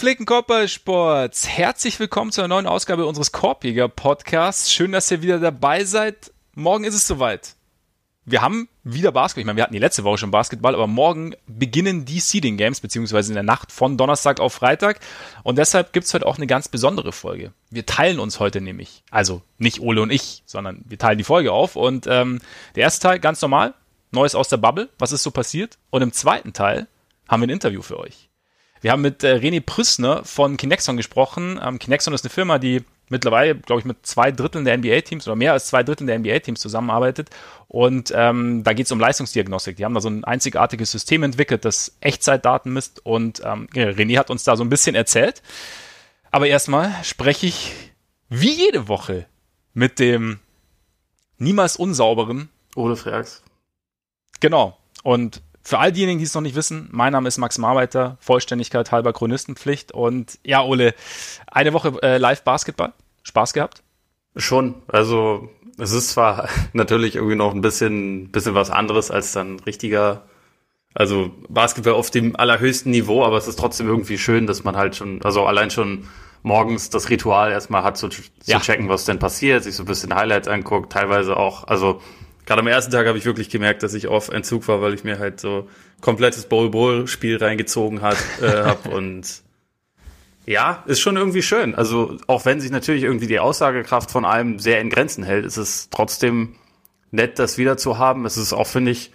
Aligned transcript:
Gepflegten 0.00 0.24
Körpersports, 0.24 1.46
herzlich 1.46 2.00
willkommen 2.00 2.32
zu 2.32 2.40
einer 2.40 2.48
neuen 2.48 2.66
Ausgabe 2.66 3.04
unseres 3.04 3.32
Korbjäger 3.32 3.86
Podcasts. 3.88 4.72
Schön, 4.72 4.92
dass 4.92 5.10
ihr 5.10 5.20
wieder 5.20 5.38
dabei 5.38 5.84
seid. 5.84 6.32
Morgen 6.54 6.84
ist 6.84 6.94
es 6.94 7.06
soweit. 7.06 7.54
Wir 8.24 8.40
haben 8.40 8.70
wieder 8.82 9.12
Basketball. 9.12 9.42
Ich 9.42 9.46
meine, 9.46 9.58
wir 9.58 9.62
hatten 9.62 9.74
die 9.74 9.78
letzte 9.78 10.02
Woche 10.02 10.16
schon 10.16 10.30
Basketball, 10.30 10.72
aber 10.74 10.86
morgen 10.86 11.34
beginnen 11.46 12.06
die 12.06 12.20
Seeding 12.20 12.56
Games, 12.56 12.80
beziehungsweise 12.80 13.30
in 13.30 13.34
der 13.34 13.42
Nacht 13.42 13.72
von 13.72 13.98
Donnerstag 13.98 14.40
auf 14.40 14.54
Freitag. 14.54 15.00
Und 15.42 15.58
deshalb 15.58 15.92
gibt's 15.92 16.14
heute 16.14 16.24
auch 16.24 16.38
eine 16.38 16.46
ganz 16.46 16.68
besondere 16.68 17.12
Folge. 17.12 17.52
Wir 17.68 17.84
teilen 17.84 18.20
uns 18.20 18.40
heute 18.40 18.62
nämlich, 18.62 19.04
also 19.10 19.42
nicht 19.58 19.80
Ole 19.80 20.00
und 20.00 20.10
ich, 20.10 20.42
sondern 20.46 20.82
wir 20.88 20.96
teilen 20.96 21.18
die 21.18 21.24
Folge 21.24 21.52
auf. 21.52 21.76
Und 21.76 22.06
ähm, 22.06 22.40
der 22.74 22.84
erste 22.84 23.02
Teil 23.06 23.20
ganz 23.20 23.42
normal, 23.42 23.74
Neues 24.12 24.34
aus 24.34 24.48
der 24.48 24.56
Bubble, 24.56 24.88
was 24.98 25.12
ist 25.12 25.24
so 25.24 25.30
passiert. 25.30 25.76
Und 25.90 26.00
im 26.00 26.14
zweiten 26.14 26.54
Teil 26.54 26.88
haben 27.28 27.42
wir 27.42 27.48
ein 27.48 27.50
Interview 27.50 27.82
für 27.82 27.98
euch. 27.98 28.29
Wir 28.80 28.92
haben 28.92 29.02
mit 29.02 29.22
äh, 29.24 29.34
René 29.34 29.60
Prüssner 29.60 30.24
von 30.24 30.56
Kinexon 30.56 30.96
gesprochen. 30.96 31.60
Ähm, 31.62 31.78
Kinexon 31.78 32.14
ist 32.14 32.24
eine 32.24 32.30
Firma, 32.30 32.58
die 32.58 32.84
mittlerweile, 33.10 33.56
glaube 33.56 33.80
ich, 33.80 33.84
mit 33.84 34.06
zwei 34.06 34.32
Dritteln 34.32 34.64
der 34.64 34.78
NBA-Teams 34.78 35.26
oder 35.26 35.36
mehr 35.36 35.52
als 35.52 35.66
zwei 35.66 35.82
Dritteln 35.82 36.06
der 36.06 36.18
NBA-Teams 36.18 36.60
zusammenarbeitet. 36.60 37.28
Und 37.68 38.12
ähm, 38.16 38.62
da 38.64 38.72
geht 38.72 38.86
es 38.86 38.92
um 38.92 39.00
Leistungsdiagnostik. 39.00 39.76
Die 39.76 39.84
haben 39.84 39.94
da 39.94 40.00
so 40.00 40.08
ein 40.08 40.24
einzigartiges 40.24 40.90
System 40.90 41.22
entwickelt, 41.22 41.64
das 41.64 41.96
Echtzeitdaten 42.00 42.72
misst. 42.72 43.04
Und 43.04 43.42
ähm, 43.44 43.68
René 43.74 44.18
hat 44.18 44.30
uns 44.30 44.44
da 44.44 44.56
so 44.56 44.64
ein 44.64 44.70
bisschen 44.70 44.94
erzählt. 44.94 45.42
Aber 46.30 46.46
erstmal 46.46 46.92
spreche 47.02 47.46
ich 47.46 47.72
wie 48.28 48.52
jede 48.52 48.88
Woche 48.88 49.26
mit 49.74 49.98
dem 49.98 50.38
niemals 51.38 51.76
unsauberen 51.76 52.48
Ole 52.76 52.96
Freaks. 52.96 53.42
Genau. 54.38 54.78
Und 55.02 55.42
für 55.62 55.78
all 55.78 55.92
diejenigen, 55.92 56.18
die 56.18 56.24
es 56.24 56.34
noch 56.34 56.40
nicht 56.40 56.56
wissen, 56.56 56.88
mein 56.90 57.12
Name 57.12 57.28
ist 57.28 57.38
Max 57.38 57.58
Marbeiter, 57.58 58.16
Vollständigkeit 58.20 58.92
halber 58.92 59.12
Chronistenpflicht. 59.12 59.92
Und 59.92 60.38
ja, 60.44 60.62
Ole, 60.62 60.94
eine 61.46 61.72
Woche 61.72 61.92
äh, 62.02 62.18
Live-Basketball. 62.18 62.92
Spaß 63.22 63.52
gehabt? 63.52 63.82
Schon. 64.36 64.76
Also 64.88 65.50
es 65.78 65.92
ist 65.92 66.10
zwar 66.10 66.48
natürlich 66.72 67.16
irgendwie 67.16 67.36
noch 67.36 67.54
ein 67.54 67.60
bisschen, 67.60 68.30
bisschen 68.30 68.54
was 68.54 68.70
anderes 68.70 69.10
als 69.10 69.32
dann 69.32 69.60
richtiger, 69.60 70.22
also 70.94 71.30
Basketball 71.48 71.94
auf 71.94 72.10
dem 72.10 72.36
allerhöchsten 72.36 72.90
Niveau, 72.90 73.24
aber 73.24 73.36
es 73.36 73.46
ist 73.46 73.58
trotzdem 73.58 73.86
irgendwie 73.86 74.18
schön, 74.18 74.46
dass 74.46 74.64
man 74.64 74.76
halt 74.76 74.96
schon, 74.96 75.22
also 75.22 75.44
allein 75.44 75.70
schon 75.70 76.08
morgens 76.42 76.88
das 76.90 77.10
Ritual 77.10 77.52
erstmal 77.52 77.82
hat, 77.82 77.98
zu, 77.98 78.08
zu 78.08 78.22
ja. 78.46 78.60
checken, 78.60 78.88
was 78.88 79.04
denn 79.04 79.18
passiert, 79.18 79.62
sich 79.62 79.74
so 79.74 79.82
ein 79.82 79.86
bisschen 79.86 80.14
Highlights 80.14 80.48
anguckt, 80.48 80.92
teilweise 80.92 81.36
auch, 81.36 81.68
also 81.68 82.00
gerade 82.50 82.62
am 82.62 82.66
ersten 82.66 82.90
Tag 82.90 83.06
habe 83.06 83.16
ich 83.16 83.24
wirklich 83.26 83.48
gemerkt, 83.48 83.84
dass 83.84 83.94
ich 83.94 84.08
auf 84.08 84.28
Entzug 84.28 84.66
war, 84.66 84.82
weil 84.82 84.92
ich 84.92 85.04
mir 85.04 85.20
halt 85.20 85.38
so 85.38 85.68
komplettes 86.00 86.46
Bowl-Bowl-Spiel 86.46 87.36
reingezogen 87.36 88.02
hat, 88.02 88.16
äh, 88.42 88.46
hab 88.64 88.86
und 88.86 89.42
ja, 90.46 90.82
ist 90.86 90.98
schon 90.98 91.16
irgendwie 91.16 91.42
schön. 91.42 91.76
Also 91.76 92.16
auch 92.26 92.46
wenn 92.46 92.60
sich 92.60 92.72
natürlich 92.72 93.04
irgendwie 93.04 93.28
die 93.28 93.38
Aussagekraft 93.38 94.10
von 94.10 94.24
allem 94.24 94.58
sehr 94.58 94.80
in 94.80 94.90
Grenzen 94.90 95.22
hält, 95.22 95.44
ist 95.44 95.58
es 95.58 95.90
trotzdem 95.90 96.56
nett, 97.12 97.38
das 97.38 97.56
wieder 97.56 97.76
zu 97.76 97.98
haben. 97.98 98.24
Es 98.26 98.36
ist 98.36 98.52
auch, 98.52 98.66
finde 98.66 98.90
ich, 98.90 99.12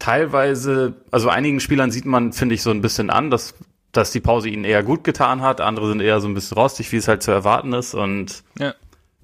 teilweise, 0.00 0.94
also 1.12 1.28
einigen 1.28 1.60
Spielern 1.60 1.92
sieht 1.92 2.04
man, 2.04 2.32
finde 2.32 2.56
ich, 2.56 2.62
so 2.62 2.72
ein 2.72 2.80
bisschen 2.80 3.10
an, 3.10 3.30
dass, 3.30 3.54
dass 3.92 4.10
die 4.10 4.18
Pause 4.18 4.48
ihnen 4.48 4.64
eher 4.64 4.82
gut 4.82 5.04
getan 5.04 5.40
hat. 5.40 5.60
Andere 5.60 5.86
sind 5.86 6.00
eher 6.00 6.20
so 6.20 6.26
ein 6.26 6.34
bisschen 6.34 6.58
rostig, 6.58 6.90
wie 6.90 6.96
es 6.96 7.06
halt 7.06 7.22
zu 7.22 7.30
erwarten 7.30 7.72
ist. 7.74 7.94
Und 7.94 8.42
ja. 8.58 8.74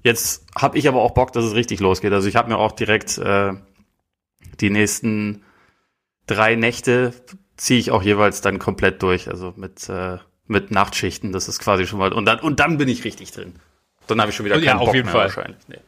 Jetzt 0.07 0.45
habe 0.55 0.77
ich 0.77 0.87
aber 0.87 1.01
auch 1.01 1.11
Bock, 1.11 1.33
dass 1.33 1.43
es 1.43 1.53
richtig 1.53 1.81
losgeht. 1.81 2.13
Also 2.13 2.29
ich 2.29 2.37
habe 2.37 2.47
mir 2.49 2.57
auch 2.57 2.71
direkt 2.71 3.17
äh, 3.17 3.51
die 4.61 4.69
nächsten 4.69 5.43
drei 6.27 6.55
Nächte 6.55 7.13
ziehe 7.57 7.77
ich 7.77 7.91
auch 7.91 8.01
jeweils 8.01 8.39
dann 8.39 8.57
komplett 8.57 9.01
durch. 9.03 9.27
Also 9.27 9.53
mit 9.57 9.89
äh, 9.89 10.17
mit 10.45 10.71
Nachtschichten. 10.71 11.33
Das 11.33 11.49
ist 11.49 11.59
quasi 11.59 11.85
schon 11.85 11.99
mal 11.99 12.13
und 12.13 12.23
dann 12.23 12.39
und 12.39 12.61
dann 12.61 12.77
bin 12.77 12.87
ich 12.87 13.03
richtig 13.03 13.31
drin. 13.31 13.55
Dann 14.07 14.21
habe 14.21 14.29
ich 14.29 14.37
schon 14.37 14.45
wieder 14.45 14.55
keinen 14.55 14.65
ja, 14.65 14.77
auf 14.77 14.85
Bock 14.85 14.95
jeden 14.95 15.07
mehr 15.07 15.13
Fall. 15.13 15.25
wahrscheinlich. 15.25 15.59
Nee. 15.67 15.79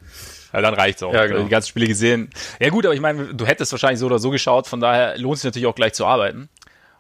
Ja, 0.52 0.60
dann 0.60 0.74
reicht's 0.74 1.02
auch. 1.02 1.14
Ja, 1.14 1.26
genau. 1.26 1.44
Die 1.44 1.50
ganzen 1.50 1.70
Spiele 1.70 1.88
gesehen. 1.88 2.30
Ja 2.60 2.70
gut, 2.70 2.86
aber 2.86 2.94
ich 2.94 3.00
meine, 3.00 3.34
du 3.34 3.46
hättest 3.46 3.72
wahrscheinlich 3.72 4.00
so 4.00 4.08
oder 4.08 4.20
so 4.20 4.32
geschaut, 4.32 4.68
von 4.68 4.82
daher 4.82 5.18
lohnt 5.18 5.36
es 5.36 5.42
sich 5.44 5.48
natürlich 5.48 5.68
auch 5.68 5.76
gleich 5.76 5.94
zu 5.94 6.06
arbeiten. 6.06 6.50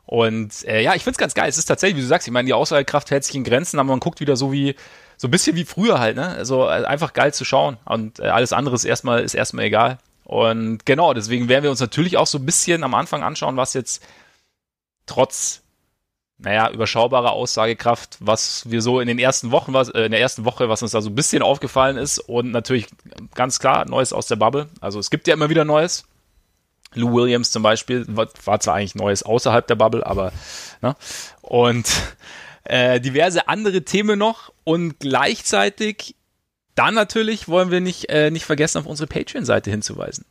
Und 0.05 0.65
äh, 0.65 0.81
ja, 0.81 0.95
ich 0.95 1.03
find's 1.03 1.17
ganz 1.19 1.33
geil. 1.33 1.49
Es 1.49 1.57
ist 1.57 1.65
tatsächlich, 1.65 1.97
wie 1.97 2.01
du 2.01 2.07
sagst, 2.07 2.27
ich 2.27 2.31
meine, 2.31 2.45
die 2.45 2.53
Aussagekraft 2.53 3.11
hält 3.11 3.25
sich 3.25 3.35
in 3.35 3.43
Grenzen, 3.43 3.77
aber 3.77 3.89
man 3.89 3.99
guckt 3.99 4.21
wieder 4.21 4.37
so 4.37 4.51
wie 4.51 4.75
so 5.21 5.27
ein 5.27 5.31
bisschen 5.31 5.57
wie 5.57 5.65
früher 5.65 5.99
halt, 5.99 6.15
ne? 6.15 6.29
Also 6.29 6.63
äh, 6.63 6.85
einfach 6.85 7.11
geil 7.11 7.33
zu 7.33 7.43
schauen. 7.43 7.77
Und 7.83 8.19
äh, 8.19 8.27
alles 8.27 8.53
andere 8.53 8.75
ist 8.75 8.85
erstmal, 8.85 9.21
ist 9.21 9.33
erstmal 9.33 9.65
egal. 9.65 9.97
Und 10.23 10.85
genau, 10.85 11.13
deswegen 11.13 11.49
werden 11.49 11.63
wir 11.63 11.71
uns 11.71 11.81
natürlich 11.81 12.15
auch 12.15 12.25
so 12.25 12.37
ein 12.37 12.45
bisschen 12.45 12.85
am 12.85 12.93
Anfang 12.93 13.21
anschauen, 13.21 13.57
was 13.57 13.73
jetzt 13.73 14.01
trotz, 15.05 15.61
naja, 16.37 16.69
überschaubarer 16.69 17.33
Aussagekraft, 17.33 18.15
was 18.21 18.71
wir 18.71 18.81
so 18.81 19.01
in 19.01 19.09
den 19.09 19.19
ersten 19.19 19.51
Wochen, 19.51 19.73
was, 19.73 19.89
äh, 19.89 20.03
in 20.03 20.11
der 20.11 20.21
ersten 20.21 20.45
Woche, 20.45 20.69
was 20.69 20.83
uns 20.83 20.91
da 20.91 21.01
so 21.01 21.09
ein 21.09 21.15
bisschen 21.15 21.41
aufgefallen 21.41 21.97
ist. 21.97 22.19
Und 22.19 22.51
natürlich 22.51 22.87
ganz 23.35 23.59
klar, 23.59 23.83
Neues 23.89 24.13
aus 24.13 24.27
der 24.27 24.37
Bubble. 24.37 24.69
Also 24.79 24.99
es 24.99 25.09
gibt 25.09 25.27
ja 25.27 25.33
immer 25.33 25.49
wieder 25.49 25.65
Neues. 25.65 26.05
Lou 26.93 27.13
Williams 27.13 27.51
zum 27.51 27.61
Beispiel 27.61 28.05
war, 28.07 28.29
war 28.45 28.61
zwar 28.61 28.75
eigentlich 28.75 28.95
Neues 28.95 29.23
außerhalb 29.23 29.67
der 29.67 29.75
Bubble, 29.75 30.05
aber 30.05 30.31
ne? 30.81 30.95
Und 31.41 31.91
äh, 32.69 33.01
diverse 33.01 33.47
andere 33.47 33.83
Themen 33.83 34.19
noch 34.19 34.53
und 34.63 34.99
gleichzeitig 34.99 36.15
dann 36.75 36.93
natürlich 36.93 37.49
wollen 37.49 37.71
wir 37.71 37.81
nicht, 37.81 38.09
äh, 38.09 38.31
nicht 38.31 38.45
vergessen, 38.45 38.77
auf 38.77 38.85
unsere 38.85 39.07
Patreon-Seite 39.07 39.69
hinzuweisen. 39.69 40.25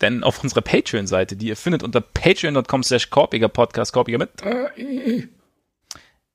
Denn 0.00 0.24
auf 0.24 0.42
unserer 0.42 0.62
Patreon-Seite, 0.62 1.36
die 1.36 1.46
ihr 1.46 1.56
findet 1.56 1.84
unter 1.84 2.00
patreon.com 2.00 2.82
slash 2.82 3.10
korpiger 3.10 3.48
Podcast, 3.48 3.92
korpiger 3.92 4.18
mit. 4.18 4.30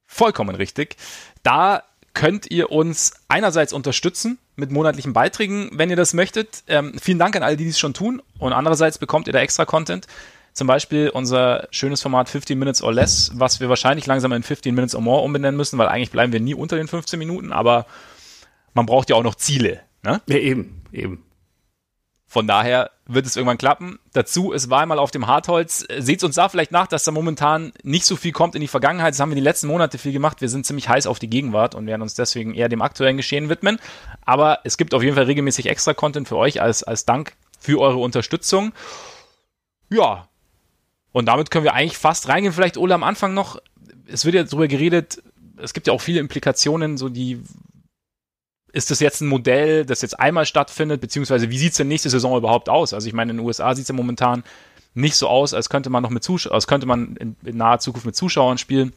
Vollkommen 0.06 0.56
richtig. 0.56 0.95
Da 1.44 1.84
könnt 2.13 2.50
ihr 2.50 2.72
uns 2.72 3.13
einerseits 3.28 3.74
unterstützen 3.74 4.38
mit 4.56 4.72
monatlichen 4.72 5.12
Beiträgen, 5.12 5.69
wenn 5.74 5.89
ihr 5.89 5.97
das 5.97 6.13
möchtet. 6.13 6.63
Ähm, 6.68 6.94
vielen 7.00 7.19
Dank 7.19 7.35
an 7.35 7.44
alle, 7.44 7.57
die 7.57 7.66
dies 7.66 7.78
schon 7.78 7.94
tun. 7.94 8.22
Und 8.39 8.53
andererseits 8.53 8.97
bekommt 9.00 9.28
ihr 9.28 9.34
da 9.34 9.39
extra 9.39 9.66
Content. 9.66 10.07
Zum 10.57 10.66
Beispiel 10.66 11.09
unser 11.09 11.68
schönes 11.69 12.01
Format 12.01 12.29
15 12.29 12.57
Minutes 12.57 12.81
or 12.81 12.91
Less, 12.91 13.29
was 13.35 13.59
wir 13.59 13.69
wahrscheinlich 13.69 14.07
langsam 14.07 14.31
in 14.31 14.41
15 14.41 14.73
Minutes 14.73 14.95
or 14.95 15.01
More 15.01 15.22
umbenennen 15.22 15.56
müssen, 15.56 15.78
weil 15.78 15.88
eigentlich 15.88 16.09
bleiben 16.09 16.34
wir 16.34 16.40
nie 16.40 16.56
unter 16.56 16.78
den 16.78 16.88
15 16.88 17.19
Minuten, 17.19 17.51
aber 17.51 17.85
man 18.73 18.88
braucht 18.88 19.12
ja 19.12 19.16
auch 19.16 19.23
noch 19.23 19.35
Ziele. 19.35 19.81
Ne? 20.01 20.19
Ja, 20.25 20.38
eben, 20.38 20.81
eben. 20.91 21.23
Von 22.25 22.47
daher 22.47 22.90
wird 23.06 23.28
es 23.28 23.35
irgendwann 23.35 23.59
klappen. 23.59 24.00
Dazu, 24.13 24.51
es 24.51 24.72
war 24.72 24.81
einmal 24.81 24.97
auf 24.97 25.12
dem 25.12 25.28
Hartholz. 25.28 25.85
Seht 26.00 26.23
uns 26.23 26.34
da 26.34 26.50
vielleicht 26.50 26.72
nach, 26.72 26.88
dass 26.88 27.03
da 27.03 27.12
momentan 27.12 27.72
nicht 27.84 28.06
so 28.06 28.16
viel 28.16 28.31
kommt 28.31 28.56
in 28.56 28.62
die 28.62 28.68
Vergangenheit. 28.68 29.13
Das 29.13 29.19
haben 29.19 29.29
wir 29.29 29.35
die 29.35 29.41
letzten 29.41 29.68
Monate 29.68 30.00
viel 30.00 30.12
gemacht. 30.12 30.41
Wir 30.41 30.50
sind 30.50 30.66
ziemlich 30.66 30.89
heiß 30.89 31.06
auf 31.06 31.19
die 31.19 31.29
Gegenwart 31.29 31.75
und 31.75 31.85
werden 31.85 32.01
uns 32.01 32.16
deswegen 32.16 32.56
eher 32.56 32.68
dem 32.68 32.81
aktuellen 32.81 33.18
Geschehen 33.18 33.50
widmen. 33.50 33.78
Aber 34.25 34.62
es 34.63 34.78
gibt 34.78 34.95
auf 34.95 35.03
jeden 35.03 35.16
Fall 35.16 35.25
regelmäßig 35.25 35.68
extra 35.68 35.94
Content 35.94 36.28
für 36.28 36.38
euch 36.38 36.63
als, 36.63 36.81
als 36.81 37.06
Dank 37.06 37.35
für 37.59 37.79
eure 37.79 37.97
Unterstützung. 37.97 38.74
Ja, 39.89 40.28
und 41.17 41.25
damit 41.25 41.50
können 41.50 41.63
wir 41.63 41.73
eigentlich 41.73 41.97
fast 41.97 42.28
reingehen. 42.28 42.53
Vielleicht, 42.53 42.78
Ole, 42.78 42.94
am 42.94 43.01
Anfang 43.01 43.33
noch, 43.33 43.59
es 44.05 44.23
wird 44.23 44.35
ja 44.35 44.44
darüber 44.44 44.67
geredet, 44.67 45.23
es 45.57 45.73
gibt 45.73 45.88
ja 45.88 45.94
auch 45.94 46.01
viele 46.01 46.19
Implikationen, 46.19 46.95
so 46.95 47.09
die, 47.09 47.41
ist 48.72 48.91
das 48.91 49.00
jetzt 49.00 49.22
ein 49.22 49.27
Modell, 49.27 49.83
das 49.83 50.03
jetzt 50.03 50.19
einmal 50.19 50.45
stattfindet, 50.45 51.01
beziehungsweise 51.01 51.50
wie 51.50 51.57
sieht 51.57 51.72
es 51.72 51.77
denn 51.77 51.88
nächste 51.88 52.11
Saison 52.11 52.38
überhaupt 52.38 52.69
aus? 52.69 52.94
Also 52.94 53.07
ich 53.07 53.16
meine, 53.16 53.31
in 53.31 53.38
den 53.38 53.45
USA 53.47 53.73
sieht 53.73 53.81
es 53.81 53.88
ja 53.89 53.95
momentan 53.95 54.44
nicht 54.94 55.15
so 55.15 55.27
aus, 55.27 55.56
als 55.56 55.69
könnte 55.69 55.89
man 55.89 56.03
noch 56.03 56.12
mit 56.12 56.24
Zuschauern, 56.24 56.53
als 56.53 56.68
könnte 56.68 56.86
man 56.86 57.15
in, 57.15 57.36
in, 57.44 57.57
naher 57.57 57.80
Zukunft 57.80 58.06
mit 58.06 58.15
Zuschauern 58.15 58.59
spielen. 58.59 58.94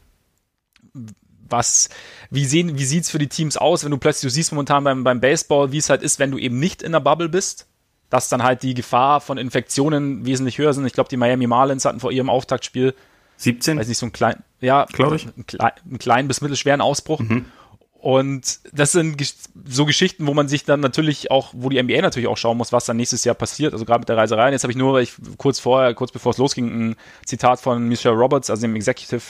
Was, 1.49 1.89
wie 2.29 2.45
sehen, 2.45 2.77
wie 2.77 2.85
sieht's 2.85 3.09
für 3.09 3.17
die 3.17 3.29
Teams 3.29 3.57
aus, 3.57 3.83
wenn 3.83 3.89
du 3.89 3.97
plötzlich, 3.97 4.29
du 4.29 4.33
siehst 4.35 4.51
momentan 4.51 4.83
beim, 4.83 5.03
beim 5.03 5.21
Baseball, 5.21 5.71
wie 5.71 5.79
es 5.79 5.89
halt 5.89 6.03
ist, 6.03 6.19
wenn 6.19 6.29
du 6.29 6.37
eben 6.37 6.59
nicht 6.59 6.83
in 6.83 6.91
der 6.91 6.99
Bubble 6.99 7.29
bist? 7.29 7.65
Dass 8.11 8.29
dann 8.29 8.43
halt 8.43 8.61
die 8.61 8.75
Gefahr 8.75 9.21
von 9.21 9.39
Infektionen 9.39 10.25
wesentlich 10.25 10.59
höher 10.59 10.73
sind. 10.73 10.85
Ich 10.85 10.93
glaube, 10.93 11.09
die 11.09 11.17
Miami 11.17 11.47
Marlins 11.47 11.85
hatten 11.85 12.01
vor 12.01 12.11
ihrem 12.11 12.29
Auftaktspiel 12.29 12.93
17, 13.37 13.79
weiß 13.79 13.87
nicht, 13.87 13.97
so 13.97 14.05
ein 14.05 14.11
klein, 14.11 14.43
ja, 14.59 14.85
glaube 14.85 15.15
ich, 15.15 15.25
einen, 15.25 15.47
klein, 15.47 15.71
einen 15.83 15.97
kleinen 15.97 16.27
bis 16.27 16.41
mittelschweren 16.41 16.81
Ausbruch. 16.81 17.21
Mhm. 17.21 17.45
Und 17.93 18.59
das 18.73 18.91
sind 18.91 19.21
so 19.65 19.85
Geschichten, 19.85 20.27
wo 20.27 20.33
man 20.33 20.49
sich 20.49 20.65
dann 20.65 20.81
natürlich 20.81 21.31
auch, 21.31 21.53
wo 21.53 21.69
die 21.69 21.81
NBA 21.81 22.01
natürlich 22.01 22.27
auch 22.27 22.37
schauen 22.37 22.57
muss, 22.57 22.73
was 22.73 22.85
dann 22.85 22.97
nächstes 22.97 23.23
Jahr 23.23 23.35
passiert. 23.35 23.73
Also 23.73 23.85
gerade 23.85 23.99
mit 23.99 24.09
der 24.09 24.17
Reiserei. 24.17 24.47
Und 24.47 24.53
jetzt 24.53 24.63
habe 24.63 24.71
ich 24.71 24.77
nur, 24.77 24.93
weil 24.93 25.03
ich 25.03 25.13
kurz 25.37 25.59
vorher, 25.59 25.93
kurz 25.93 26.11
bevor 26.11 26.31
es 26.31 26.37
losging, 26.37 26.67
ein 26.67 26.95
Zitat 27.25 27.61
von 27.61 27.87
Michelle 27.87 28.15
Roberts, 28.15 28.49
also 28.49 28.63
dem 28.63 28.75
Executive 28.75 29.23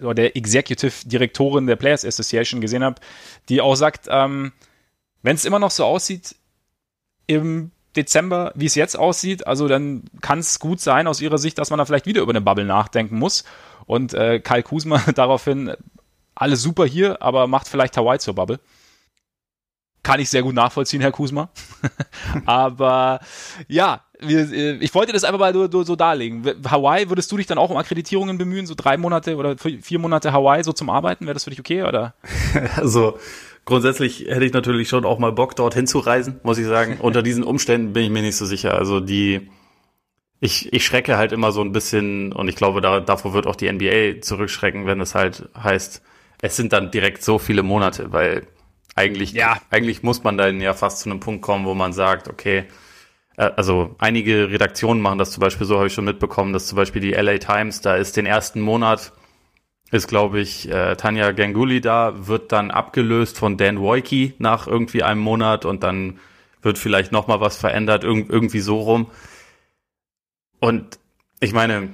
oder 0.00 0.14
der 0.14 0.34
Executive 0.34 1.06
Direktorin 1.06 1.66
der 1.66 1.76
Players 1.76 2.04
Association 2.04 2.60
gesehen 2.60 2.82
habe, 2.82 3.00
die 3.50 3.60
auch 3.60 3.76
sagt, 3.76 4.06
ähm, 4.10 4.52
wenn 5.22 5.36
es 5.36 5.44
immer 5.44 5.58
noch 5.58 5.70
so 5.70 5.84
aussieht 5.84 6.34
im 7.26 7.70
Dezember, 7.96 8.52
wie 8.54 8.66
es 8.66 8.74
jetzt 8.74 8.98
aussieht. 8.98 9.46
Also 9.46 9.68
dann 9.68 10.04
kann 10.20 10.40
es 10.40 10.58
gut 10.58 10.80
sein 10.80 11.06
aus 11.06 11.20
ihrer 11.20 11.38
Sicht, 11.38 11.58
dass 11.58 11.70
man 11.70 11.78
da 11.78 11.84
vielleicht 11.84 12.06
wieder 12.06 12.22
über 12.22 12.32
eine 12.32 12.40
Bubble 12.40 12.64
nachdenken 12.64 13.18
muss. 13.18 13.44
Und 13.86 14.14
äh, 14.14 14.40
Kyle 14.40 14.62
Kuzma 14.62 15.02
daraufhin, 15.14 15.72
alles 16.34 16.62
super 16.62 16.84
hier, 16.84 17.22
aber 17.22 17.46
macht 17.46 17.68
vielleicht 17.68 17.96
Hawaii 17.96 18.18
zur 18.18 18.34
Bubble. 18.34 18.60
Kann 20.06 20.20
ich 20.20 20.30
sehr 20.30 20.42
gut 20.44 20.54
nachvollziehen, 20.54 21.00
Herr 21.00 21.10
Kusma. 21.10 21.48
Aber 22.46 23.18
ja, 23.66 24.02
wir, 24.20 24.52
äh, 24.52 24.76
ich 24.76 24.94
wollte 24.94 25.12
das 25.12 25.24
einfach 25.24 25.40
mal 25.40 25.52
so, 25.52 25.82
so 25.82 25.96
darlegen. 25.96 26.44
Hawaii, 26.70 27.08
würdest 27.08 27.32
du 27.32 27.36
dich 27.36 27.48
dann 27.48 27.58
auch 27.58 27.70
um 27.70 27.76
Akkreditierungen 27.76 28.38
bemühen, 28.38 28.66
so 28.66 28.74
drei 28.76 28.98
Monate 28.98 29.34
oder 29.34 29.56
vier 29.58 29.98
Monate 29.98 30.32
Hawaii 30.32 30.62
so 30.62 30.72
zum 30.72 30.90
Arbeiten? 30.90 31.26
Wäre 31.26 31.34
das 31.34 31.42
für 31.42 31.50
dich 31.50 31.58
okay, 31.58 31.82
oder? 31.82 32.14
Also 32.76 33.18
grundsätzlich 33.66 34.20
hätte 34.20 34.46
ich 34.46 34.54
natürlich 34.54 34.88
schon 34.88 35.04
auch 35.04 35.18
mal 35.18 35.32
Bock, 35.32 35.54
dort 35.54 35.74
hinzureisen, 35.74 36.40
muss 36.42 36.56
ich 36.56 36.64
sagen. 36.64 36.96
Unter 37.00 37.22
diesen 37.22 37.44
Umständen 37.44 37.92
bin 37.92 38.04
ich 38.04 38.10
mir 38.10 38.22
nicht 38.22 38.36
so 38.36 38.46
sicher. 38.46 38.74
Also 38.74 39.00
die, 39.00 39.50
ich, 40.40 40.72
ich 40.72 40.86
schrecke 40.86 41.18
halt 41.18 41.32
immer 41.32 41.52
so 41.52 41.60
ein 41.60 41.72
bisschen 41.72 42.32
und 42.32 42.48
ich 42.48 42.56
glaube, 42.56 42.80
da, 42.80 43.00
davor 43.00 43.34
wird 43.34 43.46
auch 43.46 43.56
die 43.56 43.70
NBA 43.70 44.22
zurückschrecken, 44.22 44.86
wenn 44.86 45.00
es 45.02 45.14
halt 45.14 45.50
heißt, 45.62 46.02
es 46.40 46.56
sind 46.56 46.72
dann 46.72 46.90
direkt 46.90 47.22
so 47.22 47.38
viele 47.38 47.62
Monate, 47.62 48.12
weil 48.12 48.46
eigentlich, 48.94 49.32
ja. 49.32 49.60
eigentlich 49.70 50.02
muss 50.02 50.24
man 50.24 50.38
dann 50.38 50.60
ja 50.60 50.72
fast 50.72 51.00
zu 51.00 51.10
einem 51.10 51.20
Punkt 51.20 51.42
kommen, 51.42 51.66
wo 51.66 51.74
man 51.74 51.92
sagt, 51.92 52.28
okay, 52.28 52.64
äh, 53.36 53.50
also 53.56 53.94
einige 53.98 54.50
Redaktionen 54.50 55.02
machen 55.02 55.18
das 55.18 55.32
zum 55.32 55.40
Beispiel 55.40 55.66
so, 55.66 55.76
habe 55.76 55.88
ich 55.88 55.92
schon 55.92 56.04
mitbekommen, 56.04 56.52
dass 56.52 56.66
zum 56.66 56.76
Beispiel 56.76 57.02
die 57.02 57.12
LA 57.12 57.38
Times, 57.38 57.80
da 57.80 57.96
ist 57.96 58.16
den 58.16 58.26
ersten 58.26 58.60
Monat, 58.60 59.12
ist 59.90 60.08
glaube 60.08 60.40
ich 60.40 60.68
äh, 60.70 60.96
Tanja 60.96 61.32
Ganguli 61.32 61.80
da, 61.80 62.26
wird 62.26 62.52
dann 62.52 62.70
abgelöst 62.70 63.38
von 63.38 63.56
Dan 63.56 63.80
Woike 63.80 64.34
nach 64.38 64.66
irgendwie 64.66 65.02
einem 65.02 65.20
Monat 65.20 65.64
und 65.64 65.82
dann 65.82 66.18
wird 66.62 66.78
vielleicht 66.78 67.12
noch 67.12 67.28
mal 67.28 67.40
was 67.40 67.56
verändert, 67.56 68.04
irg 68.04 68.28
irgendwie 68.28 68.60
so 68.60 68.80
rum. 68.80 69.10
Und 70.58 70.98
ich 71.40 71.52
meine, 71.52 71.90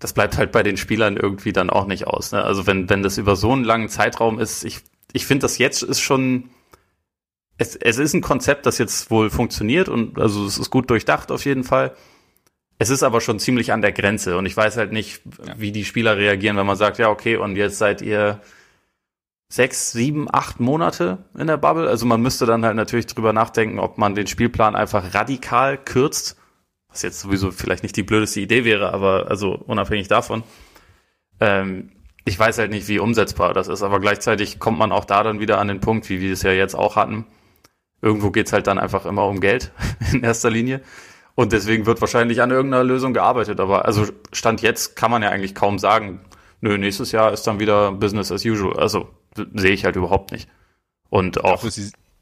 das 0.00 0.12
bleibt 0.12 0.36
halt 0.36 0.52
bei 0.52 0.62
den 0.62 0.76
Spielern 0.76 1.16
irgendwie 1.16 1.52
dann 1.52 1.70
auch 1.70 1.86
nicht 1.86 2.06
aus. 2.06 2.32
Ne? 2.32 2.42
Also 2.42 2.66
wenn, 2.66 2.88
wenn 2.88 3.02
das 3.02 3.18
über 3.18 3.36
so 3.36 3.52
einen 3.52 3.64
langen 3.64 3.88
Zeitraum 3.88 4.38
ist, 4.38 4.64
ich, 4.64 4.80
ich 5.12 5.26
finde, 5.26 5.42
das 5.42 5.58
jetzt 5.58 5.82
ist 5.82 6.00
schon, 6.00 6.50
es, 7.58 7.76
es 7.76 7.98
ist 7.98 8.14
ein 8.14 8.20
Konzept, 8.20 8.66
das 8.66 8.78
jetzt 8.78 9.10
wohl 9.10 9.30
funktioniert 9.30 9.88
und 9.88 10.18
also 10.18 10.46
es 10.46 10.58
ist 10.58 10.70
gut 10.70 10.90
durchdacht 10.90 11.30
auf 11.30 11.44
jeden 11.44 11.64
Fall. 11.64 11.94
Es 12.78 12.90
ist 12.90 13.02
aber 13.02 13.20
schon 13.20 13.38
ziemlich 13.38 13.72
an 13.72 13.82
der 13.82 13.92
Grenze 13.92 14.36
und 14.36 14.46
ich 14.46 14.56
weiß 14.56 14.76
halt 14.76 14.92
nicht, 14.92 15.22
ja. 15.46 15.54
wie 15.56 15.72
die 15.72 15.84
Spieler 15.84 16.16
reagieren, 16.16 16.56
wenn 16.56 16.66
man 16.66 16.76
sagt, 16.76 16.98
ja, 16.98 17.08
okay, 17.08 17.36
und 17.36 17.56
jetzt 17.56 17.78
seid 17.78 18.02
ihr 18.02 18.40
sechs, 19.48 19.92
sieben, 19.92 20.26
acht 20.32 20.58
Monate 20.58 21.18
in 21.38 21.46
der 21.46 21.56
Bubble. 21.56 21.88
Also 21.88 22.06
man 22.06 22.20
müsste 22.20 22.46
dann 22.46 22.64
halt 22.64 22.76
natürlich 22.76 23.06
drüber 23.06 23.32
nachdenken, 23.32 23.78
ob 23.78 23.98
man 23.98 24.14
den 24.14 24.26
Spielplan 24.26 24.74
einfach 24.74 25.14
radikal 25.14 25.78
kürzt 25.78 26.36
was 26.94 27.02
jetzt 27.02 27.20
sowieso 27.20 27.50
vielleicht 27.50 27.82
nicht 27.82 27.96
die 27.96 28.04
blödeste 28.04 28.40
Idee 28.40 28.64
wäre, 28.64 28.94
aber 28.94 29.26
also 29.28 29.52
unabhängig 29.52 30.06
davon. 30.06 30.44
Ähm, 31.40 31.90
ich 32.24 32.38
weiß 32.38 32.58
halt 32.58 32.70
nicht, 32.70 32.86
wie 32.86 33.00
umsetzbar 33.00 33.52
das 33.52 33.66
ist, 33.66 33.82
aber 33.82 33.98
gleichzeitig 33.98 34.60
kommt 34.60 34.78
man 34.78 34.92
auch 34.92 35.04
da 35.04 35.24
dann 35.24 35.40
wieder 35.40 35.58
an 35.58 35.68
den 35.68 35.80
Punkt, 35.80 36.08
wie 36.08 36.20
wir 36.20 36.32
es 36.32 36.42
ja 36.42 36.52
jetzt 36.52 36.76
auch 36.76 36.94
hatten. 36.94 37.26
Irgendwo 38.00 38.30
geht's 38.30 38.52
halt 38.52 38.68
dann 38.68 38.78
einfach 38.78 39.06
immer 39.06 39.26
um 39.26 39.40
Geld 39.40 39.72
in 40.12 40.22
erster 40.22 40.50
Linie. 40.50 40.82
Und 41.34 41.52
deswegen 41.52 41.86
wird 41.86 42.00
wahrscheinlich 42.00 42.42
an 42.42 42.50
irgendeiner 42.50 42.84
Lösung 42.84 43.12
gearbeitet. 43.12 43.58
Aber 43.60 43.84
also 43.84 44.06
Stand 44.32 44.62
jetzt 44.62 44.96
kann 44.96 45.10
man 45.10 45.22
ja 45.22 45.30
eigentlich 45.30 45.54
kaum 45.54 45.78
sagen, 45.78 46.20
nö, 46.60 46.78
nächstes 46.78 47.12
Jahr 47.12 47.32
ist 47.32 47.46
dann 47.46 47.58
wieder 47.58 47.92
Business 47.92 48.30
as 48.30 48.44
usual. 48.44 48.78
Also 48.78 49.08
sehe 49.54 49.72
ich 49.72 49.84
halt 49.84 49.96
überhaupt 49.96 50.32
nicht. 50.32 50.48
Und 51.10 51.44
auch, 51.44 51.64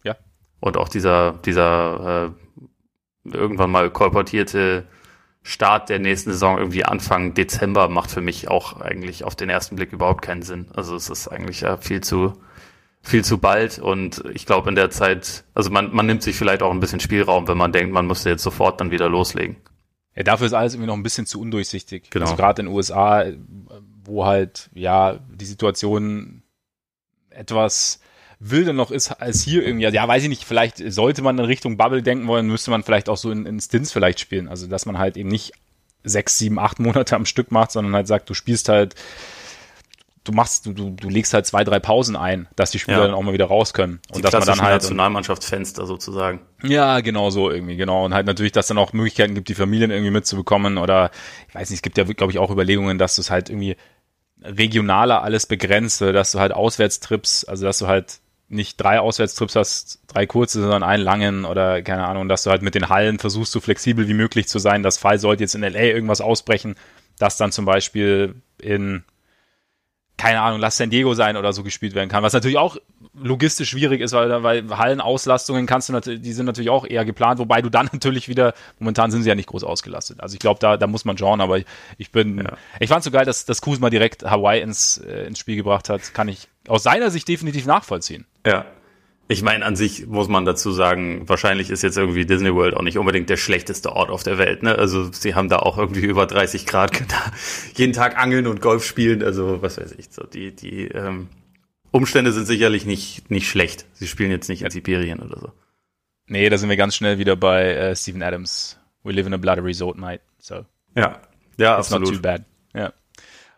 ja. 0.05 0.17
und 0.61 0.77
auch 0.77 0.89
dieser, 0.89 1.33
dieser 1.45 2.33
äh, 3.25 3.37
irgendwann 3.37 3.71
mal 3.71 3.91
kolportierte 3.91 4.87
Start 5.43 5.89
der 5.89 5.99
nächsten 5.99 6.31
Saison 6.31 6.59
irgendwie 6.59 6.85
Anfang 6.85 7.35
Dezember 7.35 7.89
macht 7.89 8.11
für 8.11 8.21
mich 8.21 8.49
auch 8.49 8.81
eigentlich 8.81 9.25
auf 9.25 9.35
den 9.35 9.51
ersten 9.51 9.77
Blick 9.77 9.93
überhaupt 9.93 10.23
keinen 10.23 10.43
Sinn. 10.43 10.69
Also 10.75 10.95
es 10.95 11.11
ist 11.11 11.29
eigentlich 11.29 11.63
ja 11.63 11.77
viel 11.77 12.01
zu 12.01 12.35
viel 13.03 13.25
zu 13.25 13.39
bald 13.39 13.79
und 13.79 14.23
ich 14.33 14.47
glaube 14.47 14.69
in 14.69 14.77
der 14.77 14.91
Zeit, 14.91 15.45
also 15.55 15.71
man, 15.71 15.93
man 15.93 16.07
nimmt 16.07 16.23
sich 16.23 16.37
vielleicht 16.37 16.63
auch 16.63 16.71
ein 16.71 16.81
bisschen 16.81 17.01
Spielraum, 17.01 17.49
wenn 17.49 17.59
man 17.59 17.73
denkt, 17.73 17.93
man 17.93 18.07
müsste 18.07 18.31
jetzt 18.31 18.43
sofort 18.43 18.81
dann 18.81 18.91
wieder 18.91 19.09
loslegen. 19.09 19.57
Ja, 20.15 20.23
dafür 20.23 20.47
ist 20.47 20.53
alles 20.53 20.75
irgendwie 20.75 20.87
noch 20.87 20.97
ein 20.97 21.03
bisschen 21.03 21.27
zu 21.27 21.41
undurchsichtig. 21.41 22.11
Genau. 22.11 22.27
Also 22.27 22.37
gerade 22.37 22.63
in 22.63 22.67
den 22.67 22.75
USA, 22.75 23.25
wo 24.05 24.27
halt 24.27 24.71
ja 24.75 25.19
die 25.31 25.45
Situation 25.47 26.43
etwas 27.31 28.01
wilder 28.39 28.73
noch 28.73 28.91
ist 28.91 29.11
als 29.13 29.43
hier 29.43 29.65
irgendwie. 29.65 29.87
Also, 29.87 29.97
ja, 29.97 30.07
weiß 30.07 30.23
ich 30.25 30.29
nicht, 30.29 30.45
vielleicht 30.45 30.79
sollte 30.93 31.23
man 31.23 31.39
in 31.39 31.45
Richtung 31.45 31.77
Bubble 31.77 32.03
denken 32.03 32.27
wollen, 32.27 32.47
müsste 32.47 32.71
man 32.71 32.83
vielleicht 32.83 33.09
auch 33.09 33.17
so 33.17 33.31
in, 33.31 33.47
in 33.47 33.61
Stints 33.61 33.93
vielleicht 33.93 34.21
spielen. 34.21 34.49
Also, 34.49 34.67
dass 34.67 34.87
man 34.87 34.99
halt 34.99 35.17
eben 35.17 35.29
nicht 35.29 35.53
sechs, 36.05 36.39
sieben, 36.39 36.59
acht 36.59 36.79
Monate 36.81 37.17
am 37.17 37.27
Stück 37.27 37.53
macht, 37.53 37.71
sondern 37.71 37.95
halt 37.95 38.09
sagt, 38.09 38.29
du 38.29 38.35
spielst 38.35 38.69
halt, 38.69 38.97
du 40.25 40.33
machst, 40.33 40.67
du, 40.67 40.73
du, 40.73 40.91
du 40.91 41.09
legst 41.09 41.35
halt 41.35 41.47
zwei, 41.47 41.65
drei 41.65 41.81
Pausen 41.81 42.17
ein, 42.17 42.49
dass 42.55 42.71
die 42.71 42.79
Spieler 42.79 42.99
ja. 42.99 43.07
dann 43.07 43.15
auch 43.15 43.23
mal 43.23 43.33
wieder 43.33 43.47
raus 43.47 43.75
können. 43.75 44.01
Und 44.09 44.19
die 44.19 44.23
dass 44.23 44.33
man 44.33 44.45
dann 44.45 44.61
halt. 44.61 44.83
Nationalmannschaftsfenster 44.83 45.87
sozusagen. 45.87 46.41
Ja, 46.63 47.01
genau 47.01 47.31
so 47.31 47.51
irgendwie, 47.51 47.77
genau. 47.77 48.05
Und 48.05 48.15
halt 48.15 48.27
natürlich, 48.27 48.53
dass 48.53 48.69
dann 48.69 48.79
auch 48.79 48.93
Möglichkeiten 48.93 49.35
gibt, 49.35 49.49
die 49.49 49.55
Familien 49.55 49.91
irgendwie 49.91 50.11
mitzubekommen 50.11 50.79
oder, 50.79 51.11
ich 51.49 51.55
weiß 51.55 51.71
nicht, 51.71 51.79
es 51.79 51.83
gibt 51.83 51.99
ja, 51.99 52.05
glaube 52.05 52.33
ich, 52.33 52.39
auch 52.39 52.51
Überlegungen, 52.51 52.99
dass 52.99 53.17
du 53.17 53.23
es 53.23 53.31
halt 53.31 53.51
irgendwie 53.51 53.77
regionaler 54.43 55.23
alles 55.23 55.47
begrenzt, 55.47 56.01
dass 56.01 56.33
du 56.33 56.41
halt 56.41 56.53
Auswärtstrips, 56.53 57.45
also 57.45 57.65
dass 57.65 57.79
du 57.79 57.87
halt 57.87 58.21
nicht 58.49 58.81
drei 58.81 59.01
Auswärtstrips 59.01 59.57
hast, 59.57 60.03
drei 60.09 60.27
kurze, 60.27 60.61
sondern 60.61 60.83
einen 60.83 61.03
langen 61.03 61.45
oder 61.45 61.81
keine 61.83 62.07
Ahnung, 62.07 62.29
dass 62.29 62.43
du 62.43 62.51
halt 62.51 62.63
mit 62.63 62.75
den 62.75 62.91
Hallen 62.91 63.19
versuchst, 63.19 63.53
so 63.53 63.61
flexibel 63.61 64.09
wie 64.09 64.15
möglich 64.15 64.47
zu 64.47 64.59
sein. 64.59 64.83
Das 64.83 64.99
Fall 64.99 65.19
sollte 65.19 65.43
jetzt 65.43 65.55
in 65.55 65.63
LA 65.63 65.81
irgendwas 65.81 66.21
ausbrechen, 66.21 66.75
dass 67.19 67.39
dann 67.39 67.51
zum 67.51 67.65
Beispiel 67.65 68.35
in 68.61 69.05
keine 70.17 70.41
Ahnung, 70.41 70.61
lass 70.61 70.77
San 70.77 70.91
Diego 70.91 71.15
sein 71.15 71.37
oder 71.37 71.53
so 71.53 71.63
gespielt 71.63 71.95
werden 71.95 72.09
kann. 72.09 72.23
Was 72.23 72.33
natürlich 72.33 72.59
auch 72.59 72.77
logistisch 73.15 73.71
schwierig 73.71 74.01
ist, 74.01 74.13
weil, 74.13 74.43
weil 74.43 74.79
Hallenauslastungen 74.79 75.67
kannst 75.67 75.89
du 75.89 75.93
natürlich, 75.93 76.23
die 76.23 76.33
sind 76.33 76.47
natürlich 76.47 76.71
auch 76.71 76.87
eher 76.87 77.05
geplant, 77.05 77.39
wobei 77.39 77.61
du 77.61 77.71
dann 77.71 77.89
natürlich 77.93 78.29
wieder, 78.29 78.55
momentan 78.79 79.11
sind 79.11 79.23
sie 79.23 79.29
ja 79.29 79.35
nicht 79.35 79.49
groß 79.49 79.65
ausgelastet. 79.65 80.21
Also 80.21 80.35
ich 80.35 80.41
glaube, 80.41 80.61
da, 80.61 80.77
da 80.77 80.87
muss 80.87 81.05
man 81.05 81.19
schauen, 81.19 81.41
aber 81.41 81.59
ich, 81.59 81.67
ich 81.99 82.13
bin, 82.13 82.39
ja. 82.39 82.57
ich 82.81 82.89
fand 82.89 83.05
so 83.05 83.11
geil, 83.11 83.25
dass, 83.25 83.45
dass 83.45 83.61
Kuzma 83.61 83.91
direkt 83.91 84.25
Hawaii 84.25 84.61
ins, 84.61 84.99
äh, 84.99 85.27
ins 85.27 85.39
Spiel 85.39 85.57
gebracht 85.57 85.89
hat. 85.89 86.15
Kann 86.15 86.29
ich 86.29 86.49
aus 86.69 86.83
seiner 86.83 87.11
Sicht 87.11 87.29
definitiv 87.29 87.67
nachvollziehen. 87.67 88.27
Ja. 88.47 88.65
Ich 89.33 89.43
meine, 89.43 89.65
an 89.65 89.77
sich 89.77 90.07
muss 90.07 90.29
man 90.29 90.45
dazu 90.45 90.73
sagen, 90.73 91.27
wahrscheinlich 91.27 91.71
ist 91.71 91.83
jetzt 91.83 91.97
irgendwie 91.97 92.27
Disney 92.27 92.55
World 92.55 92.75
auch 92.75 92.83
nicht 92.83 92.99
unbedingt 92.99 93.31
der 93.31 93.39
schlechteste 93.39 93.93
Ort 93.93 94.11
auf 94.11 94.23
der 94.23 94.37
Welt. 94.37 94.63
Ne? 94.63 94.77
Also 94.77 95.11
sie 95.11 95.35
haben 95.35 95.49
da 95.49 95.59
auch 95.61 95.79
irgendwie 95.79 96.05
über 96.05 96.27
30 96.27 96.67
Grad 96.67 97.01
da 97.11 97.33
jeden 97.75 97.95
Tag 97.95 98.19
angeln 98.19 98.47
und 98.47 98.61
Golf 98.61 98.85
spielen. 98.85 99.23
Also 99.23 99.63
was 99.63 99.79
weiß 99.79 99.93
ich. 99.93 100.11
So 100.11 100.25
die 100.25 100.55
die 100.55 100.89
ähm, 100.89 101.29
Umstände 101.91 102.33
sind 102.33 102.47
sicherlich 102.47 102.85
nicht 102.85 103.31
nicht 103.31 103.49
schlecht. 103.49 103.87
Sie 103.95 104.07
spielen 104.07 104.31
jetzt 104.31 104.49
nicht 104.49 104.63
in 104.63 104.71
Sibirien 104.71 105.21
oder 105.21 105.41
so. 105.41 105.53
Nee, 106.27 106.49
da 106.51 106.59
sind 106.59 106.69
wir 106.69 106.77
ganz 106.77 106.95
schnell 106.95 107.19
wieder 107.19 107.35
bei 107.35 107.73
äh, 107.73 107.97
Steven 107.97 108.23
Adams. 108.23 108.79
We 109.03 109.13
live 109.13 109.27
in 109.27 109.35
a 109.35 109.39
bloody 109.39 109.63
resort 109.63 109.99
night. 109.99 110.21
So. 110.39 110.67
Ja, 110.95 111.21
ja, 111.57 111.79
It's 111.79 111.91
absolut. 111.91 112.09
Not 112.09 112.17
too 112.17 112.23
bad. 112.23 112.45
Ja. 112.75 112.93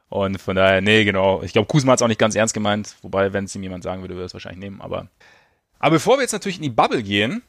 Und 0.09 0.41
von 0.41 0.55
daher, 0.55 0.81
nee, 0.81 1.05
genau. 1.05 1.43
Ich 1.43 1.53
glaube, 1.53 1.67
Kusma 1.67 1.93
hat 1.93 1.99
es 1.99 2.03
auch 2.03 2.09
nicht 2.09 2.21
ganz 2.21 2.37
ernst 2.37 2.55
gemeint. 2.55 2.97
Wobei, 3.03 3.33
wenn 3.33 3.45
es 3.45 3.55
ihm 3.57 3.63
jemand 3.63 3.83
sagen 3.83 4.03
würde, 4.03 4.15
würde 4.15 4.25
er 4.25 4.27
es 4.27 4.35
wahrscheinlich 4.35 4.61
nehmen. 4.61 4.81
Aber 4.81 5.09
aber 5.85 5.97
bevor 5.97 6.17
wir 6.17 6.23
jetzt 6.23 6.33
natürlich 6.33 6.57
in 6.57 6.63
die 6.63 6.71
Bubble 6.71 7.03
gehen, 7.03 7.43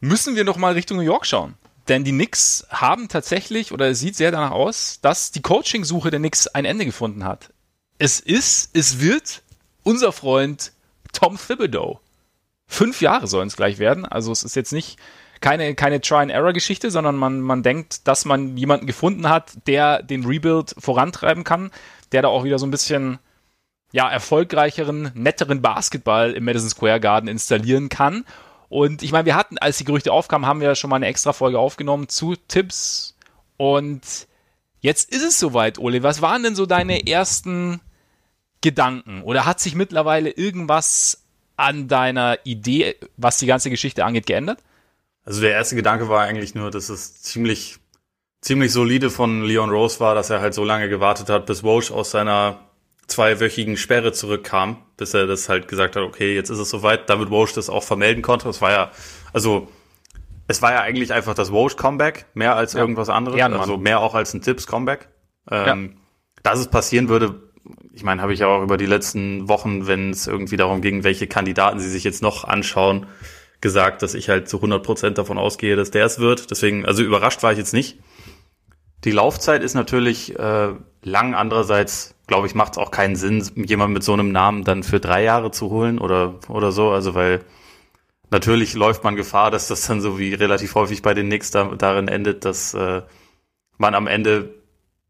müssen 0.00 0.36
wir 0.36 0.44
noch 0.44 0.56
mal 0.56 0.72
Richtung 0.72 0.96
New 0.96 1.02
York 1.02 1.26
schauen. 1.26 1.52
Denn 1.86 2.02
die 2.02 2.12
Knicks 2.12 2.66
haben 2.70 3.08
tatsächlich, 3.08 3.72
oder 3.72 3.90
es 3.90 4.00
sieht 4.00 4.16
sehr 4.16 4.30
danach 4.30 4.52
aus, 4.52 5.00
dass 5.02 5.32
die 5.32 5.42
Coaching-Suche 5.42 6.10
der 6.10 6.18
Knicks 6.18 6.46
ein 6.46 6.64
Ende 6.64 6.86
gefunden 6.86 7.24
hat. 7.24 7.52
Es 7.98 8.20
ist, 8.20 8.70
es 8.72 9.00
wird 9.00 9.42
unser 9.82 10.12
Freund 10.12 10.72
Tom 11.12 11.36
Thibodeau. 11.36 12.00
Fünf 12.68 13.02
Jahre 13.02 13.26
sollen 13.26 13.48
es 13.48 13.56
gleich 13.56 13.76
werden. 13.76 14.06
Also 14.06 14.32
es 14.32 14.42
ist 14.42 14.56
jetzt 14.56 14.72
nicht 14.72 14.96
keine, 15.42 15.74
keine 15.74 16.00
Try-and-Error-Geschichte, 16.00 16.90
sondern 16.90 17.16
man, 17.16 17.42
man 17.42 17.62
denkt, 17.62 18.08
dass 18.08 18.24
man 18.24 18.56
jemanden 18.56 18.86
gefunden 18.86 19.28
hat, 19.28 19.52
der 19.66 20.02
den 20.02 20.24
Rebuild 20.24 20.74
vorantreiben 20.78 21.44
kann, 21.44 21.70
der 22.12 22.22
da 22.22 22.28
auch 22.28 22.44
wieder 22.44 22.58
so 22.58 22.66
ein 22.66 22.70
bisschen 22.70 23.18
ja, 23.96 24.10
erfolgreicheren, 24.10 25.10
netteren 25.14 25.62
Basketball 25.62 26.34
im 26.34 26.44
Madison 26.44 26.68
Square 26.68 27.00
Garden 27.00 27.28
installieren 27.28 27.88
kann. 27.88 28.26
Und 28.68 29.02
ich 29.02 29.10
meine, 29.10 29.24
wir 29.24 29.34
hatten, 29.34 29.56
als 29.56 29.78
die 29.78 29.84
Gerüchte 29.84 30.12
aufkamen, 30.12 30.46
haben 30.46 30.60
wir 30.60 30.74
schon 30.74 30.90
mal 30.90 30.96
eine 30.96 31.06
extra 31.06 31.32
Folge 31.32 31.58
aufgenommen 31.58 32.10
zu 32.10 32.34
Tipps. 32.46 33.16
Und 33.56 34.02
jetzt 34.80 35.10
ist 35.10 35.24
es 35.24 35.38
soweit, 35.38 35.78
Ole. 35.78 36.02
Was 36.02 36.20
waren 36.20 36.42
denn 36.42 36.54
so 36.54 36.66
deine 36.66 37.06
ersten 37.06 37.80
Gedanken? 38.60 39.22
Oder 39.22 39.46
hat 39.46 39.60
sich 39.60 39.74
mittlerweile 39.74 40.28
irgendwas 40.28 41.24
an 41.56 41.88
deiner 41.88 42.38
Idee, 42.44 42.96
was 43.16 43.38
die 43.38 43.46
ganze 43.46 43.70
Geschichte 43.70 44.04
angeht, 44.04 44.26
geändert? 44.26 44.58
Also 45.24 45.40
der 45.40 45.52
erste 45.52 45.74
Gedanke 45.74 46.10
war 46.10 46.20
eigentlich 46.20 46.54
nur, 46.54 46.70
dass 46.70 46.90
es 46.90 47.22
ziemlich, 47.22 47.78
ziemlich 48.42 48.72
solide 48.72 49.08
von 49.08 49.42
Leon 49.42 49.70
Rose 49.70 50.00
war, 50.00 50.14
dass 50.14 50.28
er 50.28 50.42
halt 50.42 50.52
so 50.52 50.64
lange 50.64 50.90
gewartet 50.90 51.30
hat, 51.30 51.46
bis 51.46 51.64
Walsh 51.64 51.90
aus 51.90 52.10
seiner 52.10 52.60
zweiwöchigen 53.06 53.76
Sperre 53.76 54.12
zurückkam, 54.12 54.78
bis 54.96 55.14
er 55.14 55.26
das 55.26 55.48
halt 55.48 55.68
gesagt 55.68 55.96
hat, 55.96 56.02
okay, 56.02 56.34
jetzt 56.34 56.50
ist 56.50 56.58
es 56.58 56.70
soweit, 56.70 57.08
damit 57.08 57.30
Walsh 57.30 57.52
das 57.52 57.70
auch 57.70 57.82
vermelden 57.82 58.22
konnte. 58.22 58.46
Das 58.46 58.60
war 58.60 58.72
ja, 58.72 58.90
also 59.32 59.68
es 60.48 60.62
war 60.62 60.72
ja 60.72 60.80
eigentlich 60.80 61.12
einfach 61.12 61.34
das 61.34 61.52
Walsh-Comeback, 61.52 62.26
mehr 62.34 62.56
als 62.56 62.72
ja. 62.72 62.80
irgendwas 62.80 63.08
anderes, 63.08 63.38
Ehrenmann. 63.38 63.60
also 63.60 63.76
mehr 63.76 64.00
auch 64.00 64.14
als 64.14 64.34
ein 64.34 64.42
Tipps-Comeback. 64.42 65.08
Ähm, 65.50 65.94
ja. 65.94 66.00
Dass 66.42 66.58
es 66.58 66.68
passieren 66.68 67.08
würde, 67.08 67.34
ich 67.92 68.04
meine, 68.04 68.22
habe 68.22 68.32
ich 68.32 68.40
ja 68.40 68.46
auch 68.46 68.62
über 68.62 68.76
die 68.76 68.86
letzten 68.86 69.48
Wochen, 69.48 69.86
wenn 69.86 70.10
es 70.10 70.26
irgendwie 70.26 70.56
darum 70.56 70.82
ging, 70.82 71.02
welche 71.02 71.26
Kandidaten 71.26 71.78
sie 71.80 71.88
sich 71.88 72.04
jetzt 72.04 72.22
noch 72.22 72.44
anschauen, 72.44 73.06
gesagt, 73.60 74.02
dass 74.02 74.14
ich 74.14 74.28
halt 74.28 74.48
zu 74.48 74.58
100 74.58 74.82
Prozent 74.84 75.18
davon 75.18 75.38
ausgehe, 75.38 75.76
dass 75.76 75.90
der 75.90 76.04
es 76.04 76.18
wird. 76.18 76.50
Deswegen, 76.50 76.84
also 76.84 77.02
überrascht 77.02 77.42
war 77.42 77.52
ich 77.52 77.58
jetzt 77.58 77.72
nicht. 77.72 77.98
Die 79.04 79.10
Laufzeit 79.12 79.62
ist 79.62 79.74
natürlich 79.74 80.38
äh, 80.38 80.74
lang. 81.02 81.34
Andererseits, 81.34 82.14
glaube 82.26 82.46
ich, 82.46 82.54
macht 82.54 82.72
es 82.72 82.78
auch 82.78 82.90
keinen 82.90 83.16
Sinn, 83.16 83.48
jemanden 83.54 83.94
mit 83.94 84.02
so 84.02 84.12
einem 84.12 84.32
Namen 84.32 84.64
dann 84.64 84.82
für 84.82 85.00
drei 85.00 85.22
Jahre 85.22 85.50
zu 85.50 85.70
holen 85.70 85.98
oder, 85.98 86.34
oder 86.48 86.72
so. 86.72 86.90
Also, 86.90 87.14
weil 87.14 87.44
natürlich 88.30 88.74
läuft 88.74 89.04
man 89.04 89.16
Gefahr, 89.16 89.50
dass 89.50 89.68
das 89.68 89.86
dann 89.86 90.00
so 90.00 90.18
wie 90.18 90.34
relativ 90.34 90.74
häufig 90.74 91.02
bei 91.02 91.14
den 91.14 91.26
Knicks 91.26 91.50
da, 91.50 91.64
darin 91.76 92.08
endet, 92.08 92.44
dass 92.44 92.74
äh, 92.74 93.02
man 93.78 93.94
am 93.94 94.06
Ende 94.06 94.54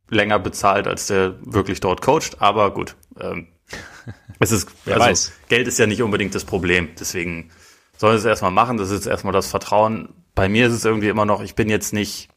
länger 0.08 0.38
bezahlt, 0.38 0.87
als 0.87 1.06
der 1.06 1.37
wirklich 1.40 1.80
dort 1.80 2.02
coacht. 2.02 2.40
Aber 2.40 2.73
gut, 2.73 2.96
ähm, 3.20 3.49
es 4.38 4.52
ist, 4.52 4.68
also 4.87 5.00
weiß. 5.00 5.32
Geld 5.49 5.68
ist 5.68 5.78
ja 5.78 5.87
nicht 5.87 6.02
unbedingt 6.02 6.35
das 6.35 6.44
Problem. 6.44 6.90
Deswegen 6.99 7.50
soll 7.96 8.14
es 8.14 8.25
erstmal 8.25 8.50
machen. 8.50 8.76
Das 8.76 8.90
ist 8.90 8.96
jetzt 8.96 9.06
erstmal 9.06 9.32
das 9.32 9.49
Vertrauen. 9.49 10.11
Bei 10.35 10.49
mir 10.49 10.66
ist 10.66 10.75
es 10.75 10.85
irgendwie 10.85 11.08
immer 11.08 11.25
noch, 11.25 11.42
ich 11.42 11.54
bin 11.54 11.70
jetzt 11.70 11.92
nicht, 11.92 12.28
ich 12.28 12.36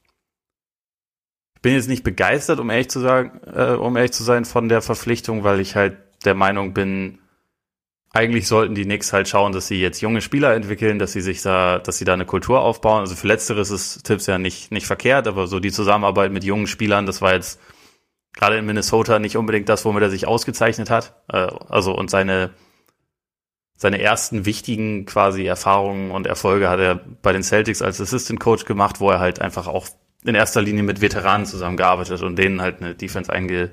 bin 1.61 1.73
jetzt 1.73 1.89
nicht 1.89 2.03
begeistert, 2.03 2.59
um 2.59 2.69
ehrlich 2.69 2.89
zu 2.89 2.99
sagen, 2.99 3.41
äh, 3.53 3.73
um 3.73 3.95
ehrlich 3.97 4.13
zu 4.13 4.23
sein, 4.23 4.45
von 4.45 4.69
der 4.69 4.81
Verpflichtung, 4.81 5.43
weil 5.43 5.59
ich 5.59 5.75
halt 5.75 5.97
der 6.25 6.35
Meinung 6.35 6.73
bin, 6.73 7.19
eigentlich 8.11 8.47
sollten 8.47 8.75
die 8.75 8.85
Knicks 8.85 9.13
halt 9.13 9.27
schauen, 9.27 9.51
dass 9.51 9.67
sie 9.67 9.79
jetzt 9.79 10.01
junge 10.01 10.21
Spieler 10.21 10.55
entwickeln, 10.55 10.99
dass 10.99 11.13
sie 11.13 11.21
sich 11.21 11.41
da, 11.41 11.77
dass 11.79 11.99
sie 11.99 12.05
da 12.05 12.13
eine 12.13 12.25
Kultur 12.25 12.61
aufbauen. 12.61 13.01
Also 13.01 13.15
für 13.15 13.27
Letzteres 13.27 13.69
ist 13.69 14.03
Tipps 14.03 14.25
ja 14.25 14.37
nicht, 14.37 14.71
nicht 14.71 14.87
verkehrt, 14.87 15.27
aber 15.27 15.47
so 15.47 15.59
die 15.59 15.71
Zusammenarbeit 15.71 16.31
mit 16.31 16.43
jungen 16.43 16.67
Spielern, 16.67 17.05
das 17.05 17.21
war 17.21 17.33
jetzt 17.33 17.59
gerade 18.33 18.57
in 18.57 18.65
Minnesota 18.65 19.19
nicht 19.19 19.37
unbedingt 19.37 19.69
das, 19.69 19.85
womit 19.85 20.01
er 20.01 20.09
sich 20.09 20.27
ausgezeichnet 20.27 20.89
hat. 20.89 21.21
Äh, 21.31 21.47
also 21.67 21.95
und 21.95 22.09
seine, 22.09 22.51
seine 23.75 24.01
ersten 24.01 24.45
wichtigen 24.45 25.05
quasi 25.05 25.45
Erfahrungen 25.45 26.11
und 26.11 26.25
Erfolge 26.25 26.69
hat 26.69 26.79
er 26.79 26.95
bei 26.95 27.31
den 27.31 27.43
Celtics 27.43 27.81
als 27.81 28.01
Assistant 28.01 28.39
Coach 28.39 28.65
gemacht, 28.65 28.99
wo 28.99 29.11
er 29.11 29.19
halt 29.19 29.39
einfach 29.39 29.67
auch 29.67 29.87
in 30.23 30.35
erster 30.35 30.61
Linie 30.61 30.83
mit 30.83 31.01
Veteranen 31.01 31.45
zusammengearbeitet 31.45 32.21
und 32.21 32.35
denen 32.35 32.61
halt 32.61 32.81
eine 32.81 32.95
Defense 32.95 33.31
einge, 33.31 33.71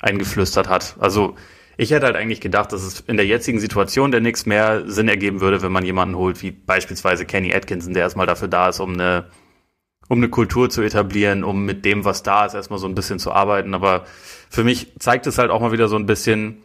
eingeflüstert 0.00 0.68
hat. 0.68 0.96
Also 1.00 1.36
ich 1.76 1.90
hätte 1.90 2.06
halt 2.06 2.16
eigentlich 2.16 2.40
gedacht, 2.40 2.72
dass 2.72 2.82
es 2.82 3.00
in 3.00 3.16
der 3.16 3.26
jetzigen 3.26 3.58
Situation 3.58 4.10
der 4.10 4.20
Knicks 4.20 4.44
mehr 4.46 4.88
Sinn 4.88 5.08
ergeben 5.08 5.40
würde, 5.40 5.62
wenn 5.62 5.72
man 5.72 5.84
jemanden 5.84 6.16
holt, 6.16 6.42
wie 6.42 6.50
beispielsweise 6.50 7.24
Kenny 7.24 7.54
Atkinson, 7.54 7.94
der 7.94 8.02
erstmal 8.02 8.26
dafür 8.26 8.48
da 8.48 8.68
ist, 8.68 8.80
um 8.80 8.92
eine, 8.92 9.30
um 10.08 10.18
eine 10.18 10.28
Kultur 10.28 10.68
zu 10.68 10.82
etablieren, 10.82 11.42
um 11.44 11.64
mit 11.64 11.84
dem, 11.84 12.04
was 12.04 12.22
da 12.22 12.44
ist, 12.44 12.54
erstmal 12.54 12.78
so 12.78 12.86
ein 12.86 12.94
bisschen 12.94 13.18
zu 13.18 13.32
arbeiten. 13.32 13.72
Aber 13.72 14.04
für 14.50 14.64
mich 14.64 14.92
zeigt 14.98 15.26
es 15.26 15.38
halt 15.38 15.50
auch 15.50 15.60
mal 15.60 15.72
wieder 15.72 15.88
so 15.88 15.96
ein 15.96 16.06
bisschen, 16.06 16.62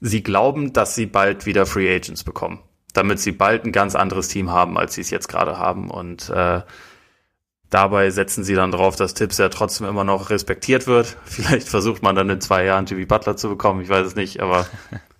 sie 0.00 0.22
glauben, 0.22 0.72
dass 0.72 0.94
sie 0.94 1.06
bald 1.06 1.44
wieder 1.44 1.66
Free 1.66 1.92
Agents 1.92 2.22
bekommen, 2.22 2.60
damit 2.92 3.18
sie 3.18 3.32
bald 3.32 3.64
ein 3.64 3.72
ganz 3.72 3.96
anderes 3.96 4.28
Team 4.28 4.50
haben, 4.50 4.78
als 4.78 4.94
sie 4.94 5.00
es 5.00 5.10
jetzt 5.10 5.28
gerade 5.28 5.58
haben. 5.58 5.90
Und 5.90 6.30
äh, 6.30 6.62
Dabei 7.72 8.10
setzen 8.10 8.44
sie 8.44 8.54
dann 8.54 8.70
drauf, 8.70 8.96
dass 8.96 9.14
Tipps 9.14 9.38
ja 9.38 9.48
trotzdem 9.48 9.86
immer 9.86 10.04
noch 10.04 10.28
respektiert 10.28 10.86
wird. 10.86 11.16
Vielleicht 11.24 11.66
versucht 11.66 12.02
man 12.02 12.14
dann 12.14 12.28
in 12.28 12.42
zwei 12.42 12.66
Jahren 12.66 12.84
Jimmy 12.84 13.06
Butler 13.06 13.34
zu 13.34 13.48
bekommen, 13.48 13.80
ich 13.80 13.88
weiß 13.88 14.08
es 14.08 14.14
nicht, 14.14 14.40
aber 14.40 14.66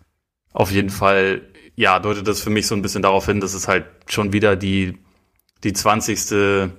auf 0.53 0.71
jeden 0.71 0.91
Fall, 0.91 1.41
ja, 1.77 1.99
deutet 1.99 2.29
das 2.29 2.43
für 2.43 2.51
mich 2.51 2.67
so 2.67 2.75
ein 2.75 2.83
bisschen 2.83 3.01
darauf 3.01 3.25
hin, 3.25 3.41
dass 3.41 3.55
es 3.55 3.69
halt 3.69 3.87
schon 4.07 4.35
wieder 4.35 4.55
die, 4.55 4.99
die 5.65 5.73
20. 5.73 6.71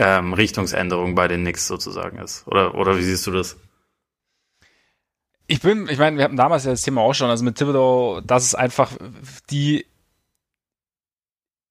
Ähm, 0.00 0.32
Richtungsänderung 0.32 1.14
bei 1.14 1.28
den 1.28 1.42
Knicks 1.42 1.66
sozusagen 1.66 2.18
ist. 2.18 2.46
Oder, 2.46 2.74
oder 2.74 2.96
wie 2.96 3.02
siehst 3.02 3.26
du 3.26 3.32
das? 3.32 3.56
Ich 5.48 5.60
bin, 5.60 5.86
ich 5.88 5.98
meine, 5.98 6.16
wir 6.16 6.24
hatten 6.24 6.36
damals 6.36 6.64
ja 6.64 6.70
das 6.70 6.82
Thema 6.82 7.02
auch 7.02 7.14
schon, 7.14 7.28
also 7.28 7.44
mit 7.44 7.56
Thibodeau, 7.56 8.20
das 8.20 8.44
ist 8.44 8.54
einfach 8.54 8.92
die 9.50 9.84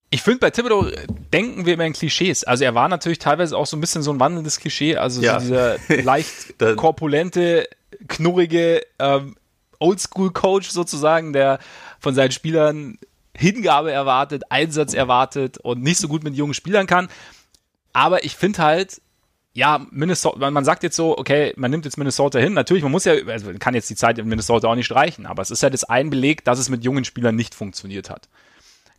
ich 0.10 0.22
finde, 0.22 0.40
bei 0.40 0.52
Thibodeau 0.52 0.90
denken 1.34 1.66
wir 1.66 1.74
immer 1.74 1.86
in 1.86 1.94
Klischees. 1.94 2.44
Also 2.44 2.64
er 2.64 2.76
war 2.76 2.88
natürlich 2.88 3.20
teilweise 3.20 3.58
auch 3.58 3.66
so 3.66 3.76
ein 3.76 3.82
bisschen 3.82 4.04
so 4.04 4.12
ein 4.12 4.20
wandelndes 4.20 4.60
Klischee. 4.60 4.96
Also 4.96 5.22
ja. 5.22 5.40
so 5.40 5.46
dieser 5.46 5.78
leicht 6.04 6.58
korpulente, 6.78 7.68
knurrige 8.08 8.82
ähm, 9.00 9.36
Oldschool-Coach 9.80 10.70
sozusagen, 10.70 11.34
der 11.34 11.60
von 12.00 12.16
seinen 12.16 12.32
Spielern 12.32 12.98
Hingabe 13.36 13.92
erwartet, 13.92 14.44
Einsatz 14.50 14.94
erwartet 14.94 15.58
und 15.60 15.84
nicht 15.84 15.98
so 15.98 16.08
gut 16.08 16.24
mit 16.24 16.36
jungen 16.36 16.54
Spielern 16.54 16.88
kann. 16.88 17.10
Aber 17.94 18.24
ich 18.24 18.36
finde 18.36 18.60
halt, 18.60 19.02
ja, 19.54 19.86
Minnesota, 19.92 20.50
man 20.52 20.66
sagt 20.66 20.84
jetzt 20.84 20.96
so, 20.96 21.18
okay, 21.18 21.54
man 21.58 21.70
nimmt 21.70 21.86
jetzt 21.86 21.98
Minnesota 21.98 22.40
hin. 22.40 22.54
Natürlich, 22.54 22.84
man 22.84 22.92
muss 22.92 23.06
ja, 23.06 23.14
also 23.28 23.52
kann 23.60 23.74
jetzt 23.74 23.90
die 23.90 23.96
Zeit 23.96 24.20
in 24.20 24.28
Minnesota 24.28 24.68
auch 24.68 24.76
nicht 24.76 24.86
streichen, 24.86 25.26
aber 25.26 25.42
es 25.42 25.52
ist 25.52 25.64
ja 25.64 25.70
das 25.70 25.84
ein 25.84 26.10
Beleg, 26.10 26.46
dass 26.46 26.60
es 26.60 26.70
mit 26.70 26.84
jungen 26.84 27.06
Spielern 27.06 27.36
nicht 27.36 27.54
funktioniert 27.54 28.10
hat. 28.10 28.30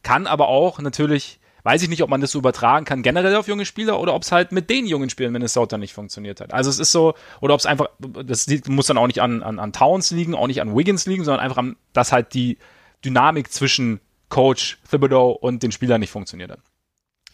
Kann 0.03 0.27
aber 0.27 0.49
auch 0.49 0.79
natürlich, 0.79 1.41
weiß 1.65 1.83
ich 1.83 1.89
nicht, 1.89 2.03
ob 2.03 2.11
man 2.11 2.21
das 2.21 2.31
so 2.31 2.39
übertragen 2.39 2.85
kann, 2.85 3.03
generell 3.03 3.35
auf 3.37 3.49
junge 3.49 3.67
Spieler 3.67 4.01
oder 4.01 4.15
ob 4.15 4.23
es 4.23 4.33
halt 4.33 4.53
mit 4.53 4.71
den 4.71 4.87
jungen 4.87 5.11
Spielern 5.11 5.33
Minnesota 5.33 5.79
nicht 5.79 5.93
funktioniert 5.93 6.41
hat. 6.41 6.55
Also 6.55 6.71
es 6.71 6.79
ist 6.79 6.93
so, 6.93 7.15
oder 7.41 7.55
ob 7.55 7.61
es 7.61 7.67
einfach, 7.67 7.89
das 7.99 8.47
muss 8.69 8.87
dann 8.87 8.99
auch 8.99 9.07
nicht 9.07 9.21
an, 9.21 9.43
an, 9.43 9.59
an 9.59 9.73
Towns 9.73 10.11
liegen, 10.11 10.35
auch 10.35 10.47
nicht 10.47 10.61
an 10.61 10.77
Wiggins 10.77 11.07
liegen, 11.07 11.25
sondern 11.25 11.45
einfach 11.45 11.59
an, 11.59 11.77
dass 11.93 12.13
halt 12.13 12.35
die 12.35 12.59
Dynamik 13.05 13.53
zwischen 13.53 14.01
Coach 14.29 14.79
Thibodeau 14.91 15.31
und 15.31 15.63
den 15.63 15.73
Spielern 15.73 16.01
nicht 16.01 16.11
funktioniert 16.11 16.51
hat. 16.51 16.61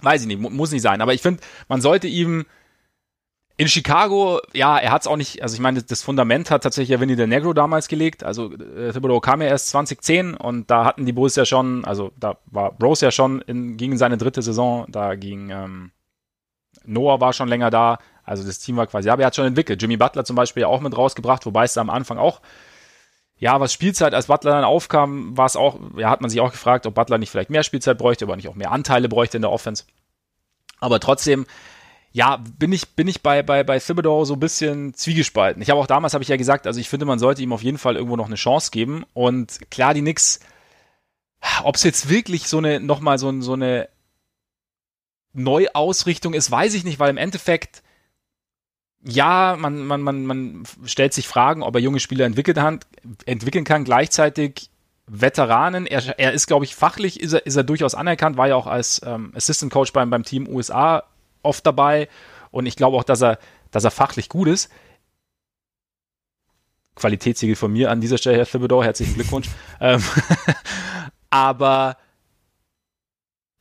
Weiß 0.00 0.22
ich 0.22 0.26
nicht, 0.26 0.40
muss 0.40 0.70
nicht 0.70 0.82
sein. 0.82 1.00
Aber 1.00 1.14
ich 1.14 1.22
finde, 1.22 1.42
man 1.68 1.80
sollte 1.80 2.06
ihm 2.06 2.44
in 3.56 3.68
Chicago, 3.68 4.40
ja, 4.52 4.78
er 4.78 4.90
hat 4.90 5.02
es 5.02 5.06
auch 5.06 5.16
nicht, 5.16 5.42
also 5.42 5.54
ich 5.54 5.60
meine, 5.60 5.82
das 5.82 6.02
Fundament 6.02 6.50
hat 6.50 6.64
tatsächlich 6.64 6.90
ja 6.90 7.00
Vinny 7.00 7.14
Del 7.14 7.28
Negro 7.28 7.52
damals 7.52 7.86
gelegt. 7.86 8.24
Also 8.24 8.52
äh, 8.52 8.92
Thibodeau 8.92 9.20
kam 9.20 9.42
ja 9.42 9.48
erst 9.48 9.68
2010 9.68 10.34
und 10.34 10.70
da 10.70 10.84
hatten 10.84 11.06
die 11.06 11.12
Bulls 11.12 11.36
ja 11.36 11.44
schon, 11.44 11.84
also 11.84 12.10
da 12.18 12.38
war 12.46 12.74
Rose 12.82 13.04
ja 13.04 13.12
schon 13.12 13.40
in, 13.42 13.76
gegen 13.76 13.96
seine 13.96 14.18
dritte 14.18 14.42
Saison, 14.42 14.86
da 14.88 15.14
ging 15.14 15.50
ähm, 15.50 15.92
Noah 16.84 17.20
war 17.20 17.32
schon 17.32 17.48
länger 17.48 17.70
da, 17.70 17.98
also 18.24 18.44
das 18.44 18.58
Team 18.58 18.76
war 18.76 18.88
quasi, 18.88 19.06
ja, 19.06 19.12
aber 19.12 19.22
er 19.22 19.26
hat 19.26 19.36
schon 19.36 19.46
entwickelt. 19.46 19.80
Jimmy 19.80 19.96
Butler 19.96 20.24
zum 20.24 20.34
Beispiel 20.34 20.64
auch 20.64 20.80
mit 20.80 20.96
rausgebracht, 20.96 21.46
wobei 21.46 21.64
es 21.64 21.78
am 21.78 21.90
Anfang 21.90 22.18
auch, 22.18 22.40
ja, 23.36 23.60
was 23.60 23.72
Spielzeit, 23.72 24.14
als 24.14 24.26
Butler 24.26 24.52
dann 24.52 24.64
aufkam, 24.64 25.36
war 25.36 25.46
es 25.46 25.54
auch, 25.54 25.78
ja, 25.96 26.10
hat 26.10 26.20
man 26.20 26.30
sich 26.30 26.40
auch 26.40 26.50
gefragt, 26.50 26.86
ob 26.86 26.94
Butler 26.94 27.18
nicht 27.18 27.30
vielleicht 27.30 27.50
mehr 27.50 27.62
Spielzeit 27.62 27.98
bräuchte, 27.98 28.24
aber 28.24 28.34
nicht 28.34 28.48
auch 28.48 28.54
mehr 28.56 28.72
Anteile 28.72 29.08
bräuchte 29.08 29.36
in 29.36 29.42
der 29.42 29.52
Offense. 29.52 29.84
Aber 30.80 30.98
trotzdem, 30.98 31.46
ja, 32.14 32.36
bin 32.36 32.72
ich, 32.72 32.90
bin 32.90 33.08
ich 33.08 33.22
bei, 33.22 33.42
bei, 33.42 33.64
bei 33.64 33.80
Thibodeau 33.80 34.24
so 34.24 34.34
ein 34.34 34.40
bisschen 34.40 34.94
zwiegespalten. 34.94 35.60
Ich 35.60 35.68
habe 35.68 35.80
auch 35.80 35.88
damals, 35.88 36.14
habe 36.14 36.22
ich 36.22 36.28
ja 36.28 36.36
gesagt, 36.36 36.68
also 36.68 36.78
ich 36.78 36.88
finde, 36.88 37.06
man 37.06 37.18
sollte 37.18 37.42
ihm 37.42 37.52
auf 37.52 37.64
jeden 37.64 37.76
Fall 37.76 37.96
irgendwo 37.96 38.14
noch 38.14 38.26
eine 38.26 38.36
Chance 38.36 38.70
geben. 38.70 39.04
Und 39.14 39.68
klar, 39.72 39.94
die 39.94 40.00
Knicks, 40.00 40.38
ob 41.64 41.74
es 41.74 41.82
jetzt 41.82 42.08
wirklich 42.08 42.46
so 42.46 42.58
eine, 42.58 42.78
nochmal 42.78 43.18
so, 43.18 43.40
so 43.40 43.54
eine 43.54 43.88
Neuausrichtung 45.32 46.34
ist, 46.34 46.52
weiß 46.52 46.74
ich 46.74 46.84
nicht, 46.84 47.00
weil 47.00 47.10
im 47.10 47.16
Endeffekt, 47.16 47.82
ja, 49.02 49.56
man, 49.58 49.84
man, 49.84 50.00
man, 50.00 50.24
man 50.24 50.62
stellt 50.84 51.14
sich 51.14 51.26
Fragen, 51.26 51.64
ob 51.64 51.74
er 51.74 51.80
junge 51.80 51.98
Spieler 51.98 52.26
entwickelt 52.26 52.58
entwickeln 53.26 53.64
kann. 53.64 53.82
Gleichzeitig 53.82 54.70
Veteranen. 55.08 55.84
Er, 55.88 56.16
er 56.20 56.32
ist, 56.32 56.46
glaube 56.46 56.64
ich, 56.64 56.76
fachlich 56.76 57.18
ist 57.18 57.32
er, 57.32 57.44
ist 57.44 57.56
er 57.56 57.64
durchaus 57.64 57.96
anerkannt, 57.96 58.36
war 58.36 58.46
ja 58.46 58.54
auch 58.54 58.68
als 58.68 59.02
ähm, 59.04 59.32
Assistant 59.34 59.72
Coach 59.72 59.92
beim, 59.92 60.10
beim 60.10 60.22
Team 60.22 60.46
USA 60.46 61.02
oft 61.44 61.66
dabei 61.66 62.08
und 62.50 62.66
ich 62.66 62.76
glaube 62.76 62.96
auch, 62.96 63.04
dass 63.04 63.22
er, 63.22 63.38
dass 63.70 63.84
er 63.84 63.90
fachlich 63.90 64.28
gut 64.28 64.48
ist. 64.48 64.70
Qualitätssiegel 66.94 67.56
von 67.56 67.72
mir 67.72 67.90
an 67.90 68.00
dieser 68.00 68.18
Stelle, 68.18 68.36
Herr 68.36 68.46
Thibodeau, 68.46 68.82
herzlichen 68.82 69.14
Glückwunsch. 69.14 69.48
ähm, 69.80 70.02
aber 71.30 71.96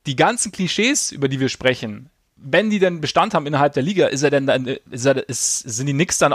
die 0.06 0.16
ganzen 0.16 0.52
Klischees, 0.52 1.10
über 1.10 1.28
die 1.28 1.40
wir 1.40 1.48
sprechen, 1.48 2.10
wenn 2.36 2.70
die 2.70 2.78
denn 2.78 3.00
Bestand 3.00 3.34
haben 3.34 3.46
innerhalb 3.46 3.72
der 3.72 3.82
Liga, 3.82 4.06
ist 4.06 4.22
er 4.22 4.30
denn 4.30 4.46
dann, 4.46 4.66
ist 4.66 5.06
er, 5.06 5.28
ist, 5.28 5.60
sind 5.60 5.86
die 5.86 5.92
Knicks 5.92 6.18
dann 6.18 6.34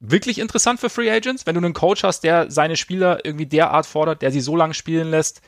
wirklich 0.00 0.38
interessant 0.38 0.80
für 0.80 0.90
Free 0.90 1.10
Agents? 1.10 1.44
Wenn 1.46 1.54
du 1.54 1.60
einen 1.60 1.74
Coach 1.74 2.04
hast, 2.04 2.20
der 2.24 2.50
seine 2.50 2.76
Spieler 2.76 3.24
irgendwie 3.24 3.46
derart 3.46 3.86
fordert, 3.86 4.22
der 4.22 4.30
sie 4.30 4.40
so 4.40 4.56
lange 4.56 4.74
spielen 4.74 5.10
lässt, 5.10 5.40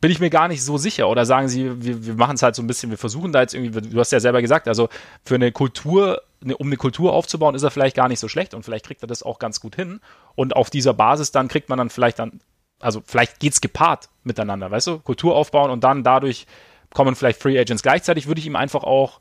bin 0.00 0.10
ich 0.10 0.18
mir 0.18 0.30
gar 0.30 0.48
nicht 0.48 0.64
so 0.64 0.78
sicher. 0.78 1.08
Oder 1.08 1.26
sagen 1.26 1.48
sie, 1.48 1.82
wir, 1.84 2.06
wir 2.06 2.14
machen 2.14 2.34
es 2.34 2.42
halt 2.42 2.54
so 2.54 2.62
ein 2.62 2.66
bisschen, 2.66 2.90
wir 2.90 2.98
versuchen 2.98 3.32
da 3.32 3.42
jetzt 3.42 3.54
irgendwie, 3.54 3.80
du 3.80 4.00
hast 4.00 4.12
ja 4.12 4.20
selber 4.20 4.40
gesagt, 4.40 4.66
also 4.66 4.88
für 5.24 5.34
eine 5.34 5.52
Kultur, 5.52 6.22
um 6.58 6.66
eine 6.66 6.76
Kultur 6.76 7.12
aufzubauen, 7.12 7.54
ist 7.54 7.62
er 7.62 7.70
vielleicht 7.70 7.96
gar 7.96 8.08
nicht 8.08 8.20
so 8.20 8.28
schlecht 8.28 8.54
und 8.54 8.64
vielleicht 8.64 8.86
kriegt 8.86 9.02
er 9.02 9.08
das 9.08 9.22
auch 9.22 9.38
ganz 9.38 9.60
gut 9.60 9.76
hin. 9.76 10.00
Und 10.34 10.56
auf 10.56 10.70
dieser 10.70 10.94
Basis 10.94 11.32
dann 11.32 11.48
kriegt 11.48 11.68
man 11.68 11.78
dann 11.78 11.90
vielleicht 11.90 12.18
dann, 12.18 12.40
also 12.80 13.02
vielleicht 13.04 13.40
geht's 13.40 13.60
gepaart 13.60 14.08
miteinander, 14.24 14.70
weißt 14.70 14.86
du? 14.86 14.98
Kultur 15.00 15.36
aufbauen 15.36 15.70
und 15.70 15.84
dann 15.84 16.02
dadurch 16.02 16.46
kommen 16.94 17.14
vielleicht 17.14 17.40
Free 17.40 17.58
Agents. 17.58 17.82
Gleichzeitig 17.82 18.26
würde 18.26 18.40
ich 18.40 18.46
ihm 18.46 18.56
einfach 18.56 18.84
auch, 18.84 19.20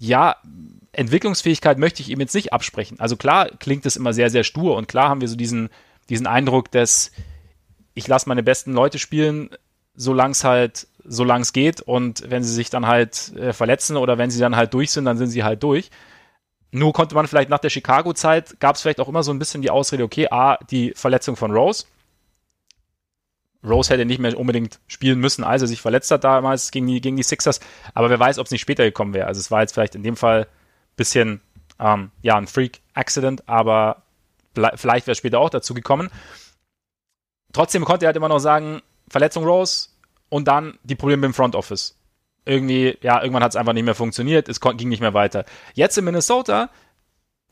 ja, 0.00 0.36
Entwicklungsfähigkeit 0.92 1.78
möchte 1.78 2.00
ich 2.00 2.10
ihm 2.10 2.20
jetzt 2.20 2.34
nicht 2.34 2.52
absprechen. 2.52 3.00
Also 3.00 3.16
klar 3.16 3.48
klingt 3.58 3.84
es 3.86 3.96
immer 3.96 4.12
sehr, 4.12 4.30
sehr 4.30 4.44
stur 4.44 4.76
und 4.76 4.86
klar 4.86 5.08
haben 5.08 5.20
wir 5.20 5.28
so 5.28 5.36
diesen, 5.36 5.68
diesen 6.08 6.28
Eindruck, 6.28 6.70
dass 6.70 7.10
ich 7.98 8.06
lasse 8.06 8.28
meine 8.28 8.44
besten 8.44 8.72
Leute 8.72 9.00
spielen, 9.00 9.50
solange 9.96 10.30
es 10.30 10.44
halt, 10.44 10.86
solange 11.04 11.42
es 11.42 11.52
geht. 11.52 11.80
Und 11.80 12.30
wenn 12.30 12.44
sie 12.44 12.54
sich 12.54 12.70
dann 12.70 12.86
halt 12.86 13.32
äh, 13.36 13.52
verletzen 13.52 13.96
oder 13.96 14.18
wenn 14.18 14.30
sie 14.30 14.38
dann 14.38 14.54
halt 14.54 14.72
durch 14.72 14.92
sind, 14.92 15.04
dann 15.04 15.18
sind 15.18 15.30
sie 15.30 15.42
halt 15.42 15.64
durch. 15.64 15.90
Nur 16.70 16.92
konnte 16.92 17.16
man 17.16 17.26
vielleicht 17.26 17.50
nach 17.50 17.58
der 17.58 17.70
Chicago-Zeit, 17.70 18.60
gab 18.60 18.76
es 18.76 18.82
vielleicht 18.82 19.00
auch 19.00 19.08
immer 19.08 19.24
so 19.24 19.32
ein 19.32 19.40
bisschen 19.40 19.62
die 19.62 19.70
Ausrede, 19.70 20.04
okay, 20.04 20.28
A, 20.30 20.58
die 20.70 20.92
Verletzung 20.94 21.34
von 21.34 21.50
Rose. 21.50 21.86
Rose 23.64 23.92
hätte 23.92 24.04
nicht 24.04 24.20
mehr 24.20 24.38
unbedingt 24.38 24.78
spielen 24.86 25.18
müssen, 25.18 25.42
als 25.42 25.62
er 25.62 25.68
sich 25.68 25.80
verletzt 25.80 26.12
hat 26.12 26.22
damals 26.22 26.70
gegen 26.70 26.86
die, 26.86 27.00
gegen 27.00 27.16
die 27.16 27.24
Sixers. 27.24 27.58
Aber 27.94 28.10
wer 28.10 28.20
weiß, 28.20 28.38
ob 28.38 28.46
es 28.46 28.52
nicht 28.52 28.60
später 28.60 28.84
gekommen 28.84 29.12
wäre. 29.12 29.26
Also 29.26 29.40
es 29.40 29.50
war 29.50 29.62
jetzt 29.62 29.74
vielleicht 29.74 29.96
in 29.96 30.04
dem 30.04 30.14
Fall 30.14 30.42
ein 30.42 30.96
bisschen, 30.96 31.40
ähm, 31.80 32.12
ja, 32.22 32.36
ein 32.36 32.46
Freak-Accident, 32.46 33.48
aber 33.48 34.02
vielleicht 34.76 35.08
wäre 35.08 35.12
es 35.12 35.18
später 35.18 35.40
auch 35.40 35.50
dazu 35.50 35.74
gekommen. 35.74 36.10
Trotzdem 37.52 37.84
konnte 37.84 38.04
er 38.04 38.08
halt 38.08 38.16
immer 38.16 38.28
noch 38.28 38.38
sagen, 38.38 38.82
Verletzung 39.08 39.44
Rose 39.44 39.88
und 40.28 40.48
dann 40.48 40.78
die 40.82 40.94
Probleme 40.94 41.26
im 41.26 41.34
Front 41.34 41.54
Office 41.54 41.98
irgendwie, 42.48 42.96
ja, 43.02 43.20
irgendwann 43.20 43.44
hat 43.44 43.52
es 43.52 43.56
einfach 43.56 43.74
nicht 43.74 43.84
mehr 43.84 43.94
funktioniert, 43.94 44.48
es 44.48 44.60
ging 44.60 44.88
nicht 44.88 45.00
mehr 45.00 45.14
weiter. 45.14 45.44
Jetzt 45.74 45.98
in 45.98 46.04
Minnesota 46.04 46.70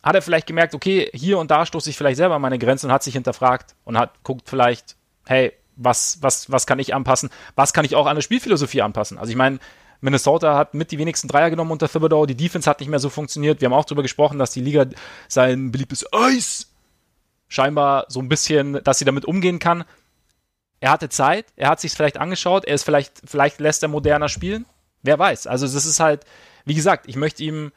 hat 0.02 0.14
er 0.14 0.22
vielleicht 0.22 0.46
gemerkt, 0.46 0.74
okay, 0.74 1.10
hier 1.12 1.38
und 1.38 1.50
da 1.50 1.66
stoße 1.66 1.90
ich 1.90 1.96
vielleicht 1.98 2.16
selber 2.16 2.36
an 2.36 2.42
meine 2.42 2.58
Grenzen 2.58 2.86
und 2.86 2.92
hat 2.92 3.02
sich 3.02 3.12
hinterfragt 3.12 3.74
und 3.84 3.98
hat 3.98 4.22
guckt 4.24 4.48
vielleicht, 4.48 4.96
hey, 5.26 5.52
was, 5.76 6.22
was, 6.22 6.50
was 6.50 6.66
kann 6.66 6.78
ich 6.78 6.94
anpassen? 6.94 7.28
Was 7.56 7.74
kann 7.74 7.84
ich 7.84 7.94
auch 7.94 8.06
an 8.06 8.14
der 8.14 8.22
Spielphilosophie 8.22 8.80
anpassen? 8.80 9.18
Also 9.18 9.30
ich 9.30 9.36
meine, 9.36 9.58
Minnesota 10.00 10.56
hat 10.56 10.72
mit 10.72 10.90
die 10.92 10.98
wenigsten 10.98 11.28
Dreier 11.28 11.50
genommen 11.50 11.72
unter 11.72 11.88
Thibodeau, 11.88 12.24
die 12.24 12.34
Defense 12.34 12.68
hat 12.68 12.80
nicht 12.80 12.88
mehr 12.88 12.98
so 12.98 13.10
funktioniert. 13.10 13.60
Wir 13.60 13.66
haben 13.66 13.74
auch 13.74 13.84
darüber 13.84 14.02
gesprochen, 14.02 14.38
dass 14.38 14.50
die 14.50 14.62
Liga 14.62 14.86
sein 15.28 15.72
beliebtes 15.72 16.06
Eis 16.12 16.72
scheinbar 17.48 18.06
so 18.08 18.20
ein 18.20 18.28
bisschen, 18.28 18.82
dass 18.84 18.98
sie 18.98 19.04
damit 19.04 19.24
umgehen 19.24 19.58
kann. 19.58 19.84
Er 20.80 20.90
hatte 20.90 21.08
Zeit, 21.08 21.46
er 21.56 21.68
hat 21.68 21.80
sich 21.80 21.92
vielleicht 21.92 22.18
angeschaut, 22.18 22.64
er 22.64 22.74
ist 22.74 22.84
vielleicht, 22.84 23.22
vielleicht 23.24 23.60
lässt 23.60 23.82
er 23.82 23.88
moderner 23.88 24.28
spielen. 24.28 24.66
Wer 25.02 25.18
weiß. 25.18 25.46
Also, 25.46 25.66
das 25.66 25.86
ist 25.86 26.00
halt, 26.00 26.24
wie 26.64 26.74
gesagt, 26.74 27.08
ich 27.08 27.16
möchte 27.16 27.42
ihm. 27.42 27.72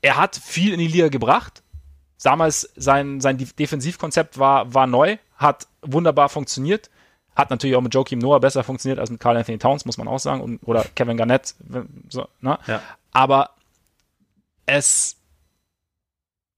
Er 0.00 0.16
hat 0.16 0.36
viel 0.36 0.72
in 0.72 0.78
die 0.78 0.86
Liga 0.86 1.08
gebracht. 1.08 1.62
Damals 2.22 2.70
sein, 2.76 3.20
sein 3.20 3.38
Defensivkonzept 3.38 4.38
war, 4.38 4.72
war 4.72 4.86
neu, 4.86 5.16
hat 5.36 5.66
wunderbar 5.82 6.28
funktioniert. 6.28 6.90
Hat 7.34 7.50
natürlich 7.50 7.76
auch 7.76 7.80
mit 7.80 7.94
Joakim 7.94 8.18
Noah 8.18 8.40
besser 8.40 8.64
funktioniert 8.64 8.98
als 8.98 9.10
mit 9.10 9.20
Carl 9.20 9.36
Anthony 9.36 9.58
Towns, 9.58 9.84
muss 9.84 9.98
man 9.98 10.08
auch 10.08 10.18
sagen. 10.18 10.40
Und, 10.40 10.60
oder 10.64 10.84
Kevin 10.94 11.16
Garnett. 11.16 11.54
So, 12.08 12.28
ne? 12.40 12.58
ja. 12.66 12.82
Aber 13.12 13.50
es. 14.66 15.16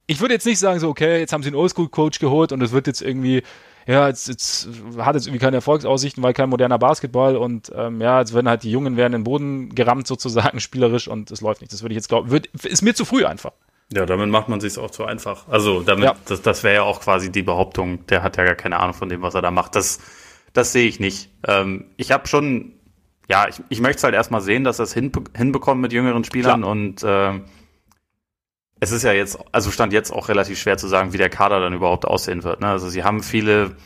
Ich 0.07 0.21
würde 0.21 0.35
jetzt 0.35 0.47
nicht 0.47 0.59
sagen, 0.59 0.81
so, 0.81 0.89
okay, 0.89 1.19
jetzt 1.21 1.33
haben 1.33 1.43
sie 1.43 1.49
einen 1.49 1.57
Oldschool-Coach 1.57 2.19
geholt 2.19 2.53
und 2.53 2.63
es 2.63 2.73
wird 2.73 2.87
jetzt 2.87 3.03
irgendwie 3.03 3.43
ja, 3.87 4.09
jetzt, 4.09 4.29
jetzt 4.29 4.69
hat 4.99 5.15
jetzt 5.15 5.27
irgendwie 5.27 5.41
keine 5.45 5.57
Erfolgsaussichten, 5.57 6.23
weil 6.23 6.33
kein 6.33 6.49
moderner 6.49 6.79
Basketball 6.79 7.37
und 7.37 7.73
ähm, 7.75 8.01
ja, 8.01 8.21
jetzt 8.21 8.35
werden 8.35 8.49
halt 8.49 8.63
die 8.63 8.71
Jungen 8.71 8.97
werden 8.97 9.15
in 9.15 9.21
den 9.21 9.25
Boden 9.25 9.75
gerammt 9.75 10.07
sozusagen 10.07 10.61
spielerisch 10.61 11.09
und 11.09 11.31
es 11.31 11.41
läuft 11.41 11.61
nicht. 11.61 11.73
Das 11.73 11.83
würde 11.83 11.95
ich 11.95 11.97
jetzt 11.97 12.09
glauben, 12.09 12.31
ist 12.63 12.83
mir 12.83 12.95
zu 12.95 13.05
früh 13.05 13.25
einfach. 13.25 13.53
Ja, 13.93 14.07
damit 14.07 14.29
macht 14.31 14.49
man 14.49 14.61
sich 14.61 14.79
auch 14.79 14.91
zu 14.91 15.05
einfach. 15.05 15.49
Also 15.49 15.83
damit, 15.83 16.05
ja. 16.05 16.15
das, 16.27 16.41
das 16.43 16.63
wäre 16.63 16.77
ja 16.77 16.83
auch 16.83 17.01
quasi 17.01 17.31
die 17.31 17.43
Behauptung, 17.43 18.07
der 18.07 18.23
hat 18.23 18.37
ja 18.37 18.45
gar 18.45 18.55
keine 18.55 18.79
Ahnung 18.79 18.95
von 18.95 19.09
dem, 19.09 19.21
was 19.21 19.35
er 19.35 19.43
da 19.43 19.51
macht. 19.51 19.75
Das, 19.75 19.99
das 20.53 20.73
sehe 20.73 20.89
ich 20.89 20.99
nicht. 20.99 21.29
Ähm, 21.47 21.87
ich 21.97 22.13
habe 22.13 22.27
schon, 22.27 22.73
ja, 23.29 23.49
ich, 23.49 23.57
ich 23.69 23.81
möchte 23.81 23.99
es 23.99 24.05
halt 24.05 24.15
erstmal 24.15 24.41
sehen, 24.41 24.65
dass 24.65 24.79
er 24.79 24.85
es 24.85 24.95
hin, 24.95 25.13
hinbekommt 25.37 25.81
mit 25.81 25.93
jüngeren 25.93 26.25
Spielern 26.25 26.61
Klar. 26.63 26.71
und 26.71 27.03
äh, 27.03 27.41
es 28.83 28.91
ist 28.91 29.05
ja 29.05 29.13
jetzt, 29.13 29.39
also 29.53 29.71
stand 29.71 29.93
jetzt 29.93 30.11
auch 30.11 30.29
relativ 30.29 30.59
schwer 30.59 30.77
zu 30.77 30.89
sagen, 30.89 31.13
wie 31.13 31.17
der 31.17 31.31
Kader 31.31 31.61
dann 31.61 31.73
überhaupt 31.73 32.05
aussehen 32.05 32.43
wird. 32.43 32.61
Ne? 32.61 32.67
Also 32.67 32.89
sie 32.89 33.05
haben 33.05 33.23
viele 33.23 33.77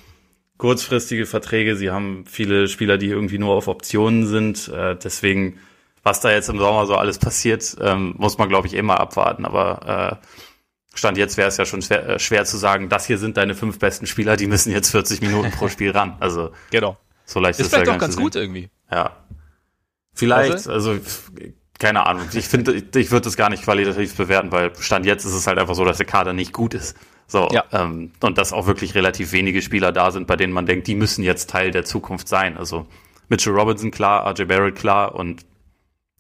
kurzfristige 0.57 1.26
Verträge, 1.26 1.76
sie 1.76 1.91
haben 1.91 2.25
viele 2.26 2.67
Spieler, 2.67 2.97
die 2.97 3.09
irgendwie 3.09 3.37
nur 3.37 3.55
auf 3.57 3.69
Optionen 3.69 4.26
sind. 4.26 4.69
Äh, 4.69 4.97
deswegen, 4.97 5.59
was 6.03 6.21
da 6.21 6.31
jetzt 6.31 6.49
im 6.49 6.57
Sommer 6.57 6.87
so 6.87 6.97
alles 6.97 7.19
passiert, 7.19 7.76
ähm, 7.79 8.15
muss 8.17 8.38
man, 8.38 8.49
glaube 8.49 8.69
ich, 8.69 8.73
immer 8.73 8.99
abwarten. 8.99 9.45
Aber 9.45 10.23
äh, 10.23 10.97
Stand 10.97 11.19
jetzt 11.19 11.37
wäre 11.37 11.49
es 11.49 11.59
ja 11.59 11.67
schon 11.67 11.82
schwer, 11.82 12.09
äh, 12.09 12.19
schwer 12.19 12.47
zu 12.47 12.56
sagen, 12.56 12.89
das 12.89 13.04
hier 13.04 13.19
sind 13.19 13.37
deine 13.37 13.54
fünf 13.54 13.78
besten 13.78 14.06
Spieler, 14.06 14.39
die 14.39 14.47
müssen 14.47 14.73
jetzt 14.73 14.93
40 14.93 15.21
Minuten 15.21 15.50
pro 15.50 15.69
Spiel 15.69 15.91
ran. 15.91 16.17
Also 16.21 16.52
genau. 16.71 16.97
so 17.26 17.39
leicht 17.39 17.61
ist, 17.61 17.67
ist 17.67 17.75
vielleicht 17.75 17.89
ja 17.89 17.93
doch 17.93 18.00
ganz 18.00 18.17
gut 18.17 18.35
irgendwie. 18.35 18.71
Ja. 18.91 19.15
Vielleicht, 20.15 20.52
also, 20.52 20.93
also 20.93 21.00
keine 21.78 22.06
Ahnung. 22.06 22.28
Ich 22.32 22.49
finde, 22.49 22.75
ich, 22.75 23.10
würde 23.10 23.25
das 23.25 23.36
gar 23.36 23.50
nicht 23.50 23.65
qualitativ 23.65 24.17
bewerten, 24.17 24.50
weil 24.52 24.75
Stand 24.76 25.06
jetzt 25.06 25.25
ist 25.25 25.34
es 25.34 25.47
halt 25.47 25.58
einfach 25.58 25.75
so, 25.75 25.84
dass 25.84 25.99
der 25.99 26.06
Kader 26.06 26.32
nicht 26.32 26.52
gut 26.52 26.75
ist. 26.75 26.97
So, 27.26 27.49
ja. 27.50 27.65
ähm, 27.73 28.12
und 28.21 28.39
dass 28.39 28.52
auch 28.52 28.67
wirklich 28.67 28.95
relativ 28.95 29.32
wenige 29.32 29.60
Spieler 29.60 29.93
da 29.93 30.10
sind, 30.10 30.26
bei 30.26 30.36
denen 30.36 30.52
man 30.52 30.67
denkt, 30.67 30.86
die 30.86 30.95
müssen 30.95 31.25
jetzt 31.25 31.50
Teil 31.50 31.73
der 31.73 31.84
Zukunft 31.84 32.28
sein. 32.28 32.56
Also 32.56 32.86
Mitchell 33.28 33.52
Robinson 33.52 33.91
klar, 33.91 34.26
RJ 34.30 34.45
Barrett 34.45 34.76
klar 34.76 35.15
und 35.15 35.45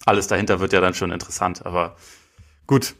alles 0.04 0.26
dahinter 0.26 0.60
wird 0.60 0.72
ja 0.72 0.80
dann 0.80 0.94
schon 0.94 1.12
interessant. 1.12 1.64
Aber 1.64 1.96
gut, 2.66 2.96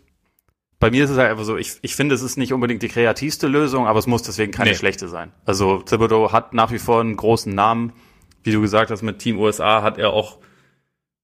bei 0.79 0.90
mir 0.90 1.05
ist 1.05 1.11
es 1.11 1.19
halt 1.19 1.31
einfach 1.31 1.45
so, 1.45 1.57
ich, 1.57 1.79
ich 1.83 1.97
finde, 1.97 2.14
es 2.14 2.23
ist 2.23 2.37
nicht 2.37 2.53
unbedingt 2.53 2.83
die 2.83 2.88
kreativste 2.88 3.49
Lösung, 3.49 3.87
aber 3.87 3.99
es 3.99 4.07
muss 4.07 4.23
deswegen 4.23 4.53
keine 4.53 4.71
nee. 4.71 4.77
schlechte 4.77 5.09
sein. 5.09 5.33
Also 5.45 5.79
Thibodeau 5.79 6.33
hat 6.33 6.55
nach 6.55 6.71
wie 6.71 6.79
vor 6.79 7.01
einen 7.01 7.16
großen 7.16 7.55
Namen. 7.55 7.92
Wie 8.45 8.53
du 8.53 8.61
gesagt 8.61 8.90
hast, 8.90 9.03
mit 9.03 9.19
Team 9.19 9.38
USA 9.38 9.83
hat 9.83 9.99
er 9.99 10.11
auch 10.12 10.38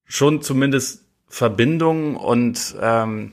schon 0.05 0.43
zumindest 0.43 1.07
Verbindung 1.33 2.17
und 2.17 2.77
ähm, 2.79 3.33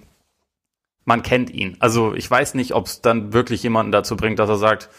man 1.03 1.21
kennt 1.21 1.49
ihn. 1.49 1.75
Also 1.79 2.13
ich 2.13 2.31
weiß 2.31 2.53
nicht, 2.53 2.73
ob 2.73 2.85
es 2.85 3.01
dann 3.01 3.33
wirklich 3.33 3.62
jemanden 3.62 3.91
dazu 3.91 4.15
bringt, 4.15 4.39
dass 4.39 4.47
er 4.47 4.55
sagt, 4.55 4.89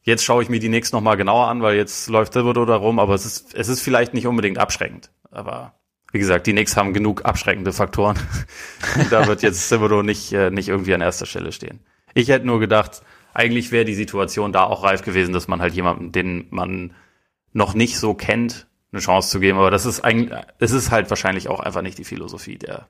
jetzt 0.00 0.24
schaue 0.24 0.42
ich 0.42 0.48
mir 0.48 0.58
die 0.58 0.68
Knicks 0.68 0.90
nochmal 0.90 1.18
genauer 1.18 1.48
an, 1.48 1.60
weil 1.60 1.76
jetzt 1.76 2.08
läuft 2.08 2.32
Thibodeau 2.32 2.64
da 2.64 2.76
rum, 2.76 2.98
aber 2.98 3.12
es 3.12 3.26
ist, 3.26 3.54
es 3.54 3.68
ist 3.68 3.82
vielleicht 3.82 4.14
nicht 4.14 4.26
unbedingt 4.26 4.56
abschreckend. 4.56 5.10
Aber 5.30 5.74
wie 6.12 6.18
gesagt, 6.18 6.46
die 6.46 6.52
Knicks 6.52 6.78
haben 6.78 6.94
genug 6.94 7.26
abschreckende 7.26 7.74
Faktoren. 7.74 8.18
da 9.10 9.26
wird 9.26 9.42
jetzt 9.42 9.68
Thibodeau 9.68 10.00
nicht, 10.00 10.32
äh, 10.32 10.50
nicht 10.50 10.70
irgendwie 10.70 10.94
an 10.94 11.02
erster 11.02 11.26
Stelle 11.26 11.52
stehen. 11.52 11.80
Ich 12.14 12.28
hätte 12.28 12.46
nur 12.46 12.58
gedacht, 12.58 13.02
eigentlich 13.34 13.70
wäre 13.70 13.84
die 13.84 13.94
Situation 13.94 14.50
da 14.50 14.64
auch 14.64 14.82
reif 14.82 15.02
gewesen, 15.02 15.34
dass 15.34 15.46
man 15.46 15.60
halt 15.60 15.74
jemanden, 15.74 16.10
den 16.10 16.46
man 16.48 16.94
noch 17.52 17.74
nicht 17.74 17.98
so 17.98 18.14
kennt, 18.14 18.66
eine 18.92 19.00
Chance 19.00 19.30
zu 19.30 19.40
geben. 19.40 19.58
Aber 19.58 19.70
das 19.70 19.86
ist 19.86 20.00
eigentlich, 20.00 20.38
es 20.58 20.72
ist 20.72 20.90
halt 20.90 21.10
wahrscheinlich 21.10 21.48
auch 21.48 21.60
einfach 21.60 21.82
nicht 21.82 21.98
die 21.98 22.04
Philosophie 22.04 22.58
der, 22.58 22.88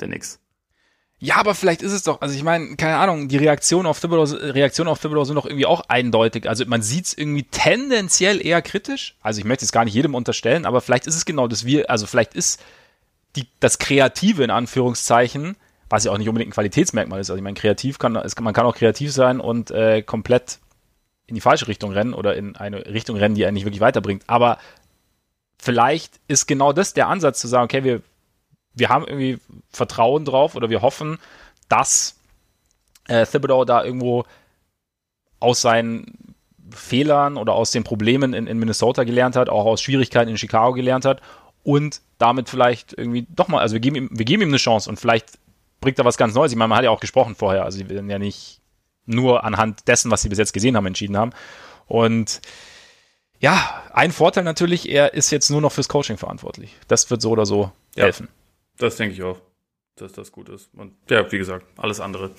der 0.00 0.08
Nix. 0.08 0.40
Ja, 1.22 1.36
aber 1.36 1.54
vielleicht 1.54 1.82
ist 1.82 1.92
es 1.92 2.02
doch, 2.02 2.22
also 2.22 2.34
ich 2.34 2.42
meine, 2.42 2.76
keine 2.76 2.96
Ahnung, 2.96 3.28
die 3.28 3.36
Reaktion 3.36 3.84
auf 3.84 4.00
Thibodeau, 4.00 4.24
Reaktion 4.52 4.88
auf 4.88 5.00
Thibodeau 5.00 5.24
sind 5.24 5.36
doch 5.36 5.44
irgendwie 5.44 5.66
auch 5.66 5.82
eindeutig. 5.88 6.48
Also 6.48 6.64
man 6.66 6.80
sieht 6.80 7.04
es 7.04 7.18
irgendwie 7.18 7.42
tendenziell 7.42 8.44
eher 8.44 8.62
kritisch. 8.62 9.16
Also 9.20 9.38
ich 9.38 9.44
möchte 9.44 9.66
es 9.66 9.70
gar 9.70 9.84
nicht 9.84 9.92
jedem 9.92 10.14
unterstellen, 10.14 10.64
aber 10.64 10.80
vielleicht 10.80 11.06
ist 11.06 11.16
es 11.16 11.26
genau 11.26 11.46
das 11.46 11.66
wir, 11.66 11.90
also 11.90 12.06
vielleicht 12.06 12.32
ist 12.32 12.62
die, 13.36 13.46
das 13.60 13.78
Kreative 13.78 14.42
in 14.44 14.50
Anführungszeichen, 14.50 15.56
was 15.90 16.04
ja 16.04 16.12
auch 16.12 16.16
nicht 16.16 16.28
unbedingt 16.28 16.50
ein 16.50 16.54
Qualitätsmerkmal 16.54 17.20
ist. 17.20 17.28
Also 17.28 17.36
ich 17.36 17.44
meine, 17.44 17.54
kreativ 17.54 17.98
kann, 17.98 18.16
es, 18.16 18.38
man 18.40 18.54
kann 18.54 18.64
auch 18.64 18.76
kreativ 18.76 19.12
sein 19.12 19.40
und 19.40 19.70
äh, 19.70 20.00
komplett 20.00 20.58
in 21.26 21.34
die 21.34 21.42
falsche 21.42 21.68
Richtung 21.68 21.92
rennen 21.92 22.14
oder 22.14 22.34
in 22.34 22.56
eine 22.56 22.86
Richtung 22.86 23.16
rennen, 23.16 23.34
die 23.34 23.44
einen 23.44 23.54
nicht 23.54 23.66
wirklich 23.66 23.82
weiterbringt. 23.82 24.24
Aber 24.26 24.58
vielleicht 25.60 26.20
ist 26.28 26.46
genau 26.46 26.72
das 26.72 26.94
der 26.94 27.08
Ansatz 27.08 27.40
zu 27.40 27.48
sagen, 27.48 27.64
okay, 27.64 27.84
wir, 27.84 28.02
wir 28.74 28.88
haben 28.88 29.06
irgendwie 29.06 29.38
Vertrauen 29.70 30.24
drauf 30.24 30.54
oder 30.54 30.70
wir 30.70 30.82
hoffen, 30.82 31.18
dass 31.68 32.16
äh, 33.08 33.26
Thibodeau 33.26 33.64
da 33.64 33.84
irgendwo 33.84 34.24
aus 35.38 35.60
seinen 35.60 36.34
Fehlern 36.70 37.36
oder 37.36 37.54
aus 37.54 37.72
den 37.72 37.84
Problemen 37.84 38.32
in, 38.32 38.46
in 38.46 38.58
Minnesota 38.58 39.04
gelernt 39.04 39.36
hat, 39.36 39.48
auch 39.48 39.64
aus 39.66 39.82
Schwierigkeiten 39.82 40.30
in 40.30 40.38
Chicago 40.38 40.72
gelernt 40.72 41.04
hat 41.04 41.20
und 41.62 42.00
damit 42.18 42.48
vielleicht 42.48 42.92
irgendwie 42.96 43.26
doch 43.30 43.48
mal, 43.48 43.60
also 43.60 43.74
wir 43.74 43.80
geben 43.80 43.96
ihm, 43.96 44.08
wir 44.12 44.24
geben 44.24 44.42
ihm 44.42 44.48
eine 44.48 44.56
Chance 44.56 44.88
und 44.88 44.98
vielleicht 44.98 45.38
bringt 45.80 45.98
er 45.98 46.04
was 46.04 46.16
ganz 46.16 46.34
Neues. 46.34 46.52
Ich 46.52 46.58
meine, 46.58 46.68
man 46.68 46.78
hat 46.78 46.84
ja 46.84 46.90
auch 46.90 47.00
gesprochen 47.00 47.34
vorher, 47.34 47.64
also 47.64 47.78
sie 47.78 47.88
werden 47.88 48.10
ja 48.10 48.18
nicht 48.18 48.60
nur 49.06 49.44
anhand 49.44 49.88
dessen, 49.88 50.10
was 50.10 50.22
sie 50.22 50.28
bis 50.28 50.38
jetzt 50.38 50.52
gesehen 50.52 50.76
haben, 50.76 50.86
entschieden 50.86 51.16
haben. 51.16 51.32
Und 51.86 52.40
ja, 53.40 53.82
ein 53.92 54.12
Vorteil 54.12 54.44
natürlich, 54.44 54.88
er 54.88 55.14
ist 55.14 55.30
jetzt 55.30 55.50
nur 55.50 55.60
noch 55.60 55.72
fürs 55.72 55.88
Coaching 55.88 56.18
verantwortlich. 56.18 56.76
Das 56.88 57.10
wird 57.10 57.22
so 57.22 57.30
oder 57.30 57.46
so 57.46 57.72
ja, 57.96 58.04
helfen. 58.04 58.28
Das 58.76 58.96
denke 58.96 59.14
ich 59.14 59.22
auch, 59.22 59.40
dass 59.96 60.12
das 60.12 60.30
gut 60.30 60.48
ist. 60.50 60.70
Und 60.76 60.92
ja, 61.08 61.30
wie 61.32 61.38
gesagt, 61.38 61.66
alles 61.76 62.00
andere. 62.00 62.30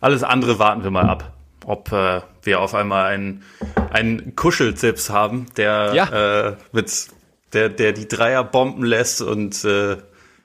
Alles 0.00 0.22
andere 0.22 0.58
warten 0.58 0.84
wir 0.84 0.90
mal 0.90 1.08
ab. 1.08 1.32
Ob 1.64 1.90
äh, 1.90 2.20
wir 2.42 2.60
auf 2.60 2.74
einmal 2.74 3.06
einen, 3.06 3.42
einen 3.90 4.36
Kuschelzips 4.36 5.10
haben, 5.10 5.46
der 5.56 5.92
ja. 5.94 6.48
äh, 6.50 6.56
mit 6.70 7.08
der, 7.54 7.70
der 7.70 7.92
die 7.92 8.06
Dreier 8.06 8.44
bomben 8.44 8.84
lässt 8.84 9.22
und 9.22 9.64
äh, 9.64 9.96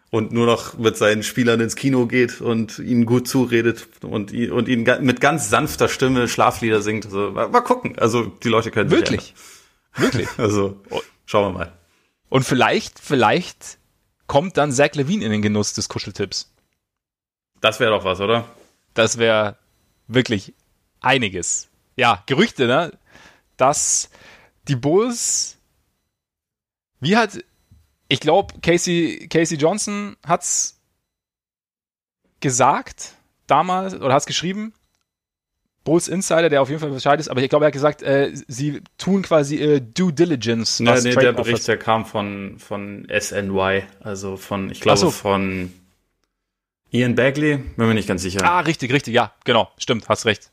und 0.10 0.34
nur 0.34 0.46
noch 0.46 0.78
mit 0.78 0.98
seinen 0.98 1.24
Spielern 1.24 1.62
ins 1.62 1.78
Kino 1.78 2.06
geht 2.06 2.42
und 2.42 2.80
ihnen 2.80 3.06
gut 3.06 3.30
zuredet 3.30 3.88
und, 4.02 4.34
und 4.34 4.68
ihnen 4.68 5.06
mit 5.06 5.22
ganz 5.22 5.50
sanfter 5.50 5.88
Stimme 5.88 6.28
Schlaflieder 6.28 6.82
singt. 6.82 7.06
Also, 7.06 7.32
mal, 7.32 7.48
mal 7.48 7.62
gucken. 7.62 7.98
Also 7.98 8.26
die 8.26 8.50
Leute 8.50 8.72
können 8.72 8.92
wirklich. 8.92 9.34
Wirklich? 9.96 10.28
Also, 10.38 10.82
schauen 11.26 11.54
wir 11.54 11.60
mal. 11.60 11.74
Und 12.30 12.44
vielleicht, 12.44 13.00
vielleicht 13.00 13.78
kommt 14.28 14.58
dann 14.58 14.72
Zach 14.72 14.94
Levine 14.94 15.26
in 15.26 15.32
den 15.32 15.42
Genuss 15.42 15.74
des 15.74 15.90
Kuscheltipps. 15.90 16.52
Das 17.60 17.80
wäre 17.80 17.92
doch 17.92 18.06
was, 18.06 18.22
oder? 18.22 18.46
Das 18.94 19.18
wäre 19.18 19.58
wirklich 20.08 20.54
einiges. 21.02 21.68
Ja, 21.96 22.24
Gerüchte, 22.26 22.68
ne? 22.68 22.98
Dass 23.58 24.10
die 24.68 24.76
Bulls. 24.76 25.58
Wie 27.00 27.18
hat. 27.18 27.44
Ich 28.08 28.20
glaube, 28.20 28.60
Casey, 28.62 29.28
Casey 29.30 29.58
Johnson 29.58 30.18
hat's 30.26 30.80
gesagt 32.42 33.14
damals 33.48 33.94
oder 33.94 34.14
hast 34.14 34.26
geschrieben, 34.26 34.74
Bulls 35.84 36.08
Insider, 36.08 36.50
der 36.50 36.62
auf 36.62 36.70
jeden 36.70 36.80
Fall 36.80 36.92
Bescheid 36.92 37.20
ist, 37.20 37.28
aber 37.28 37.42
ich 37.42 37.50
glaube, 37.50 37.66
er 37.66 37.68
hat 37.68 37.74
gesagt, 37.74 38.04
äh, 38.04 38.32
sie 38.48 38.82
tun 38.98 39.24
quasi 39.24 39.58
äh, 39.58 39.82
Due 39.82 40.14
Diligence. 40.14 40.80
Ja, 40.80 41.00
nee, 41.00 41.16
der 41.16 41.34
Bericht, 41.34 41.68
der 41.68 41.78
kam 41.78 42.06
von, 42.06 42.60
von 42.60 43.08
SNY, 43.10 43.84
also 44.00 44.38
von, 44.38 44.70
ich 44.70 44.82
glaube, 44.82 45.00
so. 45.00 45.10
von 45.10 45.74
Ian 46.92 47.16
Bagley, 47.16 47.58
bin 47.58 47.88
mir 47.88 47.94
nicht 47.94 48.08
ganz 48.08 48.22
sicher. 48.22 48.44
Ah, 48.44 48.60
richtig, 48.60 48.94
richtig, 48.94 49.16
ja, 49.16 49.34
genau, 49.44 49.70
stimmt, 49.78 50.08
hast 50.08 50.26
recht. 50.26 50.52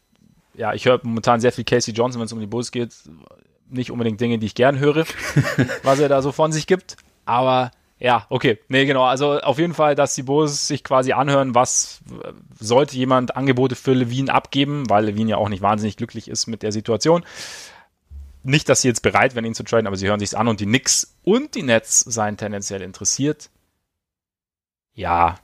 Ja, 0.54 0.72
ich 0.72 0.86
höre 0.86 1.00
momentan 1.02 1.40
sehr 1.40 1.52
viel 1.52 1.64
Casey 1.64 1.92
Johnson, 1.92 2.20
wenn 2.20 2.26
es 2.26 2.32
um 2.32 2.40
die 2.40 2.46
Bulls 2.46 2.72
geht. 2.72 2.94
Nicht 3.70 3.90
unbedingt 3.90 4.20
Dinge, 4.20 4.38
die 4.38 4.46
ich 4.46 4.54
gern 4.54 4.78
höre, 4.78 5.04
was 5.82 6.00
er 6.00 6.08
da 6.08 6.22
so 6.22 6.32
von 6.32 6.52
sich 6.52 6.66
gibt. 6.66 6.96
Aber 7.26 7.70
ja, 8.00 8.26
okay. 8.28 8.58
Nee, 8.68 8.86
genau. 8.86 9.04
Also 9.04 9.40
auf 9.40 9.58
jeden 9.58 9.74
Fall, 9.74 9.94
dass 9.94 10.14
die 10.14 10.22
Bulls 10.22 10.68
sich 10.68 10.84
quasi 10.84 11.12
anhören, 11.12 11.54
was 11.54 12.00
sollte 12.58 12.96
jemand 12.96 13.36
Angebote 13.36 13.74
für 13.74 13.92
Levine 13.92 14.32
abgeben, 14.32 14.88
weil 14.88 15.06
Levine 15.06 15.30
ja 15.30 15.36
auch 15.36 15.48
nicht 15.48 15.62
wahnsinnig 15.62 15.96
glücklich 15.96 16.28
ist 16.28 16.46
mit 16.46 16.62
der 16.62 16.70
Situation. 16.70 17.24
Nicht, 18.44 18.68
dass 18.68 18.82
sie 18.82 18.88
jetzt 18.88 19.02
bereit 19.02 19.34
wären, 19.34 19.44
ihn 19.44 19.54
zu 19.54 19.64
traden, 19.64 19.88
aber 19.88 19.96
sie 19.96 20.06
hören 20.06 20.20
sich's 20.20 20.34
an 20.34 20.46
und 20.46 20.60
die 20.60 20.66
Knicks 20.66 21.16
und 21.24 21.56
die 21.56 21.64
Nets 21.64 22.00
seien 22.00 22.36
tendenziell 22.36 22.82
interessiert. 22.82 23.50
Ja, 24.94 25.38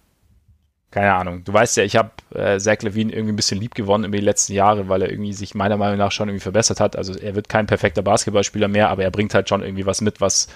keine 0.93 1.13
Ahnung. 1.13 1.43
Du 1.43 1.53
weißt 1.53 1.77
ja, 1.77 1.83
ich 1.83 1.97
habe 1.97 2.13
äh, 2.35 2.61
Zach 2.61 2.83
Levine 2.83 3.13
irgendwie 3.13 3.33
ein 3.33 3.37
bisschen 3.37 3.59
lieb 3.59 3.75
gewonnen 3.75 4.05
über 4.05 4.17
die 4.17 4.25
letzten 4.25 4.53
Jahre, 4.53 4.89
weil 4.89 5.03
er 5.03 5.11
irgendwie 5.11 5.33
sich 5.33 5.57
meiner 5.57 5.77
Meinung 5.77 5.99
nach 5.99 6.13
schon 6.13 6.29
irgendwie 6.29 6.43
verbessert 6.43 6.79
hat. 6.79 6.95
Also 6.95 7.15
er 7.15 7.35
wird 7.35 7.49
kein 7.49 7.67
perfekter 7.67 8.03
Basketballspieler 8.03 8.69
mehr, 8.69 8.91
aber 8.91 9.03
er 9.03 9.11
bringt 9.11 9.35
halt 9.35 9.49
schon 9.49 9.65
irgendwie 9.65 9.87
was 9.87 10.01
mit, 10.01 10.21
was, 10.21 10.47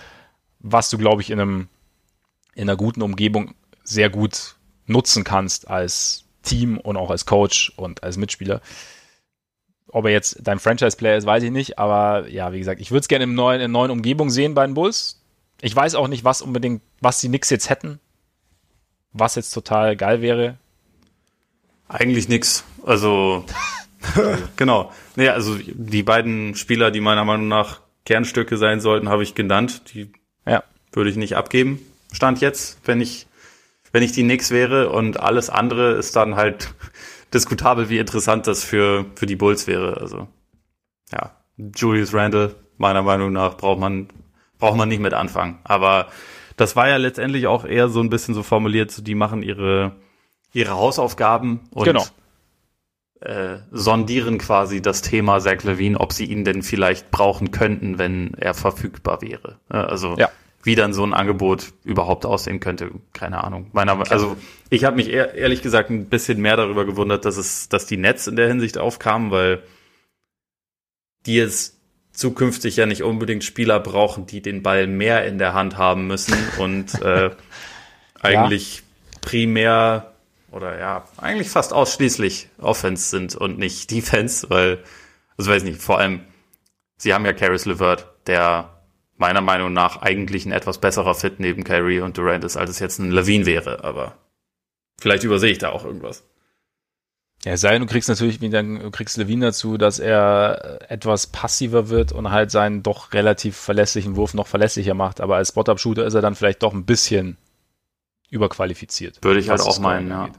was 0.61 0.91
du, 0.91 0.99
glaube 0.99 1.23
ich, 1.23 1.31
in 1.31 1.41
einem 1.41 1.69
in 2.55 2.69
einer 2.69 2.77
guten 2.77 3.03
Umgebung 3.03 3.55
sehr 3.85 4.11
gut 4.11 4.57
nutzen 4.87 5.25
kannst 5.25 5.69
als 5.69 6.25
Team 6.43 6.79
und 6.79 6.97
auch 6.97 7.11
als 7.11 7.27
Coach 7.27 7.73
und 7.77 8.03
als 8.03 8.17
Mitspieler. 8.17 8.61
Ob 9.89 10.05
er 10.05 10.11
jetzt 10.11 10.39
dein 10.43 10.59
Franchise-Player 10.59 11.17
ist, 11.17 11.27
weiß 11.27 11.43
ich 11.43 11.51
nicht, 11.51 11.79
aber 11.79 12.29
ja, 12.29 12.53
wie 12.53 12.59
gesagt, 12.59 12.81
ich 12.81 12.91
würde 12.91 13.01
es 13.01 13.09
gerne 13.09 13.25
im 13.25 13.35
neuen, 13.35 13.61
in 13.61 13.65
einer 13.65 13.73
neuen 13.73 13.91
Umgebung 13.91 14.31
sehen 14.31 14.55
bei 14.55 14.67
den 14.67 14.75
Bulls. 14.75 15.23
Ich 15.61 15.75
weiß 15.75 15.95
auch 15.95 16.09
nicht, 16.09 16.25
was 16.25 16.43
unbedingt, 16.43 16.83
was 17.01 17.21
die 17.21 17.29
Knicks 17.29 17.51
jetzt 17.51 17.71
hätten, 17.71 17.99
was 19.13 19.35
jetzt 19.35 19.51
total 19.51 19.97
geil 19.97 20.21
wäre. 20.21 20.59
Eigentlich 21.89 22.29
nix. 22.29 22.65
Also, 22.85 23.45
genau. 24.57 24.93
Nee, 25.17 25.29
also 25.29 25.57
die 25.59 26.03
beiden 26.03 26.55
Spieler, 26.55 26.91
die 26.91 27.01
meiner 27.01 27.25
Meinung 27.25 27.49
nach 27.49 27.81
Kernstücke 28.05 28.57
sein 28.57 28.81
sollten, 28.81 29.09
habe 29.09 29.23
ich 29.23 29.35
genannt. 29.35 29.83
Die 29.95 30.13
ja. 30.47 30.63
würde 30.93 31.11
ich 31.11 31.17
nicht 31.17 31.37
abgeben. 31.37 31.81
Stand 32.13 32.41
jetzt, 32.41 32.79
wenn 32.85 33.01
ich, 33.01 33.27
wenn 33.93 34.03
ich 34.03 34.13
die 34.13 34.23
Knicks 34.23 34.51
wäre 34.51 34.91
und 34.91 35.21
alles 35.21 35.51
andere 35.51 35.93
ist 35.93 36.17
dann 36.17 36.37
halt 36.37 36.75
diskutabel, 37.35 37.89
wie 37.89 37.99
interessant 37.99 38.47
das 38.47 38.65
für, 38.65 39.07
für 39.15 39.27
die 39.27 39.37
Bulls 39.37 39.67
wäre. 39.67 40.01
Also, 40.01 40.29
ja, 41.13 41.33
Julius 41.57 42.15
Randle, 42.15 42.55
meiner 42.77 43.03
Meinung 43.03 43.33
nach, 43.33 43.57
braucht 43.57 43.81
man, 43.81 44.09
braucht 44.59 44.77
man 44.77 44.89
nicht 44.89 45.01
mit 45.01 45.15
anfangen. 45.15 45.59
Aber 45.65 46.09
das 46.57 46.77
war 46.77 46.89
ja 46.89 46.97
letztendlich 46.97 47.47
auch 47.47 47.65
eher 47.65 47.89
so 47.89 48.01
ein 48.01 48.11
bisschen 48.11 48.35
so 48.35 48.43
formuliert, 48.43 48.91
so 48.91 49.03
die 49.03 49.15
machen 49.15 49.43
ihre, 49.43 49.97
ihre 50.53 50.71
Hausaufgaben 50.71 51.61
und 51.71 51.85
genau. 51.85 52.05
äh, 53.21 53.59
sondieren 53.71 54.39
quasi 54.39 54.81
das 54.81 55.03
Thema 55.03 55.41
Zach 55.41 55.63
Levine, 55.63 56.01
ob 56.01 56.13
sie 56.13 56.25
ihn 56.25 56.45
denn 56.45 56.63
vielleicht 56.63 57.11
brauchen 57.11 57.51
könnten, 57.51 57.99
wenn 57.99 58.35
er 58.35 58.55
verfügbar 58.55 59.23
wäre. 59.23 59.61
Also 59.69 60.17
ja 60.17 60.31
wie 60.63 60.75
dann 60.75 60.93
so 60.93 61.05
ein 61.05 61.15
Angebot 61.15 61.73
überhaupt 61.85 62.27
aussehen 62.27 62.61
könnte, 62.61 62.91
keine 63.13 63.43
Ahnung. 63.45 63.71
Meiner, 63.73 64.11
also 64.11 64.37
ich 64.71 64.85
habe 64.85 64.97
mich 64.97 65.11
ehr, 65.11 65.35
ehrlich 65.35 65.63
gesagt 65.63 65.91
ein 65.91 66.07
bisschen 66.07 66.41
mehr 66.41 66.57
darüber 66.57 66.85
gewundert, 66.85 67.25
dass 67.25 67.37
es, 67.37 67.69
dass 67.69 67.87
die 67.87 67.97
Netz 67.97 68.27
in 68.27 68.37
der 68.37 68.49
Hinsicht 68.49 68.77
aufkamen, 68.79 69.31
weil 69.31 69.63
die 71.27 71.37
jetzt 71.37 71.79
zukünftig 72.13 72.77
ja 72.77 72.87
nicht 72.87 73.03
unbedingt 73.03 73.45
Spieler 73.45 73.79
brauchen, 73.79 74.27
die 74.27 74.43
den 74.43 74.63
Ball 74.63 74.87
mehr 74.87 75.25
in 75.25 75.39
der 75.39 75.55
Hand 75.55 75.79
haben 75.79 76.07
müssen 76.07 76.37
und 76.59 76.95
äh, 77.03 77.31
eigentlich 78.21 78.79
ja. 78.79 78.83
primär 79.21 80.15
oder 80.51 80.79
ja, 80.79 81.05
eigentlich 81.19 81.51
fast 81.51 81.73
ausschließlich 81.73 82.49
Offense 82.59 83.11
sind 83.11 83.37
und 83.37 83.59
nicht 83.59 83.91
Defense, 83.91 84.51
weil, 84.51 84.83
also 85.37 85.51
weiß 85.51 85.63
nicht, 85.63 85.81
vor 85.81 85.99
allem, 85.99 86.21
sie 86.97 87.15
haben 87.15 87.25
ja 87.25 87.33
Caris 87.33 87.65
LeVert, 87.65 88.07
der 88.27 88.78
meiner 89.19 89.41
Meinung 89.41 89.73
nach 89.73 90.01
eigentlich 90.01 90.47
ein 90.47 90.53
etwas 90.53 90.79
besserer 90.79 91.15
Fit 91.15 91.41
neben 91.41 91.65
Kyrie 91.65 92.01
und 92.01 92.17
Durant 92.17 92.45
ist, 92.45 92.57
als 92.57 92.71
es 92.71 92.79
jetzt 92.79 92.99
ein 92.99 93.11
Levine 93.11 93.47
wäre, 93.47 93.85
aber 93.85 94.17
vielleicht 94.99 95.25
übersehe 95.25 95.51
ich 95.51 95.59
da 95.59 95.71
auch 95.71 95.85
irgendwas. 95.85 96.25
Ja, 97.45 97.57
sei 97.57 97.73
denn, 97.73 97.83
du 97.83 97.89
kriegst 97.89 98.09
natürlich, 98.09 98.41
wie 98.41 98.51
dann 98.51 98.81
du 98.81 98.91
kriegst 98.91 99.17
Levine 99.17 99.47
dazu, 99.47 99.77
dass 99.77 100.01
er 100.01 100.91
etwas 100.91 101.29
passiver 101.29 101.89
wird 101.89 102.11
und 102.11 102.31
halt 102.31 102.51
seinen 102.51 102.83
doch 102.83 103.13
relativ 103.13 103.57
verlässlichen 103.57 104.17
Wurf 104.17 104.35
noch 104.35 104.47
verlässlicher 104.47 104.95
macht, 104.95 105.21
aber 105.21 105.37
als 105.37 105.49
Spot-Up-Shooter 105.51 106.05
ist 106.05 106.15
er 106.15 106.23
dann 106.23 106.35
vielleicht 106.35 106.63
doch 106.63 106.73
ein 106.73 106.85
bisschen 106.85 107.37
überqualifiziert. 108.31 109.23
Würde 109.23 109.41
ich 109.41 109.51
halt 109.51 109.61
auch 109.61 109.79
meinen, 109.79 110.11
ja. 110.11 110.31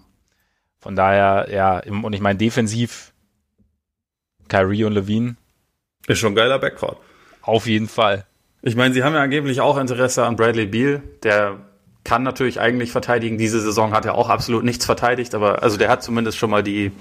Von 0.80 0.96
daher, 0.96 1.48
ja, 1.52 1.80
und 1.80 2.14
ich 2.14 2.22
meine, 2.22 2.38
defensiv, 2.38 3.14
Kyrie 4.48 4.86
und 4.86 4.94
Levine. 4.94 5.36
Ist 6.08 6.20
schon 6.20 6.34
ein 6.34 6.36
geiler 6.36 6.60
Backcourt. 6.60 6.98
Auf 7.42 7.66
jeden 7.66 7.88
Fall. 7.88 8.26
Ich 8.62 8.76
meine, 8.76 8.94
sie 8.94 9.04
haben 9.04 9.14
ja 9.14 9.22
angeblich 9.22 9.62
auch 9.62 9.78
Interesse 9.78 10.26
an 10.26 10.36
Bradley 10.36 10.66
Beal. 10.66 11.02
Der 11.24 11.58
kann 12.04 12.24
natürlich 12.24 12.60
eigentlich 12.60 12.92
verteidigen. 12.92 13.38
Diese 13.38 13.60
Saison 13.62 13.94
hat 13.94 14.06
er 14.06 14.16
auch 14.16 14.30
absolut 14.30 14.64
nichts 14.64 14.86
verteidigt, 14.86 15.34
aber 15.36 15.64
also 15.64 15.78
der 15.78 15.90
hat 15.90 16.04
zumindest 16.04 16.38
schon 16.38 16.50
mal 16.50 16.64
die, 16.64 16.92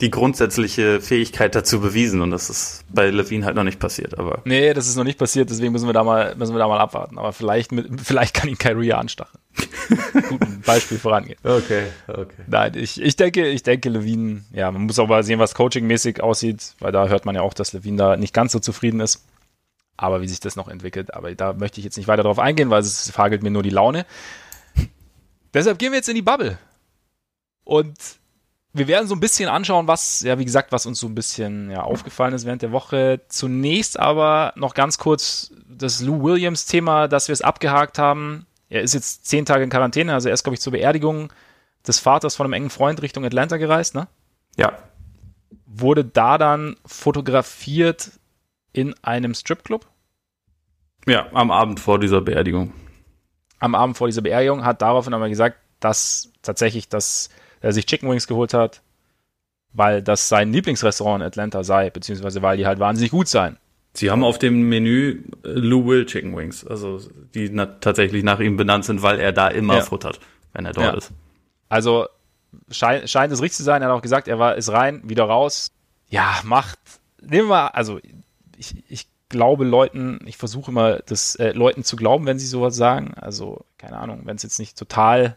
die 0.00 0.10
grundsätzliche 0.10 1.00
Fähigkeit 1.00 1.54
dazu 1.54 1.80
bewiesen 1.80 2.22
und 2.22 2.30
das 2.30 2.50
ist 2.50 2.84
bei 2.88 3.10
Levine 3.10 3.44
halt 3.44 3.54
noch 3.54 3.64
nicht 3.64 3.78
passiert. 3.78 4.18
Aber 4.18 4.40
nee, 4.44 4.72
das 4.74 4.88
ist 4.88 4.96
noch 4.96 5.04
nicht 5.04 5.18
passiert, 5.18 5.50
deswegen 5.50 5.72
müssen 5.72 5.86
wir 5.86 5.92
da 5.92 6.04
mal, 6.04 6.34
müssen 6.36 6.54
wir 6.54 6.58
da 6.58 6.68
mal 6.68 6.78
abwarten. 6.78 7.18
Aber 7.18 7.32
vielleicht, 7.32 7.70
mit, 7.70 8.00
vielleicht 8.00 8.34
kann 8.34 8.48
ihn 8.48 8.58
Kyrie 8.58 8.92
anstacheln. 8.92 9.40
Guten 10.28 10.62
Beispiel 10.62 10.98
vorangehen. 10.98 11.38
Okay, 11.44 11.84
okay. 12.08 12.42
Nein, 12.46 12.72
ich, 12.74 13.00
ich 13.00 13.14
denke, 13.16 13.46
ich 13.46 13.62
denke, 13.62 13.88
Levine, 13.88 14.42
ja, 14.52 14.70
man 14.70 14.82
muss 14.82 14.98
aber 14.98 15.22
sehen, 15.22 15.38
was 15.38 15.54
coachingmäßig 15.54 16.22
aussieht, 16.22 16.74
weil 16.80 16.92
da 16.92 17.08
hört 17.08 17.24
man 17.24 17.34
ja 17.34 17.42
auch, 17.42 17.54
dass 17.54 17.72
Levine 17.72 17.96
da 17.96 18.16
nicht 18.16 18.34
ganz 18.34 18.52
so 18.52 18.58
zufrieden 18.58 19.00
ist 19.00 19.24
aber 19.96 20.20
wie 20.20 20.28
sich 20.28 20.40
das 20.40 20.56
noch 20.56 20.68
entwickelt. 20.68 21.14
Aber 21.14 21.34
da 21.34 21.52
möchte 21.52 21.80
ich 21.80 21.84
jetzt 21.84 21.96
nicht 21.96 22.08
weiter 22.08 22.22
drauf 22.22 22.38
eingehen, 22.38 22.70
weil 22.70 22.80
es 22.80 23.10
fagelt 23.10 23.42
mir 23.42 23.50
nur 23.50 23.62
die 23.62 23.70
Laune. 23.70 24.06
Deshalb 25.54 25.78
gehen 25.78 25.92
wir 25.92 25.98
jetzt 25.98 26.08
in 26.08 26.14
die 26.14 26.22
Bubble. 26.22 26.58
Und 27.64 27.96
wir 28.72 28.88
werden 28.88 29.08
so 29.08 29.14
ein 29.14 29.20
bisschen 29.20 29.48
anschauen, 29.48 29.88
was, 29.88 30.20
ja, 30.20 30.38
wie 30.38 30.44
gesagt, 30.44 30.70
was 30.70 30.86
uns 30.86 31.00
so 31.00 31.06
ein 31.06 31.14
bisschen 31.14 31.70
ja, 31.70 31.82
aufgefallen 31.82 32.34
ist 32.34 32.44
während 32.44 32.62
der 32.62 32.72
Woche. 32.72 33.22
Zunächst 33.28 33.98
aber 33.98 34.52
noch 34.56 34.74
ganz 34.74 34.98
kurz 34.98 35.52
das 35.66 36.02
Lou 36.02 36.22
Williams-Thema, 36.22 37.08
dass 37.08 37.28
wir 37.28 37.32
es 37.32 37.42
abgehakt 37.42 37.98
haben. 37.98 38.46
Er 38.68 38.82
ist 38.82 38.94
jetzt 38.94 39.26
zehn 39.26 39.46
Tage 39.46 39.64
in 39.64 39.70
Quarantäne, 39.70 40.12
also 40.12 40.28
er 40.28 40.34
ist, 40.34 40.42
glaube 40.42 40.54
ich, 40.54 40.60
zur 40.60 40.72
Beerdigung 40.72 41.32
des 41.86 42.00
Vaters 42.00 42.36
von 42.36 42.44
einem 42.44 42.52
engen 42.52 42.70
Freund 42.70 43.00
Richtung 43.00 43.24
Atlanta 43.24 43.56
gereist, 43.56 43.94
ne? 43.94 44.08
Ja. 44.56 44.72
Wurde 45.66 46.04
da 46.04 46.36
dann 46.36 46.76
fotografiert 46.84 48.10
in 48.76 48.94
einem 49.02 49.34
Stripclub. 49.34 49.86
Ja, 51.06 51.28
am 51.32 51.50
Abend 51.50 51.80
vor 51.80 51.98
dieser 51.98 52.20
Beerdigung. 52.20 52.72
Am 53.58 53.74
Abend 53.74 53.96
vor 53.96 54.08
dieser 54.08 54.22
Beerdigung 54.22 54.64
hat 54.64 54.82
daraufhin 54.82 55.14
aber 55.14 55.28
gesagt, 55.28 55.58
dass 55.80 56.32
tatsächlich, 56.42 56.88
dass 56.88 57.30
er 57.60 57.72
sich 57.72 57.86
Chicken 57.86 58.10
Wings 58.10 58.26
geholt 58.26 58.52
hat, 58.52 58.82
weil 59.72 60.02
das 60.02 60.28
sein 60.28 60.52
Lieblingsrestaurant 60.52 61.22
in 61.22 61.26
Atlanta 61.26 61.64
sei, 61.64 61.90
beziehungsweise 61.90 62.42
weil 62.42 62.56
die 62.56 62.66
halt 62.66 62.78
wahnsinnig 62.78 63.12
gut 63.12 63.28
seien. 63.28 63.56
Sie 63.94 64.10
haben 64.10 64.24
auf 64.24 64.38
dem 64.38 64.68
Menü 64.68 65.22
äh, 65.42 65.48
Lou 65.48 65.86
Will 65.86 66.04
Chicken 66.04 66.36
Wings, 66.36 66.66
also 66.66 67.00
die 67.34 67.50
tatsächlich 67.80 68.24
nach 68.24 68.40
ihm 68.40 68.58
benannt 68.58 68.84
sind, 68.84 69.00
weil 69.00 69.18
er 69.20 69.32
da 69.32 69.48
immer 69.48 69.76
ja. 69.76 69.82
futtert, 69.82 70.20
wenn 70.52 70.66
er 70.66 70.72
dort 70.72 70.86
ja. 70.86 70.94
ist. 70.94 71.12
Also 71.70 72.06
scheint, 72.70 73.08
scheint 73.08 73.32
es 73.32 73.40
richtig 73.40 73.56
zu 73.56 73.62
sein. 73.62 73.80
Er 73.80 73.88
hat 73.88 73.96
auch 73.96 74.02
gesagt, 74.02 74.28
er 74.28 74.38
war 74.38 74.56
ist 74.56 74.70
rein, 74.70 75.00
wieder 75.04 75.24
raus. 75.24 75.70
Ja, 76.08 76.40
macht. 76.44 76.78
Nehmen 77.22 77.48
wir, 77.48 77.74
also 77.74 77.98
ich, 78.58 78.84
ich 78.88 79.08
glaube 79.28 79.64
Leuten, 79.64 80.20
ich 80.26 80.36
versuche 80.36 80.70
immer, 80.70 80.98
das 81.00 81.34
äh, 81.36 81.52
Leuten 81.52 81.84
zu 81.84 81.96
glauben, 81.96 82.26
wenn 82.26 82.38
sie 82.38 82.46
sowas 82.46 82.76
sagen. 82.76 83.14
Also, 83.14 83.64
keine 83.78 83.98
Ahnung, 83.98 84.22
wenn 84.24 84.36
es 84.36 84.42
jetzt 84.42 84.58
nicht 84.58 84.78
total 84.78 85.36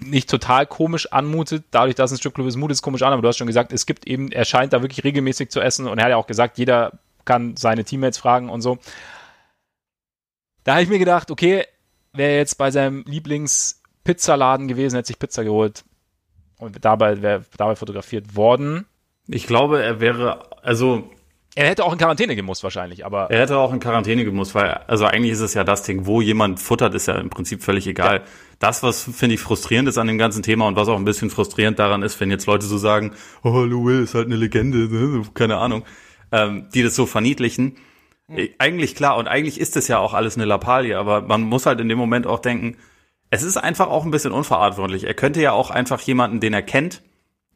nicht 0.00 0.28
total 0.28 0.66
komisch 0.66 1.12
anmutet, 1.12 1.64
dadurch, 1.70 1.94
dass 1.94 2.10
es 2.10 2.16
ein 2.16 2.20
Stripclub 2.20 2.46
ist, 2.46 2.56
mutet 2.56 2.76
es 2.76 2.82
komisch 2.82 3.02
an, 3.02 3.12
aber 3.12 3.22
du 3.22 3.28
hast 3.28 3.36
schon 3.36 3.46
gesagt, 3.46 3.72
es 3.72 3.86
gibt 3.86 4.06
eben, 4.06 4.32
er 4.32 4.44
scheint 4.44 4.72
da 4.72 4.82
wirklich 4.82 5.04
regelmäßig 5.04 5.50
zu 5.50 5.60
essen 5.60 5.86
und 5.86 5.98
er 5.98 6.04
hat 6.04 6.10
ja 6.10 6.16
auch 6.16 6.26
gesagt, 6.26 6.58
jeder 6.58 6.98
kann 7.24 7.56
seine 7.56 7.84
Teammates 7.84 8.18
fragen 8.18 8.48
und 8.48 8.62
so. 8.62 8.78
Da 10.64 10.72
habe 10.72 10.82
ich 10.82 10.88
mir 10.88 10.98
gedacht, 10.98 11.30
okay, 11.30 11.66
wäre 12.12 12.36
jetzt 12.36 12.56
bei 12.56 12.70
seinem 12.70 13.04
Lieblings-Pizzaladen 13.06 14.68
gewesen, 14.68 14.96
hätte 14.96 15.08
sich 15.08 15.18
Pizza 15.18 15.44
geholt 15.44 15.84
und 16.58 16.84
dabei 16.84 17.22
wäre 17.22 17.44
dabei 17.56 17.76
fotografiert 17.76 18.36
worden. 18.36 18.86
Ich 19.28 19.46
glaube, 19.46 19.82
er 19.82 20.00
wäre, 20.00 20.64
also 20.64 21.10
Er 21.54 21.68
hätte 21.68 21.84
auch 21.84 21.92
in 21.92 21.98
Quarantäne 21.98 22.34
gemusst 22.34 22.62
wahrscheinlich, 22.62 23.04
aber. 23.04 23.30
Er 23.30 23.40
hätte 23.40 23.58
auch 23.58 23.72
in 23.72 23.80
Quarantäne 23.80 24.24
gemusst, 24.24 24.54
weil, 24.54 24.70
also 24.86 25.04
eigentlich 25.04 25.32
ist 25.32 25.40
es 25.40 25.52
ja 25.52 25.64
das 25.64 25.82
Ding, 25.82 26.06
wo 26.06 26.22
jemand 26.22 26.60
futtert, 26.60 26.94
ist 26.94 27.06
ja 27.06 27.18
im 27.18 27.28
Prinzip 27.28 27.62
völlig 27.62 27.86
egal. 27.86 28.18
Ja. 28.18 28.22
Das, 28.58 28.82
was 28.82 29.02
finde 29.02 29.34
ich 29.34 29.40
frustrierend 29.40 29.88
ist 29.88 29.98
an 29.98 30.06
dem 30.06 30.16
ganzen 30.16 30.42
Thema 30.42 30.66
und 30.66 30.76
was 30.76 30.88
auch 30.88 30.96
ein 30.96 31.04
bisschen 31.04 31.28
frustrierend 31.28 31.78
daran 31.78 32.02
ist, 32.02 32.18
wenn 32.20 32.30
jetzt 32.30 32.46
Leute 32.46 32.64
so 32.64 32.78
sagen, 32.78 33.12
oh, 33.42 33.64
Lou 33.64 33.84
Will 33.84 34.02
ist 34.02 34.14
halt 34.14 34.26
eine 34.26 34.36
Legende, 34.36 34.88
ne? 34.88 35.24
keine 35.34 35.58
Ahnung, 35.58 35.84
ähm, 36.30 36.68
die 36.72 36.82
das 36.82 36.94
so 36.94 37.04
verniedlichen. 37.04 37.76
Mhm. 38.28 38.48
Eigentlich 38.58 38.94
klar, 38.94 39.18
und 39.18 39.28
eigentlich 39.28 39.60
ist 39.60 39.76
es 39.76 39.88
ja 39.88 39.98
auch 39.98 40.14
alles 40.14 40.36
eine 40.36 40.46
Lappalie, 40.46 40.96
aber 40.96 41.20
man 41.20 41.42
muss 41.42 41.66
halt 41.66 41.80
in 41.80 41.88
dem 41.88 41.98
Moment 41.98 42.26
auch 42.26 42.38
denken, 42.38 42.78
es 43.28 43.42
ist 43.42 43.58
einfach 43.58 43.88
auch 43.88 44.06
ein 44.06 44.10
bisschen 44.10 44.32
unverantwortlich. 44.32 45.04
Er 45.04 45.14
könnte 45.14 45.42
ja 45.42 45.52
auch 45.52 45.70
einfach 45.70 46.00
jemanden, 46.00 46.40
den 46.40 46.54
er 46.54 46.62
kennt, 46.62 47.02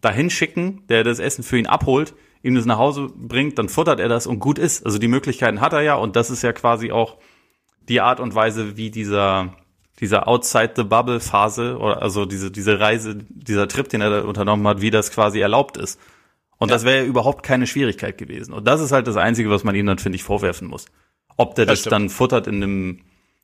dahin 0.02 0.28
schicken, 0.28 0.82
der 0.88 1.02
das 1.02 1.18
Essen 1.18 1.44
für 1.44 1.56
ihn 1.56 1.66
abholt 1.66 2.14
ihm 2.46 2.54
das 2.54 2.64
nach 2.64 2.78
Hause 2.78 3.08
bringt, 3.14 3.58
dann 3.58 3.68
futtert 3.68 4.00
er 4.00 4.08
das 4.08 4.26
und 4.26 4.38
gut 4.38 4.58
ist. 4.58 4.86
Also 4.86 4.98
die 4.98 5.08
Möglichkeiten 5.08 5.60
hat 5.60 5.72
er 5.72 5.82
ja 5.82 5.94
und 5.96 6.16
das 6.16 6.30
ist 6.30 6.42
ja 6.42 6.52
quasi 6.52 6.92
auch 6.92 7.18
die 7.88 8.00
Art 8.00 8.20
und 8.20 8.34
Weise, 8.34 8.76
wie 8.76 8.90
dieser 8.90 9.54
dieser 10.00 10.28
Outside 10.28 10.74
the 10.76 10.84
Bubble 10.84 11.20
Phase 11.20 11.78
oder 11.78 12.02
also 12.02 12.26
diese 12.26 12.50
diese 12.50 12.78
Reise, 12.78 13.16
dieser 13.28 13.66
Trip, 13.68 13.88
den 13.88 14.00
er 14.00 14.10
da 14.10 14.20
unternommen 14.22 14.66
hat, 14.68 14.80
wie 14.80 14.90
das 14.90 15.10
quasi 15.10 15.40
erlaubt 15.40 15.76
ist. 15.76 15.98
Und 16.58 16.70
ja. 16.70 16.76
das 16.76 16.84
wäre 16.84 16.98
ja 16.98 17.04
überhaupt 17.04 17.42
keine 17.42 17.66
Schwierigkeit 17.66 18.16
gewesen. 18.16 18.52
Und 18.52 18.66
das 18.66 18.80
ist 18.80 18.92
halt 18.92 19.06
das 19.06 19.16
Einzige, 19.16 19.50
was 19.50 19.64
man 19.64 19.74
ihm 19.74 19.86
dann, 19.86 19.98
finde 19.98 20.16
ich, 20.16 20.22
vorwerfen 20.22 20.68
muss. 20.68 20.86
Ob 21.36 21.54
der 21.54 21.66
das, 21.66 21.82
das 21.82 21.90
dann 21.90 22.08
futtert 22.08 22.46
in 22.46 22.62
einem, 22.62 23.00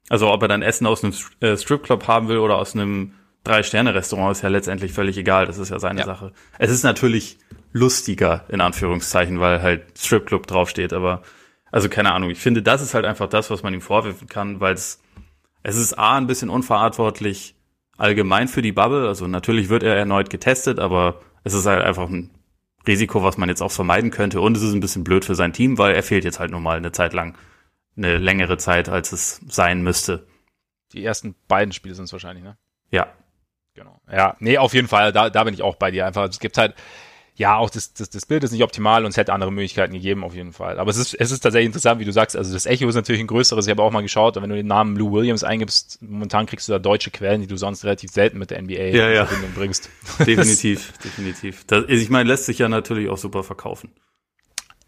also 0.09 0.31
ob 0.31 0.41
er 0.43 0.49
dann 0.49 0.63
Essen 0.63 0.87
aus 0.87 1.05
einem 1.05 1.13
äh, 1.41 1.57
Stripclub 1.57 2.07
haben 2.09 2.29
will 2.29 2.39
oder 2.39 2.57
aus 2.57 2.75
einem 2.75 3.13
Drei-Sterne-Restaurant, 3.45 4.37
ist 4.37 4.43
ja 4.43 4.49
letztendlich 4.49 4.93
völlig 4.93 5.19
egal. 5.19 5.47
Das 5.47 5.59
ist 5.59 5.71
ja 5.71 5.79
seine 5.79 6.01
ja. 6.01 6.07
Sache. 6.07 6.33
Es 6.59 6.71
ist 6.71 6.85
natürlich 6.85 7.39
lustiger, 7.73 8.45
in 8.49 8.61
Anführungszeichen, 8.61 9.41
weil 9.41 9.63
halt 9.63 9.99
Stripclub 9.99 10.47
draufsteht, 10.47 10.93
aber 10.93 11.23
also 11.71 11.89
keine 11.89 12.13
Ahnung, 12.13 12.31
ich 12.31 12.39
finde, 12.39 12.63
das 12.63 12.83
ist 12.83 12.95
halt 12.95 13.07
einfach 13.07 13.29
das, 13.29 13.51
was 13.51 13.63
man 13.63 13.73
ihm 13.73 13.81
vorwerfen 13.81 14.29
kann, 14.29 14.61
weil 14.61 14.75
es, 14.75 15.01
es 15.63 15.77
ist 15.77 15.99
A, 15.99 16.17
ein 16.17 16.27
bisschen 16.27 16.51
unverantwortlich 16.51 17.55
allgemein 17.97 18.49
für 18.49 18.63
die 18.63 18.73
Bubble, 18.73 19.09
also 19.09 19.27
natürlich 19.27 19.69
wird 19.69 19.83
er 19.83 19.97
erneut 19.97 20.29
getestet, 20.29 20.79
aber 20.79 21.21
es 21.45 21.55
ist 21.55 21.67
halt 21.67 21.83
einfach 21.83 22.09
ein 22.09 22.31
Risiko, 22.87 23.23
was 23.23 23.39
man 23.39 23.49
jetzt 23.49 23.63
auch 23.63 23.71
vermeiden 23.71 24.11
könnte 24.11 24.41
und 24.41 24.57
es 24.57 24.63
ist 24.63 24.75
ein 24.75 24.81
bisschen 24.81 25.05
blöd 25.05 25.25
für 25.25 25.35
sein 25.35 25.53
Team, 25.53 25.79
weil 25.79 25.95
er 25.95 26.03
fehlt 26.03 26.25
jetzt 26.25 26.41
halt 26.41 26.51
nun 26.51 26.63
mal 26.63 26.77
eine 26.77 26.93
Zeit 26.93 27.13
lang, 27.13 27.37
eine 27.97 28.19
längere 28.19 28.59
Zeit, 28.59 28.89
als 28.89 29.13
es 29.13 29.41
sein 29.49 29.83
müsste. 29.83 30.27
Die 30.93 31.05
ersten 31.05 31.35
beiden 31.49 31.73
Spiele 31.73 31.95
sind 31.95 32.05
es 32.05 32.13
wahrscheinlich, 32.13 32.45
ne? 32.45 32.57
Ja. 32.91 33.07
Genau. 33.75 34.01
Ja, 34.11 34.37
nee, 34.41 34.59
auf 34.59 34.75
jeden 34.75 34.89
Fall, 34.89 35.13
da, 35.13 35.31
da 35.31 35.45
bin 35.45 35.55
ich 35.55 35.63
auch 35.63 35.77
bei 35.77 35.91
dir. 35.91 36.07
Einfach, 36.07 36.29
es 36.29 36.41
gibt 36.41 36.59
halt, 36.59 36.75
ja, 37.35 37.57
auch 37.57 37.71
das, 37.71 37.95
das, 37.95 38.11
das 38.11 38.27
Bild 38.27 38.45
ist 38.45 38.53
nicht 38.53 38.63
optimal 38.63 39.05
und 39.05 39.11
es 39.11 39.17
hätte 39.17 39.33
andere 39.33 39.51
Möglichkeiten 39.51 39.95
gegeben, 39.95 40.23
auf 40.23 40.35
jeden 40.35 40.53
Fall. 40.53 40.79
Aber 40.79 40.91
es 40.91 40.99
ist, 40.99 41.15
es 41.15 41.31
ist 41.31 41.41
tatsächlich 41.41 41.67
interessant, 41.67 41.99
wie 41.99 42.05
du 42.05 42.13
sagst. 42.13 42.37
Also 42.37 42.53
das 42.53 42.67
Echo 42.67 42.87
ist 42.87 42.95
natürlich 42.95 43.23
ein 43.23 43.27
größeres. 43.27 43.67
Ich 43.67 43.71
habe 43.71 43.83
auch 43.83 43.91
mal 43.91 44.03
geschaut, 44.03 44.37
wenn 44.37 44.51
du 44.51 44.57
den 44.57 44.67
Namen 44.67 44.97
Lou 44.97 45.13
Williams 45.13 45.43
eingibst, 45.43 46.03
momentan 46.03 46.45
kriegst 46.45 46.69
du 46.69 46.73
da 46.73 46.79
deutsche 46.79 47.11
Quellen, 47.11 47.41
die 47.41 47.47
du 47.47 47.57
sonst 47.57 47.85
relativ 47.85 48.11
selten 48.11 48.39
mit 48.39 48.51
der 48.51 48.61
NBA 48.61 48.75
ja, 48.75 49.09
in 49.09 49.27
Verbindung 49.27 49.51
ja. 49.51 49.59
bringst. 49.59 49.89
Definitiv, 50.19 50.93
definitiv. 51.05 51.65
Das, 51.67 51.85
ich 51.89 52.11
meine, 52.11 52.29
lässt 52.29 52.45
sich 52.45 52.59
ja 52.59 52.69
natürlich 52.69 53.09
auch 53.09 53.19
super 53.19 53.43
verkaufen. 53.43 53.93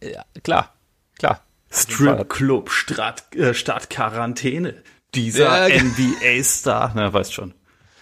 Ja, 0.03 0.25
klar, 0.43 0.75
klar. 1.19 1.41
Stripclub 1.71 2.71
Start, 2.71 3.35
äh, 3.35 3.55
Startquarantäne. 3.55 4.83
Dieser 5.15 5.69
ja, 5.69 5.83
NBA-Star. 5.83 6.93
Na, 6.95 7.13
weißt 7.13 7.33
schon. 7.33 7.55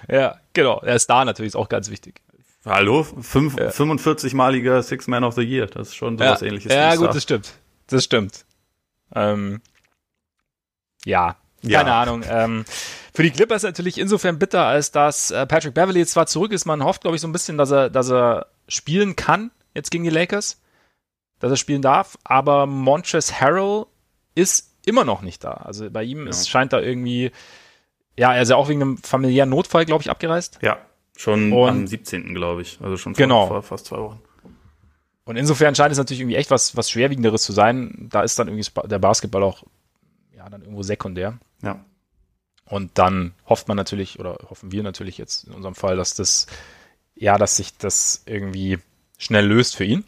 Ja, 0.09 0.41
genau. 0.53 0.81
Der 0.81 0.99
Star 0.99 1.25
natürlich 1.25 1.51
ist 1.51 1.57
auch 1.57 1.69
ganz 1.69 1.91
wichtig. 1.91 2.21
Hallo? 2.65 3.03
Fünf, 3.03 3.59
ja. 3.59 3.69
45-maliger 3.69 4.83
Six 4.83 5.09
Man 5.09 5.25
of 5.25 5.35
the 5.35 5.43
Year. 5.43 5.67
Das 5.67 5.89
ist 5.89 5.97
schon 5.97 6.17
sowas 6.17 6.41
ja. 6.41 6.47
ähnliches. 6.47 6.73
Ja, 6.73 6.95
gut, 6.95 7.09
das 7.09 7.23
stimmt. 7.23 7.55
Das 7.89 8.05
stimmt. 8.05 8.45
Ähm, 9.15 9.61
ja, 11.05 11.37
ja, 11.63 11.79
keine 11.79 11.95
Ahnung. 11.95 12.25
Ähm, 12.29 12.65
für 13.13 13.23
die 13.23 13.31
Clippers 13.31 13.63
natürlich 13.63 13.99
insofern 13.99 14.39
bitter, 14.39 14.65
als 14.65 14.91
dass 14.91 15.31
äh, 15.31 15.47
Patrick 15.47 15.75
Beverly 15.75 16.01
jetzt 16.01 16.13
zwar 16.13 16.27
zurück 16.27 16.53
ist. 16.53 16.65
Man 16.65 16.85
hofft, 16.85 17.03
glaube 17.03 17.17
ich, 17.17 17.21
so 17.21 17.29
ein 17.29 17.33
bisschen, 17.33 17.59
dass 17.59 17.71
er, 17.71 17.91
dass 17.91 18.11
er 18.11 18.47
spielen 18.69 19.17
kann 19.17 19.51
jetzt 19.75 19.91
gegen 19.91 20.05
die 20.05 20.11
Lakers. 20.11 20.61
Dass 21.41 21.51
er 21.51 21.57
spielen 21.57 21.83
darf. 21.83 22.17
Aber 22.25 22.67
Montres 22.67 23.41
Harrell 23.41 23.87
ist 24.35 24.73
immer 24.87 25.05
noch 25.05 25.23
nicht 25.23 25.43
da. 25.43 25.53
Also 25.53 25.91
bei 25.91 26.05
ihm 26.05 26.25
ja. 26.25 26.31
ist, 26.31 26.49
scheint 26.49 26.73
da 26.73 26.81
irgendwie, 26.81 27.33
ja, 28.17 28.33
er 28.35 28.43
ist 28.43 28.51
ja 28.51 28.57
auch 28.57 28.69
wegen 28.69 28.83
einem 28.83 28.99
familiären 28.99 29.51
Notfall, 29.51 29.85
glaube 29.85 30.03
ich, 30.03 30.11
abgereist. 30.11 30.59
Ja. 30.63 30.79
Schon 31.17 31.53
und, 31.53 31.69
am 31.69 31.87
17. 31.87 32.35
glaube 32.35 32.63
ich. 32.63 32.79
Also 32.81 32.97
schon 32.97 33.15
vor, 33.15 33.23
genau. 33.23 33.47
vor 33.47 33.63
fast 33.63 33.87
zwei 33.87 33.99
Wochen. 33.99 34.21
Und 35.25 35.37
insofern 35.37 35.75
scheint 35.75 35.93
es 35.93 35.99
natürlich 35.99 36.21
irgendwie 36.21 36.37
echt 36.37 36.51
was, 36.51 36.77
was 36.77 36.91
Schwerwiegenderes 36.91 37.43
zu 37.43 37.53
sein. 37.53 38.09
Da 38.11 38.23
ist 38.23 38.39
dann 38.39 38.49
irgendwie 38.49 38.69
der 38.89 38.99
Basketball 38.99 39.43
auch, 39.43 39.63
ja, 40.37 40.49
dann 40.49 40.63
irgendwo 40.63 40.83
sekundär. 40.83 41.39
Ja. 41.63 41.85
Und 42.65 42.99
dann 42.99 43.35
hofft 43.47 43.69
man 43.69 43.77
natürlich, 43.77 44.19
oder 44.19 44.39
hoffen 44.49 44.73
wir 44.73 44.83
natürlich 44.83 45.19
jetzt 45.19 45.45
in 45.47 45.53
unserem 45.53 45.75
Fall, 45.75 45.97
dass 45.97 46.15
das, 46.15 46.47
ja, 47.15 47.39
dass 47.39 47.57
sich 47.57 47.77
das 47.77 48.23
irgendwie 48.27 48.79
schnell 49.19 49.47
löst 49.47 49.77
für 49.77 49.85
ihn. 49.85 50.05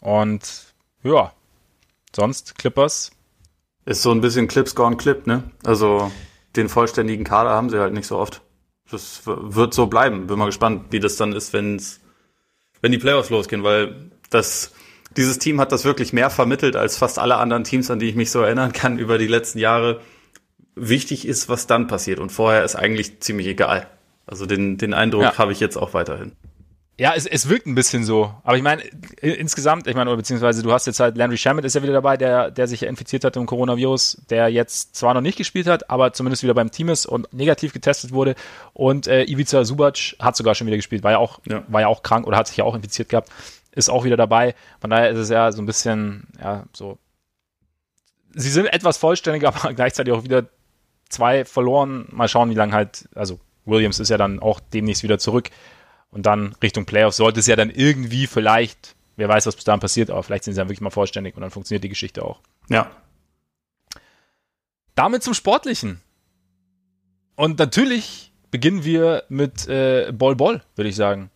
Und 0.00 0.74
ja, 1.02 1.32
sonst 2.14 2.58
Clippers. 2.58 3.12
Ist 3.86 4.02
so 4.02 4.10
ein 4.10 4.20
bisschen 4.20 4.48
Clips 4.48 4.74
gone 4.74 4.96
Clip, 4.96 5.26
ne? 5.26 5.44
Also 5.64 6.10
den 6.56 6.68
vollständigen 6.68 7.24
Kader 7.24 7.50
haben 7.50 7.70
sie 7.70 7.78
halt 7.78 7.94
nicht 7.94 8.06
so 8.06 8.18
oft 8.18 8.42
das 8.90 9.22
wird 9.24 9.74
so 9.74 9.86
bleiben. 9.86 10.26
Bin 10.26 10.38
mal 10.38 10.46
gespannt, 10.46 10.86
wie 10.90 11.00
das 11.00 11.16
dann 11.16 11.32
ist, 11.32 11.52
wenn's, 11.52 12.00
wenn 12.80 12.92
die 12.92 12.98
Playoffs 12.98 13.30
losgehen, 13.30 13.62
weil 13.62 14.10
das, 14.30 14.72
dieses 15.16 15.38
Team 15.38 15.60
hat 15.60 15.72
das 15.72 15.84
wirklich 15.84 16.12
mehr 16.12 16.30
vermittelt 16.30 16.76
als 16.76 16.96
fast 16.96 17.18
alle 17.18 17.36
anderen 17.36 17.64
Teams, 17.64 17.90
an 17.90 17.98
die 17.98 18.08
ich 18.08 18.14
mich 18.14 18.30
so 18.30 18.40
erinnern 18.40 18.72
kann 18.72 18.98
über 18.98 19.18
die 19.18 19.26
letzten 19.26 19.58
Jahre. 19.58 20.00
Wichtig 20.76 21.26
ist, 21.26 21.48
was 21.48 21.66
dann 21.66 21.86
passiert 21.86 22.18
und 22.18 22.30
vorher 22.30 22.64
ist 22.64 22.74
eigentlich 22.74 23.20
ziemlich 23.20 23.46
egal. 23.46 23.88
Also 24.26 24.46
den, 24.46 24.78
den 24.78 24.94
Eindruck 24.94 25.22
ja. 25.22 25.38
habe 25.38 25.52
ich 25.52 25.60
jetzt 25.60 25.76
auch 25.76 25.94
weiterhin. 25.94 26.32
Ja, 26.96 27.12
es, 27.16 27.26
es 27.26 27.48
wirkt 27.48 27.66
ein 27.66 27.74
bisschen 27.74 28.04
so. 28.04 28.32
Aber 28.44 28.56
ich 28.56 28.62
meine, 28.62 28.82
insgesamt, 29.20 29.88
ich 29.88 29.96
meine, 29.96 30.14
beziehungsweise 30.16 30.62
du 30.62 30.72
hast 30.72 30.86
jetzt 30.86 31.00
halt 31.00 31.16
Landry 31.16 31.36
Shamet 31.36 31.64
ist 31.64 31.74
ja 31.74 31.82
wieder 31.82 31.92
dabei, 31.92 32.16
der, 32.16 32.52
der 32.52 32.68
sich 32.68 32.82
ja 32.82 32.88
infiziert 32.88 33.24
hat 33.24 33.36
im 33.36 33.46
Coronavirus, 33.46 34.22
der 34.30 34.48
jetzt 34.48 34.94
zwar 34.94 35.12
noch 35.12 35.20
nicht 35.20 35.36
gespielt 35.36 35.66
hat, 35.66 35.90
aber 35.90 36.12
zumindest 36.12 36.44
wieder 36.44 36.54
beim 36.54 36.70
Team 36.70 36.88
ist 36.88 37.06
und 37.06 37.32
negativ 37.32 37.72
getestet 37.72 38.12
wurde. 38.12 38.36
Und 38.74 39.08
äh, 39.08 39.24
Ivica 39.24 39.64
Subac 39.64 40.14
hat 40.20 40.36
sogar 40.36 40.54
schon 40.54 40.68
wieder 40.68 40.76
gespielt, 40.76 41.02
war 41.02 41.10
ja 41.10 41.18
auch, 41.18 41.40
ja. 41.48 41.64
war 41.66 41.80
ja 41.80 41.88
auch 41.88 42.04
krank 42.04 42.28
oder 42.28 42.36
hat 42.36 42.46
sich 42.46 42.58
ja 42.58 42.64
auch 42.64 42.76
infiziert 42.76 43.08
gehabt, 43.08 43.28
ist 43.72 43.90
auch 43.90 44.04
wieder 44.04 44.16
dabei. 44.16 44.54
Von 44.80 44.90
daher 44.90 45.10
ist 45.10 45.18
es 45.18 45.30
ja 45.30 45.50
so 45.50 45.60
ein 45.60 45.66
bisschen, 45.66 46.28
ja, 46.40 46.64
so. 46.72 46.98
Sie 48.34 48.50
sind 48.50 48.66
etwas 48.66 48.98
vollständiger, 48.98 49.48
aber 49.54 49.74
gleichzeitig 49.74 50.14
auch 50.14 50.22
wieder 50.22 50.44
zwei 51.08 51.44
verloren. 51.44 52.06
Mal 52.12 52.28
schauen, 52.28 52.50
wie 52.50 52.54
lange 52.54 52.72
halt, 52.72 53.08
also 53.16 53.40
Williams 53.64 53.98
ist 53.98 54.10
ja 54.10 54.16
dann 54.16 54.38
auch 54.38 54.60
demnächst 54.60 55.02
wieder 55.02 55.18
zurück. 55.18 55.50
Und 56.14 56.26
dann 56.26 56.54
Richtung 56.62 56.86
Playoffs 56.86 57.16
sollte 57.16 57.40
es 57.40 57.48
ja 57.48 57.56
dann 57.56 57.70
irgendwie 57.70 58.28
vielleicht, 58.28 58.94
wer 59.16 59.28
weiß, 59.28 59.46
was 59.46 59.56
bis 59.56 59.64
dahin 59.64 59.80
passiert, 59.80 60.10
aber 60.10 60.22
vielleicht 60.22 60.44
sind 60.44 60.54
sie 60.54 60.58
dann 60.58 60.68
wirklich 60.68 60.80
mal 60.80 60.90
vollständig 60.90 61.34
und 61.34 61.40
dann 61.42 61.50
funktioniert 61.50 61.82
die 61.82 61.88
Geschichte 61.88 62.24
auch. 62.24 62.38
Ja. 62.68 62.88
Damit 64.94 65.24
zum 65.24 65.34
Sportlichen. 65.34 66.00
Und 67.34 67.58
natürlich 67.58 68.32
beginnen 68.52 68.84
wir 68.84 69.24
mit 69.28 69.66
äh, 69.66 70.12
Ball 70.12 70.36
Ball, 70.36 70.62
würde 70.76 70.88
ich 70.88 70.94
sagen. 70.94 71.30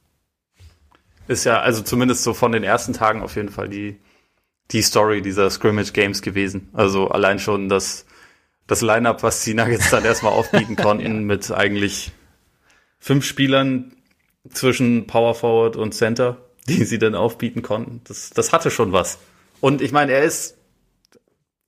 Ist 1.26 1.42
ja 1.42 1.60
also 1.60 1.82
zumindest 1.82 2.22
so 2.22 2.32
von 2.32 2.52
den 2.52 2.62
ersten 2.62 2.92
Tagen 2.92 3.20
auf 3.20 3.34
jeden 3.34 3.48
Fall 3.48 3.68
die, 3.68 3.98
die 4.70 4.82
Story 4.82 5.22
dieser 5.22 5.50
Scrimmage 5.50 5.92
Games 5.92 6.22
gewesen. 6.22 6.68
Also 6.72 7.08
allein 7.08 7.40
schon 7.40 7.68
das, 7.68 8.06
das 8.68 8.80
Line-Up, 8.80 9.24
was 9.24 9.42
die 9.42 9.54
Nuggets 9.54 9.90
dann 9.90 10.04
erstmal 10.04 10.34
aufbieten 10.34 10.76
konnten 10.80 11.04
ja. 11.04 11.10
mit 11.20 11.50
eigentlich 11.50 12.12
fünf 13.00 13.24
Spielern, 13.24 13.92
zwischen 14.52 15.06
Power 15.06 15.34
Forward 15.34 15.76
und 15.76 15.92
Center, 15.94 16.38
die 16.68 16.84
sie 16.84 16.98
dann 16.98 17.14
aufbieten 17.14 17.62
konnten. 17.62 18.00
Das, 18.04 18.30
das 18.30 18.52
hatte 18.52 18.70
schon 18.70 18.92
was. 18.92 19.18
Und 19.60 19.82
ich 19.82 19.92
meine, 19.92 20.12
er 20.12 20.22
ist 20.22 20.56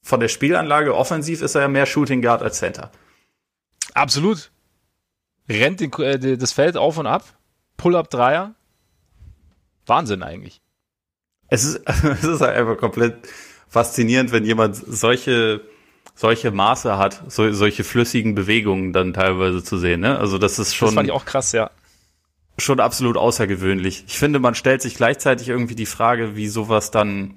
von 0.02 0.20
der 0.20 0.28
Spielanlage 0.28 0.94
offensiv 0.94 1.42
ist 1.42 1.54
er 1.54 1.62
ja 1.62 1.68
mehr 1.68 1.86
Shooting 1.86 2.22
Guard 2.22 2.42
als 2.42 2.58
Center. 2.58 2.90
Absolut. 3.94 4.50
Rennt 5.48 5.80
den, 5.80 5.92
äh, 5.94 6.38
das 6.38 6.52
Feld 6.52 6.76
auf 6.76 6.98
und 6.98 7.06
ab. 7.06 7.24
Pull-up-Dreier. 7.76 8.54
Wahnsinn 9.86 10.22
eigentlich. 10.22 10.60
Es 11.48 11.64
ist, 11.64 11.80
es 11.86 12.24
ist 12.24 12.40
halt 12.40 12.56
einfach 12.56 12.78
komplett 12.78 13.28
faszinierend, 13.68 14.32
wenn 14.32 14.44
jemand 14.44 14.76
solche, 14.76 15.60
solche 16.14 16.50
Maße 16.50 16.96
hat, 16.96 17.22
so, 17.28 17.52
solche 17.52 17.84
flüssigen 17.84 18.34
Bewegungen 18.34 18.92
dann 18.92 19.12
teilweise 19.12 19.62
zu 19.62 19.78
sehen. 19.78 20.00
Ne? 20.00 20.18
Also 20.18 20.38
das 20.38 20.58
ist 20.58 20.74
schon. 20.74 20.88
Das 20.88 20.94
fand 20.94 21.08
ich 21.08 21.12
auch 21.12 21.24
krass, 21.24 21.52
ja 21.52 21.70
schon 22.60 22.80
absolut 22.80 23.16
außergewöhnlich. 23.16 24.04
Ich 24.06 24.18
finde, 24.18 24.38
man 24.38 24.54
stellt 24.54 24.82
sich 24.82 24.94
gleichzeitig 24.94 25.48
irgendwie 25.48 25.74
die 25.74 25.86
Frage, 25.86 26.36
wie 26.36 26.48
sowas 26.48 26.90
dann 26.90 27.36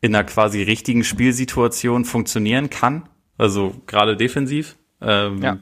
in 0.00 0.14
einer 0.14 0.24
quasi 0.24 0.62
richtigen 0.62 1.04
Spielsituation 1.04 2.04
funktionieren 2.04 2.70
kann. 2.70 3.08
Also 3.38 3.74
gerade 3.86 4.16
defensiv. 4.16 4.76
Ähm, 5.00 5.40
ja. 5.42 5.58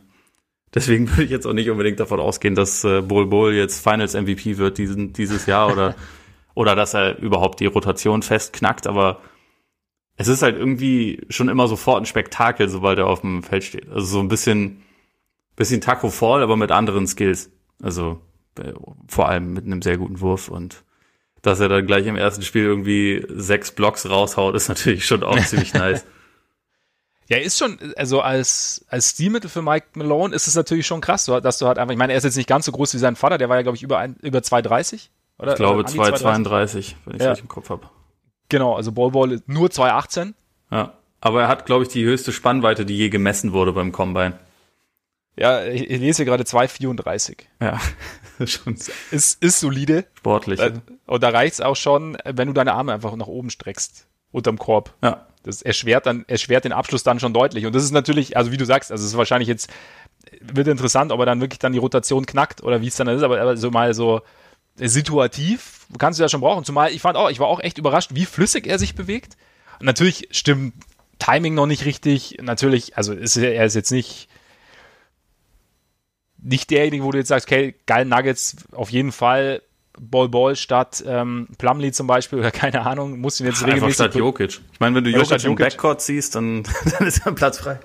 Deswegen 0.74 1.08
würde 1.10 1.24
ich 1.24 1.30
jetzt 1.30 1.46
auch 1.46 1.52
nicht 1.52 1.70
unbedingt 1.70 2.00
davon 2.00 2.20
ausgehen, 2.20 2.54
dass 2.54 2.84
äh, 2.84 3.02
Bol 3.02 3.26
Bol 3.26 3.52
jetzt 3.52 3.82
Finals 3.82 4.14
MVP 4.14 4.56
wird 4.58 4.78
diesen, 4.78 5.12
dieses 5.12 5.46
Jahr 5.46 5.72
oder, 5.72 5.94
oder 6.54 6.74
dass 6.74 6.94
er 6.94 7.18
überhaupt 7.18 7.60
die 7.60 7.66
Rotation 7.66 8.22
festknackt. 8.22 8.86
Aber 8.86 9.20
es 10.16 10.28
ist 10.28 10.42
halt 10.42 10.56
irgendwie 10.56 11.24
schon 11.28 11.48
immer 11.48 11.68
sofort 11.68 12.02
ein 12.02 12.06
Spektakel, 12.06 12.68
sobald 12.68 12.98
er 12.98 13.06
auf 13.06 13.20
dem 13.20 13.42
Feld 13.42 13.64
steht. 13.64 13.88
Also 13.90 14.06
so 14.06 14.20
ein 14.20 14.28
bisschen, 14.28 14.82
bisschen 15.56 15.80
Taco 15.80 16.08
Fall, 16.10 16.42
aber 16.42 16.56
mit 16.56 16.70
anderen 16.70 17.06
Skills. 17.06 17.50
Also 17.82 18.20
vor 19.08 19.28
allem 19.28 19.52
mit 19.52 19.64
einem 19.64 19.82
sehr 19.82 19.96
guten 19.96 20.20
Wurf 20.20 20.48
und 20.48 20.84
dass 21.42 21.60
er 21.60 21.68
dann 21.68 21.86
gleich 21.86 22.06
im 22.06 22.16
ersten 22.16 22.42
Spiel 22.42 22.64
irgendwie 22.64 23.24
sechs 23.30 23.72
Blocks 23.72 24.08
raushaut, 24.08 24.54
ist 24.54 24.68
natürlich 24.68 25.06
schon 25.06 25.22
auch 25.22 25.38
ziemlich 25.40 25.72
nice. 25.74 26.04
Ja, 27.28 27.38
ist 27.38 27.58
schon, 27.58 27.78
also 27.96 28.20
als, 28.20 28.84
als 28.88 29.10
Stilmittel 29.10 29.48
für 29.48 29.62
Mike 29.62 29.86
Malone 29.94 30.34
ist 30.34 30.48
es 30.48 30.56
natürlich 30.56 30.86
schon 30.86 31.00
krass, 31.00 31.26
dass 31.26 31.58
du 31.58 31.66
halt 31.66 31.78
einfach, 31.78 31.92
ich 31.92 31.98
meine, 31.98 32.12
er 32.12 32.18
ist 32.18 32.24
jetzt 32.24 32.36
nicht 32.36 32.48
ganz 32.48 32.66
so 32.66 32.72
groß 32.72 32.92
wie 32.94 32.98
sein 32.98 33.14
Vater, 33.14 33.38
der 33.38 33.48
war 33.48 33.56
ja, 33.56 33.62
glaube 33.62 33.76
ich, 33.76 33.84
über, 33.84 33.98
ein, 33.98 34.16
über 34.20 34.40
2,30. 34.40 35.08
Oder? 35.38 35.52
Ich 35.52 35.56
glaube 35.56 35.82
2,32, 35.82 36.94
wenn 37.04 37.14
ich 37.14 37.20
es 37.20 37.24
ja. 37.24 37.30
richtig 37.30 37.42
im 37.42 37.48
Kopf 37.48 37.70
habe. 37.70 37.88
Genau, 38.48 38.74
also 38.74 38.90
Ball 38.90 39.12
Ball 39.12 39.40
nur 39.46 39.68
2,18. 39.68 40.34
Ja, 40.72 40.94
aber 41.20 41.42
er 41.42 41.48
hat, 41.48 41.66
glaube 41.66 41.84
ich, 41.84 41.88
die 41.88 42.04
höchste 42.04 42.32
Spannweite, 42.32 42.84
die 42.84 42.96
je 42.96 43.10
gemessen 43.10 43.52
wurde 43.52 43.72
beim 43.72 43.92
Combine. 43.92 44.38
Ja, 45.40 45.64
ich, 45.64 45.88
lese 45.88 46.26
gerade 46.26 46.44
2,34. 46.44 47.38
Ja, 47.62 47.80
schon. 48.46 48.74
Ist, 49.10 49.42
ist 49.42 49.60
solide. 49.60 50.04
Sportlich. 50.18 50.60
Und 51.06 51.22
da 51.22 51.30
reicht's 51.30 51.62
auch 51.62 51.76
schon, 51.76 52.18
wenn 52.24 52.48
du 52.48 52.52
deine 52.52 52.74
Arme 52.74 52.92
einfach 52.92 53.16
nach 53.16 53.26
oben 53.26 53.48
streckst. 53.48 54.06
Unterm 54.32 54.58
Korb. 54.58 54.94
Ja. 55.02 55.26
Das 55.42 55.62
erschwert 55.62 56.04
dann, 56.04 56.26
erschwert 56.28 56.66
den 56.66 56.72
Abschluss 56.72 57.04
dann 57.04 57.20
schon 57.20 57.32
deutlich. 57.32 57.64
Und 57.64 57.74
das 57.74 57.84
ist 57.84 57.92
natürlich, 57.92 58.36
also 58.36 58.52
wie 58.52 58.58
du 58.58 58.66
sagst, 58.66 58.92
also 58.92 59.02
es 59.02 59.12
ist 59.12 59.16
wahrscheinlich 59.16 59.48
jetzt, 59.48 59.70
wird 60.42 60.68
interessant, 60.68 61.10
ob 61.10 61.18
er 61.20 61.26
dann 61.26 61.40
wirklich 61.40 61.58
dann 61.58 61.72
die 61.72 61.78
Rotation 61.78 62.26
knackt 62.26 62.62
oder 62.62 62.82
wie 62.82 62.88
es 62.88 62.96
dann 62.96 63.08
ist, 63.08 63.22
aber, 63.22 63.40
aber 63.40 63.56
so 63.56 63.70
mal 63.70 63.94
so 63.94 64.20
situativ 64.76 65.86
kannst 65.96 66.18
du 66.18 66.22
ja 66.22 66.28
schon 66.28 66.42
brauchen. 66.42 66.64
Zumal 66.64 66.92
ich 66.92 67.00
fand 67.00 67.16
auch, 67.16 67.30
ich 67.30 67.40
war 67.40 67.48
auch 67.48 67.60
echt 67.60 67.78
überrascht, 67.78 68.10
wie 68.12 68.26
flüssig 68.26 68.66
er 68.66 68.78
sich 68.78 68.94
bewegt. 68.94 69.38
Und 69.78 69.86
natürlich 69.86 70.28
stimmt 70.32 70.74
Timing 71.18 71.54
noch 71.54 71.66
nicht 71.66 71.86
richtig. 71.86 72.36
Natürlich, 72.42 72.98
also 72.98 73.14
ist, 73.14 73.38
er 73.38 73.64
ist 73.64 73.74
jetzt 73.74 73.90
nicht, 73.90 74.28
nicht 76.42 76.70
derjenige, 76.70 77.04
wo 77.04 77.12
du 77.12 77.18
jetzt 77.18 77.28
sagst, 77.28 77.46
okay, 77.46 77.74
geil 77.86 78.04
Nuggets, 78.04 78.56
auf 78.72 78.90
jeden 78.90 79.12
Fall 79.12 79.62
Ball 79.98 80.28
Ball 80.28 80.56
statt 80.56 81.02
ähm, 81.06 81.48
Plumlee 81.58 81.92
zum 81.92 82.06
Beispiel 82.06 82.38
oder 82.38 82.50
keine 82.52 82.86
Ahnung, 82.86 83.20
muss 83.20 83.40
ihn 83.40 83.46
jetzt 83.46 83.62
regelmäßig. 83.62 83.82
Einfach 83.82 83.94
statt 83.94 84.14
Jokic. 84.14 84.60
Ich 84.72 84.80
meine, 84.80 84.96
wenn 84.96 85.04
du 85.04 85.10
Jokic 85.10 85.44
im 85.44 85.56
Backcourt 85.56 86.00
siehst, 86.00 86.34
dann, 86.34 86.62
dann 86.98 87.06
ist 87.06 87.26
er 87.26 87.32
Platz 87.32 87.58
frei. 87.58 87.78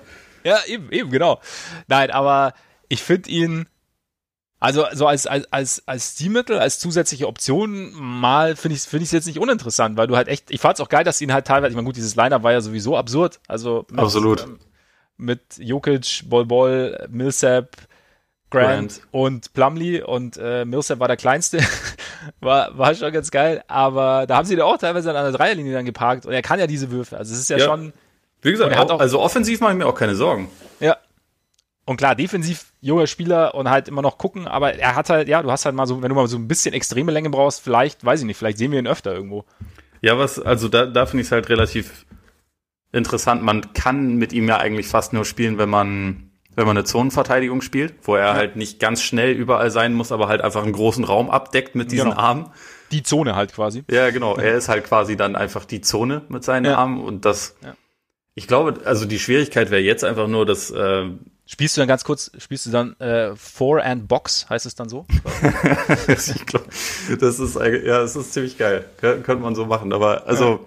Ja, 0.44 0.58
eben, 0.66 0.90
eben, 0.92 1.10
genau. 1.10 1.40
Nein, 1.88 2.10
aber 2.10 2.54
ich 2.88 3.02
finde 3.02 3.28
ihn, 3.30 3.66
also 4.60 4.86
so 4.92 5.06
als, 5.06 5.26
als, 5.26 5.52
als, 5.52 5.82
als 5.86 6.12
Stilmittel, 6.12 6.58
als 6.58 6.78
zusätzliche 6.78 7.26
Option 7.26 7.92
mal 7.92 8.56
finde 8.56 8.74
ich 8.74 8.82
es 8.82 8.86
find 8.86 9.02
ich's 9.02 9.12
jetzt 9.12 9.26
nicht 9.26 9.38
uninteressant, 9.38 9.96
weil 9.96 10.06
du 10.06 10.16
halt 10.16 10.28
echt, 10.28 10.50
ich 10.50 10.60
fand 10.60 10.74
es 10.74 10.80
auch 10.80 10.88
geil, 10.88 11.04
dass 11.04 11.20
ihn 11.20 11.32
halt 11.32 11.46
teilweise, 11.46 11.70
ich 11.70 11.76
meine 11.76 11.86
gut, 11.86 11.96
dieses 11.96 12.16
Liner 12.16 12.42
war 12.42 12.52
ja 12.52 12.60
sowieso 12.60 12.96
absurd, 12.96 13.40
also 13.48 13.86
mit, 13.90 13.98
Absolut. 13.98 14.42
Ähm, 14.42 14.58
mit 15.18 15.40
Jokic, 15.58 16.22
Ball 16.28 16.46
Ball, 16.46 17.06
Millsap, 17.10 17.76
Grant, 18.50 19.00
Grant. 19.00 19.02
und 19.10 19.52
Plumlee 19.52 20.02
und 20.02 20.36
äh, 20.36 20.64
Millsap 20.64 21.00
war 21.00 21.08
der 21.08 21.16
kleinste. 21.16 21.58
war, 22.40 22.76
war 22.78 22.94
schon 22.94 23.12
ganz 23.12 23.30
geil, 23.30 23.64
aber 23.66 24.26
da 24.26 24.36
haben 24.36 24.46
sie 24.46 24.56
da 24.56 24.64
auch 24.64 24.78
teilweise 24.78 25.10
an 25.10 25.24
der 25.24 25.32
Dreierlinie 25.32 25.72
dann 25.72 25.84
geparkt 25.84 26.26
und 26.26 26.32
er 26.32 26.42
kann 26.42 26.58
ja 26.58 26.66
diese 26.66 26.90
Würfe. 26.90 27.16
Also 27.16 27.34
es 27.34 27.40
ist 27.40 27.50
ja, 27.50 27.58
ja. 27.58 27.64
schon. 27.64 27.92
Wie 28.42 28.52
gesagt, 28.52 28.76
auch, 28.76 28.90
auch, 28.90 29.00
also 29.00 29.20
offensiv 29.20 29.60
mache 29.60 29.72
ich 29.72 29.78
mir 29.78 29.86
auch 29.86 29.94
keine 29.94 30.14
Sorgen. 30.14 30.48
Ja. 30.78 30.96
Und 31.84 31.96
klar, 31.96 32.14
defensiv 32.14 32.72
junger 32.80 33.06
Spieler 33.06 33.54
und 33.54 33.70
halt 33.70 33.88
immer 33.88 34.02
noch 34.02 34.18
gucken, 34.18 34.46
aber 34.46 34.74
er 34.74 34.96
hat 34.96 35.08
halt, 35.08 35.28
ja, 35.28 35.42
du 35.42 35.50
hast 35.50 35.64
halt 35.64 35.74
mal 35.74 35.86
so, 35.86 36.02
wenn 36.02 36.08
du 36.08 36.14
mal 36.14 36.26
so 36.26 36.36
ein 36.36 36.48
bisschen 36.48 36.74
extreme 36.74 37.12
Länge 37.12 37.30
brauchst, 37.30 37.60
vielleicht, 37.60 38.04
weiß 38.04 38.20
ich 38.20 38.26
nicht, 38.26 38.36
vielleicht 38.36 38.58
sehen 38.58 38.72
wir 38.72 38.78
ihn 38.78 38.86
öfter 38.86 39.14
irgendwo. 39.14 39.44
Ja, 40.02 40.18
was, 40.18 40.38
also 40.38 40.68
da, 40.68 40.86
da 40.86 41.06
finde 41.06 41.22
ich 41.22 41.28
es 41.28 41.32
halt 41.32 41.48
relativ 41.48 42.06
interessant. 42.92 43.42
Man 43.42 43.72
kann 43.72 44.16
mit 44.16 44.32
ihm 44.32 44.48
ja 44.48 44.58
eigentlich 44.58 44.88
fast 44.88 45.12
nur 45.12 45.24
spielen, 45.24 45.58
wenn 45.58 45.68
man 45.68 46.25
wenn 46.56 46.66
man 46.66 46.76
eine 46.76 46.84
Zonenverteidigung 46.84 47.60
spielt, 47.60 47.94
wo 48.02 48.16
er 48.16 48.28
ja. 48.28 48.34
halt 48.34 48.56
nicht 48.56 48.80
ganz 48.80 49.02
schnell 49.02 49.32
überall 49.32 49.70
sein 49.70 49.92
muss, 49.94 50.10
aber 50.10 50.26
halt 50.26 50.40
einfach 50.40 50.64
einen 50.64 50.72
großen 50.72 51.04
Raum 51.04 51.30
abdeckt 51.30 51.74
mit 51.74 51.92
diesen 51.92 52.10
genau. 52.10 52.20
Armen. 52.20 52.50
Die 52.90 53.02
Zone 53.02 53.36
halt 53.36 53.52
quasi. 53.52 53.84
Ja, 53.90 54.10
genau. 54.10 54.36
Er 54.36 54.56
ist 54.56 54.68
halt 54.68 54.84
quasi 54.84 55.16
dann 55.16 55.36
einfach 55.36 55.64
die 55.64 55.82
Zone 55.82 56.22
mit 56.28 56.44
seinen 56.44 56.64
ja. 56.64 56.76
Armen 56.76 57.00
und 57.00 57.24
das. 57.24 57.56
Ja. 57.62 57.74
Ich 58.34 58.46
glaube, 58.46 58.80
also 58.84 59.06
die 59.06 59.18
Schwierigkeit 59.18 59.70
wäre 59.70 59.82
jetzt 59.82 60.02
einfach 60.04 60.28
nur, 60.28 60.46
dass. 60.46 60.70
Äh, 60.70 61.10
Spielst 61.48 61.76
du 61.76 61.80
dann 61.80 61.88
ganz 61.88 62.02
kurz, 62.02 62.32
spielst 62.38 62.66
du 62.66 62.70
dann 62.70 62.98
äh, 62.98 63.36
Four 63.36 63.84
and 63.84 64.08
Box, 64.08 64.48
heißt 64.50 64.66
es 64.66 64.74
dann 64.74 64.88
so? 64.88 65.06
ich 66.08 66.44
glaube, 66.46 66.66
das 67.20 67.38
ist 67.38 67.54
ja, 67.54 68.00
das 68.00 68.16
ist 68.16 68.32
ziemlich 68.32 68.58
geil. 68.58 68.84
Könnte 69.00 69.36
man 69.36 69.54
so 69.54 69.66
machen. 69.66 69.92
Aber 69.92 70.26
also 70.26 70.66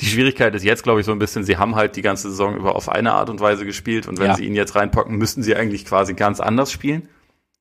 die 0.00 0.06
Schwierigkeit 0.06 0.54
ist 0.54 0.64
jetzt, 0.64 0.82
glaube 0.82 1.00
ich, 1.00 1.06
so 1.06 1.12
ein 1.12 1.18
bisschen, 1.18 1.44
sie 1.44 1.56
haben 1.56 1.74
halt 1.74 1.96
die 1.96 2.02
ganze 2.02 2.28
Saison 2.30 2.54
über 2.56 2.76
auf 2.76 2.88
eine 2.88 3.12
Art 3.12 3.30
und 3.30 3.40
Weise 3.40 3.64
gespielt 3.64 4.06
und 4.06 4.18
wenn 4.18 4.28
ja. 4.28 4.34
sie 4.34 4.44
ihn 4.44 4.54
jetzt 4.54 4.74
reinpacken, 4.74 5.16
müssten 5.16 5.42
sie 5.42 5.56
eigentlich 5.56 5.86
quasi 5.86 6.14
ganz 6.14 6.40
anders 6.40 6.70
spielen. 6.70 7.08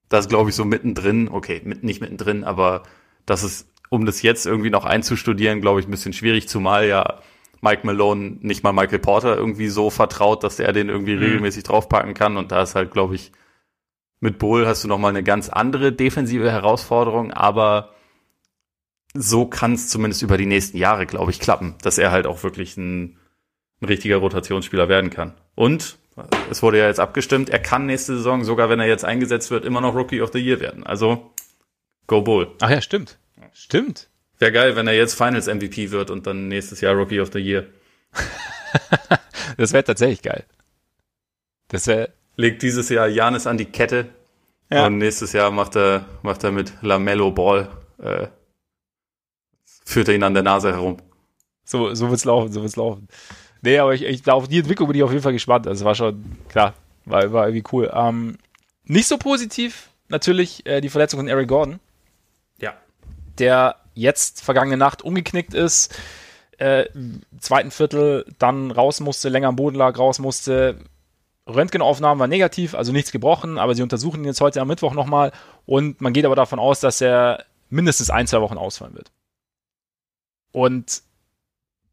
Das 0.10 0.28
glaube 0.28 0.50
ich 0.50 0.56
so 0.56 0.66
mittendrin, 0.66 1.30
okay, 1.30 1.62
mit, 1.64 1.84
nicht 1.84 2.02
mittendrin, 2.02 2.44
aber 2.44 2.84
das 3.26 3.44
ist, 3.44 3.70
um 3.90 4.06
das 4.06 4.22
jetzt 4.22 4.46
irgendwie 4.46 4.70
noch 4.70 4.86
einzustudieren, 4.86 5.62
glaube 5.62 5.80
ich, 5.80 5.88
ein 5.88 5.92
bisschen 5.92 6.14
schwierig, 6.14 6.50
zumal 6.50 6.88
ja 6.88 7.22
Mike 7.62 7.86
Malone 7.86 8.38
nicht 8.42 8.64
mal 8.64 8.74
Michael 8.74 9.00
Porter 9.00 9.38
irgendwie 9.38 9.70
so 9.70 9.90
vertraut, 9.90 10.44
dass 10.44 10.60
er 10.60 10.74
den 10.74 10.90
irgendwie 10.90 11.16
mhm. 11.16 11.24
regelmäßig 11.24 11.64
draufpacken 11.64 12.14
kann 12.14 12.36
und 12.36 12.52
da 12.52 12.62
ist 12.64 12.76
halt, 12.76 12.92
glaube 12.92 13.16
ich, 13.16 13.32
mit 14.20 14.40
Bull 14.40 14.68
hast 14.68 14.84
du 14.84 14.88
noch 14.88 14.98
mal 14.98 15.10
eine 15.10 15.24
ganz 15.24 15.50
andere 15.50 15.94
defensive 15.94 16.52
Herausforderung, 16.52 17.32
aber 17.32 17.95
so 19.16 19.46
kann 19.46 19.74
es 19.74 19.90
zumindest 19.90 20.22
über 20.22 20.38
die 20.38 20.46
nächsten 20.46 20.78
Jahre, 20.78 21.06
glaube 21.06 21.32
ich, 21.32 21.40
klappen, 21.40 21.76
dass 21.82 21.98
er 21.98 22.12
halt 22.12 22.28
auch 22.28 22.44
wirklich 22.44 22.78
ein, 22.78 23.18
ein 23.82 23.86
richtiger 23.88 24.18
Rotationsspieler 24.18 24.90
werden 24.90 25.10
kann. 25.10 25.34
Und 25.56 25.98
es 26.50 26.62
wurde 26.62 26.80
ja 26.80 26.88
jetzt 26.88 27.00
abgestimmt, 27.00 27.50
er 27.50 27.60
kann 27.60 27.86
nächste 27.86 28.16
Saison, 28.16 28.44
sogar 28.44 28.70
wenn 28.70 28.80
er 28.80 28.88
jetzt 28.88 29.04
eingesetzt 29.04 29.52
wird, 29.52 29.66
immer 29.66 29.82
noch 29.82 29.96
Rookie 29.96 30.22
of 30.22 30.32
the 30.34 30.40
Year 30.40 30.60
werden. 30.60 30.86
Also, 30.86 31.32
go 32.08 32.22
Bull. 32.22 32.52
Ach 32.62 32.70
ja, 32.70 32.82
stimmt. 32.82 33.18
Stimmt. 33.54 34.10
Wäre 34.38 34.52
geil, 34.52 34.76
wenn 34.76 34.88
er 34.88 34.96
jetzt 34.96 35.16
Finals 35.16 35.48
MVP 35.48 35.92
wird 35.92 36.12
und 36.12 36.28
dann 36.28 36.48
nächstes 36.48 36.82
Jahr 36.82 36.94
Rookie 36.94 37.22
of 37.22 37.32
the 37.32 37.40
Year. 37.40 37.66
das 39.58 39.74
wäre 39.74 39.84
tatsächlich 39.84 40.22
geil. 40.22 40.44
Das 41.70 41.88
wäre. 41.88 42.14
Legt 42.38 42.62
dieses 42.62 42.90
Jahr 42.90 43.08
Janis 43.08 43.48
an 43.48 43.58
die 43.58 43.66
Kette 43.66 44.10
ja. 44.70 44.86
und 44.86 44.98
nächstes 44.98 45.32
Jahr 45.32 45.52
macht 45.52 45.78
er, 45.78 46.06
macht 46.22 46.44
er 46.44 46.52
mit 46.52 46.74
Lamello 46.82 47.32
Ball 47.32 47.70
äh, 47.98 48.28
führt 49.86 50.08
er 50.08 50.16
ihn 50.16 50.24
an 50.24 50.34
der 50.34 50.44
Nase 50.44 50.74
herum. 50.74 50.98
So, 51.64 51.94
so 51.94 52.10
wird's 52.10 52.26
laufen, 52.26 52.52
so 52.52 52.62
wird's 52.62 52.76
laufen. 52.76 53.08
Nee, 53.62 53.80
aber 53.80 53.94
ich, 53.94 54.04
ich 54.04 54.28
auf 54.30 54.48
die 54.48 54.60
Entwicklung 54.60 54.88
bin 54.88 54.98
ich 54.98 55.04
auf 55.04 55.12
jeden 55.12 55.24
Fall 55.24 55.34
gespannt. 55.34 55.68
Also 55.68 55.86
war 55.86 55.96
schon, 55.96 56.24
klar, 56.50 56.74
war, 57.06 57.32
war 57.32 57.48
irgendwie 57.48 57.68
cool. 57.72 57.92
Ähm, 57.94 58.38
nicht 58.84 59.08
so 59.08 59.18
positiv 59.18 59.90
natürlich 60.08 60.66
äh, 60.66 60.82
die 60.82 60.90
Verletzung 60.90 61.20
von 61.20 61.28
Eric 61.28 61.48
Gordon. 61.48 61.80
Ja. 62.60 62.74
Der 63.40 63.78
jetzt 63.96 64.42
vergangene 64.42 64.78
Nacht 64.78 65.02
umgeknickt 65.02 65.54
ist, 65.54 65.98
äh, 66.58 66.86
zweiten 67.40 67.72
Viertel 67.72 68.26
dann 68.38 68.72
raus 68.72 69.00
musste, 69.00 69.30
länger 69.30 69.48
am 69.48 69.56
Boden 69.56 69.76
lag, 69.76 69.98
raus 69.98 70.20
musste. 70.20 70.78
Röntgenaufnahmen 71.48 72.20
war 72.20 72.28
negativ, 72.28 72.74
also 72.76 72.92
nichts 72.92 73.12
gebrochen, 73.12 73.58
aber 73.58 73.76
sie 73.76 73.84
untersuchen 73.84 74.22
ihn 74.22 74.26
jetzt 74.26 74.42
heute 74.42 74.62
am 74.62 74.68
Mittwoch 74.68 74.94
nochmal 74.94 75.32
und 75.66 76.02
man 76.02 76.14
geht 76.14 76.26
aber 76.26 76.36
davon 76.36 76.60
aus, 76.60 76.80
dass 76.80 77.02
er 77.02 77.46
mindestens 77.70 78.10
ein, 78.10 78.26
zwei 78.26 78.42
Wochen 78.42 78.58
ausfallen 78.58 78.96
wird. 78.96 79.12
Und 80.56 81.02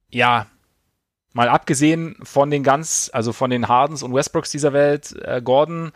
ja, 0.09 0.47
mal 1.33 1.49
abgesehen 1.49 2.15
von 2.23 2.49
den 2.49 2.63
ganz, 2.63 3.11
also 3.13 3.33
von 3.33 3.51
den 3.51 3.67
Hardens 3.67 4.05
und 4.05 4.15
Westbrooks 4.15 4.53
dieser 4.53 4.73
Welt, 4.73 5.17
äh, 5.21 5.43
Gordon 5.43 5.91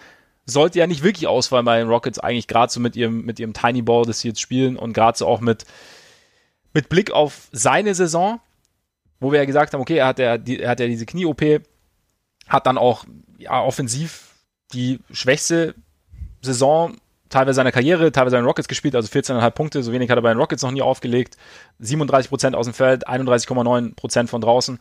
sollte 0.47 0.81
ja 0.81 0.89
nicht 0.89 1.05
wirklich 1.05 1.29
ausfallen 1.29 1.65
bei 1.65 1.79
den 1.79 1.87
Rockets, 1.87 2.19
eigentlich 2.19 2.49
gerade 2.49 2.73
so 2.73 2.81
mit 2.81 2.97
ihrem, 2.97 3.25
mit 3.25 3.39
ihrem 3.39 3.53
Tiny 3.53 3.83
Ball, 3.83 4.05
das 4.05 4.19
sie 4.19 4.29
jetzt 4.29 4.41
spielen 4.41 4.77
und 4.77 4.95
gerade 4.95 5.17
so 5.17 5.29
auch 5.29 5.41
mit, 5.41 5.65
mit 6.75 6.89
Blick 6.89 7.13
auf 7.13 7.47
seine 7.53 7.95
Saison, 7.95 8.41
wo 9.21 9.31
wir 9.31 9.39
ja 9.39 9.45
gesagt 9.45 9.73
haben, 9.73 9.81
okay, 9.81 9.99
er 9.99 10.09
hat 10.09 10.19
ja, 10.19 10.37
die, 10.37 10.59
er 10.59 10.71
hat 10.71 10.81
ja 10.81 10.89
diese 10.89 11.07
Knie-OP, 11.07 11.63
hat 12.49 12.67
dann 12.67 12.79
auch 12.79 13.05
ja, 13.39 13.63
offensiv 13.63 14.35
die 14.73 14.99
schwächste 15.13 15.77
Saison 16.43 16.97
teilweise 17.29 17.57
seiner 17.57 17.73
Karriere, 17.73 18.13
teilweise 18.13 18.37
bei 18.37 18.43
Rockets 18.43 18.69
gespielt, 18.69 18.95
also 18.95 19.09
14,5 19.09 19.51
Punkte, 19.51 19.83
so 19.83 19.93
wenig 19.93 20.11
hat 20.11 20.19
er 20.19 20.23
bei 20.23 20.33
den 20.33 20.39
Rockets 20.39 20.63
noch 20.63 20.71
nie 20.71 20.83
aufgelegt. 20.83 21.37
37 21.79 22.29
Prozent 22.29 22.57
aus 22.57 22.67
dem 22.67 22.75
Feld, 22.75 23.09
31,9 23.09 23.95
Prozent 23.95 24.31
von 24.31 24.41
draußen. 24.41 24.79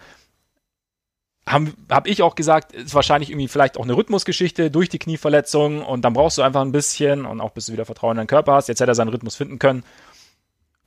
Habe 1.47 1.73
hab 1.89 2.07
ich 2.07 2.23
auch 2.23 2.35
gesagt, 2.35 2.71
ist 2.73 2.95
wahrscheinlich 2.95 3.29
irgendwie 3.29 3.47
vielleicht 3.47 3.77
auch 3.77 3.83
eine 3.83 3.95
Rhythmusgeschichte 3.95 4.71
durch 4.71 4.89
die 4.89 4.97
Knieverletzung 4.97 5.83
und 5.83 6.03
dann 6.03 6.13
brauchst 6.13 6.37
du 6.37 6.41
einfach 6.41 6.61
ein 6.61 6.71
bisschen 6.71 7.25
und 7.25 7.39
auch 7.39 7.51
bis 7.51 7.67
du 7.67 7.73
wieder 7.73 7.85
Vertrauen 7.85 8.11
in 8.11 8.17
deinen 8.17 8.27
Körper 8.27 8.53
hast. 8.53 8.67
Jetzt 8.67 8.79
hätte 8.79 8.91
er 8.91 8.95
seinen 8.95 9.09
Rhythmus 9.09 9.35
finden 9.35 9.59
können 9.59 9.83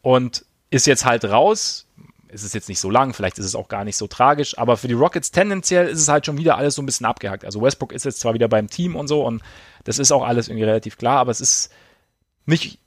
und 0.03 0.45
ist 0.71 0.87
jetzt 0.87 1.05
halt 1.05 1.25
raus. 1.25 1.88
Ist 2.31 2.45
es 2.45 2.53
jetzt 2.53 2.68
nicht 2.68 2.81
so 2.81 2.91
lang, 2.91 3.14
vielleicht 3.14 3.39
ist 3.39 3.47
es 3.47 3.55
auch 3.55 3.68
gar 3.68 3.85
nicht 3.85 3.97
so 3.97 4.07
tragisch, 4.07 4.59
aber 4.59 4.76
für 4.76 4.89
die 4.89 4.95
Rockets 4.95 5.31
tendenziell 5.31 5.89
ist 5.89 6.01
es 6.01 6.09
halt 6.09 6.26
schon 6.26 6.39
wieder 6.39 6.57
alles 6.57 6.74
so 6.74 6.83
ein 6.83 6.87
bisschen 6.87 7.07
abgehackt. 7.07 7.45
Also 7.45 7.62
Westbrook 7.62 7.93
ist 7.93 8.05
jetzt 8.05 8.20
zwar 8.20 8.35
wieder 8.35 8.49
beim 8.49 8.68
Team 8.68 8.97
und 8.97 9.09
so 9.09 9.24
und 9.24 9.43
das 9.85 9.99
ist 9.99 10.12
auch 10.12 10.24
alles 10.24 10.49
irgendwie 10.49 10.64
relativ 10.64 10.99
klar, 10.99 11.18
aber 11.18 11.31
es 11.31 11.41
ist 11.41 11.72
nicht 12.47 12.79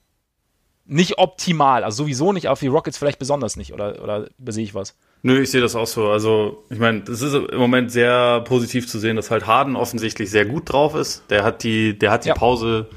nicht 0.86 1.18
optimal. 1.20 1.84
Also 1.84 2.04
sowieso 2.04 2.34
nicht, 2.34 2.48
aber 2.48 2.58
für 2.58 2.66
die 2.66 2.70
Rockets 2.70 2.98
vielleicht 2.98 3.20
besonders 3.20 3.56
nicht. 3.56 3.72
Oder, 3.72 4.04
oder 4.04 4.28
übersehe 4.38 4.64
ich 4.64 4.76
was? 4.76 4.96
Nö, 5.24 5.39
ich 5.42 5.50
sehe 5.52 5.62
das 5.62 5.76
auch 5.76 5.88
so. 5.88 6.10
Also, 6.10 6.66
ich 6.70 6.80
meine, 6.80 7.04
es 7.04 7.22
ist 7.22 7.34
im 7.34 7.58
Moment 7.58 7.92
sehr 7.92 8.42
positiv 8.42 8.88
zu 8.88 9.00
sehen, 9.00 9.16
dass 9.16 9.32
halt 9.32 9.48
Harden 9.48 9.76
offensichtlich 9.76 10.30
sehr 10.30 10.46
gut 10.46 10.72
drauf 10.72 10.96
ist. 10.96 11.24
Der 11.30 11.44
hat 11.44 11.64
die, 11.64 11.98
der 11.98 12.12
hat 12.12 12.26
die 12.26 12.30
ja. 12.30 12.34
Pause 12.34 12.89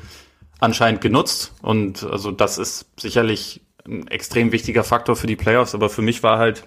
anscheinend 0.61 1.01
genutzt 1.01 1.53
und 1.63 2.05
also 2.05 2.31
das 2.31 2.59
ist 2.59 2.87
sicherlich 2.99 3.61
ein 3.87 4.09
extrem 4.09 4.53
wichtiger 4.53 4.85
Faktor 4.85 5.17
für 5.17 5.27
die 5.27 5.37
Playoffs, 5.37 5.75
aber 5.75 5.91
für 5.91 6.03
mich 6.03 6.23
war 6.23 6.39
halt, 6.39 6.65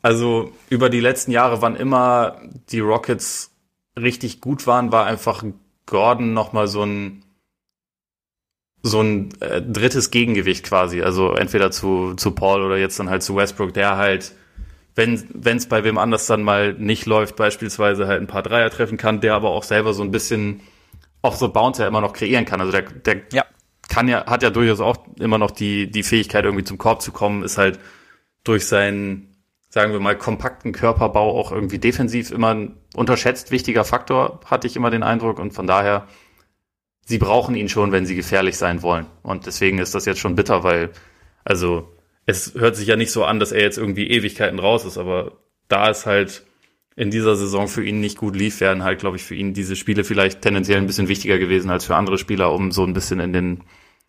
also 0.00 0.52
über 0.68 0.90
die 0.90 1.00
letzten 1.00 1.30
Jahre, 1.30 1.62
wann 1.62 1.76
immer 1.76 2.40
die 2.70 2.80
Rockets 2.80 3.52
richtig 3.98 4.40
gut 4.40 4.66
waren, 4.66 4.92
war 4.92 5.06
einfach 5.06 5.44
Gordon 5.86 6.32
nochmal 6.32 6.66
so 6.66 6.84
ein, 6.84 7.24
so 8.82 9.00
ein 9.00 9.30
äh, 9.40 9.62
drittes 9.62 10.10
Gegengewicht 10.10 10.64
quasi. 10.64 11.02
Also 11.02 11.34
entweder 11.34 11.70
zu, 11.70 12.14
zu 12.14 12.32
Paul 12.32 12.62
oder 12.62 12.78
jetzt 12.78 12.98
dann 12.98 13.10
halt 13.10 13.22
zu 13.22 13.36
Westbrook, 13.36 13.74
der 13.74 13.96
halt, 13.96 14.34
wenn 14.94 15.14
es 15.44 15.68
bei 15.68 15.84
wem 15.84 15.98
anders 15.98 16.26
dann 16.26 16.42
mal 16.42 16.74
nicht 16.74 17.06
läuft, 17.06 17.36
beispielsweise 17.36 18.06
halt 18.06 18.20
ein 18.20 18.26
paar 18.26 18.42
Dreier 18.42 18.70
treffen 18.70 18.98
kann, 18.98 19.20
der 19.20 19.34
aber 19.34 19.50
auch 19.50 19.62
selber 19.62 19.94
so 19.94 20.02
ein 20.02 20.10
bisschen 20.10 20.60
auch 21.22 21.36
so 21.36 21.48
Bouncer 21.48 21.86
immer 21.86 22.00
noch 22.00 22.12
kreieren 22.12 22.44
kann. 22.44 22.60
Also 22.60 22.72
der, 22.72 22.82
der 22.82 23.22
ja. 23.32 23.44
Kann 23.92 24.08
ja, 24.08 24.24
hat 24.24 24.42
ja 24.42 24.48
durchaus 24.48 24.80
auch 24.80 24.96
immer 25.20 25.36
noch 25.36 25.50
die, 25.50 25.90
die 25.90 26.02
Fähigkeit, 26.02 26.46
irgendwie 26.46 26.64
zum 26.64 26.78
Korb 26.78 27.02
zu 27.02 27.12
kommen, 27.12 27.42
ist 27.42 27.58
halt 27.58 27.78
durch 28.42 28.66
seinen, 28.66 29.36
sagen 29.68 29.92
wir 29.92 30.00
mal, 30.00 30.16
kompakten 30.16 30.72
Körperbau 30.72 31.38
auch 31.38 31.52
irgendwie 31.52 31.78
defensiv 31.78 32.30
immer 32.30 32.54
ein 32.54 32.78
unterschätzt 32.94 33.50
wichtiger 33.50 33.84
Faktor, 33.84 34.40
hatte 34.46 34.66
ich 34.66 34.76
immer 34.76 34.90
den 34.90 35.02
Eindruck. 35.02 35.38
Und 35.38 35.52
von 35.52 35.66
daher 35.66 36.08
sie 37.04 37.18
brauchen 37.18 37.54
ihn 37.54 37.68
schon, 37.68 37.92
wenn 37.92 38.06
sie 38.06 38.16
gefährlich 38.16 38.56
sein 38.56 38.80
wollen. 38.80 39.06
Und 39.22 39.44
deswegen 39.44 39.78
ist 39.78 39.94
das 39.94 40.06
jetzt 40.06 40.20
schon 40.20 40.36
bitter, 40.36 40.64
weil, 40.64 40.90
also, 41.44 41.86
es 42.24 42.54
hört 42.54 42.76
sich 42.76 42.88
ja 42.88 42.96
nicht 42.96 43.10
so 43.10 43.24
an, 43.24 43.40
dass 43.40 43.52
er 43.52 43.60
jetzt 43.60 43.76
irgendwie 43.76 44.08
Ewigkeiten 44.08 44.58
raus 44.58 44.86
ist, 44.86 44.96
aber 44.96 45.32
da 45.68 45.90
es 45.90 46.06
halt 46.06 46.46
in 46.96 47.10
dieser 47.10 47.36
Saison 47.36 47.68
für 47.68 47.84
ihn 47.84 48.00
nicht 48.00 48.16
gut 48.16 48.36
lief, 48.36 48.60
wären 48.60 48.84
halt, 48.84 49.00
glaube 49.00 49.16
ich, 49.16 49.24
für 49.24 49.34
ihn 49.34 49.52
diese 49.52 49.76
Spiele 49.76 50.04
vielleicht 50.04 50.40
tendenziell 50.40 50.78
ein 50.78 50.86
bisschen 50.86 51.08
wichtiger 51.08 51.38
gewesen 51.38 51.70
als 51.70 51.84
für 51.84 51.96
andere 51.96 52.16
Spieler, 52.16 52.52
um 52.52 52.70
so 52.72 52.84
ein 52.84 52.94
bisschen 52.94 53.20
in 53.20 53.32
den, 53.32 53.64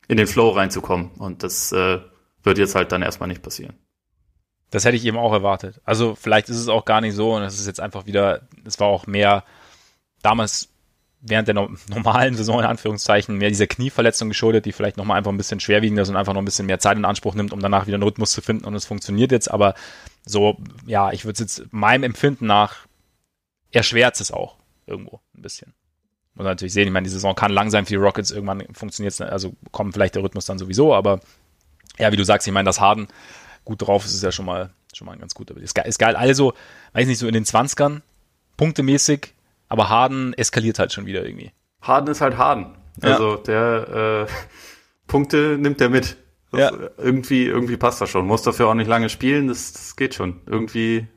in 0.07 0.17
den 0.17 0.27
Flow 0.27 0.49
reinzukommen. 0.49 1.11
Und 1.17 1.43
das 1.43 1.71
äh, 1.71 1.99
wird 2.43 2.57
jetzt 2.57 2.75
halt 2.75 2.91
dann 2.91 3.01
erstmal 3.01 3.29
nicht 3.29 3.41
passieren. 3.41 3.75
Das 4.69 4.85
hätte 4.85 4.97
ich 4.97 5.05
eben 5.05 5.17
auch 5.17 5.31
erwartet. 5.31 5.81
Also 5.85 6.15
vielleicht 6.15 6.49
ist 6.49 6.57
es 6.57 6.67
auch 6.67 6.85
gar 6.85 6.99
nicht 6.99 7.13
so 7.13 7.35
und 7.35 7.43
es 7.43 7.59
ist 7.59 7.67
jetzt 7.67 7.79
einfach 7.79 8.05
wieder, 8.05 8.47
es 8.65 8.79
war 8.79 8.87
auch 8.87 9.05
mehr 9.05 9.43
damals 10.23 10.69
während 11.21 11.47
der 11.47 11.55
normalen 11.87 12.35
Saison 12.35 12.59
in 12.59 12.65
Anführungszeichen 12.65 13.37
mehr 13.37 13.49
dieser 13.49 13.67
Knieverletzung 13.67 14.29
geschuldet, 14.29 14.65
die 14.65 14.71
vielleicht 14.71 14.97
nochmal 14.97 15.17
einfach 15.17 15.31
ein 15.31 15.37
bisschen 15.37 15.59
schwerwiegender 15.59 16.01
ist 16.01 16.09
und 16.09 16.15
einfach 16.15 16.33
noch 16.33 16.41
ein 16.41 16.45
bisschen 16.45 16.65
mehr 16.65 16.79
Zeit 16.79 16.97
in 16.97 17.05
Anspruch 17.05 17.35
nimmt, 17.35 17.53
um 17.53 17.59
danach 17.59 17.87
wieder 17.87 17.95
einen 17.95 18.03
Rhythmus 18.03 18.31
zu 18.31 18.41
finden 18.41 18.65
und 18.65 18.75
es 18.75 18.85
funktioniert 18.85 19.31
jetzt, 19.31 19.49
aber 19.49 19.75
so, 20.25 20.57
ja, 20.85 21.11
ich 21.11 21.23
würde 21.23 21.33
es 21.33 21.39
jetzt 21.39 21.71
meinem 21.71 22.03
Empfinden 22.03 22.47
nach 22.47 22.87
erschwert 23.71 24.19
es 24.19 24.31
auch 24.31 24.57
irgendwo 24.85 25.21
ein 25.35 25.41
bisschen. 25.41 25.73
Muss 26.35 26.43
man 26.43 26.51
natürlich 26.53 26.73
sehen, 26.73 26.87
ich 26.87 26.93
meine, 26.93 27.03
die 27.03 27.11
Saison 27.11 27.35
kann 27.35 27.51
lang 27.51 27.69
sein 27.69 27.85
für 27.85 27.91
die 27.91 27.95
Rockets, 27.95 28.31
irgendwann 28.31 28.63
funktioniert 28.73 29.13
es, 29.13 29.21
also 29.21 29.53
kommt 29.71 29.93
vielleicht 29.93 30.15
der 30.15 30.23
Rhythmus 30.23 30.45
dann 30.45 30.57
sowieso, 30.57 30.93
aber 30.93 31.19
ja, 31.99 32.11
wie 32.11 32.17
du 32.17 32.25
sagst, 32.25 32.47
ich 32.47 32.53
meine, 32.53 32.65
das 32.65 32.79
Harden 32.79 33.07
gut 33.65 33.81
drauf 33.81 34.05
ist, 34.05 34.15
ist 34.15 34.23
ja 34.23 34.31
schon 34.31 34.45
mal, 34.45 34.71
schon 34.93 35.05
mal 35.05 35.13
ein 35.13 35.19
ganz 35.19 35.35
guter. 35.35 35.55
Ist 35.57 35.75
geil, 35.75 35.85
ist 35.87 35.99
geil. 35.99 36.15
Also, 36.15 36.53
weiß 36.93 37.07
nicht, 37.07 37.19
so 37.19 37.27
in 37.27 37.33
den 37.33 37.45
20ern, 37.45 38.01
punktemäßig, 38.57 39.33
aber 39.69 39.89
Harden 39.89 40.33
eskaliert 40.33 40.79
halt 40.79 40.91
schon 40.91 41.05
wieder 41.05 41.25
irgendwie. 41.25 41.51
Harden 41.81 42.09
ist 42.09 42.21
halt 42.21 42.37
Harden. 42.37 42.75
Also 43.01 43.35
ja. 43.35 43.41
der 43.41 44.27
äh, 44.27 44.31
Punkte 45.07 45.57
nimmt 45.59 45.81
er 45.81 45.89
mit. 45.89 46.17
Das, 46.51 46.59
ja. 46.59 46.71
Irgendwie, 46.97 47.45
irgendwie 47.45 47.77
passt 47.77 47.99
das 48.01 48.09
schon. 48.09 48.27
Muss 48.27 48.43
dafür 48.43 48.67
auch 48.67 48.75
nicht 48.75 48.87
lange 48.87 49.09
spielen, 49.09 49.47
das, 49.47 49.73
das 49.73 49.95
geht 49.95 50.13
schon. 50.13 50.41
Irgendwie, 50.45 51.07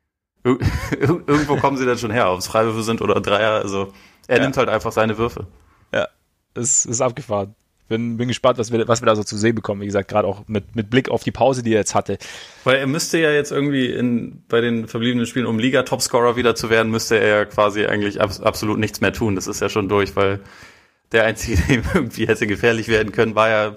ir 0.44 0.58
irgendwo 1.00 1.56
kommen 1.56 1.76
sie 1.76 1.84
dann 1.84 1.98
schon 1.98 2.10
her, 2.10 2.30
ob 2.30 2.38
es 2.38 2.46
Freiwürfe 2.46 2.82
sind 2.82 3.02
oder 3.02 3.20
Dreier. 3.20 3.60
Also 3.62 3.92
er 4.26 4.38
ja. 4.38 4.42
nimmt 4.42 4.56
halt 4.56 4.68
einfach 4.68 4.92
seine 4.92 5.18
Würfe. 5.18 5.46
Ja, 5.92 6.08
es 6.54 6.84
ist 6.84 7.00
abgefahren 7.00 7.54
bin, 7.88 8.16
bin 8.16 8.28
gespannt, 8.28 8.58
was 8.58 8.72
wir, 8.72 8.88
was 8.88 9.00
wir 9.02 9.06
da 9.06 9.16
so 9.16 9.22
zu 9.22 9.36
sehen 9.36 9.54
bekommen. 9.54 9.80
Wie 9.80 9.86
gesagt, 9.86 10.08
gerade 10.08 10.26
auch 10.26 10.46
mit, 10.48 10.74
mit 10.74 10.90
Blick 10.90 11.08
auf 11.08 11.22
die 11.22 11.30
Pause, 11.30 11.62
die 11.62 11.72
er 11.72 11.80
jetzt 11.80 11.94
hatte. 11.94 12.18
Weil 12.64 12.76
er 12.76 12.86
müsste 12.86 13.18
ja 13.18 13.30
jetzt 13.30 13.52
irgendwie 13.52 13.86
in, 13.86 14.42
bei 14.48 14.60
den 14.60 14.88
verbliebenen 14.88 15.26
Spielen, 15.26 15.46
um 15.46 15.58
Liga-Topscorer 15.58 16.36
wieder 16.36 16.54
zu 16.54 16.70
werden, 16.70 16.90
müsste 16.90 17.18
er 17.18 17.28
ja 17.28 17.44
quasi 17.44 17.86
eigentlich 17.86 18.20
ab, 18.20 18.30
absolut 18.42 18.78
nichts 18.78 19.00
mehr 19.00 19.12
tun. 19.12 19.36
Das 19.36 19.46
ist 19.46 19.60
ja 19.60 19.68
schon 19.68 19.88
durch, 19.88 20.16
weil 20.16 20.40
der 21.12 21.24
Einzige, 21.24 21.56
der 21.68 21.94
irgendwie 21.94 22.26
hätte 22.26 22.46
gefährlich 22.46 22.88
werden 22.88 23.12
können, 23.12 23.34
war 23.34 23.48
ja, 23.48 23.76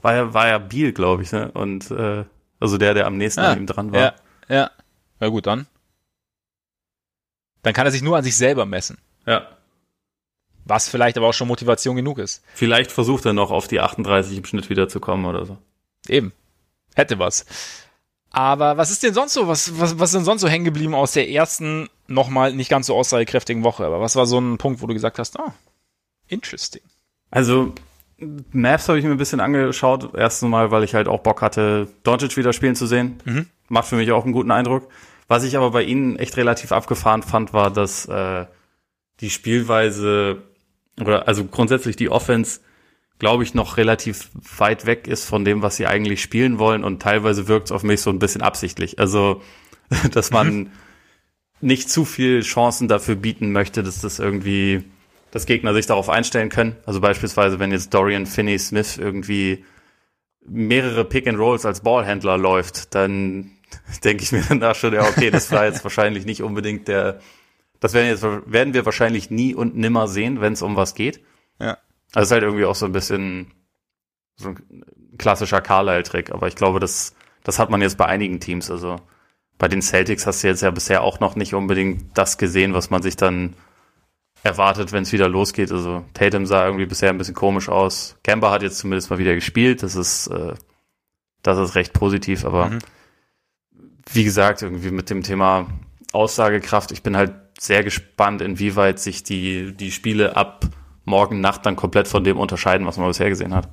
war 0.00 0.14
ja, 0.14 0.34
war 0.34 0.48
ja 0.48 0.58
Biel, 0.58 0.92
glaube 0.92 1.22
ich, 1.22 1.32
ne? 1.32 1.50
Und, 1.52 1.90
äh, 1.90 2.24
also 2.60 2.78
der, 2.78 2.94
der 2.94 3.06
am 3.06 3.18
nächsten 3.18 3.40
ah, 3.40 3.52
an 3.52 3.58
ihm 3.58 3.66
dran 3.66 3.92
war. 3.92 4.00
Ja, 4.00 4.14
ja. 4.48 4.70
Na 5.20 5.28
gut, 5.28 5.46
dann. 5.46 5.66
Dann 7.62 7.74
kann 7.74 7.86
er 7.86 7.92
sich 7.92 8.02
nur 8.02 8.16
an 8.16 8.24
sich 8.24 8.36
selber 8.36 8.64
messen. 8.64 8.98
Ja. 9.26 9.48
Was 10.68 10.88
vielleicht 10.88 11.16
aber 11.16 11.28
auch 11.28 11.34
schon 11.34 11.48
Motivation 11.48 11.96
genug 11.96 12.18
ist. 12.18 12.44
Vielleicht 12.54 12.92
versucht 12.92 13.24
er 13.24 13.32
noch 13.32 13.50
auf 13.50 13.68
die 13.68 13.80
38 13.80 14.36
im 14.36 14.44
Schnitt 14.44 14.68
wiederzukommen 14.68 15.24
oder 15.24 15.46
so. 15.46 15.56
Eben. 16.08 16.32
Hätte 16.94 17.18
was. 17.18 17.46
Aber 18.30 18.76
was 18.76 18.90
ist 18.90 19.02
denn 19.02 19.14
sonst 19.14 19.32
so? 19.32 19.48
Was, 19.48 19.80
was, 19.80 19.98
was 19.98 20.10
ist 20.10 20.16
denn 20.16 20.24
sonst 20.24 20.42
so 20.42 20.48
hängen 20.48 20.66
geblieben 20.66 20.94
aus 20.94 21.12
der 21.12 21.30
ersten, 21.30 21.88
nochmal 22.06 22.52
nicht 22.52 22.68
ganz 22.68 22.86
so 22.86 22.94
aussagekräftigen 22.94 23.64
Woche? 23.64 23.86
Aber 23.86 24.00
was 24.00 24.14
war 24.14 24.26
so 24.26 24.38
ein 24.38 24.58
Punkt, 24.58 24.82
wo 24.82 24.86
du 24.86 24.92
gesagt 24.92 25.18
hast, 25.18 25.38
ah, 25.40 25.54
interesting? 26.28 26.82
Also, 27.30 27.72
Maps 28.52 28.88
habe 28.88 28.98
ich 28.98 29.04
mir 29.04 29.12
ein 29.12 29.16
bisschen 29.16 29.40
angeschaut. 29.40 30.10
Erstens 30.14 30.50
mal, 30.50 30.70
weil 30.70 30.84
ich 30.84 30.94
halt 30.94 31.08
auch 31.08 31.20
Bock 31.20 31.40
hatte, 31.40 31.88
Doncic 32.02 32.36
wieder 32.36 32.52
spielen 32.52 32.74
zu 32.74 32.86
sehen. 32.86 33.22
Mhm. 33.24 33.46
Macht 33.68 33.88
für 33.88 33.96
mich 33.96 34.12
auch 34.12 34.24
einen 34.24 34.34
guten 34.34 34.50
Eindruck. 34.50 34.88
Was 35.28 35.44
ich 35.44 35.56
aber 35.56 35.70
bei 35.70 35.82
ihnen 35.82 36.18
echt 36.18 36.36
relativ 36.36 36.72
abgefahren 36.72 37.22
fand, 37.22 37.54
war, 37.54 37.70
dass 37.70 38.06
äh, 38.06 38.46
die 39.20 39.30
Spielweise 39.30 40.42
oder 41.00 41.28
also 41.28 41.44
grundsätzlich 41.44 41.96
die 41.96 42.10
Offense, 42.10 42.60
glaube 43.18 43.42
ich, 43.42 43.54
noch 43.54 43.76
relativ 43.76 44.30
weit 44.58 44.86
weg 44.86 45.08
ist 45.08 45.24
von 45.24 45.44
dem, 45.44 45.62
was 45.62 45.76
sie 45.76 45.86
eigentlich 45.86 46.22
spielen 46.22 46.58
wollen 46.58 46.84
und 46.84 47.02
teilweise 47.02 47.48
wirkt 47.48 47.66
es 47.66 47.72
auf 47.72 47.82
mich 47.82 48.00
so 48.00 48.10
ein 48.10 48.18
bisschen 48.18 48.42
absichtlich. 48.42 48.98
Also, 48.98 49.42
dass 50.12 50.30
man 50.30 50.54
mhm. 50.54 50.70
nicht 51.60 51.90
zu 51.90 52.04
viel 52.04 52.42
Chancen 52.42 52.88
dafür 52.88 53.16
bieten 53.16 53.52
möchte, 53.52 53.82
dass 53.82 54.00
das 54.00 54.18
irgendwie, 54.18 54.84
dass 55.30 55.46
Gegner 55.46 55.74
sich 55.74 55.86
darauf 55.86 56.08
einstellen 56.08 56.48
können. 56.48 56.76
Also 56.86 57.00
beispielsweise, 57.00 57.58
wenn 57.58 57.72
jetzt 57.72 57.92
Dorian 57.94 58.26
Finney 58.26 58.58
Smith 58.58 58.98
irgendwie 58.98 59.64
mehrere 60.46 61.04
Pick 61.04 61.26
and 61.26 61.38
Rolls 61.38 61.66
als 61.66 61.80
Ballhändler 61.80 62.38
läuft, 62.38 62.94
dann 62.94 63.50
denke 64.04 64.22
ich 64.22 64.32
mir 64.32 64.44
danach 64.48 64.74
schon, 64.74 64.94
ja, 64.94 65.02
okay, 65.02 65.30
das 65.30 65.50
war 65.52 65.66
jetzt 65.66 65.84
wahrscheinlich 65.84 66.24
nicht 66.24 66.42
unbedingt 66.42 66.88
der 66.88 67.20
das 67.80 67.94
werden, 67.94 68.08
jetzt, 68.08 68.22
werden 68.22 68.74
wir 68.74 68.84
wahrscheinlich 68.84 69.30
nie 69.30 69.54
und 69.54 69.76
nimmer 69.76 70.08
sehen, 70.08 70.40
wenn 70.40 70.52
es 70.52 70.62
um 70.62 70.76
was 70.76 70.94
geht. 70.94 71.20
Ja. 71.60 71.78
Also 72.14 72.26
ist 72.26 72.32
halt 72.32 72.42
irgendwie 72.42 72.64
auch 72.64 72.74
so 72.74 72.86
ein 72.86 72.92
bisschen 72.92 73.52
so 74.36 74.50
ein 74.50 74.84
klassischer 75.18 75.60
Carlisle-Trick, 75.60 76.30
aber 76.30 76.48
ich 76.48 76.56
glaube, 76.56 76.80
das, 76.80 77.14
das 77.42 77.58
hat 77.58 77.70
man 77.70 77.82
jetzt 77.82 77.98
bei 77.98 78.06
einigen 78.06 78.40
Teams. 78.40 78.70
Also 78.70 78.96
bei 79.58 79.68
den 79.68 79.82
Celtics 79.82 80.26
hast 80.26 80.42
du 80.42 80.48
jetzt 80.48 80.62
ja 80.62 80.70
bisher 80.70 81.02
auch 81.02 81.20
noch 81.20 81.36
nicht 81.36 81.54
unbedingt 81.54 82.16
das 82.16 82.38
gesehen, 82.38 82.74
was 82.74 82.90
man 82.90 83.02
sich 83.02 83.16
dann 83.16 83.54
erwartet, 84.42 84.92
wenn 84.92 85.02
es 85.02 85.12
wieder 85.12 85.28
losgeht. 85.28 85.72
Also 85.72 86.04
Tatum 86.14 86.46
sah 86.46 86.64
irgendwie 86.64 86.86
bisher 86.86 87.10
ein 87.10 87.18
bisschen 87.18 87.34
komisch 87.34 87.68
aus. 87.68 88.16
Kemba 88.22 88.50
hat 88.50 88.62
jetzt 88.62 88.78
zumindest 88.78 89.10
mal 89.10 89.18
wieder 89.18 89.34
gespielt. 89.34 89.82
Das 89.82 89.96
ist, 89.96 90.28
äh, 90.28 90.54
das 91.42 91.58
ist 91.58 91.74
recht 91.74 91.92
positiv, 91.92 92.44
aber 92.44 92.70
mhm. 92.70 92.78
wie 94.12 94.24
gesagt, 94.24 94.62
irgendwie 94.62 94.92
mit 94.92 95.10
dem 95.10 95.22
Thema 95.22 95.66
Aussagekraft, 96.12 96.92
ich 96.92 97.02
bin 97.02 97.16
halt 97.16 97.32
sehr 97.60 97.84
gespannt, 97.84 98.42
inwieweit 98.42 98.98
sich 98.98 99.22
die, 99.22 99.72
die 99.72 99.90
Spiele 99.90 100.36
ab 100.36 100.66
morgen 101.04 101.40
Nacht 101.40 101.66
dann 101.66 101.76
komplett 101.76 102.06
von 102.06 102.24
dem 102.24 102.38
unterscheiden, 102.38 102.86
was 102.86 102.98
man 102.98 103.08
bisher 103.08 103.28
gesehen 103.28 103.54
hat. 103.54 103.68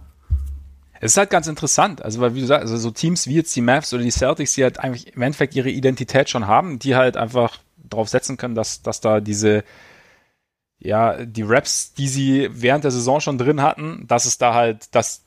Es 1.02 1.12
ist 1.12 1.18
halt 1.18 1.30
ganz 1.30 1.48
interessant, 1.48 2.02
also 2.02 2.22
weil 2.22 2.36
wie 2.36 2.42
du 2.42 2.46
sagst, 2.48 2.64
also 2.64 2.78
so 2.78 2.90
Teams 2.90 3.28
wie 3.28 3.36
jetzt 3.36 3.56
die 3.56 3.62
Mavs 3.62 3.94
oder 3.94 4.02
die 4.02 4.12
Celtics, 4.12 4.54
die 4.54 4.64
halt 4.64 4.80
eigentlich 4.80 5.14
im 5.16 5.22
Endeffekt 5.22 5.56
ihre 5.56 5.70
Identität 5.70 6.30
schon 6.30 6.48
haben, 6.48 6.80
die 6.80 6.96
halt 6.96 7.18
einfach 7.18 7.60
darauf 7.78 8.10
setzen 8.10 8.38
können, 8.38 8.56
dass, 8.56 8.82
dass 8.82 9.02
da 9.02 9.20
diese, 9.20 9.64
ja, 10.80 11.26
die 11.26 11.44
Raps, 11.44 11.94
die 11.94 12.08
sie 12.08 12.50
während 12.52 12.86
der 12.86 12.92
Saison 12.92 13.20
schon 13.20 13.38
drin 13.38 13.62
hatten, 13.62 14.06
dass 14.08 14.26
es 14.26 14.38
da 14.38 14.54
halt, 14.54 14.96
dass 14.96 15.25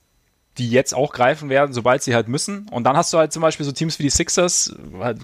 die 0.58 0.68
jetzt 0.68 0.92
auch 0.92 1.12
greifen 1.12 1.48
werden, 1.48 1.72
sobald 1.72 2.02
sie 2.02 2.14
halt 2.14 2.26
müssen. 2.26 2.68
Und 2.70 2.84
dann 2.84 2.96
hast 2.96 3.12
du 3.12 3.18
halt 3.18 3.32
zum 3.32 3.42
Beispiel 3.42 3.64
so 3.64 3.70
Teams 3.70 3.98
wie 3.98 4.02
die 4.02 4.10
Sixers, 4.10 4.74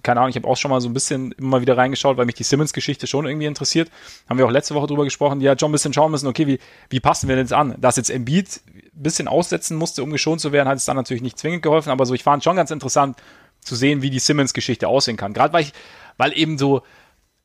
keine 0.03 0.21
Ahnung, 0.21 0.31
ich 0.31 0.37
habe 0.37 0.47
auch 0.47 0.57
schon 0.57 0.71
mal 0.71 0.81
so 0.81 0.89
ein 0.89 0.95
bisschen 0.95 1.33
immer 1.33 1.61
wieder 1.61 1.77
reingeschaut, 1.77 2.17
weil 2.17 2.27
mich 2.27 2.37
die 2.37 2.45
Simmons-Geschichte 2.45 3.07
schon 3.09 3.27
irgendwie 3.27 3.47
interessiert. 3.47 3.91
Haben 4.29 4.39
wir 4.39 4.47
auch 4.47 4.51
letzte 4.51 4.75
Woche 4.75 4.87
drüber 4.87 5.05
gesprochen, 5.05 5.41
die 5.41 5.49
halt 5.49 5.61
schon 5.61 5.71
ein 5.71 5.73
bisschen 5.73 5.93
schauen 5.93 6.13
müssen, 6.13 6.29
okay, 6.29 6.47
wie, 6.47 6.61
wie 6.89 7.01
passen 7.01 7.29
wir 7.29 7.35
denn 7.35 7.47
jetzt 7.47 7.53
an? 7.53 7.75
Dass 7.79 7.97
jetzt 7.97 8.11
Embiid 8.11 8.61
ein 8.67 9.03
bisschen 9.03 9.27
aussetzen 9.27 9.77
musste, 9.77 10.05
um 10.05 10.11
geschont 10.11 10.41
zu 10.41 10.53
werden, 10.53 10.69
hat 10.69 10.79
es 10.79 10.85
dann 10.85 10.97
natürlich 10.97 11.23
nicht 11.23 11.39
zwingend 11.39 11.63
geholfen, 11.63 11.91
aber 11.91 12.07
so, 12.07 12.15
ich 12.15 12.23
fand 12.23 12.45
schon 12.45 12.57
ganz 12.57 12.71
interessant 12.71 13.17
zu 13.61 13.75
sehen, 13.75 14.03
wie 14.03 14.11
die 14.11 14.21
Simmons-Geschichte 14.21 14.87
aussehen 14.87 15.17
kann. 15.17 15.33
Gerade 15.33 15.53
weil 15.53 15.63
ich, 15.63 15.73
weil 16.17 16.37
eben 16.39 16.59
so, 16.59 16.83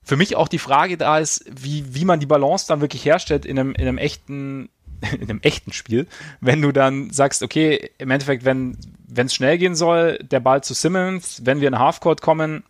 für 0.03 0.17
mich 0.17 0.35
auch 0.35 0.47
die 0.47 0.59
Frage 0.59 0.97
da 0.97 1.19
ist, 1.19 1.45
wie, 1.49 1.93
wie 1.93 2.05
man 2.05 2.19
die 2.19 2.25
Balance 2.25 2.65
dann 2.67 2.81
wirklich 2.81 3.05
herstellt 3.05 3.45
in 3.45 3.59
einem, 3.59 3.73
in 3.73 3.87
einem 3.87 3.97
echten 3.97 4.69
in 5.19 5.29
einem 5.29 5.39
echten 5.41 5.73
Spiel, 5.73 6.07
wenn 6.41 6.61
du 6.61 6.71
dann 6.71 7.09
sagst, 7.11 7.43
okay, 7.43 7.91
im 7.97 8.11
Endeffekt, 8.11 8.45
wenn 8.45 8.77
es 9.15 9.33
schnell 9.33 9.57
gehen 9.57 9.75
soll, 9.75 10.17
der 10.19 10.39
Ball 10.39 10.63
zu 10.63 10.73
Simmons, 10.73 11.41
wenn 11.45 11.61
wir 11.61 11.67
in 11.67 11.79
Halfcourt 11.79 12.21
kommen, 12.21 12.63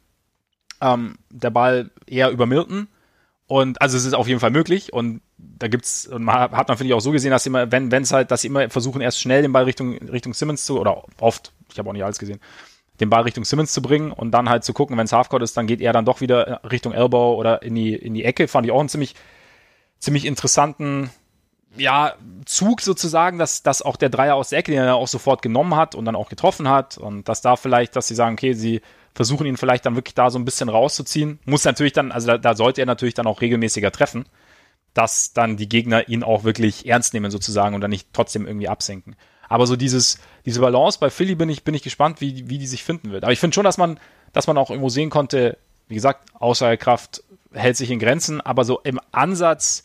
ähm, 0.81 1.17
der 1.29 1.49
Ball 1.49 1.91
eher 2.07 2.31
über 2.31 2.45
Milton. 2.45 2.87
Und 3.47 3.81
also 3.81 3.97
es 3.97 4.05
ist 4.05 4.13
auf 4.13 4.27
jeden 4.27 4.39
Fall 4.39 4.51
möglich. 4.51 4.93
Und 4.93 5.21
da 5.37 5.67
gibt's, 5.67 6.05
und 6.05 6.23
man 6.23 6.35
hat 6.35 6.67
man, 6.67 6.77
finde 6.77 6.89
ich, 6.89 6.93
auch 6.93 7.01
so 7.01 7.11
gesehen, 7.11 7.31
dass 7.31 7.43
sie 7.43 7.49
immer, 7.49 7.71
wenn 7.71 7.91
es 7.91 8.13
halt, 8.13 8.31
dass 8.31 8.41
sie 8.41 8.47
immer 8.47 8.69
versuchen, 8.69 9.01
erst 9.01 9.19
schnell 9.19 9.41
den 9.41 9.51
Ball 9.51 9.63
Richtung, 9.63 9.97
Richtung 9.97 10.33
Simmons 10.33 10.65
zu, 10.65 10.79
oder 10.79 11.03
oft, 11.19 11.51
ich 11.71 11.79
habe 11.79 11.89
auch 11.89 11.93
nicht 11.93 12.03
alles 12.03 12.19
gesehen, 12.19 12.39
den 12.99 13.09
Ball 13.09 13.23
Richtung 13.23 13.45
Simmons 13.45 13.73
zu 13.73 13.81
bringen 13.81 14.11
und 14.11 14.31
dann 14.31 14.49
halt 14.49 14.63
zu 14.63 14.73
gucken, 14.73 14.97
wenn 14.97 15.05
es 15.05 15.13
Halfcourt 15.13 15.41
ist, 15.41 15.55
dann 15.57 15.67
geht 15.67 15.81
er 15.81 15.93
dann 15.93 16.05
doch 16.05 16.21
wieder 16.21 16.61
Richtung 16.69 16.93
Elbow 16.93 17.35
oder 17.35 17.61
in 17.63 17.73
die, 17.73 17.95
in 17.95 18.13
die 18.13 18.25
Ecke. 18.25 18.47
Fand 18.47 18.65
ich 18.65 18.71
auch 18.71 18.79
einen 18.79 18.89
ziemlich, 18.89 19.15
ziemlich 19.99 20.25
interessanten, 20.25 21.09
ja, 21.77 22.15
Zug 22.45 22.81
sozusagen, 22.81 23.37
dass, 23.37 23.63
dass 23.63 23.81
auch 23.81 23.95
der 23.95 24.09
Dreier 24.09 24.35
aus 24.35 24.49
der 24.49 24.59
Ecke, 24.59 24.71
den 24.71 24.81
er 24.81 24.95
auch 24.95 25.07
sofort 25.07 25.41
genommen 25.41 25.75
hat 25.75 25.95
und 25.95 26.05
dann 26.05 26.15
auch 26.15 26.29
getroffen 26.29 26.67
hat 26.67 26.97
und 26.97 27.29
dass 27.29 27.41
da 27.41 27.55
vielleicht, 27.55 27.95
dass 27.95 28.07
sie 28.07 28.15
sagen, 28.15 28.33
okay, 28.33 28.53
sie 28.53 28.81
versuchen 29.13 29.45
ihn 29.45 29.57
vielleicht 29.57 29.85
dann 29.85 29.95
wirklich 29.95 30.15
da 30.15 30.29
so 30.29 30.39
ein 30.39 30.45
bisschen 30.45 30.69
rauszuziehen. 30.69 31.39
Muss 31.45 31.65
natürlich 31.65 31.93
dann, 31.93 32.11
also 32.11 32.27
da, 32.27 32.37
da 32.37 32.55
sollte 32.55 32.81
er 32.81 32.85
natürlich 32.85 33.13
dann 33.13 33.27
auch 33.27 33.41
regelmäßiger 33.41 33.91
treffen, 33.91 34.25
dass 34.93 35.33
dann 35.33 35.57
die 35.57 35.69
Gegner 35.69 36.09
ihn 36.09 36.23
auch 36.23 36.43
wirklich 36.43 36.87
ernst 36.87 37.13
nehmen 37.13 37.31
sozusagen 37.31 37.75
und 37.75 37.81
dann 37.81 37.91
nicht 37.91 38.07
trotzdem 38.13 38.47
irgendwie 38.47 38.67
absenken. 38.67 39.15
Aber 39.47 39.65
so 39.67 39.75
dieses, 39.75 40.19
diese 40.45 40.61
Balance 40.61 40.99
bei 40.99 41.09
Philly 41.09 41.35
bin 41.35 41.49
ich, 41.49 41.63
bin 41.63 41.73
ich 41.73 41.83
gespannt, 41.83 42.21
wie, 42.21 42.49
wie 42.49 42.59
die 42.59 42.67
sich 42.67 42.83
finden 42.83 43.11
wird. 43.11 43.23
Aber 43.23 43.33
ich 43.33 43.39
finde 43.39 43.55
schon, 43.55 43.63
dass 43.63 43.77
man, 43.77 43.99
dass 44.31 44.47
man 44.47 44.57
auch 44.57 44.69
irgendwo 44.69 44.89
sehen 44.89 45.09
konnte, 45.09 45.57
wie 45.87 45.95
gesagt, 45.95 46.29
Aussagekraft 46.35 47.23
hält 47.51 47.77
sich 47.77 47.89
in 47.89 47.99
Grenzen, 47.99 48.41
aber 48.41 48.63
so 48.63 48.79
im 48.79 48.99
Ansatz, 49.11 49.83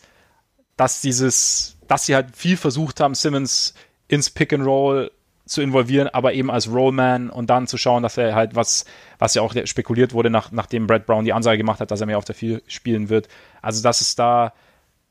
dass 0.77 1.01
dieses, 1.01 1.74
dass 1.87 2.05
sie 2.05 2.15
halt 2.15 2.35
viel 2.35 2.57
versucht 2.57 2.99
haben, 2.99 3.15
Simmons 3.15 3.73
ins 4.07 4.29
Pick 4.29 4.53
and 4.53 4.65
Roll 4.65 5.11
zu 5.45 5.61
involvieren, 5.61 6.07
aber 6.07 6.33
eben 6.33 6.49
als 6.49 6.71
Rollman 6.71 7.29
und 7.29 7.49
dann 7.49 7.67
zu 7.67 7.77
schauen, 7.77 8.01
dass 8.03 8.17
er 8.17 8.33
halt 8.33 8.55
was, 8.55 8.85
was 9.19 9.35
ja 9.35 9.41
auch 9.41 9.53
spekuliert 9.65 10.13
wurde, 10.13 10.29
nach, 10.29 10.51
nachdem 10.51 10.87
Brad 10.87 11.05
Brown 11.05 11.25
die 11.25 11.33
Ansage 11.33 11.57
gemacht 11.57 11.79
hat, 11.79 11.91
dass 11.91 12.01
er 12.01 12.07
mehr 12.07 12.17
auf 12.17 12.25
der 12.25 12.35
Vier 12.35 12.61
spielen 12.67 13.09
wird. 13.09 13.27
Also, 13.61 13.83
dass 13.83 14.01
es 14.01 14.15
da, 14.15 14.53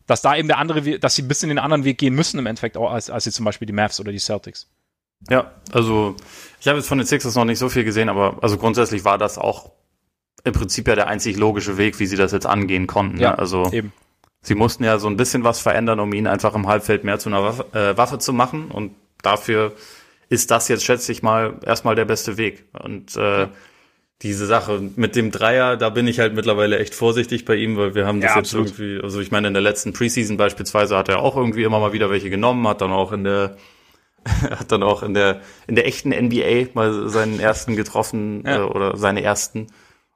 dass 0.06 0.22
da 0.22 0.36
eben 0.36 0.48
der 0.48 0.58
andere, 0.58 0.98
dass 0.98 1.14
sie 1.14 1.22
ein 1.22 1.28
bisschen 1.28 1.50
den 1.50 1.58
anderen 1.58 1.84
Weg 1.84 1.98
gehen 1.98 2.14
müssen 2.14 2.38
im 2.38 2.46
Endeffekt, 2.46 2.76
auch 2.76 2.90
als, 2.90 3.10
als 3.10 3.24
sie 3.24 3.30
zum 3.30 3.44
Beispiel 3.44 3.66
die 3.66 3.72
Mavs 3.72 4.00
oder 4.00 4.10
die 4.10 4.18
Celtics. 4.18 4.68
Ja, 5.30 5.52
also 5.72 6.16
ich 6.60 6.66
habe 6.66 6.78
jetzt 6.78 6.88
von 6.88 6.98
den 6.98 7.06
Sixers 7.06 7.36
noch 7.36 7.44
nicht 7.44 7.58
so 7.58 7.68
viel 7.68 7.84
gesehen, 7.84 8.08
aber 8.08 8.38
also 8.42 8.58
grundsätzlich 8.58 9.04
war 9.04 9.18
das 9.18 9.38
auch 9.38 9.70
im 10.42 10.52
Prinzip 10.52 10.88
ja 10.88 10.94
der 10.94 11.06
einzig 11.06 11.36
logische 11.36 11.78
Weg, 11.78 11.98
wie 12.00 12.06
sie 12.06 12.16
das 12.16 12.32
jetzt 12.32 12.46
angehen 12.46 12.86
konnten. 12.86 13.18
Ja, 13.18 13.30
ne? 13.30 13.38
also 13.38 13.70
eben. 13.72 13.92
Sie 14.44 14.54
mussten 14.54 14.84
ja 14.84 14.98
so 14.98 15.08
ein 15.08 15.16
bisschen 15.16 15.42
was 15.42 15.60
verändern, 15.60 15.98
um 15.98 16.12
ihn 16.12 16.28
einfach 16.28 16.54
im 16.54 16.68
Halbfeld 16.68 17.02
mehr 17.02 17.18
zu 17.18 17.28
einer 17.28 17.42
Waffe, 17.42 17.66
äh, 17.72 17.96
Waffe 17.96 18.18
zu 18.18 18.32
machen 18.32 18.70
und 18.70 18.94
dafür 19.22 19.72
ist 20.28 20.50
das 20.50 20.68
jetzt, 20.68 20.84
schätze 20.84 21.10
ich 21.12 21.22
mal, 21.22 21.54
erstmal 21.64 21.94
der 21.94 22.04
beste 22.04 22.36
Weg. 22.36 22.64
Und 22.72 23.16
äh, 23.16 23.48
diese 24.22 24.46
Sache 24.46 24.80
mit 24.96 25.16
dem 25.16 25.30
Dreier, 25.30 25.76
da 25.76 25.90
bin 25.90 26.06
ich 26.06 26.18
halt 26.18 26.34
mittlerweile 26.34 26.78
echt 26.78 26.94
vorsichtig 26.94 27.44
bei 27.44 27.56
ihm, 27.56 27.76
weil 27.76 27.94
wir 27.94 28.06
haben 28.06 28.20
das 28.20 28.30
ja, 28.30 28.36
jetzt 28.36 28.54
absolut. 28.54 28.78
irgendwie, 28.78 29.02
also 29.02 29.20
ich 29.20 29.30
meine, 29.30 29.48
in 29.48 29.54
der 29.54 29.62
letzten 29.62 29.92
Preseason 29.92 30.36
beispielsweise 30.36 30.96
hat 30.96 31.08
er 31.08 31.18
auch 31.20 31.36
irgendwie 31.36 31.64
immer 31.64 31.80
mal 31.80 31.92
wieder 31.92 32.10
welche 32.10 32.30
genommen, 32.30 32.66
hat 32.68 32.80
dann 32.80 32.92
auch 32.92 33.12
in 33.12 33.24
der 33.24 33.56
hat 34.50 34.72
dann 34.72 34.82
auch 34.82 35.02
in 35.02 35.12
der 35.12 35.42
in 35.66 35.74
der 35.74 35.86
echten 35.86 36.08
NBA 36.08 36.68
mal 36.72 37.10
seinen 37.10 37.38
ersten 37.38 37.76
getroffen 37.76 38.42
ja. 38.46 38.56
äh, 38.56 38.60
oder 38.62 38.96
seine 38.96 39.22
ersten 39.22 39.66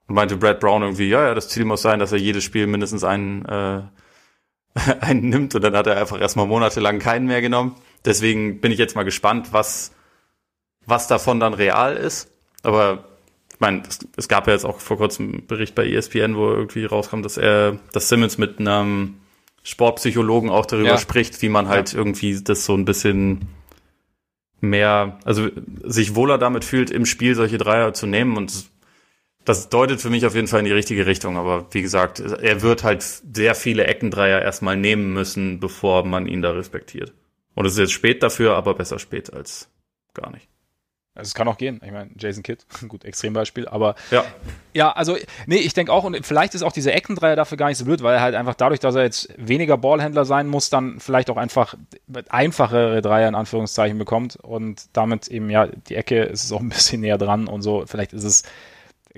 und 0.07 0.15
meinte 0.15 0.39
Brad 0.39 0.61
Brown 0.61 0.81
irgendwie, 0.83 1.09
ja, 1.09 1.27
ja, 1.27 1.35
das 1.35 1.51
Ziel 1.51 1.67
muss 1.67 1.83
sein, 1.83 1.99
dass 1.99 2.13
er 2.13 2.19
jedes 2.19 2.43
Spiel 2.43 2.67
mindestens 2.67 3.05
einen 3.05 3.45
äh, 3.45 3.83
einen 5.01 5.29
nimmt 5.29 5.55
und 5.55 5.63
dann 5.63 5.77
hat 5.77 5.87
er 5.87 5.97
einfach 5.97 6.21
erstmal 6.21 6.47
monatelang 6.47 6.99
keinen 6.99 7.27
mehr 7.27 7.41
genommen. 7.41 7.77
Deswegen 8.05 8.61
bin 8.61 8.73
ich 8.73 8.79
jetzt 8.79 8.97
mal 8.97 9.05
gespannt, 9.05 9.49
was 9.53 9.93
was 10.89 11.07
davon 11.07 11.39
dann 11.39 11.55
real 11.55 11.97
ist. 11.97 12.31
Aber 12.63 13.05
ich 13.53 13.61
meine, 13.61 13.83
es, 13.87 14.01
es, 14.17 14.29
gab 14.29 14.47
ja 14.47 14.55
jetzt 14.55 14.65
auch 14.65 14.81
vor 14.81 14.97
kurzem 14.97 15.33
einen 15.33 15.47
Bericht 15.47 15.75
bei 15.75 15.87
ESPN, 15.87 16.35
wo 16.37 16.51
irgendwie 16.51 16.85
rauskam, 16.85 17.23
dass 17.23 17.37
er, 17.37 17.79
dass 17.93 18.09
Simmons 18.09 18.39
mit 18.39 18.59
einem 18.59 19.17
Sportpsychologen 19.63 20.51
auch 20.51 20.67
darüber 20.67 20.91
ja. 20.91 20.99
spricht, 20.99 21.41
wie 21.43 21.49
man 21.49 21.69
halt 21.69 21.93
ja. 21.93 21.99
irgendwie 21.99 22.41
das 22.43 22.65
so 22.65 22.75
ein 22.75 22.85
bisschen 22.85 23.49
mehr, 24.61 25.19
also 25.25 25.49
sich 25.85 26.15
wohler 26.15 26.39
damit 26.39 26.65
fühlt, 26.65 26.91
im 26.91 27.07
Spiel 27.07 27.35
solche 27.35 27.59
Dreier 27.59 27.95
zu 27.95 28.07
nehmen 28.07 28.37
und 28.37 28.67
das 29.49 29.71
deutet 29.71 30.01
für 30.01 30.11
mich 30.11 30.27
auf 30.27 30.35
jeden 30.35 30.47
Fall 30.47 30.61
in 30.61 30.67
die 30.67 30.73
richtige 30.73 31.07
Richtung. 31.07 31.37
Aber 31.37 31.67
wie 31.73 31.83
gesagt, 31.83 32.21
er 32.21 32.63
wird 32.63 32.85
halt 32.85 33.03
sehr 33.03 33.55
viele 33.55 33.87
Eckendreier 33.87 34.43
erstmal 34.43 34.77
nehmen 34.77 35.13
müssen, 35.13 35.59
bevor 35.59 36.05
man 36.05 36.27
ihn 36.27 36.43
da 36.43 36.51
respektiert. 36.51 37.15
Und 37.55 37.65
es 37.65 37.73
ist 37.73 37.79
jetzt 37.79 37.93
spät 37.93 38.23
dafür, 38.23 38.57
aber 38.57 38.75
besser 38.75 38.99
spät 38.99 39.33
als 39.33 39.71
gar 40.13 40.31
nicht. 40.31 40.49
Also 41.15 41.31
es 41.31 41.35
kann 41.35 41.49
auch 41.49 41.59
gehen. 41.59 41.81
Ich 41.85 41.91
meine, 41.91 42.11
Jason 42.17 42.45
Kidd, 42.45 42.65
gut, 42.89 43.05
Extrembeispiel, 43.05 43.67
aber 43.67 43.97
ja, 44.11 44.25
ja 44.73 44.93
also, 44.93 45.17
nee, 45.47 45.57
ich 45.57 45.75
denke 45.75 45.93
auch, 45.93 46.05
und 46.05 46.25
vielleicht 46.25 46.55
ist 46.55 46.63
auch 46.63 46.71
dieser 46.71 46.95
Eckendreier 46.95 47.35
dafür 47.35 47.57
gar 47.57 47.69
nicht 47.69 47.79
so 47.79 47.85
blöd, 47.85 48.03
weil 48.03 48.15
er 48.15 48.21
halt 48.21 48.37
einfach 48.37 48.55
dadurch, 48.55 48.79
dass 48.79 48.95
er 48.95 49.03
jetzt 49.03 49.29
weniger 49.37 49.77
Ballhändler 49.77 50.25
sein 50.25 50.47
muss, 50.47 50.71
dann 50.71 51.01
vielleicht 51.01 51.31
auch 51.31 51.37
einfach 51.37 51.75
einfachere 52.29 53.03
Dreier 53.03 53.29
in 53.29 53.35
Anführungszeichen 53.35 53.99
bekommt 53.99 54.37
und 54.37 54.91
damit 54.93 55.27
eben, 55.27 55.51
ja, 55.51 55.67
die 55.67 55.97
Ecke 55.97 56.23
ist 56.23 56.45
es 56.45 56.53
auch 56.53 56.61
ein 56.61 56.69
bisschen 56.69 57.01
näher 57.01 57.19
dran 57.19 57.49
und 57.49 57.63
so. 57.63 57.85
Vielleicht 57.87 58.13
ist 58.13 58.25
es, 58.25 58.45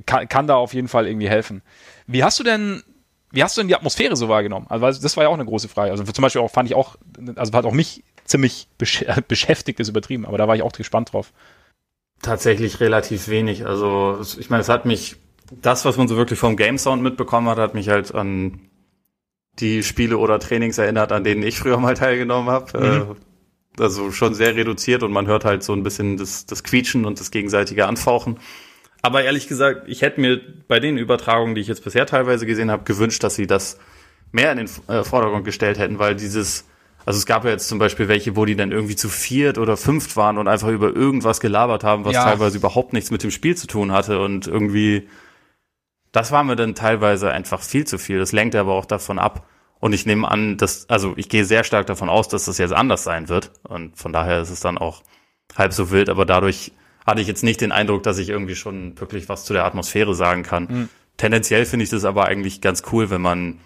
kann, 0.07 0.28
kann 0.28 0.46
da 0.46 0.57
auf 0.57 0.74
jeden 0.74 0.88
Fall 0.88 1.07
irgendwie 1.07 1.28
helfen. 1.28 1.62
Wie 2.07 2.24
hast 2.24 2.38
du 2.38 2.44
denn 2.44 2.82
wie 3.32 3.44
hast 3.44 3.57
du 3.57 3.61
denn 3.61 3.68
die 3.68 3.76
Atmosphäre 3.76 4.16
so 4.16 4.28
wahrgenommen? 4.28 4.66
Also 4.68 5.01
das 5.01 5.16
war 5.16 5.24
ja 5.24 5.30
auch 5.30 5.34
eine 5.34 5.44
große 5.44 5.68
Frage. 5.68 5.92
Also 5.92 6.03
zum 6.05 6.22
Beispiel 6.22 6.40
auch 6.40 6.51
fand 6.51 6.68
ich 6.68 6.74
auch, 6.74 6.96
also 7.36 7.53
hat 7.53 7.64
auch 7.64 7.72
mich 7.72 8.03
ziemlich 8.24 8.68
besch 8.76 9.05
beschäftigt, 9.28 9.78
ist 9.80 9.88
übertrieben, 9.88 10.26
aber 10.26 10.38
da 10.38 10.48
war 10.48 10.57
ich 10.57 10.62
auch 10.62 10.72
gespannt 10.72 11.12
drauf. 11.12 11.32
Tatsächlich 12.22 12.80
relativ 12.80 13.28
wenig. 13.28 13.66
Also 13.66 14.18
ich 14.38 14.51
meine, 14.51 14.62
es 14.62 14.68
hat 14.68 14.84
mich, 14.84 15.16
das, 15.62 15.84
was 15.84 15.96
man 15.96 16.09
so 16.09 16.16
wirklich 16.16 16.38
vom 16.38 16.57
Game 16.57 16.76
Sound 16.76 17.03
mitbekommen 17.03 17.48
hat, 17.48 17.59
hat 17.59 17.74
mich 17.74 17.88
halt 17.88 18.14
an 18.14 18.61
die 19.59 19.82
Spiele 19.82 20.18
oder 20.18 20.38
Trainings 20.38 20.78
erinnert, 20.78 21.12
an 21.12 21.24
denen 21.24 21.42
ich 21.42 21.59
früher 21.59 21.78
mal 21.78 21.94
teilgenommen 21.94 22.51
habe. 22.51 22.78
Mhm. 22.78 23.16
Äh, 23.78 23.82
also 23.82 24.11
schon 24.11 24.34
sehr 24.34 24.57
reduziert 24.57 25.03
und 25.03 25.12
man 25.12 25.26
hört 25.26 25.44
halt 25.44 25.62
so 25.62 25.72
ein 25.72 25.82
bisschen 25.82 26.16
das, 26.16 26.46
das 26.46 26.64
Quietschen 26.64 27.05
und 27.05 27.20
das 27.20 27.30
gegenseitige 27.30 27.86
Anfauchen. 27.86 28.38
Aber 29.03 29.22
ehrlich 29.22 29.48
gesagt, 29.48 29.88
ich 29.88 30.03
hätte 30.03 30.20
mir 30.20 30.40
bei 30.68 30.80
den 30.80 30.98
Übertragungen, 30.98 31.55
die 31.55 31.61
ich 31.61 31.68
jetzt 31.68 31.84
bisher 31.84 32.07
teilweise 32.07 32.46
gesehen 32.46 32.70
habe, 32.70 32.84
gewünscht, 32.84 33.22
dass 33.22 33.34
sie 33.34 33.46
das 33.46 33.78
mehr 34.32 34.53
in 34.53 34.59
den 34.59 34.70
äh, 34.88 35.05
Vordergrund 35.05 35.44
gestellt 35.44 35.78
hätten, 35.78 35.98
weil 35.98 36.14
dieses 36.14 36.66
also 37.07 37.18
es 37.18 37.26
gab 37.26 37.44
ja 37.44 37.51
jetzt 37.51 37.68
zum 37.68 37.78
Beispiel 37.78 38.09
welche, 38.09 38.36
wo 38.36 38.44
die 38.44 38.57
dann 38.57 38.72
irgendwie 38.72 38.96
zu 38.96 39.09
viert 39.09 39.59
oder 39.59 39.76
fünft 39.76 40.16
waren 40.16 40.38
und 40.38 40.48
einfach 40.48 40.68
über 40.68 40.94
irgendwas 40.94 41.40
gelabert 41.40 41.82
haben, 41.82 42.05
was 42.05 42.14
ja. 42.14 42.24
teilweise 42.24 42.59
überhaupt 42.59 42.92
nichts 42.92 43.11
mit 43.11 43.22
dem 43.22 43.30
Spiel 43.30 43.57
zu 43.57 43.66
tun 43.66 43.92
hatte 43.92 44.20
und 44.20 44.46
irgendwie, 44.46 45.09
das 46.12 46.30
war 46.30 46.44
mir 46.44 46.57
dann 46.57 46.74
teilweise 46.74 47.30
einfach 47.30 47.62
viel 47.62 47.86
zu 47.86 47.98
viel. 47.98 48.18
Das 48.18 48.32
lenkt 48.32 48.55
aber 48.55 48.74
auch 48.74 48.84
davon 48.84 49.18
ab. 49.18 49.46
Und 49.80 49.94
ich 49.94 50.05
nehme 50.05 50.30
an, 50.30 50.59
dass, 50.59 50.90
also 50.90 51.14
ich 51.16 51.30
gehe 51.30 51.46
sehr 51.46 51.64
stark 51.64 51.86
davon 51.86 52.11
aus, 52.11 52.28
dass 52.28 52.44
das 52.44 52.59
jetzt 52.59 52.74
anders 52.74 53.03
sein 53.03 53.30
wird. 53.30 53.51
Und 53.62 53.96
von 53.96 54.12
daher 54.12 54.42
ist 54.42 54.51
es 54.51 54.61
dann 54.61 54.76
auch 54.76 55.03
halb 55.57 55.72
so 55.72 55.90
wild, 55.90 56.11
aber 56.11 56.26
dadurch 56.26 56.72
hatte 57.11 57.20
ich 57.20 57.28
jetzt 57.28 57.44
nicht 57.44 57.61
den 57.61 57.72
Eindruck, 57.72 58.02
dass 58.02 58.18
ich 58.18 58.28
irgendwie 58.28 58.54
schon 58.54 58.98
wirklich 58.98 59.28
was 59.28 59.44
zu 59.44 59.52
der 59.52 59.64
Atmosphäre 59.64 60.14
sagen 60.14 60.42
kann. 60.42 60.68
Mhm. 60.70 60.88
Tendenziell 61.16 61.66
finde 61.66 61.84
ich 61.84 61.90
das 61.90 62.04
aber 62.04 62.26
eigentlich 62.26 62.61
ganz 62.61 62.82
cool, 62.90 63.11
wenn 63.11 63.20
man 63.20 63.58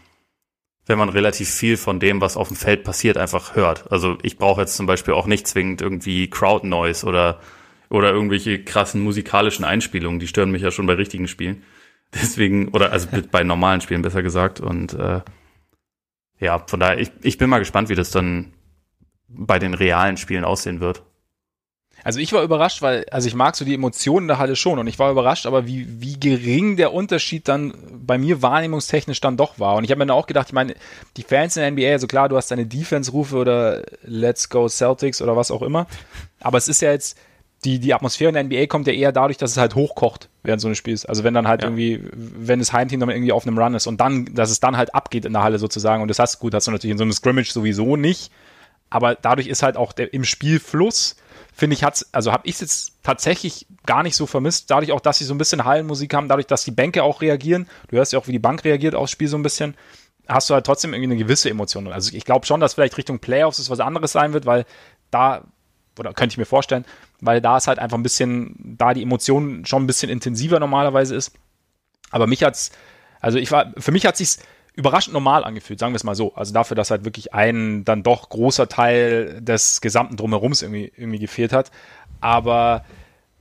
wenn 0.87 0.99
man 0.99 1.09
relativ 1.09 1.49
viel 1.49 1.77
von 1.77 1.99
dem, 1.99 2.21
was 2.21 2.37
auf 2.37 2.49
dem 2.49 2.57
Feld 2.57 2.85
passiert, 2.85 3.17
einfach 3.17 3.57
hört. 3.57 3.91
Also 3.91 4.19
ich 4.23 4.37
brauche 4.37 4.61
jetzt 4.61 4.77
zum 4.77 4.87
Beispiel 4.87 5.15
auch 5.15 5.27
nicht 5.27 5.47
zwingend 5.47 5.81
irgendwie 5.81 6.29
Crowd 6.29 6.67
Noise 6.67 7.07
oder, 7.07 7.41
oder 7.89 8.11
irgendwelche 8.11 8.63
krassen 8.63 9.01
musikalischen 9.01 9.65
Einspielungen, 9.65 10.21
die 10.21 10.27
stören 10.27 10.51
mich 10.51 10.63
ja 10.63 10.71
schon 10.71 10.87
bei 10.87 10.95
richtigen 10.95 11.29
Spielen. 11.29 11.63
Deswegen, 12.15 12.69
oder 12.69 12.93
also 12.93 13.09
bei 13.31 13.45
normalen 13.45 13.81
Spielen 13.81 14.03
besser 14.03 14.23
gesagt. 14.23 14.61
Und 14.61 14.93
äh, 14.93 15.23
ja, 16.39 16.59
von 16.67 16.81
daher, 16.81 16.99
ich, 16.99 17.11
ich 17.23 17.39
bin 17.39 17.49
mal 17.49 17.61
gespannt, 17.61 17.89
wie 17.89 17.95
das 17.95 18.11
dann 18.11 18.53
bei 19.29 19.59
den 19.59 19.75
realen 19.75 20.17
Spielen 20.17 20.45
aussehen 20.45 20.81
wird. 20.81 21.03
Also 22.05 22.21
ich 22.21 22.35
war 22.35 22.43
überrascht, 22.43 22.83
weil, 22.83 23.07
also 23.11 23.27
ich 23.27 23.35
mag 23.35 23.57
so 23.57 23.65
die 23.65 23.75
Emotionen 23.75 24.29
der 24.29 24.39
Halle 24.39 24.57
schon 24.57 24.79
und 24.79 24.87
ich 24.87 24.99
war 24.99 25.11
überrascht, 25.11 25.47
aber 25.47 25.67
wie, 25.67 25.87
wie 26.01 26.21
gering 26.21 26.77
der 26.77 26.93
Unterschied 26.93 27.49
dann 27.49 27.75
bei 27.93 28.19
mir 28.19 28.43
wahrnehmungstechnisch 28.43 29.23
dann 29.23 29.39
doch 29.39 29.59
war. 29.59 29.77
Und 29.77 29.85
ich 29.85 29.91
habe 29.91 30.01
mir 30.01 30.07
dann 30.07 30.17
auch 30.17 30.27
gedacht, 30.27 30.49
ich 30.49 30.53
meine, 30.53 30.75
die 31.17 31.23
Fans 31.23 31.57
in 31.57 31.63
der 31.63 31.71
NBA, 31.71 31.93
also 31.93 32.07
klar, 32.07 32.29
du 32.29 32.37
hast 32.37 32.51
deine 32.51 32.67
Defense-Rufe 32.67 33.37
oder 33.37 33.85
Let's 34.03 34.51
Go 34.51 34.69
Celtics 34.69 35.23
oder 35.23 35.35
was 35.35 35.51
auch 35.51 35.63
immer, 35.63 35.87
aber 36.41 36.59
es 36.59 36.69
ist 36.69 36.83
ja 36.83 36.93
jetzt, 36.93 37.19
die, 37.65 37.79
die 37.79 37.95
Atmosphäre 37.95 38.29
in 38.29 38.35
der 38.35 38.45
NBA 38.45 38.67
kommt 38.67 38.87
ja 38.87 38.93
eher 38.93 39.11
dadurch, 39.11 39.39
dass 39.39 39.53
es 39.53 39.57
halt 39.57 39.75
hochkocht 39.75 40.29
während 40.43 40.61
so 40.61 40.69
eines 40.69 40.77
Spiels. 40.77 41.07
Also 41.07 41.25
wenn 41.25 41.33
dann 41.33 41.49
halt 41.49 41.63
ja. 41.63 41.69
irgendwie, 41.69 42.03
wenn 42.13 42.59
das 42.59 42.75
Heimteam 42.75 43.01
dann 43.01 43.09
irgendwie 43.09 43.33
auf 43.33 43.47
einem 43.47 43.59
Run 43.59 43.75
ist 43.75 43.87
und 43.87 44.01
dann, 44.01 44.27
dass 44.35 44.51
es 44.51 44.61
dann 44.61 44.77
halt 44.77 44.95
abgeht 44.95 45.25
in 45.25 45.33
der 45.33 45.43
Halle 45.43 45.59
sozusagen. 45.59 46.03
Und 46.03 46.09
das 46.09 46.19
hast 46.19 46.39
gut, 46.41 46.53
hast 46.53 46.67
du 46.67 46.71
natürlich 46.71 46.93
in 46.93 46.99
so 46.99 47.05
einem 47.05 47.13
Scrimmage 47.13 47.51
sowieso 47.51 47.97
nicht. 47.97 48.31
Aber 48.91 49.15
dadurch 49.15 49.49
ist 49.49 49.63
halt 49.63 49.79
auch 49.79 49.93
der, 49.93 50.13
im 50.13 50.25
Spielfluss 50.25 51.17
finde 51.57 51.75
ich, 51.75 51.85
hat's, 51.85 52.13
also 52.13 52.33
habe 52.33 52.47
ich 52.47 52.57
es 52.57 52.61
jetzt 52.61 52.93
tatsächlich 53.03 53.67
gar 53.87 54.03
nicht 54.03 54.17
so 54.17 54.27
vermisst. 54.27 54.71
Dadurch 54.71 54.93
auch, 54.93 55.01
dass 55.01 55.19
sie 55.19 55.25
so 55.25 55.35
ein 55.35 55.39
bisschen 55.39 55.65
Hallenmusik 55.65 56.13
haben, 56.13 56.29
dadurch, 56.29 56.47
dass 56.47 56.65
die 56.65 56.73
Bänke 56.73 57.05
auch 57.05 57.21
reagieren. 57.23 57.69
Du 57.89 57.97
hörst 57.97 58.13
ja 58.13 58.19
auch, 58.19 58.27
wie 58.27 58.33
die 58.33 58.39
Bank 58.41 58.65
reagiert 58.65 58.95
aufs 58.95 59.13
Spiel 59.13 59.29
so 59.29 59.37
ein 59.37 59.43
bisschen. 59.43 59.77
hast 60.29 60.51
du 60.51 60.55
halt 60.55 60.67
trotzdem 60.67 60.93
irgendwie 60.93 61.13
eine 61.13 61.23
gewisse 61.23 61.51
Emotion. 61.51 61.87
Also 61.93 62.15
ich 62.15 62.25
glaube 62.25 62.47
schon, 62.47 62.61
dass 62.61 62.75
vielleicht 62.75 62.97
Richtung 62.97 63.19
Playoffs 63.19 63.59
es 63.59 63.71
was 63.71 63.81
anderes 63.81 64.13
sein 64.13 64.33
wird, 64.33 64.47
weil 64.47 64.65
da, 65.11 65.45
oder 65.99 66.13
könnte 66.13 66.33
ich 66.33 66.39
mir 66.39 66.47
vorstellen, 66.47 66.85
weil 67.21 67.41
da 67.41 67.57
ist 67.57 67.69
halt 67.69 67.79
einfach 67.79 67.97
ein 67.97 68.03
bisschen, 68.03 68.77
da 68.79 68.95
die 68.95 69.03
Emotion 69.03 69.65
schon 69.65 69.85
ein 69.85 69.87
bisschen 69.87 70.11
intensiver 70.11 70.61
normalerweise 70.61 71.15
ist. 71.15 71.33
Aber 72.11 72.27
mich 72.27 72.43
hat's, 72.43 72.73
also 73.21 73.39
ich 73.39 73.51
war, 73.51 73.73
für 73.79 73.93
mich 73.93 74.07
hat 74.07 74.17
sich's 74.17 74.39
überraschend 74.75 75.15
normal 75.15 75.45
angefühlt, 75.45 75.79
sagen 75.79 75.93
wir 75.93 75.97
es 75.97 76.05
mal 76.05 76.15
so. 76.15 76.35
Also 76.35 76.53
dafür, 76.53 76.75
dass 76.75 76.91
halt 76.91 77.05
wirklich 77.05 77.33
ein 77.33 77.85
dann 77.85 78.03
doch 78.03 78.29
großer 78.29 78.69
Teil 78.69 79.41
des 79.41 79.81
gesamten 79.81 80.17
Drumherums 80.17 80.63
irgendwie, 80.63 80.93
irgendwie 80.97 81.21
gefehlt 81.21 81.53
hat. 81.53 81.71
Aber 82.21 82.85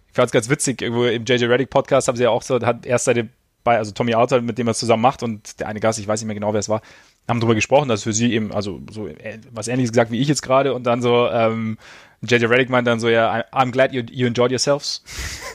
ich 0.09 0.15
fand 0.15 0.27
es 0.27 0.31
ganz 0.31 0.49
witzig, 0.49 0.81
irgendwo 0.81 1.05
im 1.05 1.25
JJ 1.25 1.45
Reddick 1.45 1.69
Podcast 1.69 2.07
haben 2.07 2.17
sie 2.17 2.23
ja 2.23 2.29
auch 2.29 2.43
so, 2.43 2.59
hat 2.61 2.85
erst 2.85 3.05
seine 3.05 3.29
bei, 3.63 3.77
also 3.77 3.91
Tommy 3.91 4.13
Arthur, 4.13 4.41
mit 4.41 4.57
dem 4.57 4.67
er 4.67 4.73
zusammen 4.73 5.01
macht 5.01 5.23
und 5.23 5.59
der 5.59 5.67
eine 5.67 5.79
Gast, 5.79 5.97
ich 5.97 6.07
weiß 6.07 6.19
nicht 6.19 6.27
mehr 6.27 6.35
genau, 6.35 6.53
wer 6.53 6.59
es 6.59 6.69
war, 6.69 6.81
haben 7.27 7.39
darüber 7.39 7.55
gesprochen, 7.55 7.87
dass 7.87 8.03
für 8.03 8.13
sie 8.13 8.33
eben, 8.33 8.51
also 8.51 8.81
so 8.91 9.07
äh, 9.07 9.39
was 9.51 9.69
ähnliches 9.69 9.91
gesagt 9.91 10.11
wie 10.11 10.19
ich 10.19 10.27
jetzt 10.27 10.41
gerade 10.41 10.73
und 10.73 10.83
dann 10.83 11.01
so, 11.01 11.29
ähm, 11.29 11.77
JJ 12.21 12.45
Reddick 12.45 12.69
meint 12.69 12.87
dann 12.87 12.99
so, 12.99 13.09
ja, 13.09 13.43
I'm 13.51 13.71
glad 13.71 13.93
you, 13.93 14.03
you 14.11 14.27
enjoyed 14.27 14.51
yourselves. 14.51 15.03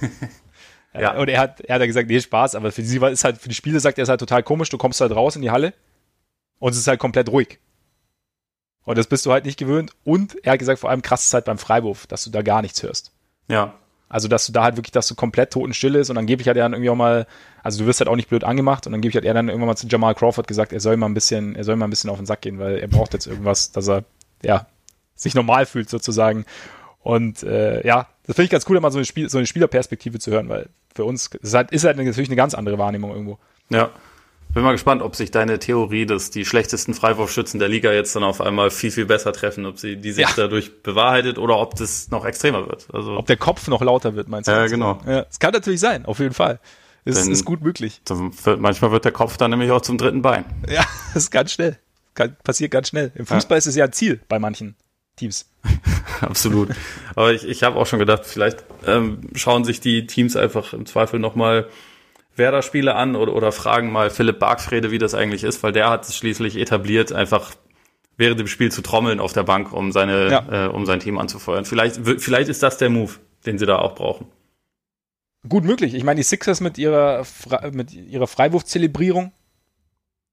ja. 1.01 1.18
Und 1.18 1.28
er 1.28 1.40
hat, 1.40 1.61
er 1.61 1.74
hat 1.74 1.80
ja 1.80 1.86
gesagt, 1.86 2.09
nee, 2.09 2.20
Spaß, 2.20 2.55
aber 2.55 2.72
für 2.72 2.82
sie 2.82 3.01
war 3.01 3.11
ist 3.11 3.24
halt, 3.24 3.38
für 3.38 3.49
die 3.49 3.55
Spiele 3.55 3.80
sagt 3.80 3.99
er, 3.99 4.03
ist 4.03 4.09
halt 4.09 4.20
total 4.20 4.42
komisch, 4.42 4.68
du 4.68 4.78
kommst 4.78 5.01
halt 5.01 5.12
raus 5.12 5.36
in 5.36 5.42
die 5.42 5.51
Halle 5.51 5.74
und 6.59 6.72
es 6.72 6.78
ist 6.78 6.86
halt 6.86 7.01
komplett 7.01 7.30
ruhig. 7.30 7.59
Und 8.84 8.96
das 8.96 9.07
bist 9.07 9.26
du 9.26 9.32
halt 9.32 9.44
nicht 9.44 9.59
gewöhnt. 9.59 9.92
Und 10.05 10.42
er 10.44 10.53
hat 10.53 10.59
gesagt, 10.59 10.80
vor 10.80 10.88
allem 10.88 11.03
krass 11.03 11.24
ist 11.24 11.34
halt 11.34 11.44
beim 11.44 11.59
Freiwurf, 11.59 12.07
dass 12.07 12.24
du 12.24 12.30
da 12.30 12.40
gar 12.40 12.62
nichts 12.62 12.82
hörst. 12.82 13.12
Ja. 13.49 13.74
Also, 14.09 14.28
dass 14.28 14.46
du 14.46 14.53
da 14.53 14.62
halt 14.62 14.76
wirklich, 14.76 14.92
dass 14.92 15.07
du 15.07 15.14
komplett 15.14 15.53
totenstill 15.53 15.94
ist 15.94 16.09
und 16.09 16.16
angeblich 16.16 16.49
hat 16.49 16.57
er 16.57 16.62
dann 16.62 16.72
irgendwie 16.72 16.88
auch 16.88 16.96
mal, 16.96 17.26
also 17.62 17.80
du 17.80 17.86
wirst 17.86 18.01
halt 18.01 18.09
auch 18.09 18.16
nicht 18.16 18.30
blöd 18.30 18.44
angemacht 18.44 18.86
und 18.86 18.94
angeblich 18.94 19.16
hat 19.18 19.26
er 19.26 19.34
dann 19.34 19.49
irgendwann 19.49 19.66
mal 19.66 19.76
zu 19.76 19.86
Jamal 19.86 20.14
Crawford 20.14 20.49
gesagt, 20.49 20.72
er 20.72 20.80
soll 20.80 20.96
mal 20.96 21.07
ein 21.07 21.14
bisschen, 21.14 21.55
er 21.55 21.64
soll 21.64 21.76
mal 21.76 21.86
ein 21.86 21.90
bisschen 21.90 22.09
auf 22.09 22.16
den 22.16 22.24
Sack 22.24 22.40
gehen, 22.40 22.59
weil 22.59 22.78
er 22.78 22.88
braucht 22.88 23.12
jetzt 23.12 23.26
irgendwas, 23.26 23.70
dass 23.70 23.88
er, 23.88 24.05
ja, 24.42 24.66
sich 25.14 25.34
normal 25.34 25.66
fühlt 25.66 25.90
sozusagen. 25.90 26.46
Und 27.01 27.42
äh, 27.42 27.86
ja, 27.86 28.09
das 28.26 28.36
finde 28.36 28.44
ich 28.44 28.51
ganz 28.51 28.64
cool, 28.70 28.78
immer 28.78 28.90
so 28.90 28.99
eine, 28.99 29.05
Spiel, 29.05 29.28
so 29.28 29.36
eine 29.36 29.46
Spielerperspektive 29.46 30.18
zu 30.18 30.30
hören, 30.30 30.49
weil 30.49 30.70
für 30.99 31.05
uns 31.05 31.30
ist 31.40 31.55
halt, 31.55 31.70
ist 31.70 31.84
halt 31.84 31.96
natürlich 31.96 32.28
eine 32.28 32.34
ganz 32.34 32.55
andere 32.55 32.76
Wahrnehmung 32.76 33.12
irgendwo. 33.12 33.38
Ja. 33.70 33.90
Bin 34.53 34.64
mal 34.64 34.72
gespannt, 34.72 35.01
ob 35.01 35.14
sich 35.14 35.30
deine 35.30 35.61
Theorie, 35.61 36.07
dass 36.07 36.30
die 36.30 36.44
schlechtesten 36.44 36.92
Freiwurfschützen 36.92 37.61
der 37.61 37.68
Liga 37.68 37.92
jetzt 37.92 38.16
dann 38.16 38.24
auf 38.24 38.40
einmal 38.40 38.72
viel, 38.72 38.90
viel 38.90 39.07
besser 39.07 39.32
treffen, 39.32 39.64
ob 39.64 39.78
sie 39.78 39.94
die 39.96 40.11
sich 40.11 40.26
ja. 40.26 40.30
dadurch 40.34 40.82
bewahrheitet 40.82 41.38
oder 41.38 41.59
ob 41.59 41.76
das 41.76 42.11
noch 42.11 42.24
extremer 42.24 42.66
wird. 42.66 42.88
Also 42.92 43.16
ob 43.16 43.26
der 43.26 43.36
Kopf 43.36 43.68
noch 43.68 43.80
lauter 43.80 44.16
wird, 44.16 44.26
meinst 44.28 44.49
du? 44.49 44.53
Ja, 44.53 44.66
genau. 44.66 45.01
Ja, 45.07 45.26
es 45.30 45.38
kann 45.38 45.53
natürlich 45.53 45.78
sein, 45.78 46.05
auf 46.05 46.18
jeden 46.18 46.34
Fall. 46.34 46.59
Es 47.05 47.28
ist 47.28 47.44
gut 47.44 47.62
möglich. 47.62 48.01
Manchmal 48.59 48.90
wird 48.90 49.05
der 49.05 49.12
Kopf 49.12 49.36
dann 49.36 49.53
nämlich 49.53 49.70
auch 49.70 49.82
zum 49.82 49.99
dritten 49.99 50.22
Bein. 50.22 50.46
Ja, 50.68 50.84
das 51.14 51.24
ist 51.24 51.30
ganz 51.30 51.53
schnell. 51.53 51.78
Kann, 52.14 52.36
passiert 52.42 52.72
ganz 52.72 52.88
schnell. 52.88 53.12
Im 53.14 53.26
Fußball 53.26 53.57
ja. 53.57 53.59
ist 53.59 53.66
es 53.66 53.76
ja 53.76 53.84
ein 53.84 53.92
Ziel 53.92 54.20
bei 54.28 54.40
manchen 54.40 54.74
Teams. 55.19 55.51
Absolut. 56.21 56.71
Aber 57.14 57.33
ich, 57.33 57.45
ich 57.45 57.62
habe 57.62 57.77
auch 57.77 57.87
schon 57.87 57.99
gedacht, 57.99 58.25
vielleicht 58.25 58.64
ähm, 58.87 59.21
schauen 59.35 59.64
sich 59.64 59.81
die 59.81 60.07
Teams 60.07 60.37
einfach 60.37 60.73
im 60.73 60.87
Zweifel 60.87 61.21
nochmal 61.21 61.62
mal 61.62 61.71
Werder-Spiele 62.39 62.95
an 62.95 63.16
oder, 63.16 63.35
oder 63.35 63.53
fragen 63.53 63.93
mal 63.93 64.11
Philipp 64.11 64.39
Bargfrede, 64.39 64.91
wie 64.91 64.99
das 64.99 65.14
eigentlich 65.14 65.45
ist, 65.45 65.62
weil 65.62 65.73
der 65.73 65.91
hat 65.91 66.09
es 66.09 66.16
schließlich 66.16 66.57
etabliert, 66.57 67.12
einfach 67.12 67.55
während 68.16 68.41
dem 68.41 68.47
Spiel 68.47 68.73
zu 68.73 68.81
trommeln 68.81 69.21
auf 69.21 69.33
der 69.33 69.43
Bank, 69.43 69.73
um 69.73 69.93
seine, 69.93 70.31
ja. 70.31 70.66
äh, 70.66 70.69
um 70.69 70.87
sein 70.87 71.01
Team 71.01 71.19
anzufeuern. 71.19 71.64
Vielleicht, 71.64 72.01
vielleicht 72.19 72.49
ist 72.49 72.62
das 72.62 72.79
der 72.79 72.89
Move, 72.89 73.12
den 73.45 73.59
sie 73.59 73.66
da 73.66 73.79
auch 73.79 73.95
brauchen. 73.95 74.27
Gut 75.49 75.64
möglich. 75.64 75.95
Ich 75.95 76.05
meine, 76.05 76.19
die 76.19 76.25
Sixers 76.25 76.61
mit 76.61 76.79
ihrer, 76.79 77.25
mit 77.73 77.93
ihrer 77.93 78.27
Freiwurfzelebrierung, 78.27 79.33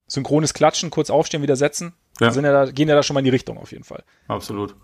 synchrones 0.07 0.53
Klatschen, 0.53 0.89
kurz 0.89 1.09
aufstehen, 1.09 1.43
wieder 1.43 1.55
setzen, 1.55 1.93
ja. 2.19 2.31
Sind 2.31 2.45
ja 2.45 2.51
da, 2.51 2.71
gehen 2.71 2.87
ja 2.87 2.95
da 2.95 3.03
schon 3.03 3.13
mal 3.13 3.19
in 3.19 3.25
die 3.25 3.31
Richtung 3.31 3.57
auf 3.57 3.71
jeden 3.71 3.83
Fall. 3.83 4.03
Absolut. 4.27 4.75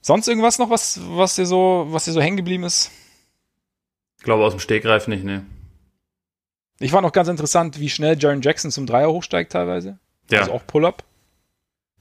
Sonst 0.00 0.26
irgendwas 0.28 0.58
noch, 0.58 0.70
was, 0.70 1.00
was 1.02 1.36
dir 1.36 1.46
so, 1.46 1.86
was 1.88 2.04
dir 2.04 2.12
so 2.12 2.20
hängen 2.20 2.36
geblieben 2.36 2.64
ist? 2.64 2.90
Ich 4.18 4.24
glaube 4.24 4.44
aus 4.44 4.52
dem 4.52 4.60
Stegreif 4.60 5.08
nicht, 5.08 5.24
ne. 5.24 5.44
Ich 6.78 6.90
fand 6.90 7.06
auch 7.06 7.12
ganz 7.12 7.28
interessant, 7.28 7.78
wie 7.78 7.88
schnell 7.88 8.16
Jaron 8.18 8.42
Jackson 8.42 8.72
zum 8.72 8.86
Dreier 8.86 9.10
hochsteigt 9.10 9.52
teilweise. 9.52 9.98
Ja. 10.30 10.40
Also 10.40 10.52
auch 10.52 10.66
Pull-up. 10.66 11.04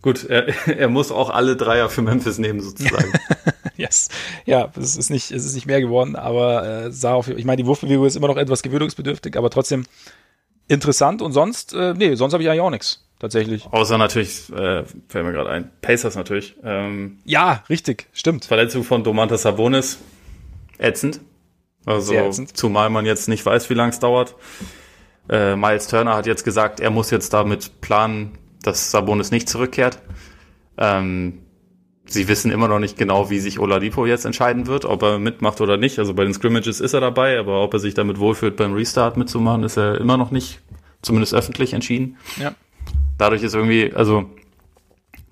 Gut, 0.01 0.23
er, 0.23 0.47
er 0.67 0.87
muss 0.87 1.11
auch 1.11 1.29
alle 1.29 1.55
Dreier 1.55 1.89
für 1.89 2.01
Memphis 2.01 2.39
nehmen, 2.39 2.61
sozusagen. 2.61 3.11
yes. 3.77 4.09
Ja, 4.45 4.71
es 4.75 4.97
ist 4.97 5.09
nicht, 5.09 5.31
es 5.31 5.45
ist 5.45 5.53
nicht 5.53 5.67
mehr 5.67 5.81
geworden, 5.81 6.15
aber 6.15 6.85
äh, 6.85 6.91
sah 6.91 7.13
auf, 7.13 7.27
ich 7.27 7.45
meine, 7.45 7.61
die 7.61 7.67
Wurfbewegung 7.67 8.05
ist 8.05 8.15
immer 8.15 8.27
noch 8.27 8.37
etwas 8.37 8.63
gewöhnungsbedürftig, 8.63 9.37
aber 9.37 9.49
trotzdem 9.49 9.85
interessant 10.67 11.21
und 11.21 11.33
sonst, 11.33 11.73
äh, 11.73 11.93
nee, 11.95 12.15
sonst 12.15 12.33
habe 12.33 12.41
ich 12.41 12.49
eigentlich 12.49 12.61
auch 12.61 12.69
nichts, 12.71 13.03
tatsächlich. 13.22 13.67
Außer 13.72 13.97
natürlich, 13.97 14.51
äh, 14.51 14.84
fällt 15.07 15.26
mir 15.26 15.32
gerade 15.32 15.51
ein, 15.51 15.72
Pacers 15.82 16.15
natürlich. 16.15 16.55
Ähm, 16.63 17.19
ja, 17.24 17.63
richtig, 17.69 18.07
stimmt. 18.11 18.45
Verletzung 18.45 18.84
von 18.84 19.03
Domantas 19.03 19.43
Sabonis, 19.43 19.99
ätzend. 20.80 21.22
Also 21.86 22.13
zumal 22.53 22.89
man 22.89 23.05
jetzt 23.05 23.28
nicht 23.28 23.45
weiß, 23.45 23.69
wie 23.69 23.74
lange 23.74 23.91
es 23.91 23.99
dauert. 23.99 24.36
Äh, 25.30 25.55
Miles 25.55 25.88
Turner 25.88 26.15
hat 26.15 26.26
jetzt 26.26 26.43
gesagt, 26.43 26.80
er 26.80 26.89
muss 26.89 27.11
jetzt 27.11 27.34
damit 27.34 27.82
planen, 27.82 28.38
dass 28.61 28.91
Sabonis 28.91 29.32
nicht 29.32 29.47
zurückkehrt. 29.49 29.99
Ähm, 30.78 31.39
sie 32.05 32.28
wissen 32.28 32.51
immer 32.51 32.67
noch 32.67 32.80
nicht 32.80 32.97
genau, 32.97 33.30
wie 33.30 33.39
sich 33.39 33.59
Oladipo 33.59 34.05
jetzt 34.05 34.26
entscheiden 34.26 34.67
wird, 34.67 34.86
ob 34.86 35.01
er 35.03 35.19
mitmacht 35.19 35.61
oder 35.61 35.78
nicht. 35.78 35.97
Also 35.99 36.13
bei 36.13 36.24
den 36.24 36.34
Scrimmages 36.34 36.80
ist 36.80 36.93
er 36.93 37.01
dabei, 37.01 37.39
aber 37.39 37.63
ob 37.63 37.74
er 37.74 37.80
sich 37.80 37.93
damit 37.93 38.19
wohlfühlt, 38.19 38.55
beim 38.57 38.74
Restart 38.74 39.17
mitzumachen, 39.17 39.63
ist 39.63 39.78
er 39.78 39.99
immer 39.99 40.17
noch 40.17 40.32
nicht, 40.32 40.59
zumindest 41.01 41.34
öffentlich 41.34 41.74
entschieden. 41.74 42.17
Ja. 42.39 42.53
Dadurch 43.22 43.43
ist 43.43 43.53
irgendwie, 43.53 43.93
also 43.93 44.32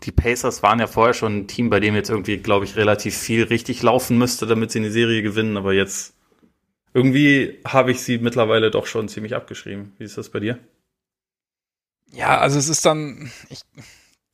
die 0.04 0.12
Pacers 0.12 0.62
waren 0.62 0.80
ja 0.80 0.86
vorher 0.86 1.16
schon 1.16 1.38
ein 1.38 1.48
Team, 1.48 1.72
bei 1.72 1.80
dem 1.80 1.96
jetzt 1.96 2.12
irgendwie, 2.12 2.38
glaube 2.38 2.64
ich, 2.64 2.76
relativ 2.76 3.18
viel 3.18 3.46
richtig 3.46 3.82
laufen 3.82 4.16
müsste, 4.16 4.46
damit 4.46 4.70
sie 4.70 4.78
eine 4.78 4.92
Serie 4.92 5.24
gewinnen, 5.24 5.58
aber 5.58 5.74
jetzt 5.74 6.14
irgendwie 6.94 7.58
habe 7.66 7.90
ich 7.90 8.02
sie 8.02 8.20
mittlerweile 8.20 8.70
doch 8.70 8.86
schon 8.86 9.10
ziemlich 9.10 9.34
abgeschrieben. 9.34 9.94
Wie 9.98 10.04
ist 10.04 10.20
das 10.20 10.30
bei 10.30 10.40
dir? 10.40 10.60
Ja, 12.12 12.38
also 12.38 12.60
es 12.60 12.70
ist 12.70 12.86
dann, 12.86 13.32
ich, 13.50 13.62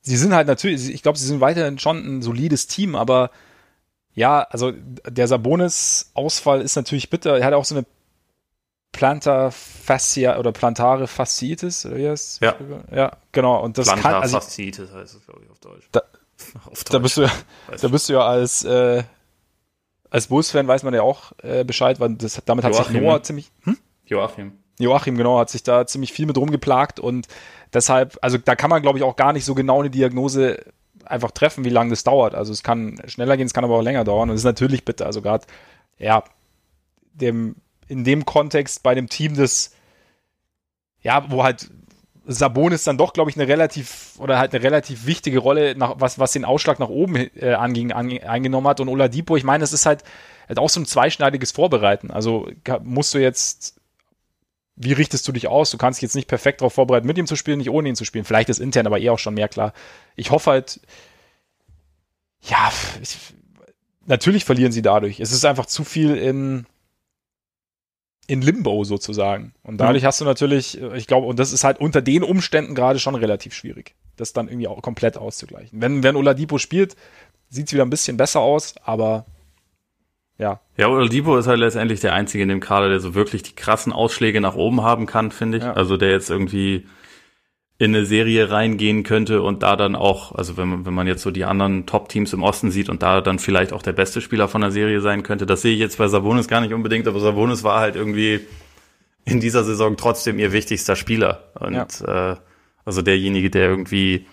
sie 0.02 0.18
sind 0.18 0.34
halt 0.34 0.48
natürlich, 0.48 0.90
ich 0.90 1.02
glaube, 1.02 1.16
sie 1.16 1.26
sind 1.26 1.40
weiterhin 1.40 1.78
schon 1.78 1.96
ein 1.96 2.20
solides 2.20 2.66
Team, 2.66 2.94
aber 2.94 3.30
ja, 4.12 4.42
also 4.42 4.74
der 5.08 5.28
Sabonis-Ausfall 5.28 6.60
ist 6.60 6.76
natürlich 6.76 7.08
bitter. 7.08 7.38
Er 7.38 7.46
hat 7.46 7.54
auch 7.54 7.64
so 7.64 7.74
eine 7.74 7.86
Plantar 8.96 9.52
Fascia 9.52 10.38
oder 10.38 10.52
Plantare 10.52 11.06
Fasciitis, 11.06 11.86
oder 11.86 11.96
wie 11.96 12.08
heißt 12.08 12.40
Ja. 12.40 12.54
Ja, 12.92 13.12
genau. 13.30 13.62
Und 13.62 13.78
das 13.78 13.86
Plantar 13.86 14.12
kann, 14.12 14.22
also, 14.22 14.40
Fasciitis 14.40 14.92
heißt 14.92 15.14
es, 15.14 15.26
glaube 15.26 15.42
ich, 15.44 15.50
auf 15.50 15.58
Deutsch. 15.60 15.88
Da, 15.92 16.00
auf 16.64 16.84
Deutsch. 16.84 16.90
da 16.90 16.98
bist 16.98 17.16
du 17.18 17.22
ja, 17.22 17.32
da 17.80 17.88
bist 17.88 18.08
du 18.08 18.14
ja 18.14 18.26
als, 18.26 18.64
äh, 18.64 19.02
als 20.10 20.26
Bulls-Fan 20.28 20.66
weiß 20.66 20.82
man 20.82 20.94
ja 20.94 21.02
auch 21.02 21.32
äh, 21.42 21.64
Bescheid, 21.64 22.00
weil 22.00 22.14
das, 22.14 22.40
damit 22.44 22.64
hat 22.64 22.72
Joachim, 22.72 22.92
sich 22.92 23.02
Noah 23.02 23.22
ziemlich. 23.22 23.52
Hm? 23.64 23.78
Joachim. 24.06 24.52
Joachim, 24.78 25.16
genau, 25.16 25.38
hat 25.38 25.50
sich 25.50 25.62
da 25.62 25.86
ziemlich 25.86 26.12
viel 26.12 26.26
mit 26.26 26.36
rumgeplagt 26.36 26.98
und 27.00 27.28
deshalb, 27.72 28.18
also 28.22 28.38
da 28.38 28.56
kann 28.56 28.70
man, 28.70 28.82
glaube 28.82 28.98
ich, 28.98 29.04
auch 29.04 29.16
gar 29.16 29.32
nicht 29.32 29.44
so 29.44 29.54
genau 29.54 29.80
eine 29.80 29.90
Diagnose 29.90 30.64
einfach 31.04 31.30
treffen, 31.30 31.64
wie 31.64 31.70
lange 31.70 31.90
das 31.90 32.04
dauert. 32.04 32.34
Also 32.34 32.52
es 32.52 32.62
kann 32.62 33.00
schneller 33.06 33.36
gehen, 33.36 33.46
es 33.46 33.54
kann 33.54 33.64
aber 33.64 33.76
auch 33.76 33.82
länger 33.82 34.04
dauern 34.04 34.30
und 34.30 34.34
es 34.34 34.40
ist 34.40 34.46
natürlich 34.46 34.84
bitte, 34.84 35.06
also 35.06 35.22
gerade, 35.22 35.46
ja, 35.98 36.24
dem, 37.14 37.56
in 37.88 38.04
dem 38.04 38.24
Kontext 38.24 38.82
bei 38.82 38.94
dem 38.94 39.08
Team, 39.08 39.36
das, 39.36 39.72
ja, 41.02 41.30
wo 41.30 41.44
halt 41.44 41.70
Sabonis 42.26 42.84
dann 42.84 42.98
doch, 42.98 43.12
glaube 43.12 43.30
ich, 43.30 43.36
eine 43.36 43.46
relativ 43.46 44.14
oder 44.18 44.38
halt 44.38 44.52
eine 44.52 44.62
relativ 44.62 45.06
wichtige 45.06 45.38
Rolle, 45.38 45.76
nach, 45.76 45.94
was, 45.98 46.18
was 46.18 46.32
den 46.32 46.44
Ausschlag 46.44 46.78
nach 46.78 46.88
oben 46.88 47.16
äh, 47.16 47.54
anging, 47.54 47.92
an, 47.92 48.10
eingenommen 48.18 48.66
hat. 48.66 48.80
Und 48.80 48.88
Oladipo, 48.88 49.36
ich 49.36 49.44
meine, 49.44 49.62
es 49.62 49.72
ist 49.72 49.86
halt, 49.86 50.02
halt 50.48 50.58
auch 50.58 50.68
so 50.68 50.80
ein 50.80 50.86
zweischneidiges 50.86 51.52
Vorbereiten. 51.52 52.10
Also 52.10 52.48
musst 52.82 53.14
du 53.14 53.18
jetzt, 53.18 53.80
wie 54.74 54.92
richtest 54.92 55.26
du 55.28 55.32
dich 55.32 55.46
aus? 55.46 55.70
Du 55.70 55.78
kannst 55.78 55.98
dich 55.98 56.02
jetzt 56.02 56.16
nicht 56.16 56.28
perfekt 56.28 56.60
darauf 56.60 56.74
vorbereiten, 56.74 57.06
mit 57.06 57.16
ihm 57.16 57.26
zu 57.26 57.36
spielen, 57.36 57.58
nicht 57.58 57.70
ohne 57.70 57.88
ihn 57.88 57.96
zu 57.96 58.04
spielen. 58.04 58.24
Vielleicht 58.24 58.48
ist 58.48 58.58
intern 58.58 58.86
aber 58.86 58.98
eh 58.98 59.10
auch 59.10 59.20
schon 59.20 59.34
mehr 59.34 59.48
klar. 59.48 59.72
Ich 60.16 60.32
hoffe 60.32 60.50
halt, 60.50 60.80
ja, 62.42 62.72
ich, 63.00 63.16
natürlich 64.04 64.44
verlieren 64.44 64.72
sie 64.72 64.82
dadurch. 64.82 65.20
Es 65.20 65.30
ist 65.30 65.44
einfach 65.44 65.66
zu 65.66 65.84
viel 65.84 66.16
in, 66.16 66.66
in 68.26 68.42
Limbo 68.42 68.84
sozusagen. 68.84 69.52
Und 69.62 69.78
dadurch 69.78 70.02
mhm. 70.02 70.06
hast 70.06 70.20
du 70.20 70.24
natürlich, 70.24 70.80
äh, 70.80 70.96
ich 70.96 71.06
glaube, 71.06 71.26
und 71.26 71.38
das 71.38 71.52
ist 71.52 71.64
halt 71.64 71.80
unter 71.80 72.02
den 72.02 72.22
Umständen 72.22 72.74
gerade 72.74 72.98
schon 72.98 73.14
relativ 73.14 73.54
schwierig, 73.54 73.94
das 74.16 74.32
dann 74.32 74.48
irgendwie 74.48 74.68
auch 74.68 74.82
komplett 74.82 75.16
auszugleichen. 75.16 75.80
Wenn, 75.80 76.02
wenn 76.02 76.16
Oladipo 76.16 76.58
spielt, 76.58 76.96
sieht 77.48 77.68
es 77.68 77.72
wieder 77.72 77.84
ein 77.84 77.90
bisschen 77.90 78.16
besser 78.16 78.40
aus, 78.40 78.74
aber 78.82 79.26
ja. 80.38 80.60
Ja, 80.76 80.88
Oladipo 80.88 81.36
ist 81.38 81.46
halt 81.46 81.60
letztendlich 81.60 82.00
der 82.00 82.12
Einzige 82.12 82.42
in 82.42 82.48
dem 82.48 82.60
Kader, 82.60 82.88
der 82.88 83.00
so 83.00 83.14
wirklich 83.14 83.42
die 83.42 83.54
krassen 83.54 83.92
Ausschläge 83.92 84.40
nach 84.40 84.54
oben 84.54 84.82
haben 84.82 85.06
kann, 85.06 85.30
finde 85.30 85.58
ich. 85.58 85.64
Ja. 85.64 85.72
Also 85.72 85.96
der 85.96 86.10
jetzt 86.10 86.28
irgendwie 86.28 86.86
in 87.78 87.94
eine 87.94 88.06
Serie 88.06 88.50
reingehen 88.50 89.02
könnte 89.02 89.42
und 89.42 89.62
da 89.62 89.76
dann 89.76 89.96
auch, 89.96 90.34
also 90.34 90.56
wenn 90.56 90.68
man, 90.68 90.86
wenn 90.86 90.94
man 90.94 91.06
jetzt 91.06 91.22
so 91.22 91.30
die 91.30 91.44
anderen 91.44 91.84
Top-Teams 91.84 92.32
im 92.32 92.42
Osten 92.42 92.70
sieht 92.70 92.88
und 92.88 93.02
da 93.02 93.20
dann 93.20 93.38
vielleicht 93.38 93.72
auch 93.72 93.82
der 93.82 93.92
beste 93.92 94.22
Spieler 94.22 94.48
von 94.48 94.62
der 94.62 94.70
Serie 94.70 95.00
sein 95.02 95.22
könnte, 95.22 95.44
das 95.44 95.60
sehe 95.60 95.74
ich 95.74 95.80
jetzt 95.80 95.98
bei 95.98 96.08
Sabonis 96.08 96.48
gar 96.48 96.62
nicht 96.62 96.72
unbedingt, 96.72 97.06
aber 97.06 97.20
Sabonis 97.20 97.64
war 97.64 97.80
halt 97.80 97.96
irgendwie 97.96 98.40
in 99.26 99.40
dieser 99.40 99.64
Saison 99.64 99.96
trotzdem 99.98 100.38
ihr 100.38 100.52
wichtigster 100.52 100.96
Spieler. 100.96 101.50
Und 101.58 102.00
ja. 102.00 102.32
äh, 102.32 102.36
also 102.86 103.02
derjenige, 103.02 103.50
der 103.50 103.68
irgendwie 103.68 104.26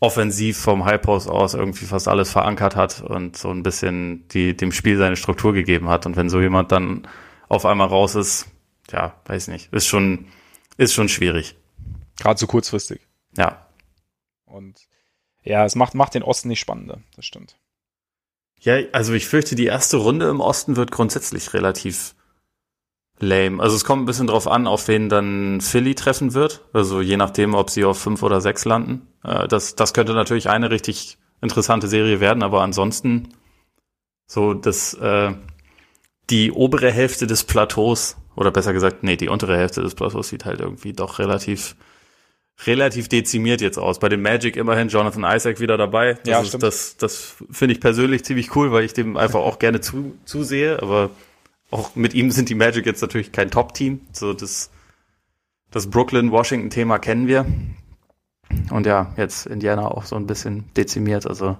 offensiv 0.00 0.58
vom 0.58 0.84
High 0.84 1.02
Post 1.02 1.28
aus 1.28 1.54
irgendwie 1.54 1.84
fast 1.84 2.08
alles 2.08 2.30
verankert 2.30 2.74
hat 2.74 3.02
und 3.02 3.36
so 3.36 3.50
ein 3.50 3.62
bisschen 3.62 4.26
die, 4.28 4.56
dem 4.56 4.72
Spiel 4.72 4.96
seine 4.96 5.16
Struktur 5.16 5.52
gegeben 5.52 5.88
hat. 5.88 6.06
Und 6.06 6.16
wenn 6.16 6.30
so 6.30 6.40
jemand 6.40 6.72
dann 6.72 7.06
auf 7.48 7.66
einmal 7.66 7.88
raus 7.88 8.14
ist, 8.14 8.46
ja, 8.90 9.14
weiß 9.26 9.48
nicht, 9.48 9.72
ist 9.72 9.86
schon, 9.86 10.26
ist 10.76 10.94
schon 10.94 11.08
schwierig. 11.08 11.56
Gerade 12.22 12.38
so 12.38 12.46
kurzfristig. 12.46 13.00
Ja. 13.36 13.66
Und 14.44 14.86
ja, 15.42 15.64
es 15.64 15.74
macht, 15.74 15.94
macht 15.94 16.14
den 16.14 16.22
Osten 16.22 16.46
nicht 16.46 16.60
spannender, 16.60 17.00
das 17.16 17.26
stimmt. 17.26 17.56
Ja, 18.60 18.78
also 18.92 19.12
ich 19.12 19.26
fürchte, 19.26 19.56
die 19.56 19.66
erste 19.66 19.96
Runde 19.96 20.28
im 20.28 20.38
Osten 20.38 20.76
wird 20.76 20.92
grundsätzlich 20.92 21.52
relativ 21.52 22.14
lame. 23.18 23.60
Also 23.60 23.74
es 23.74 23.84
kommt 23.84 24.02
ein 24.02 24.06
bisschen 24.06 24.28
drauf 24.28 24.46
an, 24.46 24.68
auf 24.68 24.86
wen 24.86 25.08
dann 25.08 25.60
Philly 25.60 25.96
treffen 25.96 26.32
wird. 26.32 26.64
Also 26.72 27.00
je 27.00 27.16
nachdem, 27.16 27.54
ob 27.54 27.70
sie 27.70 27.84
auf 27.84 27.98
fünf 27.98 28.22
oder 28.22 28.40
sechs 28.40 28.64
landen. 28.64 29.08
Äh, 29.24 29.48
das, 29.48 29.74
das 29.74 29.92
könnte 29.92 30.14
natürlich 30.14 30.48
eine 30.48 30.70
richtig 30.70 31.18
interessante 31.40 31.88
Serie 31.88 32.20
werden, 32.20 32.44
aber 32.44 32.62
ansonsten 32.62 33.34
so 34.28 34.54
das 34.54 34.94
äh, 34.94 35.34
die 36.30 36.52
obere 36.52 36.92
Hälfte 36.92 37.26
des 37.26 37.42
Plateaus 37.42 38.16
oder 38.36 38.52
besser 38.52 38.72
gesagt, 38.72 39.02
nee, 39.02 39.16
die 39.16 39.28
untere 39.28 39.56
Hälfte 39.56 39.82
des 39.82 39.96
Plateaus 39.96 40.28
sieht 40.28 40.44
halt 40.44 40.60
irgendwie 40.60 40.92
doch 40.92 41.18
relativ 41.18 41.74
relativ 42.66 43.08
dezimiert 43.08 43.60
jetzt 43.60 43.78
aus. 43.78 43.98
Bei 43.98 44.08
dem 44.08 44.22
Magic 44.22 44.56
immerhin 44.56 44.88
Jonathan 44.88 45.24
Isaac 45.24 45.60
wieder 45.60 45.76
dabei. 45.76 46.14
Das 46.14 46.28
ja, 46.28 46.40
ist, 46.40 46.48
stimmt. 46.48 46.62
das, 46.62 46.96
das 46.96 47.36
finde 47.50 47.74
ich 47.74 47.80
persönlich 47.80 48.24
ziemlich 48.24 48.54
cool, 48.56 48.72
weil 48.72 48.84
ich 48.84 48.92
dem 48.92 49.16
einfach 49.16 49.40
auch 49.40 49.58
gerne 49.58 49.80
zu, 49.80 50.16
zusehe, 50.24 50.80
aber 50.82 51.10
auch 51.70 51.96
mit 51.96 52.14
ihm 52.14 52.30
sind 52.30 52.48
die 52.48 52.54
Magic 52.54 52.84
jetzt 52.86 53.00
natürlich 53.00 53.32
kein 53.32 53.50
Top-Team. 53.50 54.00
So 54.12 54.34
das, 54.34 54.70
das 55.70 55.88
Brooklyn-Washington-Thema 55.88 56.98
kennen 56.98 57.26
wir. 57.26 57.46
Und 58.70 58.86
ja, 58.86 59.14
jetzt 59.16 59.46
Indiana 59.46 59.88
auch 59.88 60.04
so 60.04 60.16
ein 60.16 60.26
bisschen 60.26 60.64
dezimiert. 60.76 61.26
Also 61.26 61.56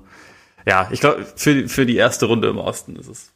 ja, 0.66 0.88
ich 0.92 1.00
glaube, 1.00 1.26
für, 1.36 1.68
für 1.68 1.86
die 1.86 1.96
erste 1.96 2.26
Runde 2.26 2.48
im 2.48 2.58
Osten 2.58 2.96
ist 2.96 3.08
es. 3.08 3.32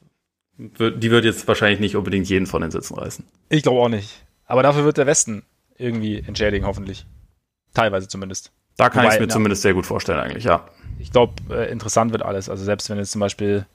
Die 0.58 1.10
wird 1.10 1.24
jetzt 1.24 1.46
wahrscheinlich 1.48 1.80
nicht 1.80 1.96
unbedingt 1.96 2.28
jeden 2.28 2.46
von 2.46 2.62
den 2.62 2.70
Sitzen 2.70 2.94
reißen. 2.94 3.24
Ich 3.48 3.62
glaube 3.62 3.80
auch 3.80 3.88
nicht. 3.88 4.24
Aber 4.46 4.62
dafür 4.62 4.84
wird 4.84 4.96
der 4.96 5.06
Westen 5.06 5.42
irgendwie 5.76 6.22
entschädigen, 6.26 6.66
hoffentlich. 6.66 7.06
Teilweise 7.76 8.08
zumindest. 8.08 8.52
Da 8.78 8.88
kann 8.88 9.04
ich 9.04 9.12
es 9.12 9.20
mir 9.20 9.26
na, 9.26 9.32
zumindest 9.32 9.62
sehr 9.62 9.74
gut 9.74 9.84
vorstellen, 9.84 10.18
eigentlich, 10.18 10.44
ja. 10.44 10.66
Ich 10.98 11.12
glaube, 11.12 11.34
äh, 11.50 11.70
interessant 11.70 12.12
wird 12.12 12.22
alles. 12.22 12.48
Also 12.48 12.64
selbst 12.64 12.88
wenn 12.88 12.96
jetzt 12.96 13.10
zum 13.10 13.20
Beispiel 13.20 13.66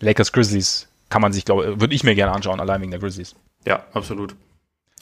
Lakers 0.00 0.30
Grizzlies 0.32 0.88
kann 1.08 1.22
man 1.22 1.32
sich, 1.32 1.44
glaube 1.44 1.80
würde 1.80 1.94
ich 1.94 2.04
mir 2.04 2.14
gerne 2.14 2.32
anschauen, 2.32 2.60
allein 2.60 2.82
wegen 2.82 2.90
der 2.90 3.00
Grizzlies. 3.00 3.34
Ja, 3.66 3.84
absolut. 3.94 4.36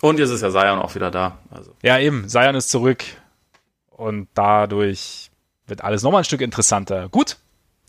Und 0.01 0.19
jetzt 0.19 0.31
ist 0.31 0.43
ja 0.43 0.51
Zion 0.51 0.79
auch 0.79 0.95
wieder 0.95 1.11
da. 1.11 1.39
Also. 1.51 1.75
Ja, 1.83 1.99
eben. 1.99 2.29
Zion 2.29 2.55
ist 2.55 2.71
zurück. 2.71 3.05
Und 3.91 4.29
dadurch 4.35 5.31
wird 5.67 5.83
alles 5.83 6.03
nochmal 6.03 6.23
ein 6.23 6.25
Stück 6.25 6.41
interessanter. 6.41 7.09
Gut, 7.09 7.39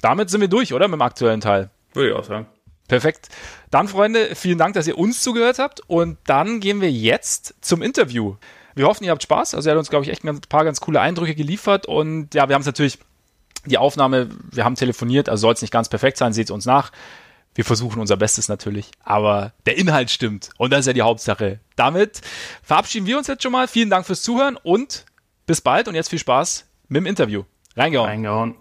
damit 0.01 0.29
sind 0.29 0.41
wir 0.41 0.47
durch, 0.47 0.73
oder? 0.73 0.87
Mit 0.87 0.99
dem 0.99 1.01
aktuellen 1.01 1.41
Teil. 1.41 1.69
Würde 1.93 2.09
ich 2.09 2.15
auch 2.15 2.23
sagen. 2.23 2.47
Perfekt. 2.87 3.29
Dann, 3.71 3.87
Freunde, 3.87 4.35
vielen 4.35 4.57
Dank, 4.57 4.73
dass 4.73 4.87
ihr 4.87 4.97
uns 4.97 5.21
zugehört 5.21 5.59
habt. 5.59 5.81
Und 5.87 6.17
dann 6.25 6.59
gehen 6.59 6.81
wir 6.81 6.91
jetzt 6.91 7.55
zum 7.61 7.81
Interview. 7.81 8.35
Wir 8.75 8.87
hoffen, 8.87 9.03
ihr 9.03 9.11
habt 9.11 9.23
Spaß. 9.23 9.55
Also 9.55 9.69
er 9.69 9.73
hat 9.73 9.79
uns, 9.79 9.89
glaube 9.89 10.05
ich, 10.05 10.11
echt 10.11 10.23
ein 10.23 10.41
paar 10.41 10.65
ganz 10.65 10.81
coole 10.81 11.01
Eindrücke 11.01 11.35
geliefert. 11.35 11.85
Und 11.85 12.33
ja, 12.33 12.47
wir 12.49 12.55
haben 12.55 12.61
es 12.61 12.67
natürlich, 12.67 12.99
die 13.65 13.77
Aufnahme, 13.77 14.29
wir 14.51 14.65
haben 14.65 14.75
telefoniert, 14.75 15.29
also 15.29 15.41
soll 15.41 15.53
es 15.53 15.61
nicht 15.61 15.71
ganz 15.71 15.89
perfekt 15.89 16.17
sein, 16.17 16.33
seht 16.33 16.51
uns 16.51 16.65
nach. 16.65 16.91
Wir 17.55 17.65
versuchen 17.65 18.01
unser 18.01 18.17
Bestes 18.17 18.49
natürlich, 18.49 18.89
aber 19.03 19.53
der 19.67 19.77
Inhalt 19.77 20.09
stimmt 20.09 20.49
und 20.57 20.73
das 20.73 20.81
ist 20.81 20.85
ja 20.87 20.93
die 20.93 21.03
Hauptsache. 21.03 21.59
Damit 21.75 22.21
verabschieden 22.63 23.05
wir 23.05 23.17
uns 23.17 23.27
jetzt 23.27 23.43
schon 23.43 23.51
mal. 23.51 23.67
Vielen 23.67 23.91
Dank 23.91 24.07
fürs 24.07 24.23
Zuhören 24.23 24.57
und 24.63 25.05
bis 25.45 25.61
bald 25.61 25.87
und 25.87 25.93
jetzt 25.93 26.09
viel 26.09 26.19
Spaß 26.19 26.65
mit 26.87 27.01
dem 27.01 27.05
Interview. 27.05 27.43
Reingehauen. 27.75 28.09
Reingehauen. 28.09 28.55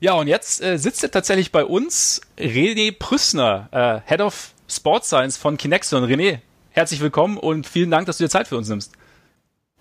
Ja, 0.00 0.14
und 0.14 0.26
jetzt 0.26 0.62
äh, 0.62 0.78
sitzt 0.78 1.02
er 1.02 1.10
tatsächlich 1.10 1.52
bei 1.52 1.64
uns 1.64 2.22
René 2.38 2.96
Prüssner, 2.98 3.68
äh, 3.72 4.08
Head 4.08 4.22
of 4.22 4.54
Sports 4.66 5.08
Science 5.08 5.36
von 5.36 5.58
Kinexon. 5.58 6.04
René, 6.04 6.38
herzlich 6.70 7.00
willkommen 7.00 7.36
und 7.36 7.66
vielen 7.66 7.90
Dank, 7.90 8.06
dass 8.06 8.16
du 8.16 8.24
dir 8.24 8.30
Zeit 8.30 8.48
für 8.48 8.56
uns 8.56 8.70
nimmst. 8.70 8.92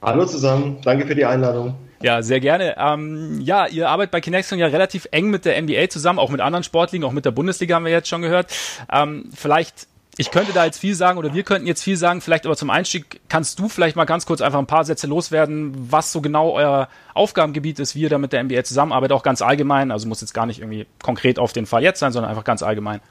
Hallo 0.01 0.25
zusammen, 0.25 0.77
danke 0.83 1.05
für 1.05 1.15
die 1.15 1.25
Einladung. 1.25 1.75
Ja, 2.01 2.21
sehr 2.21 2.39
gerne. 2.39 2.75
Ähm, 2.77 3.41
ja, 3.41 3.67
ihr 3.67 3.89
arbeitet 3.89 4.11
bei 4.11 4.21
Kinexon 4.21 4.57
ja 4.57 4.67
relativ 4.67 5.07
eng 5.11 5.29
mit 5.29 5.43
der 5.43 5.61
NBA 5.61 5.89
zusammen, 5.89 6.19
auch 6.19 6.29
mit 6.29 6.39
anderen 6.39 6.63
Sportligen, 6.63 7.03
auch 7.03 7.11
mit 7.11 7.25
der 7.25 7.31
Bundesliga 7.31 7.75
haben 7.75 7.83
wir 7.83 7.91
jetzt 7.91 8.07
schon 8.07 8.21
gehört. 8.21 8.53
Ähm, 8.89 9.29
vielleicht, 9.35 9.87
ich 10.17 10.31
könnte 10.31 10.53
da 10.53 10.63
jetzt 10.63 10.79
viel 10.79 10.95
sagen 10.95 11.19
oder 11.19 11.33
wir 11.33 11.43
könnten 11.43 11.67
jetzt 11.67 11.83
viel 11.83 11.97
sagen, 11.97 12.21
vielleicht 12.21 12.45
aber 12.45 12.55
zum 12.55 12.69
Einstieg 12.69 13.19
kannst 13.27 13.59
du 13.59 13.67
vielleicht 13.67 13.97
mal 13.97 14.05
ganz 14.05 14.25
kurz 14.25 14.39
einfach 14.39 14.59
ein 14.59 14.67
paar 14.67 14.85
Sätze 14.85 15.07
loswerden, 15.07 15.73
was 15.91 16.13
so 16.13 16.21
genau 16.21 16.51
euer 16.51 16.87
Aufgabengebiet 17.13 17.79
ist, 17.79 17.95
wie 17.95 18.01
ihr 18.01 18.09
da 18.09 18.17
mit 18.17 18.31
der 18.31 18.41
NBA 18.41 18.63
zusammenarbeitet, 18.63 19.17
auch 19.17 19.23
ganz 19.23 19.41
allgemein. 19.41 19.91
Also 19.91 20.07
muss 20.07 20.21
jetzt 20.21 20.33
gar 20.33 20.45
nicht 20.45 20.61
irgendwie 20.61 20.87
konkret 21.03 21.37
auf 21.37 21.51
den 21.51 21.65
Fall 21.65 21.83
jetzt 21.83 21.99
sein, 21.99 22.13
sondern 22.13 22.29
einfach 22.29 22.45
ganz 22.45 22.63
allgemein. 22.63 23.01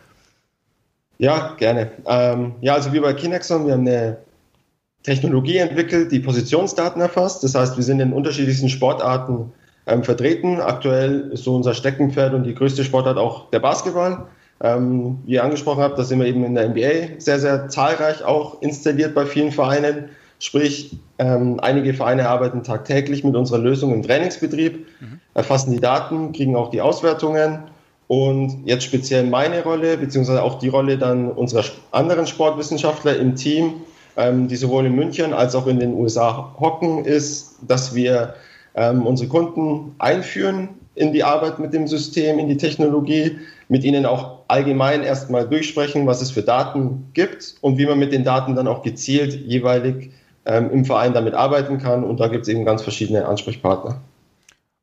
Ja, 1.18 1.54
gerne. 1.58 1.90
Ähm, 2.06 2.54
ja, 2.62 2.72
also 2.72 2.92
wir 2.94 3.02
bei 3.02 3.12
Kinexon, 3.12 3.66
wir 3.66 3.74
haben 3.74 3.86
eine 3.86 4.18
Technologie 5.08 5.56
entwickelt, 5.56 6.12
die 6.12 6.20
Positionsdaten 6.20 7.00
erfasst. 7.00 7.42
Das 7.42 7.54
heißt, 7.54 7.76
wir 7.76 7.84
sind 7.84 8.00
in 8.00 8.12
unterschiedlichsten 8.12 8.68
Sportarten 8.68 9.52
ähm, 9.86 10.04
vertreten. 10.04 10.60
Aktuell 10.60 11.30
ist 11.32 11.44
so 11.44 11.56
unser 11.56 11.72
Steckenpferd 11.72 12.34
und 12.34 12.44
die 12.44 12.54
größte 12.54 12.84
Sportart 12.84 13.16
auch 13.16 13.48
der 13.50 13.60
Basketball. 13.60 14.26
Ähm, 14.60 15.20
wie 15.24 15.34
ihr 15.34 15.44
angesprochen 15.44 15.82
habt, 15.82 15.98
da 15.98 16.04
sind 16.04 16.18
wir 16.18 16.26
eben 16.26 16.44
in 16.44 16.54
der 16.54 16.68
NBA 16.68 17.20
sehr, 17.20 17.38
sehr 17.38 17.68
zahlreich 17.68 18.22
auch 18.22 18.60
installiert 18.60 19.14
bei 19.14 19.24
vielen 19.24 19.50
Vereinen. 19.50 20.10
Sprich, 20.40 20.98
ähm, 21.18 21.58
einige 21.60 21.94
Vereine 21.94 22.28
arbeiten 22.28 22.62
tagtäglich 22.62 23.24
mit 23.24 23.34
unserer 23.34 23.58
Lösung 23.58 23.94
im 23.94 24.02
Trainingsbetrieb, 24.02 24.86
mhm. 25.00 25.20
erfassen 25.32 25.72
die 25.72 25.80
Daten, 25.80 26.32
kriegen 26.32 26.54
auch 26.54 26.70
die 26.70 26.82
Auswertungen. 26.82 27.60
Und 28.08 28.66
jetzt 28.66 28.84
speziell 28.84 29.24
meine 29.24 29.62
Rolle, 29.62 29.96
beziehungsweise 29.96 30.42
auch 30.42 30.58
die 30.58 30.68
Rolle 30.68 30.98
dann 30.98 31.30
unserer 31.30 31.64
anderen 31.92 32.26
Sportwissenschaftler 32.26 33.16
im 33.16 33.36
Team, 33.36 33.74
ähm, 34.18 34.48
die 34.48 34.56
sowohl 34.56 34.84
in 34.84 34.96
München 34.96 35.32
als 35.32 35.54
auch 35.54 35.66
in 35.68 35.78
den 35.78 35.94
USA 35.94 36.54
hocken, 36.58 37.04
ist, 37.04 37.56
dass 37.66 37.94
wir 37.94 38.34
ähm, 38.74 39.06
unsere 39.06 39.28
Kunden 39.28 39.94
einführen 39.98 40.70
in 40.96 41.12
die 41.12 41.22
Arbeit 41.22 41.60
mit 41.60 41.72
dem 41.72 41.86
System, 41.86 42.40
in 42.40 42.48
die 42.48 42.56
Technologie, 42.56 43.38
mit 43.68 43.84
ihnen 43.84 44.04
auch 44.04 44.40
allgemein 44.48 45.04
erstmal 45.04 45.48
durchsprechen, 45.48 46.06
was 46.06 46.20
es 46.20 46.32
für 46.32 46.42
Daten 46.42 47.10
gibt 47.14 47.54
und 47.60 47.78
wie 47.78 47.86
man 47.86 47.98
mit 47.98 48.12
den 48.12 48.24
Daten 48.24 48.56
dann 48.56 48.66
auch 48.66 48.82
gezielt 48.82 49.34
jeweilig 49.34 50.10
ähm, 50.44 50.70
im 50.72 50.84
Verein 50.84 51.12
damit 51.14 51.34
arbeiten 51.34 51.78
kann. 51.78 52.02
Und 52.02 52.18
da 52.18 52.26
gibt 52.26 52.42
es 52.42 52.48
eben 52.48 52.64
ganz 52.64 52.82
verschiedene 52.82 53.26
Ansprechpartner. 53.26 54.00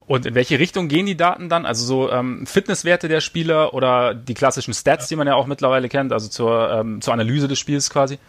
Und 0.08 0.26
in 0.26 0.36
welche 0.36 0.60
Richtung 0.60 0.88
gehen 0.88 1.08
die 1.08 1.18
Daten 1.18 1.50
dann? 1.50 1.66
Also 1.66 1.84
so 1.84 2.12
ähm, 2.12 2.46
Fitnesswerte 2.46 3.10
der 3.10 3.22
Spieler 3.22 3.74
oder 3.74 4.14
die 4.14 4.36
klassischen 4.36 4.74
Stats, 4.74 5.08
die 5.08 5.16
man 5.18 5.28
ja 5.28 5.34
auch 5.36 5.48
mittlerweile 5.48 5.90
kennt, 5.90 6.14
also 6.14 6.30
zur, 6.30 6.72
ähm, 6.72 7.02
zur 7.02 7.14
Analyse 7.14 7.48
des 7.50 7.60
Spiels 7.60 7.90
quasi? 7.90 8.20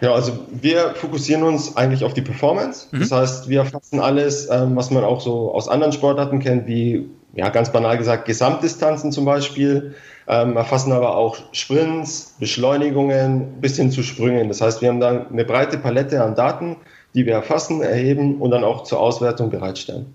Ja, 0.00 0.12
also 0.12 0.32
wir 0.50 0.94
fokussieren 0.94 1.42
uns 1.42 1.76
eigentlich 1.76 2.04
auf 2.04 2.14
die 2.14 2.22
Performance. 2.22 2.86
Mhm. 2.92 3.00
Das 3.00 3.12
heißt, 3.12 3.48
wir 3.48 3.60
erfassen 3.60 4.00
alles, 4.00 4.48
ähm, 4.50 4.76
was 4.76 4.90
man 4.90 5.04
auch 5.04 5.20
so 5.20 5.52
aus 5.52 5.68
anderen 5.68 5.92
Sportarten 5.92 6.38
kennt, 6.38 6.66
wie 6.66 7.08
ja 7.34 7.48
ganz 7.50 7.70
banal 7.72 7.98
gesagt 7.98 8.24
Gesamtdistanzen 8.26 9.12
zum 9.12 9.24
Beispiel, 9.24 9.94
ähm, 10.26 10.56
erfassen 10.56 10.92
aber 10.92 11.16
auch 11.16 11.38
Sprints, 11.52 12.36
Beschleunigungen 12.38 13.60
bis 13.60 13.76
hin 13.76 13.90
zu 13.90 14.02
Sprüngen. 14.02 14.48
Das 14.48 14.60
heißt, 14.60 14.82
wir 14.82 14.88
haben 14.88 15.00
da 15.00 15.26
eine 15.30 15.44
breite 15.44 15.78
Palette 15.78 16.22
an 16.22 16.34
Daten, 16.34 16.76
die 17.14 17.26
wir 17.26 17.34
erfassen, 17.34 17.82
erheben 17.82 18.40
und 18.40 18.50
dann 18.50 18.64
auch 18.64 18.84
zur 18.84 19.00
Auswertung 19.00 19.50
bereitstellen. 19.50 20.14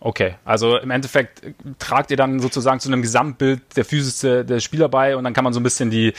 Okay, 0.00 0.36
also 0.46 0.78
im 0.78 0.90
Endeffekt 0.90 1.42
tragt 1.78 2.10
ihr 2.10 2.16
dann 2.16 2.40
sozusagen 2.40 2.80
zu 2.80 2.88
einem 2.88 3.02
Gesamtbild 3.02 3.60
der 3.76 3.84
Physis 3.84 4.20
der 4.20 4.60
Spieler 4.60 4.88
bei 4.88 5.14
und 5.14 5.24
dann 5.24 5.34
kann 5.34 5.44
man 5.44 5.52
so 5.52 5.60
ein 5.60 5.62
bisschen 5.62 5.90
die 5.90 6.14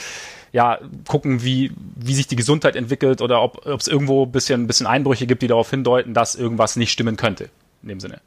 ja, 0.52 0.78
gucken, 1.08 1.42
wie, 1.42 1.72
wie 1.96 2.14
sich 2.14 2.28
die 2.28 2.36
Gesundheit 2.36 2.76
entwickelt 2.76 3.22
oder 3.22 3.42
ob 3.42 3.66
es 3.66 3.88
irgendwo 3.88 4.24
ein 4.24 4.32
bisschen, 4.32 4.66
bisschen 4.66 4.86
Einbrüche 4.86 5.26
gibt, 5.26 5.42
die 5.42 5.46
darauf 5.46 5.70
hindeuten, 5.70 6.14
dass 6.14 6.34
irgendwas 6.34 6.76
nicht 6.76 6.92
stimmen 6.92 7.16
könnte. 7.16 7.48
In 7.82 7.88
dem 7.88 8.00
Sinne. 8.00 8.20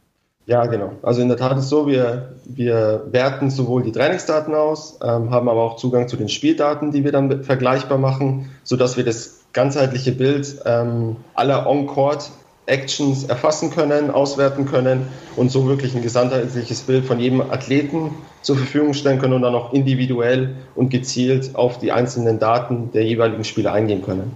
Ja, 0.48 0.66
genau. 0.66 0.94
Also 1.02 1.22
in 1.22 1.28
der 1.28 1.38
Tat 1.38 1.54
ist 1.58 1.66
es 1.66 1.70
so, 1.70 1.88
wir, 1.88 2.34
wir 2.46 3.06
werten 3.12 3.50
sowohl 3.50 3.84
die 3.84 3.92
Trainingsdaten 3.92 4.54
aus, 4.54 5.00
ähm, 5.02 5.32
haben 5.32 5.50
aber 5.50 5.62
auch 5.62 5.78
Zugang 5.78 6.08
zu 6.08 6.18
den 6.18 6.30
Spieldaten, 6.30 6.92
die 6.92 7.04
wir 7.04 7.12
dann 7.12 7.44
vergleichbar 7.44 7.98
machen, 7.98 8.52
sodass 8.64 8.96
wir 8.98 9.04
das 9.04 9.46
ganzheitliche 9.54 10.12
Bild 10.12 10.62
ähm, 10.66 11.16
aller 11.34 11.68
On-Court 11.68 12.30
Actions 12.68 13.26
erfassen 13.26 13.72
können, 13.72 14.12
auswerten 14.12 14.66
können 14.66 15.08
und 15.36 15.50
so 15.50 15.68
wirklich 15.68 15.96
ein 15.96 16.02
gesamtheitliches 16.02 16.82
Bild 16.82 17.06
von 17.06 17.20
jedem 17.20 17.42
Athleten 17.42 18.12
zur 18.42 18.58
Verfügung 18.58 18.94
stellen 18.94 19.20
können 19.20 19.34
und 19.34 19.42
dann 19.42 19.56
auch 19.56 19.74
individuell 19.74 20.56
und 20.76 20.90
gezielt 20.90 21.56
auf 21.56 21.80
die 21.80 21.92
einzelnen 21.92 22.40
Daten 22.40 22.92
der 22.92 23.04
jeweiligen 23.04 23.44
Spieler 23.44 23.74
eingehen 23.74 24.02
können. 24.02 24.36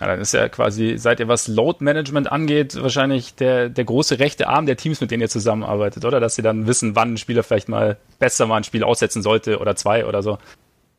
Ja, 0.00 0.06
dann 0.06 0.20
ist 0.20 0.32
ja 0.32 0.48
quasi, 0.48 0.96
seid 0.96 1.18
ihr 1.18 1.26
was 1.26 1.48
Load 1.48 1.82
Management 1.82 2.30
angeht, 2.30 2.80
wahrscheinlich 2.80 3.34
der, 3.34 3.68
der 3.68 3.84
große 3.84 4.20
rechte 4.20 4.46
Arm 4.46 4.66
der 4.66 4.76
Teams, 4.76 5.00
mit 5.00 5.10
denen 5.10 5.22
ihr 5.22 5.28
zusammenarbeitet, 5.28 6.04
oder? 6.04 6.20
Dass 6.20 6.36
sie 6.36 6.42
dann 6.42 6.68
wissen, 6.68 6.94
wann 6.94 7.14
ein 7.14 7.16
Spieler 7.16 7.42
vielleicht 7.42 7.68
mal 7.68 7.96
besser 8.20 8.46
mal 8.46 8.58
ein 8.58 8.64
Spiel 8.64 8.84
aussetzen 8.84 9.22
sollte 9.22 9.58
oder 9.58 9.74
zwei 9.74 10.06
oder 10.06 10.22
so. 10.22 10.38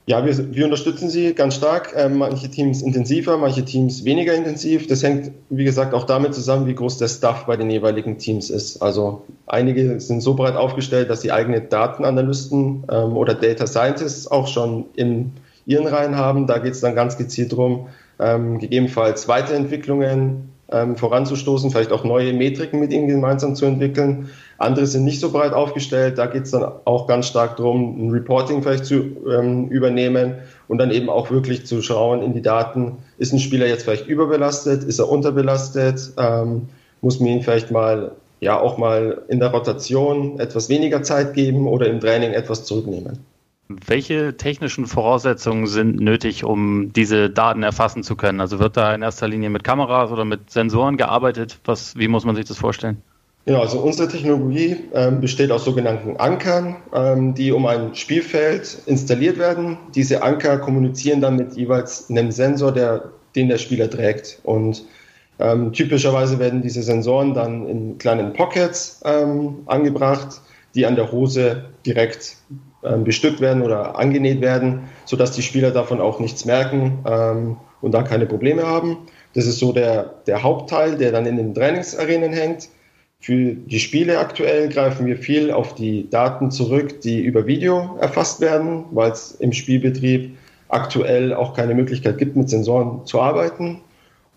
Ja, 0.09 0.25
wir, 0.25 0.55
wir 0.55 0.65
unterstützen 0.65 1.07
sie 1.07 1.35
ganz 1.35 1.53
stark. 1.53 1.93
Ähm, 1.95 2.17
manche 2.17 2.49
Teams 2.49 2.81
intensiver, 2.81 3.37
manche 3.37 3.63
Teams 3.63 4.05
weniger 4.05 4.33
intensiv. 4.33 4.87
Das 4.87 5.03
hängt, 5.03 5.29
wie 5.51 5.63
gesagt, 5.63 5.93
auch 5.93 6.03
damit 6.03 6.33
zusammen, 6.33 6.65
wie 6.65 6.73
groß 6.73 6.97
der 6.97 7.07
Staff 7.07 7.45
bei 7.45 7.55
den 7.57 7.69
jeweiligen 7.69 8.17
Teams 8.17 8.49
ist. 8.49 8.81
Also 8.81 9.21
einige 9.45 9.99
sind 9.99 10.21
so 10.21 10.33
breit 10.33 10.55
aufgestellt, 10.55 11.11
dass 11.11 11.21
sie 11.21 11.31
eigene 11.31 11.61
Datenanalysten 11.61 12.85
ähm, 12.91 13.15
oder 13.15 13.35
Data 13.35 13.67
Scientists 13.67 14.25
auch 14.25 14.47
schon 14.47 14.85
in 14.95 15.33
ihren 15.67 15.85
Reihen 15.85 16.15
haben. 16.15 16.47
Da 16.47 16.57
geht 16.57 16.73
es 16.73 16.81
dann 16.81 16.95
ganz 16.95 17.15
gezielt 17.15 17.51
darum, 17.51 17.89
ähm, 18.17 18.57
gegebenenfalls 18.57 19.27
Weiterentwicklungen 19.27 20.49
ähm, 20.71 20.97
voranzustoßen, 20.97 21.69
vielleicht 21.69 21.91
auch 21.91 22.03
neue 22.03 22.33
Metriken 22.33 22.79
mit 22.79 22.91
ihnen 22.91 23.07
gemeinsam 23.07 23.53
zu 23.53 23.65
entwickeln. 23.65 24.29
Andere 24.59 24.85
sind 24.85 25.05
nicht 25.05 25.21
so 25.21 25.31
breit 25.31 25.53
aufgestellt. 25.53 26.17
Da 26.17 26.25
geht 26.25 26.43
es 26.43 26.51
dann 26.51 26.69
auch 26.83 27.07
ganz 27.07 27.27
stark 27.27 27.55
darum, 27.55 28.07
ein 28.07 28.11
Reporting 28.11 28.61
vielleicht 28.61 28.85
zu 28.85 28.95
ähm, 29.27 29.69
übernehmen 29.69 30.35
und 30.67 30.77
dann 30.79 30.91
eben 30.91 31.09
auch 31.09 31.31
wirklich 31.31 31.65
zu 31.65 31.81
schauen 31.81 32.21
in 32.21 32.33
die 32.33 32.41
Daten. 32.41 32.97
Ist 33.17 33.31
ein 33.31 33.39
Spieler 33.39 33.67
jetzt 33.67 33.83
vielleicht 33.83 34.07
überbelastet? 34.07 34.83
Ist 34.83 34.99
er 34.99 35.09
unterbelastet? 35.09 36.11
Ähm, 36.17 36.67
muss 37.01 37.21
man 37.21 37.29
ihn 37.29 37.41
vielleicht 37.41 37.71
mal, 37.71 38.11
ja, 38.41 38.59
auch 38.59 38.77
mal 38.77 39.21
in 39.29 39.39
der 39.39 39.49
Rotation 39.49 40.39
etwas 40.41 40.67
weniger 40.67 41.03
Zeit 41.03 41.33
geben 41.33 41.65
oder 41.65 41.87
im 41.87 42.01
Training 42.01 42.33
etwas 42.33 42.65
zurücknehmen? 42.65 43.19
Welche 43.69 44.35
technischen 44.35 44.87
Voraussetzungen 44.87 45.67
sind 45.67 46.01
nötig, 46.01 46.43
um 46.43 46.91
diese 46.91 47.29
Daten 47.29 47.63
erfassen 47.63 48.03
zu 48.03 48.17
können? 48.17 48.41
Also 48.41 48.59
wird 48.59 48.75
da 48.75 48.93
in 48.93 49.03
erster 49.03 49.27
Linie 49.29 49.51
mit 49.51 49.63
Kameras 49.63 50.11
oder 50.11 50.25
mit 50.25 50.49
Sensoren 50.49 50.97
gearbeitet? 50.97 51.59
Was, 51.63 51.95
wie 51.95 52.09
muss 52.09 52.25
man 52.25 52.35
sich 52.35 52.45
das 52.45 52.57
vorstellen? 52.57 53.01
Genau, 53.49 53.61
also 53.61 53.79
unsere 53.79 54.07
Technologie 54.07 54.77
ähm, 54.93 55.21
besteht 55.21 55.49
aus 55.49 55.65
sogenannten 55.65 56.17
Ankern, 56.17 56.75
ähm, 56.93 57.33
die 57.33 57.51
um 57.51 57.65
ein 57.65 57.95
Spielfeld 57.95 58.77
installiert 58.85 59.39
werden. 59.39 59.79
Diese 59.95 60.21
Anker 60.21 60.59
kommunizieren 60.59 61.19
dann 61.19 61.35
mit 61.35 61.57
jeweils 61.57 62.11
einem 62.11 62.29
Sensor, 62.29 62.71
der, 62.71 63.05
den 63.35 63.49
der 63.49 63.57
Spieler 63.57 63.89
trägt. 63.89 64.37
Und 64.43 64.85
ähm, 65.39 65.73
typischerweise 65.73 66.37
werden 66.37 66.61
diese 66.61 66.83
Sensoren 66.83 67.33
dann 67.33 67.67
in 67.67 67.97
kleinen 67.97 68.33
Pockets 68.33 69.01
ähm, 69.03 69.63
angebracht, 69.65 70.41
die 70.75 70.85
an 70.85 70.95
der 70.95 71.11
Hose 71.11 71.69
direkt 71.87 72.35
ähm, 72.83 73.03
bestückt 73.03 73.41
werden 73.41 73.63
oder 73.63 73.97
angenäht 73.97 74.41
werden, 74.41 74.89
sodass 75.05 75.31
die 75.31 75.41
Spieler 75.41 75.71
davon 75.71 76.01
auch 76.01 76.19
nichts 76.19 76.45
merken 76.45 76.99
ähm, 77.03 77.57
und 77.81 77.95
da 77.95 78.03
keine 78.03 78.27
Probleme 78.27 78.67
haben. 78.67 79.07
Das 79.33 79.47
ist 79.47 79.57
so 79.57 79.73
der, 79.73 80.21
der 80.27 80.43
Hauptteil, 80.43 80.97
der 80.97 81.11
dann 81.11 81.25
in 81.25 81.37
den 81.37 81.55
Trainingsarenen 81.55 82.31
hängt. 82.31 82.69
Für 83.21 83.53
die 83.53 83.79
Spiele 83.79 84.17
aktuell 84.17 84.69
greifen 84.69 85.05
wir 85.05 85.17
viel 85.17 85.51
auf 85.51 85.75
die 85.75 86.09
Daten 86.09 86.51
zurück, 86.51 87.01
die 87.01 87.21
über 87.21 87.47
Video 87.47 87.97
erfasst 87.99 88.39
werden, 88.39 88.85
weil 88.91 89.11
es 89.11 89.31
im 89.31 89.51
Spielbetrieb 89.51 90.37
aktuell 90.69 91.33
auch 91.33 91.53
keine 91.53 91.75
Möglichkeit 91.75 92.17
gibt, 92.17 92.37
mit 92.37 92.49
Sensoren 92.49 93.05
zu 93.05 93.19
arbeiten. 93.19 93.81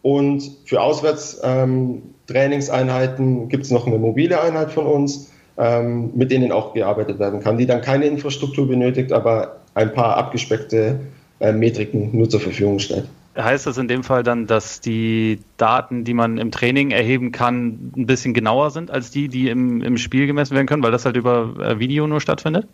Und 0.03 0.51
für 0.65 0.81
Auswärtstrainingseinheiten 0.81 3.43
ähm, 3.43 3.49
gibt 3.49 3.65
es 3.65 3.71
noch 3.71 3.87
eine 3.87 3.99
mobile 3.99 4.43
Einheit 4.43 4.73
von 4.73 4.87
uns, 4.87 5.31
ähm, 5.59 6.11
mit 6.15 6.33
denen 6.33 6.51
auch 6.51 6.75
gearbeitet 6.75 7.21
werden 7.21 7.39
kann, 7.41 7.59
die 7.59 7.67
dann 7.67 7.83
keine 7.83 8.07
Infrastruktur 8.07 8.67
benötigt, 8.67 9.13
aber 9.13 9.61
ein 9.75 9.93
paar 9.93 10.17
abgespeckte 10.17 10.99
äh, 11.39 11.53
Metriken 11.53 12.11
nur 12.17 12.29
zur 12.29 12.41
Verfügung 12.41 12.81
stellt. 12.81 13.09
Heißt 13.37 13.67
das 13.67 13.79
in 13.79 13.89
dem 13.89 14.05
Fall 14.05 14.23
dann, 14.23 14.47
dass 14.47 14.81
die 14.81 15.41
Daten, 15.57 16.05
die 16.05 16.13
man 16.13 16.37
im 16.37 16.51
Training 16.51 16.91
erheben 16.91 17.33
kann, 17.33 17.93
ein 17.97 18.07
bisschen 18.07 18.35
genauer 18.35 18.71
sind 18.71 18.91
als 18.91 19.11
die, 19.11 19.29
die 19.29 19.49
im, 19.49 19.81
im 19.83 19.97
Spiel 19.97 20.27
gemessen 20.27 20.55
werden 20.55 20.67
können, 20.67 20.83
weil 20.83 20.93
das 20.93 21.07
halt 21.07 21.17
über 21.17 21.55
äh, 21.59 21.79
Video 21.79 22.07
nur 22.07 22.21
stattfindet? 22.21 22.69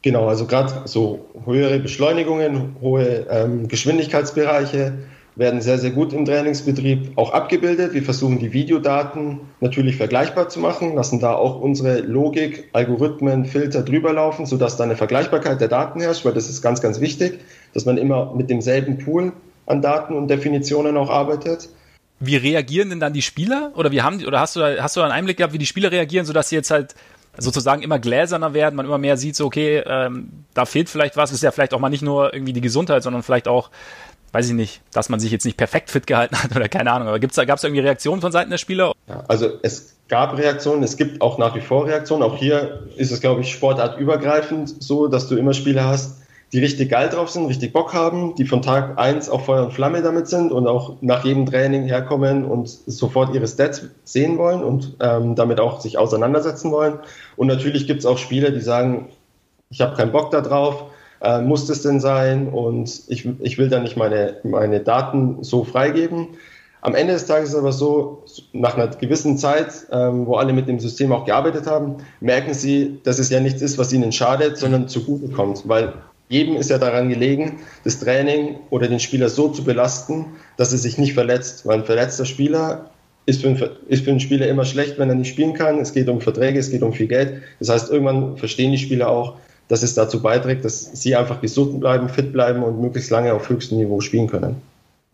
Genau, 0.00 0.26
also 0.28 0.46
gerade 0.46 0.82
so 0.86 1.26
höhere 1.44 1.78
Beschleunigungen, 1.78 2.76
hohe 2.80 3.26
ähm, 3.30 3.68
Geschwindigkeitsbereiche, 3.68 4.94
werden 5.36 5.60
sehr, 5.60 5.78
sehr 5.78 5.90
gut 5.90 6.12
im 6.12 6.24
Trainingsbetrieb 6.24 7.12
auch 7.16 7.32
abgebildet. 7.32 7.94
Wir 7.94 8.02
versuchen 8.02 8.38
die 8.38 8.52
Videodaten 8.52 9.40
natürlich 9.60 9.96
vergleichbar 9.96 10.48
zu 10.48 10.60
machen, 10.60 10.94
lassen 10.94 11.20
da 11.20 11.34
auch 11.34 11.60
unsere 11.60 12.00
Logik, 12.00 12.68
Algorithmen, 12.72 13.46
Filter 13.46 13.82
drüber 13.82 14.12
laufen, 14.12 14.44
sodass 14.44 14.76
da 14.76 14.84
eine 14.84 14.96
Vergleichbarkeit 14.96 15.60
der 15.60 15.68
Daten 15.68 16.00
herrscht, 16.00 16.24
weil 16.24 16.34
das 16.34 16.50
ist 16.50 16.60
ganz, 16.60 16.82
ganz 16.82 17.00
wichtig, 17.00 17.40
dass 17.72 17.86
man 17.86 17.96
immer 17.96 18.34
mit 18.34 18.50
demselben 18.50 18.98
Pool 18.98 19.32
an 19.66 19.82
Daten 19.82 20.14
und 20.14 20.28
Definitionen 20.28 20.96
auch 20.96 21.10
arbeitet. 21.10 21.68
Wie 22.20 22.36
reagieren 22.36 22.90
denn 22.90 23.00
dann 23.00 23.12
die 23.12 23.22
Spieler? 23.22 23.72
Oder 23.74 23.90
wie 23.90 24.02
haben 24.02 24.18
die, 24.18 24.26
oder 24.26 24.40
hast 24.40 24.56
du 24.56 24.60
da, 24.60 24.82
hast 24.82 24.96
du 24.96 25.00
da 25.00 25.06
einen 25.06 25.14
Einblick 25.14 25.38
gehabt, 25.38 25.52
wie 25.52 25.58
die 25.58 25.66
Spieler 25.66 25.90
reagieren, 25.90 26.24
sodass 26.24 26.48
sie 26.48 26.56
jetzt 26.56 26.70
halt 26.70 26.94
sozusagen 27.36 27.82
immer 27.82 27.98
gläserner 27.98 28.54
werden, 28.54 28.76
man 28.76 28.86
immer 28.86 28.98
mehr 28.98 29.16
sieht, 29.16 29.36
so 29.36 29.46
okay, 29.46 29.82
ähm, 29.86 30.44
da 30.54 30.66
fehlt 30.66 30.90
vielleicht 30.90 31.16
was, 31.16 31.32
ist 31.32 31.42
ja 31.42 31.50
vielleicht 31.50 31.72
auch 31.72 31.80
mal 31.80 31.88
nicht 31.88 32.02
nur 32.02 32.34
irgendwie 32.34 32.52
die 32.52 32.60
Gesundheit, 32.60 33.02
sondern 33.02 33.22
vielleicht 33.22 33.48
auch 33.48 33.70
weiß 34.32 34.48
ich 34.48 34.54
nicht, 34.54 34.80
dass 34.92 35.08
man 35.08 35.20
sich 35.20 35.30
jetzt 35.30 35.44
nicht 35.44 35.56
perfekt 35.56 35.90
fit 35.90 36.06
gehalten 36.06 36.42
hat 36.42 36.50
oder 36.56 36.68
keine 36.68 36.90
Ahnung. 36.90 37.08
Aber 37.08 37.18
gibt's 37.18 37.36
da, 37.36 37.44
gab 37.44 37.58
es 37.58 37.64
irgendwie 37.64 37.82
Reaktionen 37.82 38.20
von 38.20 38.32
Seiten 38.32 38.50
der 38.50 38.58
Spieler? 38.58 38.92
Ja, 39.08 39.24
also 39.28 39.50
es 39.62 39.96
gab 40.08 40.36
Reaktionen, 40.36 40.82
es 40.82 40.96
gibt 40.96 41.20
auch 41.20 41.38
nach 41.38 41.54
wie 41.54 41.60
vor 41.60 41.86
Reaktionen. 41.86 42.22
Auch 42.22 42.36
hier 42.36 42.86
ist 42.96 43.12
es, 43.12 43.20
glaube 43.20 43.42
ich, 43.42 43.52
sportartübergreifend 43.52 44.82
so, 44.82 45.06
dass 45.06 45.28
du 45.28 45.36
immer 45.36 45.54
Spieler 45.54 45.84
hast, 45.84 46.21
die 46.52 46.58
richtig 46.58 46.90
geil 46.90 47.08
drauf 47.08 47.30
sind, 47.30 47.46
richtig 47.46 47.72
Bock 47.72 47.94
haben, 47.94 48.34
die 48.34 48.44
von 48.44 48.60
Tag 48.60 48.98
eins 48.98 49.30
auch 49.30 49.40
Feuer 49.42 49.64
und 49.64 49.72
Flamme 49.72 50.02
damit 50.02 50.28
sind 50.28 50.52
und 50.52 50.66
auch 50.66 50.96
nach 51.00 51.24
jedem 51.24 51.46
Training 51.46 51.84
herkommen 51.84 52.44
und 52.44 52.68
sofort 52.68 53.34
ihre 53.34 53.48
Stats 53.48 53.82
sehen 54.04 54.36
wollen 54.36 54.62
und 54.62 54.96
ähm, 55.00 55.34
damit 55.34 55.60
auch 55.60 55.80
sich 55.80 55.96
auseinandersetzen 55.96 56.70
wollen. 56.70 56.98
Und 57.36 57.46
natürlich 57.46 57.86
gibt 57.86 58.00
es 58.00 58.06
auch 58.06 58.18
Spieler, 58.18 58.50
die 58.50 58.60
sagen, 58.60 59.08
ich 59.70 59.80
habe 59.80 59.96
keinen 59.96 60.12
Bock 60.12 60.30
da 60.30 60.42
drauf, 60.42 60.84
äh, 61.22 61.40
muss 61.40 61.66
das 61.66 61.80
denn 61.80 62.00
sein 62.00 62.48
und 62.48 63.02
ich, 63.08 63.26
ich 63.40 63.56
will 63.56 63.70
da 63.70 63.80
nicht 63.80 63.96
meine, 63.96 64.36
meine 64.42 64.80
Daten 64.80 65.42
so 65.42 65.64
freigeben. 65.64 66.28
Am 66.82 66.94
Ende 66.94 67.14
des 67.14 67.26
Tages 67.26 67.50
ist 67.50 67.54
es 67.54 67.60
aber 67.60 67.72
so, 67.72 68.24
nach 68.52 68.76
einer 68.76 68.88
gewissen 68.88 69.38
Zeit, 69.38 69.86
ähm, 69.90 70.26
wo 70.26 70.34
alle 70.34 70.52
mit 70.52 70.68
dem 70.68 70.80
System 70.80 71.12
auch 71.12 71.24
gearbeitet 71.24 71.66
haben, 71.66 71.98
merken 72.20 72.52
sie, 72.52 73.00
dass 73.04 73.18
es 73.18 73.30
ja 73.30 73.40
nichts 73.40 73.62
ist, 73.62 73.78
was 73.78 73.92
ihnen 73.92 74.12
schadet, 74.12 74.58
sondern 74.58 74.88
zugute 74.88 75.28
kommt, 75.28 75.66
weil 75.66 75.94
jedem 76.32 76.56
ist 76.56 76.70
ja 76.70 76.78
daran 76.78 77.10
gelegen, 77.10 77.60
das 77.84 78.00
Training 78.00 78.56
oder 78.70 78.88
den 78.88 79.00
Spieler 79.00 79.28
so 79.28 79.48
zu 79.50 79.64
belasten, 79.64 80.24
dass 80.56 80.72
er 80.72 80.78
sich 80.78 80.96
nicht 80.96 81.12
verletzt, 81.12 81.66
weil 81.66 81.80
ein 81.80 81.84
verletzter 81.84 82.24
Spieler 82.24 82.90
ist 83.26 83.42
für, 83.42 83.48
einen, 83.48 83.62
ist 83.88 84.04
für 84.04 84.10
einen 84.10 84.20
Spieler 84.20 84.48
immer 84.48 84.64
schlecht, 84.64 84.98
wenn 84.98 85.10
er 85.10 85.14
nicht 85.14 85.28
spielen 85.28 85.52
kann. 85.52 85.78
Es 85.78 85.92
geht 85.92 86.08
um 86.08 86.20
Verträge, 86.20 86.58
es 86.58 86.70
geht 86.70 86.82
um 86.82 86.94
viel 86.94 87.06
Geld. 87.06 87.42
Das 87.58 87.68
heißt, 87.68 87.90
irgendwann 87.90 88.38
verstehen 88.38 88.72
die 88.72 88.78
Spieler 88.78 89.08
auch, 89.08 89.34
dass 89.68 89.82
es 89.82 89.94
dazu 89.94 90.22
beiträgt, 90.22 90.64
dass 90.64 90.90
sie 90.94 91.14
einfach 91.14 91.40
gesund 91.40 91.80
bleiben, 91.80 92.08
fit 92.08 92.32
bleiben 92.32 92.62
und 92.62 92.80
möglichst 92.80 93.10
lange 93.10 93.32
auf 93.34 93.48
höchstem 93.48 93.78
Niveau 93.78 94.00
spielen 94.00 94.26
können. 94.26 94.56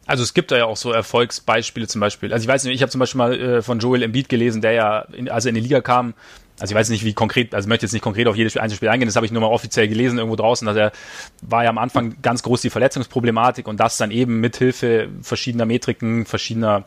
Also 0.06 0.22
es 0.22 0.32
gibt 0.32 0.52
da 0.52 0.56
ja 0.56 0.64
auch 0.64 0.76
so 0.76 0.92
Erfolgsbeispiele 0.92 1.86
zum 1.86 2.00
Beispiel. 2.00 2.32
Also 2.32 2.44
ich 2.44 2.48
weiß 2.48 2.64
nicht, 2.64 2.74
ich 2.74 2.80
habe 2.80 2.90
zum 2.90 3.00
Beispiel 3.00 3.18
mal 3.18 3.38
äh, 3.38 3.62
von 3.62 3.80
Joel 3.80 4.02
Embiid 4.02 4.28
gelesen, 4.28 4.62
der 4.62 4.72
ja, 4.72 5.00
in, 5.12 5.28
als 5.28 5.44
er 5.44 5.50
in 5.50 5.56
die 5.56 5.60
Liga 5.60 5.82
kam, 5.82 6.14
also 6.58 6.72
ich 6.72 6.78
weiß 6.78 6.88
nicht, 6.90 7.04
wie 7.04 7.14
konkret, 7.14 7.54
also 7.54 7.66
ich 7.66 7.68
möchte 7.68 7.86
jetzt 7.86 7.92
nicht 7.92 8.02
konkret 8.02 8.26
auf 8.26 8.36
jedes 8.36 8.56
Einzelspiel 8.56 8.88
eingehen, 8.88 9.08
das 9.08 9.16
habe 9.16 9.26
ich 9.26 9.32
nur 9.32 9.40
mal 9.42 9.48
offiziell 9.48 9.88
gelesen 9.88 10.18
irgendwo 10.18 10.36
draußen, 10.36 10.66
dass 10.66 10.76
er 10.76 10.92
war 11.42 11.64
ja 11.64 11.70
am 11.70 11.78
Anfang 11.78 12.16
ganz 12.22 12.42
groß 12.42 12.62
die 12.62 12.70
Verletzungsproblematik 12.70 13.68
und 13.68 13.78
das 13.78 13.96
dann 13.96 14.10
eben 14.10 14.40
mit 14.40 14.56
Hilfe 14.56 15.08
verschiedener 15.22 15.66
Metriken, 15.66 16.26
verschiedener 16.26 16.84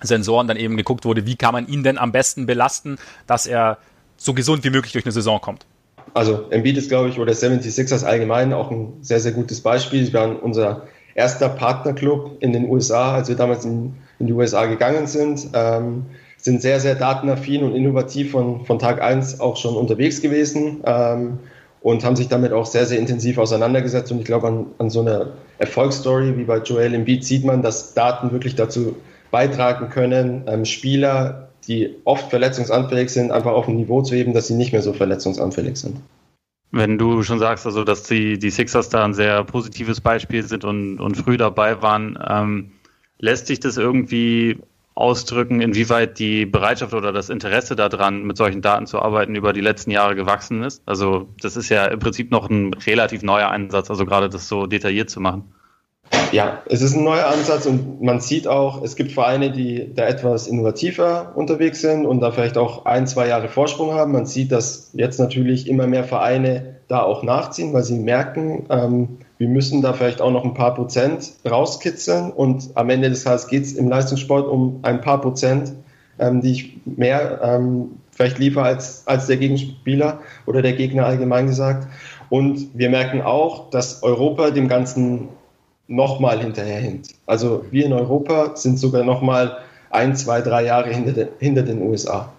Sensoren 0.00 0.48
dann 0.48 0.56
eben 0.56 0.76
geguckt 0.76 1.04
wurde, 1.04 1.26
wie 1.26 1.36
kann 1.36 1.52
man 1.52 1.66
ihn 1.66 1.82
denn 1.82 1.98
am 1.98 2.12
besten 2.12 2.46
belasten, 2.46 2.98
dass 3.26 3.46
er 3.46 3.78
so 4.16 4.34
gesund 4.34 4.64
wie 4.64 4.70
möglich 4.70 4.92
durch 4.92 5.04
eine 5.04 5.12
Saison 5.12 5.40
kommt 5.40 5.66
also 6.12 6.44
Embiid 6.50 6.76
ist, 6.76 6.88
glaube 6.88 7.08
ich, 7.08 7.18
oder 7.18 7.32
76ers 7.32 8.04
allgemein 8.04 8.52
auch 8.52 8.70
ein 8.70 8.94
sehr, 9.00 9.20
sehr 9.20 9.32
gutes 9.32 9.60
Beispiel. 9.60 10.04
Sie 10.04 10.12
waren 10.12 10.36
unser 10.36 10.86
erster 11.14 11.48
Partnerclub 11.48 12.36
in 12.40 12.52
den 12.52 12.68
USA, 12.68 13.14
als 13.14 13.28
wir 13.28 13.36
damals 13.36 13.64
in, 13.64 13.94
in 14.18 14.26
die 14.26 14.32
USA 14.32 14.66
gegangen 14.66 15.06
sind. 15.06 15.48
Ähm, 15.54 16.06
sind 16.44 16.60
sehr, 16.60 16.78
sehr 16.78 16.94
datenaffin 16.94 17.64
und 17.64 17.74
innovativ 17.74 18.32
von, 18.32 18.66
von 18.66 18.78
Tag 18.78 19.00
eins 19.00 19.40
auch 19.40 19.56
schon 19.56 19.76
unterwegs 19.76 20.20
gewesen 20.20 20.82
ähm, 20.84 21.38
und 21.80 22.04
haben 22.04 22.16
sich 22.16 22.28
damit 22.28 22.52
auch 22.52 22.66
sehr, 22.66 22.84
sehr 22.84 22.98
intensiv 22.98 23.38
auseinandergesetzt. 23.38 24.12
Und 24.12 24.18
ich 24.18 24.26
glaube, 24.26 24.48
an, 24.48 24.66
an 24.76 24.90
so 24.90 25.00
einer 25.00 25.28
Erfolgsstory 25.58 26.36
wie 26.36 26.44
bei 26.44 26.58
Joel 26.58 26.92
Embiid 26.92 27.24
sieht 27.24 27.46
man, 27.46 27.62
dass 27.62 27.94
Daten 27.94 28.30
wirklich 28.30 28.56
dazu 28.56 28.96
beitragen 29.30 29.88
können, 29.88 30.44
ähm, 30.46 30.66
Spieler 30.66 31.48
die 31.66 31.94
oft 32.04 32.28
verletzungsanfällig 32.28 33.08
sind, 33.08 33.32
einfach 33.32 33.52
auf 33.52 33.68
ein 33.68 33.76
Niveau 33.76 34.02
zu 34.02 34.14
heben, 34.14 34.34
dass 34.34 34.48
sie 34.48 34.54
nicht 34.54 34.72
mehr 34.72 34.82
so 34.82 34.92
verletzungsanfällig 34.92 35.78
sind. 35.78 35.96
Wenn 36.72 36.98
du 36.98 37.22
schon 37.22 37.38
sagst, 37.38 37.64
also 37.64 37.84
dass 37.84 38.02
die, 38.02 38.38
die 38.38 38.50
Sixers 38.50 38.90
da 38.90 39.02
ein 39.02 39.14
sehr 39.14 39.44
positives 39.44 40.02
Beispiel 40.02 40.42
sind 40.42 40.64
und, 40.64 41.00
und 41.00 41.16
früh 41.16 41.38
dabei 41.38 41.80
waren, 41.80 42.18
ähm, 42.28 42.72
lässt 43.18 43.46
sich 43.46 43.60
das 43.60 43.78
irgendwie 43.78 44.58
ausdrücken, 44.94 45.60
inwieweit 45.60 46.18
die 46.18 46.46
Bereitschaft 46.46 46.94
oder 46.94 47.12
das 47.12 47.28
Interesse 47.28 47.74
daran, 47.74 48.22
mit 48.22 48.36
solchen 48.36 48.62
Daten 48.62 48.86
zu 48.86 49.00
arbeiten, 49.00 49.34
über 49.34 49.52
die 49.52 49.60
letzten 49.60 49.90
Jahre 49.90 50.14
gewachsen 50.14 50.62
ist? 50.62 50.82
Also 50.86 51.28
das 51.42 51.56
ist 51.56 51.68
ja 51.68 51.86
im 51.86 51.98
Prinzip 51.98 52.30
noch 52.30 52.48
ein 52.48 52.72
relativ 52.74 53.22
neuer 53.22 53.50
Einsatz, 53.50 53.90
also 53.90 54.06
gerade 54.06 54.28
das 54.28 54.48
so 54.48 54.66
detailliert 54.66 55.10
zu 55.10 55.20
machen. 55.20 55.52
Ja, 56.32 56.62
es 56.66 56.82
ist 56.82 56.94
ein 56.94 57.04
neuer 57.04 57.26
Ansatz 57.26 57.66
und 57.66 58.02
man 58.02 58.20
sieht 58.20 58.46
auch, 58.46 58.82
es 58.82 58.96
gibt 58.96 59.12
Vereine, 59.12 59.50
die 59.50 59.92
da 59.94 60.04
etwas 60.06 60.46
innovativer 60.46 61.32
unterwegs 61.34 61.80
sind 61.80 62.06
und 62.06 62.20
da 62.20 62.30
vielleicht 62.30 62.58
auch 62.58 62.84
ein, 62.86 63.06
zwei 63.06 63.28
Jahre 63.28 63.48
Vorsprung 63.48 63.94
haben. 63.94 64.12
Man 64.12 64.26
sieht, 64.26 64.52
dass 64.52 64.90
jetzt 64.92 65.18
natürlich 65.18 65.68
immer 65.68 65.86
mehr 65.86 66.04
Vereine 66.04 66.76
da 66.88 67.02
auch 67.02 67.22
nachziehen, 67.22 67.72
weil 67.72 67.82
sie 67.82 67.98
merken, 67.98 68.66
ähm, 68.68 69.18
wir 69.44 69.50
müssen 69.50 69.82
da 69.82 69.92
vielleicht 69.92 70.22
auch 70.22 70.30
noch 70.30 70.42
ein 70.42 70.54
paar 70.54 70.74
Prozent 70.74 71.34
rauskitzeln 71.46 72.32
und 72.32 72.70
am 72.76 72.88
Ende 72.88 73.10
des 73.10 73.24
Tages 73.24 73.46
geht 73.46 73.64
es 73.64 73.74
im 73.74 73.90
Leistungssport 73.90 74.48
um 74.48 74.78
ein 74.80 75.02
paar 75.02 75.20
Prozent, 75.20 75.74
ähm, 76.18 76.40
die 76.40 76.52
ich 76.52 76.76
mehr 76.86 77.42
ähm, 77.42 77.90
vielleicht 78.10 78.38
liefere 78.38 78.64
als, 78.64 79.06
als 79.06 79.26
der 79.26 79.36
Gegenspieler 79.36 80.20
oder 80.46 80.62
der 80.62 80.72
Gegner 80.72 81.04
allgemein 81.04 81.46
gesagt. 81.46 81.86
Und 82.30 82.70
wir 82.72 82.88
merken 82.88 83.20
auch, 83.20 83.68
dass 83.68 84.02
Europa 84.02 84.50
dem 84.50 84.66
Ganzen 84.66 85.28
nochmal 85.88 86.40
hinterherhinkt. 86.40 87.10
Also 87.26 87.66
wir 87.70 87.84
in 87.84 87.92
Europa 87.92 88.56
sind 88.56 88.78
sogar 88.78 89.04
nochmal 89.04 89.58
ein, 89.90 90.16
zwei, 90.16 90.40
drei 90.40 90.64
Jahre 90.64 90.88
hinter 90.88 91.12
den, 91.12 91.28
hinter 91.38 91.64
den 91.64 91.82
USA. 91.82 92.32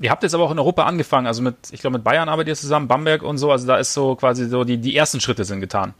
Ihr 0.00 0.10
habt 0.10 0.22
jetzt 0.22 0.34
aber 0.34 0.44
auch 0.44 0.52
in 0.52 0.58
Europa 0.58 0.84
angefangen, 0.84 1.26
also 1.26 1.42
mit, 1.42 1.56
ich 1.70 1.82
glaube, 1.82 1.98
mit 1.98 2.04
Bayern 2.04 2.30
arbeitet 2.30 2.48
ihr 2.48 2.56
zusammen, 2.56 2.88
Bamberg 2.88 3.22
und 3.22 3.36
so, 3.36 3.52
also 3.52 3.66
da 3.66 3.76
ist 3.76 3.92
so 3.92 4.16
quasi 4.16 4.48
so, 4.48 4.64
die, 4.64 4.78
die 4.78 4.96
ersten 4.96 5.20
Schritte 5.20 5.44
sind 5.44 5.60
getan. 5.60 5.92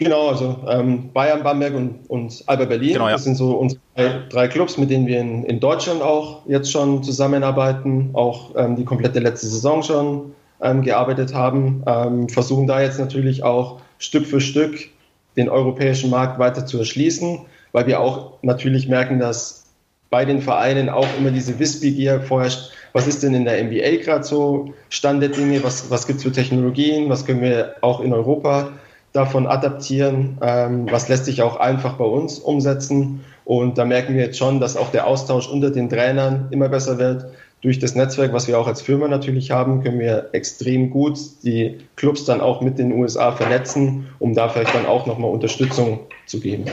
Genau, 0.00 0.28
also 0.28 0.56
ähm, 0.66 1.12
Bayern, 1.12 1.42
Bamberg 1.42 1.74
und, 1.74 2.08
und 2.08 2.42
Alba 2.46 2.64
Berlin. 2.64 2.94
Genau, 2.94 3.08
ja. 3.08 3.12
Das 3.12 3.24
sind 3.24 3.34
so 3.34 3.52
unsere 3.52 3.82
drei, 3.94 4.22
drei, 4.30 4.48
Clubs, 4.48 4.78
mit 4.78 4.88
denen 4.88 5.06
wir 5.06 5.20
in, 5.20 5.44
in 5.44 5.60
Deutschland 5.60 6.00
auch 6.00 6.40
jetzt 6.46 6.72
schon 6.72 7.02
zusammenarbeiten, 7.02 8.08
auch 8.14 8.56
ähm, 8.56 8.76
die 8.76 8.86
komplette 8.86 9.20
letzte 9.20 9.48
Saison 9.48 9.82
schon 9.82 10.32
ähm, 10.62 10.80
gearbeitet 10.80 11.34
haben. 11.34 11.82
Ähm, 11.86 12.30
versuchen 12.30 12.66
da 12.66 12.80
jetzt 12.80 12.98
natürlich 12.98 13.42
auch 13.44 13.82
Stück 13.98 14.26
für 14.26 14.40
Stück 14.40 14.88
den 15.36 15.50
europäischen 15.50 16.08
Markt 16.08 16.38
weiter 16.38 16.64
zu 16.64 16.78
erschließen, 16.78 17.40
weil 17.72 17.86
wir 17.86 18.00
auch 18.00 18.38
natürlich 18.40 18.88
merken, 18.88 19.18
dass 19.18 19.66
bei 20.08 20.24
den 20.24 20.40
Vereinen 20.40 20.88
auch 20.88 21.08
immer 21.18 21.30
diese 21.30 21.58
Wissbegier 21.58 22.22
vorherrscht. 22.22 22.72
Was 22.94 23.06
ist 23.06 23.22
denn 23.22 23.34
in 23.34 23.44
der 23.44 23.62
NBA 23.62 24.02
gerade 24.02 24.24
so 24.24 24.72
Stand 24.88 25.20
der 25.20 25.28
Dinge? 25.28 25.62
Was, 25.62 25.90
was 25.90 26.06
gibt 26.06 26.20
es 26.20 26.24
für 26.24 26.32
Technologien? 26.32 27.10
Was 27.10 27.26
können 27.26 27.42
wir 27.42 27.74
auch 27.82 28.00
in 28.00 28.14
Europa 28.14 28.70
davon 29.12 29.46
adaptieren? 29.46 30.38
Ähm, 30.40 30.86
was 30.90 31.08
lässt 31.08 31.24
sich 31.24 31.42
auch 31.42 31.56
einfach 31.56 31.94
bei 31.94 32.04
uns 32.04 32.38
umsetzen? 32.38 33.24
Und 33.44 33.78
da 33.78 33.84
merken 33.84 34.14
wir 34.14 34.22
jetzt 34.22 34.38
schon, 34.38 34.60
dass 34.60 34.76
auch 34.76 34.90
der 34.90 35.06
Austausch 35.06 35.48
unter 35.48 35.70
den 35.70 35.88
Trainern 35.88 36.48
immer 36.50 36.68
besser 36.68 36.98
wird 36.98 37.26
durch 37.62 37.78
das 37.78 37.94
Netzwerk, 37.94 38.32
was 38.32 38.48
wir 38.48 38.58
auch 38.58 38.66
als 38.66 38.80
Firma 38.80 39.08
natürlich 39.08 39.50
haben, 39.50 39.82
können 39.82 39.98
wir 39.98 40.30
extrem 40.32 40.90
gut 40.90 41.18
die 41.42 41.78
Clubs 41.96 42.24
dann 42.24 42.40
auch 42.40 42.62
mit 42.62 42.78
den 42.78 42.92
USA 42.92 43.32
vernetzen, 43.32 44.06
um 44.18 44.34
da 44.34 44.48
vielleicht 44.48 44.74
dann 44.74 44.86
auch 44.86 45.06
nochmal 45.06 45.30
Unterstützung 45.30 46.00
zu 46.26 46.40
geben. 46.40 46.64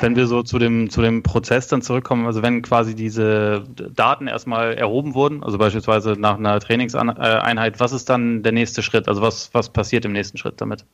Wenn 0.00 0.16
wir 0.16 0.26
so 0.26 0.42
zu 0.42 0.58
dem, 0.58 0.88
zu 0.88 1.02
dem 1.02 1.22
Prozess 1.22 1.68
dann 1.68 1.82
zurückkommen, 1.82 2.26
also 2.26 2.42
wenn 2.42 2.62
quasi 2.62 2.94
diese 2.94 3.64
Daten 3.94 4.26
erstmal 4.26 4.74
erhoben 4.74 5.14
wurden, 5.14 5.44
also 5.44 5.58
beispielsweise 5.58 6.14
nach 6.18 6.38
einer 6.38 6.58
Trainingseinheit, 6.58 7.80
was 7.80 7.92
ist 7.92 8.08
dann 8.08 8.42
der 8.42 8.52
nächste 8.52 8.82
Schritt? 8.82 9.08
Also 9.08 9.20
was, 9.20 9.52
was 9.52 9.68
passiert 9.68 10.06
im 10.06 10.12
nächsten 10.12 10.38
Schritt 10.38 10.54
damit? 10.62 10.86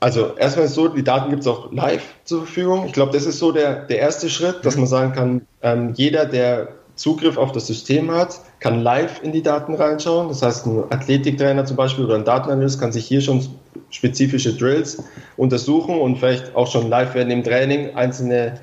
Also 0.00 0.34
erstmal 0.36 0.64
ist 0.64 0.70
es 0.70 0.76
so, 0.76 0.88
die 0.88 1.04
Daten 1.04 1.28
gibt 1.28 1.42
es 1.42 1.46
auch 1.46 1.70
live 1.72 2.02
zur 2.24 2.44
Verfügung. 2.44 2.86
Ich 2.86 2.94
glaube, 2.94 3.12
das 3.12 3.26
ist 3.26 3.38
so 3.38 3.52
der, 3.52 3.84
der 3.84 3.98
erste 3.98 4.30
Schritt, 4.30 4.64
dass 4.64 4.76
man 4.76 4.86
sagen 4.86 5.12
kann, 5.12 5.46
ähm, 5.62 5.92
jeder, 5.94 6.24
der 6.24 6.68
Zugriff 6.96 7.36
auf 7.36 7.52
das 7.52 7.66
System 7.66 8.10
hat, 8.10 8.40
kann 8.60 8.82
live 8.82 9.22
in 9.22 9.32
die 9.32 9.42
Daten 9.42 9.74
reinschauen. 9.74 10.28
Das 10.28 10.42
heißt, 10.42 10.66
ein 10.66 10.84
Athletiktrainer 10.90 11.66
zum 11.66 11.76
Beispiel 11.76 12.04
oder 12.04 12.14
ein 12.14 12.24
Datenanalyst 12.24 12.80
kann 12.80 12.92
sich 12.92 13.06
hier 13.06 13.20
schon 13.20 13.46
spezifische 13.90 14.54
Drills 14.54 15.02
untersuchen 15.36 15.98
und 15.98 16.16
vielleicht 16.16 16.54
auch 16.54 16.66
schon 16.66 16.88
live 16.88 17.14
werden 17.14 17.30
im 17.30 17.44
Training 17.44 17.94
einzelne 17.94 18.58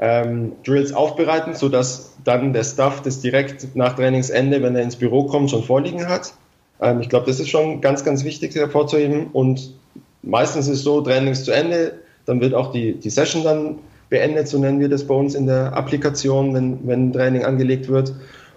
ähm, 0.00 0.52
Drills 0.64 0.92
aufbereiten, 0.92 1.54
sodass 1.54 2.14
dann 2.24 2.52
der 2.52 2.64
Staff 2.64 3.02
das 3.02 3.20
direkt 3.20 3.76
nach 3.76 3.94
Trainingsende, 3.94 4.62
wenn 4.62 4.74
er 4.74 4.82
ins 4.82 4.96
Büro 4.96 5.24
kommt, 5.24 5.50
schon 5.50 5.62
vorliegen 5.62 6.08
hat. 6.08 6.32
Ähm, 6.80 7.00
ich 7.00 7.08
glaube, 7.08 7.26
das 7.26 7.38
ist 7.38 7.48
schon 7.48 7.80
ganz, 7.80 8.04
ganz 8.04 8.24
wichtig 8.24 8.54
hervorzuheben. 8.54 9.28
Und 9.32 9.74
meistens 10.22 10.68
ist 10.68 10.82
so, 10.82 11.00
Training 11.00 11.32
ist 11.32 11.44
zu 11.44 11.52
Ende, 11.52 11.94
dann 12.26 12.40
wird 12.40 12.54
auch 12.54 12.72
die, 12.72 12.94
die 12.94 13.10
Session 13.10 13.44
dann 13.44 13.78
beendet, 14.08 14.48
so 14.48 14.58
nennen 14.58 14.80
wir 14.80 14.88
das 14.88 15.06
bei 15.06 15.14
uns 15.14 15.34
in 15.34 15.46
der 15.46 15.72
Applikation, 15.74 16.52
wenn, 16.54 16.86
wenn 16.86 17.12
Training 17.12 17.44
angelegt 17.44 17.88
wird. 17.88 18.14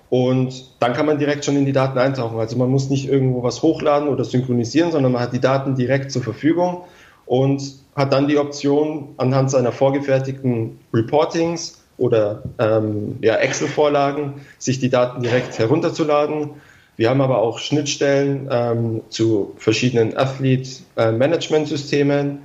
Und 0.10 0.76
dann 0.80 0.94
kann 0.94 1.06
man 1.06 1.18
direkt 1.18 1.46
schon 1.46 1.56
in 1.56 1.66
die 1.66 1.72
Daten 1.72 1.98
eintauchen. 1.98 2.38
Also 2.40 2.58
man 2.58 2.70
muss 2.70 2.90
nicht 2.90 3.08
irgendwo 3.08 3.42
was 3.42 3.64
hochladen 3.64 4.10
oder 4.10 4.24
synchronisieren, 4.24 4.92
sondern 4.92 5.12
man 5.12 5.22
hat 5.22 5.34
die 5.34 5.40
Daten 5.40 5.76
direkt 5.76 6.12
zur 6.12 6.22
Verfügung 6.22 6.84
und 7.26 7.64
hat 7.96 8.14
dann 8.14 8.28
die 8.28 8.38
Option, 8.38 9.16
anhand 9.18 9.50
seiner 9.50 9.72
vorgefertigten 9.72 10.80
Reportings 10.94 11.84
oder 11.98 12.44
ähm, 12.60 13.18
ja, 13.22 13.36
Excel-Vorlagen, 13.36 14.42
sich 14.58 14.80
die 14.80 14.90
Daten 14.90 15.22
direkt 15.22 15.58
herunterzuladen. 15.58 16.52
Wir 16.96 17.10
haben 17.10 17.22
aber 17.22 17.40
auch 17.40 17.58
Schnittstellen 17.60 18.48
ähm, 18.52 19.02
zu 19.10 19.54
verschiedenen 19.58 20.18
Athlete-Management-Systemen 20.18 22.40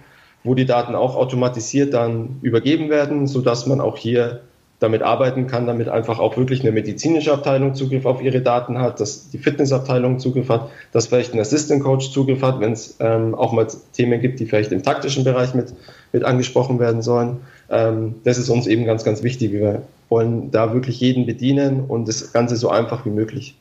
wo 0.44 0.54
die 0.54 0.66
Daten 0.66 0.94
auch 0.94 1.16
automatisiert 1.16 1.94
dann 1.94 2.38
übergeben 2.42 2.90
werden, 2.90 3.26
sodass 3.26 3.66
man 3.66 3.80
auch 3.80 3.96
hier 3.96 4.42
damit 4.80 5.02
arbeiten 5.02 5.48
kann, 5.48 5.66
damit 5.66 5.88
einfach 5.88 6.20
auch 6.20 6.36
wirklich 6.36 6.60
eine 6.60 6.70
medizinische 6.70 7.32
Abteilung 7.32 7.74
Zugriff 7.74 8.06
auf 8.06 8.22
ihre 8.22 8.40
Daten 8.40 8.78
hat, 8.78 9.00
dass 9.00 9.28
die 9.28 9.38
Fitnessabteilung 9.38 10.20
Zugriff 10.20 10.48
hat, 10.48 10.70
dass 10.92 11.08
vielleicht 11.08 11.34
ein 11.34 11.40
Assistant 11.40 11.82
Coach 11.82 12.12
Zugriff 12.12 12.42
hat, 12.42 12.60
wenn 12.60 12.72
es 12.72 12.96
ähm, 13.00 13.34
auch 13.34 13.52
mal 13.52 13.66
Themen 13.92 14.20
gibt, 14.20 14.38
die 14.38 14.46
vielleicht 14.46 14.70
im 14.70 14.84
taktischen 14.84 15.24
Bereich 15.24 15.52
mit, 15.52 15.74
mit 16.12 16.22
angesprochen 16.22 16.78
werden 16.78 17.02
sollen. 17.02 17.38
Ähm, 17.68 18.14
das 18.22 18.38
ist 18.38 18.50
uns 18.50 18.68
eben 18.68 18.84
ganz, 18.84 19.02
ganz 19.02 19.24
wichtig. 19.24 19.52
Wir 19.52 19.82
wollen 20.08 20.52
da 20.52 20.72
wirklich 20.72 21.00
jeden 21.00 21.26
bedienen 21.26 21.84
und 21.86 22.06
das 22.06 22.32
Ganze 22.32 22.54
so 22.54 22.70
einfach 22.70 23.04
wie 23.04 23.10
möglich 23.10 23.56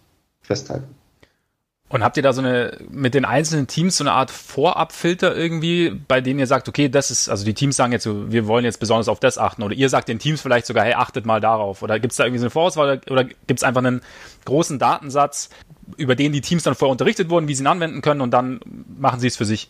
festhalten. 0.47 0.95
Und 1.89 2.03
habt 2.03 2.17
ihr 2.17 2.23
da 2.23 2.33
so 2.33 2.41
eine, 2.41 2.77
mit 2.89 3.13
den 3.13 3.23
einzelnen 3.23 3.67
Teams 3.67 3.95
so 3.95 4.03
eine 4.03 4.11
Art 4.11 4.29
Vorabfilter 4.29 5.33
irgendwie, 5.33 5.89
bei 5.89 6.19
denen 6.19 6.37
ihr 6.37 6.47
sagt, 6.47 6.67
okay, 6.67 6.89
das 6.89 7.11
ist, 7.11 7.29
also 7.29 7.45
die 7.45 7.53
Teams 7.53 7.77
sagen 7.77 7.93
jetzt 7.93 8.03
so, 8.03 8.29
wir 8.29 8.45
wollen 8.45 8.65
jetzt 8.65 8.81
besonders 8.81 9.07
auf 9.07 9.21
das 9.21 9.37
achten 9.37 9.63
oder 9.63 9.73
ihr 9.73 9.87
sagt 9.87 10.09
den 10.09 10.19
Teams 10.19 10.41
vielleicht 10.41 10.65
sogar, 10.65 10.83
hey, 10.83 10.95
achtet 10.95 11.25
mal 11.25 11.39
darauf 11.39 11.83
oder 11.83 11.97
gibt 12.01 12.11
es 12.11 12.17
da 12.17 12.25
irgendwie 12.25 12.39
so 12.39 12.45
eine 12.45 12.49
Vorauswahl 12.49 12.97
oder, 12.97 13.11
oder 13.11 13.23
gibt 13.23 13.59
es 13.59 13.63
einfach 13.63 13.79
einen 13.79 14.01
großen 14.43 14.79
Datensatz, 14.79 15.49
über 15.95 16.15
den 16.15 16.33
die 16.33 16.41
Teams 16.41 16.63
dann 16.63 16.75
vorher 16.75 16.91
unterrichtet 16.91 17.29
wurden, 17.29 17.47
wie 17.47 17.55
sie 17.55 17.63
ihn 17.63 17.67
anwenden 17.67 18.01
können 18.01 18.19
und 18.19 18.31
dann 18.31 18.59
machen 18.99 19.21
sie 19.21 19.27
es 19.27 19.37
für 19.37 19.45
sich? 19.45 19.69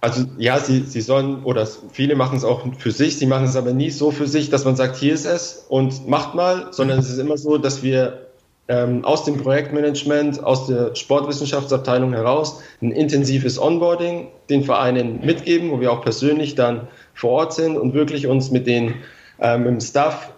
Also 0.00 0.26
ja, 0.38 0.60
sie, 0.60 0.82
sie 0.82 1.00
sollen, 1.00 1.42
oder 1.42 1.66
viele 1.90 2.14
machen 2.14 2.36
es 2.36 2.44
auch 2.44 2.64
für 2.78 2.92
sich, 2.92 3.18
sie 3.18 3.26
machen 3.26 3.46
es 3.46 3.56
aber 3.56 3.72
nie 3.72 3.90
so 3.90 4.12
für 4.12 4.28
sich, 4.28 4.50
dass 4.50 4.64
man 4.64 4.76
sagt, 4.76 4.96
hier 4.96 5.14
ist 5.14 5.24
es 5.24 5.64
und 5.68 6.06
macht 6.06 6.36
mal, 6.36 6.68
sondern 6.70 7.00
es 7.00 7.10
ist 7.10 7.18
immer 7.18 7.38
so, 7.38 7.58
dass 7.58 7.82
wir 7.82 8.23
ähm, 8.68 9.04
aus 9.04 9.24
dem 9.24 9.36
Projektmanagement, 9.36 10.42
aus 10.42 10.66
der 10.66 10.94
Sportwissenschaftsabteilung 10.94 12.12
heraus 12.12 12.62
ein 12.80 12.92
intensives 12.92 13.60
Onboarding 13.60 14.28
den 14.48 14.64
Vereinen 14.64 15.24
mitgeben, 15.24 15.70
wo 15.70 15.80
wir 15.80 15.92
auch 15.92 16.02
persönlich 16.02 16.54
dann 16.54 16.88
vor 17.14 17.30
Ort 17.30 17.54
sind 17.54 17.76
und 17.76 17.94
wirklich 17.94 18.26
uns 18.26 18.50
mit 18.50 18.66
den 18.66 18.94
ähm, 19.40 19.66
im 19.66 19.80
Staff 19.80 20.32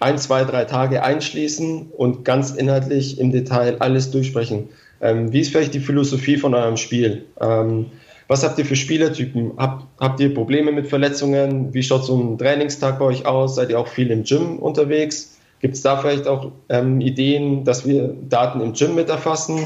ein, 0.00 0.18
zwei, 0.18 0.44
drei 0.44 0.64
Tage 0.64 1.02
einschließen 1.02 1.88
und 1.96 2.24
ganz 2.24 2.50
inhaltlich 2.52 3.18
im 3.18 3.32
Detail 3.32 3.76
alles 3.80 4.10
durchsprechen. 4.10 4.68
Ähm, 5.00 5.32
wie 5.32 5.40
ist 5.40 5.50
vielleicht 5.50 5.74
die 5.74 5.80
Philosophie 5.80 6.36
von 6.36 6.54
eurem 6.54 6.76
Spiel? 6.76 7.26
Ähm, 7.40 7.86
was 8.28 8.44
habt 8.44 8.58
ihr 8.58 8.64
für 8.64 8.76
Spielertypen? 8.76 9.52
Hab, 9.56 9.86
habt 9.98 10.20
ihr 10.20 10.32
Probleme 10.32 10.72
mit 10.72 10.86
Verletzungen? 10.86 11.74
Wie 11.74 11.82
schaut 11.82 12.04
so 12.04 12.16
ein 12.16 12.38
Trainingstag 12.38 12.98
bei 12.98 13.06
euch 13.06 13.26
aus? 13.26 13.56
Seid 13.56 13.70
ihr 13.70 13.80
auch 13.80 13.88
viel 13.88 14.10
im 14.10 14.24
Gym 14.24 14.58
unterwegs? 14.58 15.39
Gibt 15.60 15.74
es 15.74 15.82
da 15.82 15.98
vielleicht 15.98 16.26
auch 16.26 16.52
ähm, 16.68 17.00
Ideen, 17.00 17.64
dass 17.64 17.86
wir 17.86 18.14
Daten 18.28 18.60
im 18.60 18.72
Gym 18.72 18.94
mit 18.94 19.08
erfassen? 19.08 19.58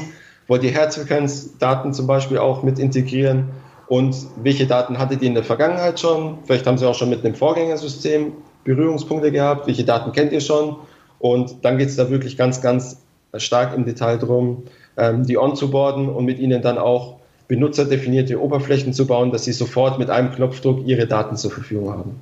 Wollt 0.47 0.63
ihr 0.63 0.71
Herzfrequenzdaten 0.71 1.93
zum 1.93 2.05
Beispiel 2.05 2.37
auch 2.37 2.63
mit 2.63 2.79
integrieren? 2.79 3.49
Und 3.87 4.15
welche 4.41 4.67
Daten 4.67 4.99
hattet 4.99 5.21
ihr 5.21 5.29
in 5.29 5.35
der 5.35 5.43
Vergangenheit 5.43 5.99
schon? 5.99 6.39
Vielleicht 6.45 6.67
haben 6.67 6.77
Sie 6.77 6.87
auch 6.87 6.95
schon 6.95 7.09
mit 7.09 7.23
einem 7.23 7.35
Vorgängersystem 7.35 8.33
Berührungspunkte 8.63 9.31
gehabt. 9.31 9.67
Welche 9.67 9.85
Daten 9.85 10.11
kennt 10.11 10.33
ihr 10.33 10.41
schon? 10.41 10.75
Und 11.19 11.63
dann 11.63 11.77
geht 11.77 11.89
es 11.89 11.95
da 11.95 12.09
wirklich 12.09 12.35
ganz, 12.35 12.61
ganz 12.61 13.01
stark 13.37 13.75
im 13.75 13.85
Detail 13.85 14.17
drum, 14.17 14.63
ähm, 14.97 15.25
die 15.25 15.37
onzuboarden 15.37 16.09
und 16.09 16.25
mit 16.25 16.39
ihnen 16.39 16.61
dann 16.61 16.77
auch 16.77 17.17
benutzerdefinierte 17.47 18.41
Oberflächen 18.41 18.93
zu 18.93 19.07
bauen, 19.07 19.31
dass 19.31 19.45
sie 19.45 19.53
sofort 19.53 19.99
mit 19.99 20.09
einem 20.09 20.31
Knopfdruck 20.31 20.85
ihre 20.85 21.07
Daten 21.07 21.37
zur 21.37 21.51
Verfügung 21.51 21.91
haben. 21.91 22.21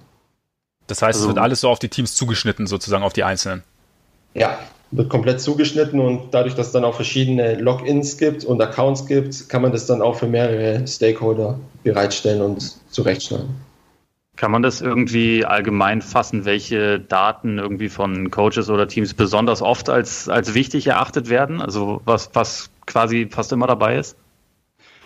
Das 0.87 1.01
heißt, 1.01 1.17
also, 1.17 1.29
es 1.29 1.35
wird 1.35 1.43
alles 1.43 1.61
so 1.61 1.69
auf 1.69 1.79
die 1.79 1.89
Teams 1.89 2.15
zugeschnitten, 2.15 2.67
sozusagen 2.67 3.03
auf 3.03 3.13
die 3.13 3.23
einzelnen. 3.23 3.63
Ja, 4.33 4.59
wird 4.91 5.09
komplett 5.09 5.41
zugeschnitten 5.41 5.99
und 5.99 6.33
dadurch, 6.33 6.55
dass 6.55 6.67
es 6.67 6.71
dann 6.71 6.83
auch 6.83 6.95
verschiedene 6.95 7.55
Logins 7.55 8.17
gibt 8.17 8.45
und 8.45 8.61
Accounts 8.61 9.07
gibt, 9.07 9.49
kann 9.49 9.61
man 9.61 9.71
das 9.71 9.85
dann 9.85 10.01
auch 10.01 10.15
für 10.15 10.27
mehrere 10.27 10.87
Stakeholder 10.87 11.59
bereitstellen 11.83 12.41
und 12.41 12.75
zurechtschneiden. 12.91 13.49
Kann 14.35 14.51
man 14.51 14.63
das 14.63 14.81
irgendwie 14.81 15.45
allgemein 15.45 16.01
fassen, 16.01 16.45
welche 16.45 16.99
Daten 16.99 17.59
irgendwie 17.59 17.89
von 17.89 18.31
Coaches 18.31 18.69
oder 18.69 18.87
Teams 18.87 19.13
besonders 19.13 19.61
oft 19.61 19.89
als, 19.89 20.27
als 20.27 20.55
wichtig 20.55 20.87
erachtet 20.87 21.29
werden? 21.29 21.61
Also 21.61 22.01
was, 22.05 22.31
was 22.33 22.69
quasi 22.87 23.27
fast 23.29 23.51
immer 23.51 23.67
dabei 23.67 23.97
ist? 23.97 24.17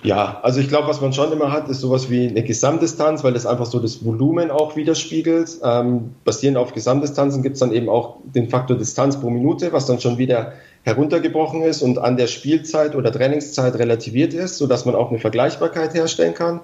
Ja, 0.04 0.40
also 0.44 0.60
ich 0.60 0.68
glaube, 0.68 0.88
was 0.88 1.02
man 1.02 1.12
schon 1.12 1.32
immer 1.32 1.52
hat, 1.52 1.70
ist 1.70 1.82
sowas 1.82 2.10
wie 2.10 2.28
eine 2.28 2.44
Gesamtdistanz, 2.44 3.24
weil 3.24 3.34
das 3.34 3.46
einfach 3.46 3.66
so 3.66 3.80
das 3.80 4.06
Volumen 4.06 4.52
auch 4.52 4.76
widerspiegelt. 4.76 5.58
Ähm, 5.64 6.16
basierend 6.24 6.58
auf 6.58 6.74
Gesamtdistanzen 6.74 7.42
gibt 7.42 7.56
es 7.56 7.60
dann 7.60 7.72
eben 7.72 7.90
auch 7.90 8.18
den 8.24 8.50
Faktor 8.50 8.78
Distanz 8.78 9.20
pro 9.20 9.30
Minute, 9.30 9.74
was 9.74 9.88
dann 9.88 10.00
schon 10.00 10.18
wieder 10.18 10.54
heruntergebrochen 10.84 11.64
ist 11.64 11.82
und 11.82 11.98
an 11.98 12.16
der 12.16 12.28
Spielzeit 12.28 12.96
oder 12.96 13.12
Trainingszeit 13.12 13.76
relativiert 13.76 14.34
ist, 14.34 14.58
sodass 14.58 14.86
man 14.86 14.96
auch 14.96 15.10
eine 15.10 15.20
Vergleichbarkeit 15.20 15.94
herstellen 15.94 16.36
kann. 16.36 16.62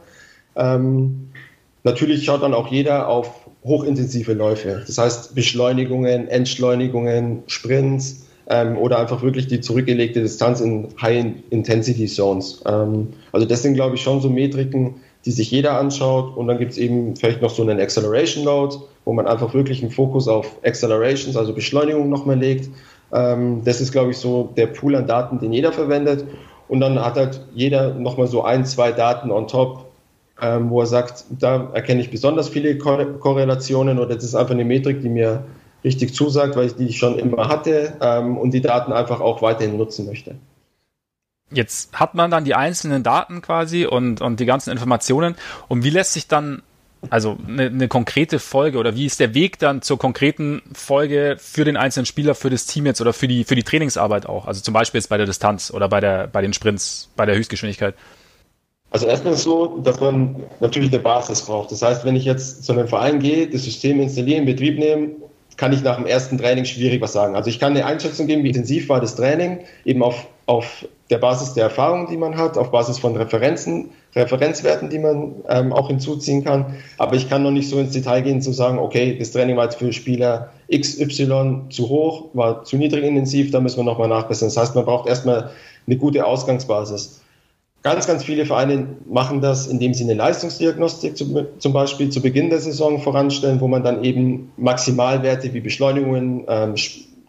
Ähm, 0.56 1.30
natürlich 1.84 2.24
schaut 2.24 2.44
dann 2.44 2.54
auch 2.54 2.68
jeder 2.68 3.08
auf 3.08 3.50
hochintensive 3.64 4.34
Läufe. 4.34 4.84
Das 4.86 4.98
heißt 4.98 5.36
Beschleunigungen, 5.36 6.28
Entschleunigungen, 6.28 7.44
Sprints 7.48 8.28
ähm, 8.48 8.78
oder 8.78 9.00
einfach 9.00 9.22
wirklich 9.22 9.48
die 9.48 9.62
zurückgelegte 9.62 10.22
Distanz 10.22 10.62
in 10.62 10.89
High-Intensity-Zones. 11.02 12.64
Ähm, 12.66 13.10
also 13.32 13.46
das 13.46 13.64
sind, 13.64 13.76
glaube 13.76 13.96
ich, 13.96 14.02
schon 14.02 14.22
so 14.22 14.30
Metriken, 14.30 14.96
die 15.26 15.32
sich 15.32 15.52
jeder 15.52 15.80
anschaut. 15.80 16.36
Und 16.36 16.48
dann 16.48 16.58
gibt 16.58 16.72
es 16.72 16.78
eben 16.78 17.16
vielleicht 17.16 17.41
noch 17.41 17.50
so 17.50 17.62
einen 17.64 17.80
Acceleration 17.80 18.44
Load, 18.44 18.76
wo 19.06 19.14
man 19.14 19.28
einfach 19.28 19.54
wirklich 19.54 19.82
einen 19.82 19.91
Fokus 19.91 20.28
auf 20.28 20.58
Accelerations, 20.64 21.38
also 21.38 21.54
Beschleunigung 21.54 22.10
nochmal 22.10 22.38
legt. 22.38 22.70
Ähm, 23.14 23.62
das 23.64 23.80
ist, 23.80 23.91
glaube 23.91 24.12
ich, 24.12 24.18
so 24.18 24.50
der 24.58 24.68
Pool 24.68 24.96
an 24.96 25.08
Daten, 25.08 25.39
den 25.39 25.54
jeder 25.54 25.72
verwendet. 25.72 26.26
Und 26.68 26.80
dann 26.80 27.00
hat 27.00 27.16
halt 27.16 27.41
jeder 27.54 27.94
nochmal 27.94 28.28
so 28.28 28.44
ein, 28.44 28.66
zwei 28.66 28.91
Daten 28.91 29.32
on 29.32 29.48
top, 29.48 29.86
ähm, 30.41 30.70
wo 30.70 30.82
er 30.82 30.88
sagt, 30.88 31.26
da 31.39 31.70
erkenne 31.74 32.02
ich 32.02 32.10
besonders 32.10 32.50
viele 32.50 32.78
Korrelationen 32.78 34.00
oder 34.00 34.16
das 34.16 34.24
ist 34.24 34.36
einfach 34.36 34.54
eine 34.54 34.66
Metrik, 34.66 35.02
die 35.02 35.10
mir 35.10 35.44
richtig 35.84 36.14
zusagt, 36.14 36.56
weil 36.56 36.68
ich 36.68 36.76
die 36.76 36.94
schon 36.94 37.20
immer 37.20 37.48
hatte 37.48 37.98
ähm, 38.02 38.38
und 38.38 38.52
die 38.52 38.62
Daten 38.62 38.94
einfach 38.94 39.20
auch 39.20 39.42
weiterhin 39.42 39.78
nutzen 39.78 40.06
möchte. 40.06 40.36
Jetzt 41.52 41.94
hat 41.94 42.16
man 42.16 42.32
dann 42.32 42.46
die 42.46 42.56
einzelnen 42.56 43.04
Daten 43.04 43.42
quasi 43.42 43.86
und, 43.86 44.22
und 44.22 44.40
die 44.40 44.46
ganzen 44.46 44.72
Informationen. 44.72 45.36
Und 45.68 45.84
wie 45.84 45.90
lässt 45.90 46.14
sich 46.14 46.28
dann, 46.28 46.64
also 47.10 47.38
eine, 47.48 47.68
eine 47.68 47.88
konkrete 47.88 48.40
Folge 48.40 48.78
oder 48.78 48.96
wie 48.96 49.06
ist 49.06 49.20
der 49.20 49.34
Weg 49.34 49.60
dann 49.60 49.82
zur 49.82 50.00
konkreten 50.00 50.62
Folge 50.74 51.36
für 51.38 51.64
den 51.64 51.78
einzelnen 51.78 52.06
Spieler, 52.06 52.34
für 52.34 52.50
das 52.50 52.66
Team 52.66 52.86
jetzt 52.86 53.02
oder 53.02 53.14
für 53.14 53.28
die, 53.28 53.44
für 53.44 53.56
die 53.56 53.64
Trainingsarbeit 53.64 54.26
auch? 54.26 54.48
Also 54.48 54.62
zum 54.62 54.74
Beispiel 54.74 55.00
jetzt 55.00 55.10
bei 55.10 55.18
der 55.18 55.28
Distanz 55.28 55.72
oder 55.72 55.90
bei, 55.90 56.00
der, 56.00 56.28
bei 56.28 56.42
den 56.42 56.54
Sprints, 56.54 57.10
bei 57.16 57.26
der 57.26 57.36
Höchstgeschwindigkeit. 57.36 57.96
Also 58.90 59.08
erstmal 59.08 59.36
so, 59.36 59.80
dass 59.80 60.00
man 60.00 60.36
natürlich 60.60 60.92
eine 60.92 61.02
Basis 61.02 61.42
braucht. 61.42 61.72
Das 61.72 61.82
heißt, 61.82 62.06
wenn 62.06 62.16
ich 62.16 62.26
jetzt 62.26 62.64
zu 62.64 62.74
einem 62.74 62.88
Verein 62.88 63.20
gehe, 63.20 63.48
das 63.48 63.64
System 63.64 64.00
installieren, 64.00 64.42
in 64.42 64.46
Betrieb 64.46 64.78
nehmen, 64.78 65.16
kann 65.64 65.72
ich 65.72 65.82
nach 65.82 65.95
dem 65.95 66.05
ersten 66.05 66.38
Training 66.38 66.66
schwierig 66.66 66.99
was 66.99 67.14
sagen. 67.14 67.38
Also 67.38 67.49
ich 67.49 67.57
kann 67.57 67.72
eine 67.72 67.86
Einschätzung 67.86 68.28
geben, 68.28 68.43
wie 68.43 68.49
intensiv 68.49 68.89
war 68.89 68.99
das 68.99 69.16
Training, 69.16 69.59
eben 69.86 70.03
auf, 70.03 70.28
auf 70.45 70.86
der 71.09 71.20
Basis 71.20 71.53
der 71.53 71.64
Erfahrungen, 71.64 72.07
die 72.07 72.18
man 72.18 72.36
hat, 72.36 72.57
auf 72.57 72.70
Basis 72.70 72.99
von 72.99 73.16
Referenzen, 73.16 73.91
Referenzwerten, 74.14 74.89
die 74.89 74.99
man 74.99 75.36
ähm, 75.47 75.72
auch 75.72 75.88
hinzuziehen 75.88 76.43
kann. 76.43 76.76
Aber 76.97 77.16
ich 77.16 77.30
kann 77.30 77.43
noch 77.43 77.51
nicht 77.51 77.70
so 77.70 77.80
ins 77.80 77.93
Detail 77.93 78.24
gehen, 78.24 78.41
zu 78.41 78.51
sagen, 78.51 78.78
okay, 78.78 79.16
das 79.18 79.32
Training 79.32 79.55
war 79.55 79.64
jetzt 79.64 79.78
für 79.78 79.93
Spieler 79.93 80.51
XY 80.70 81.61
zu 81.70 81.88
hoch, 81.88 82.26
war 82.34 82.66
zu 82.66 82.76
niedrig 82.76 83.05
intensiv, 83.05 83.51
da 83.51 83.61
müssen 83.61 83.78
wir 83.78 83.86
nochmal 83.86 84.09
nachbessern. 84.09 84.49
Das 84.49 84.57
heißt, 84.57 84.76
man 84.76 84.84
braucht 84.84 85.07
erstmal 85.07 85.51
eine 85.88 85.95
gute 85.95 86.26
Ausgangsbasis. 86.26 87.22
Ganz, 87.84 88.08
ganz 88.08 88.24
viele 88.24 88.46
Vereine 88.46 88.88
machen 89.06 89.42
das, 89.42 89.68
indem 89.68 89.94
sie 89.94 90.06
eine 90.06 90.14
Leistungsdiagnostik 90.14 91.18
zum, 91.18 91.74
Beispiel 91.74 92.10
zu 92.10 92.22
Beginn 92.22 92.50
der 92.50 92.60
Saison 92.60 93.02
voranstellen, 93.02 93.60
wo 93.60 93.68
man 93.68 93.84
dann 93.84 94.06
eben 94.06 94.54
Maximalwerte 94.56 95.54
wie 95.54 95.60
Beschleunigungen, 95.60 96.46
ähm, 96.48 96.76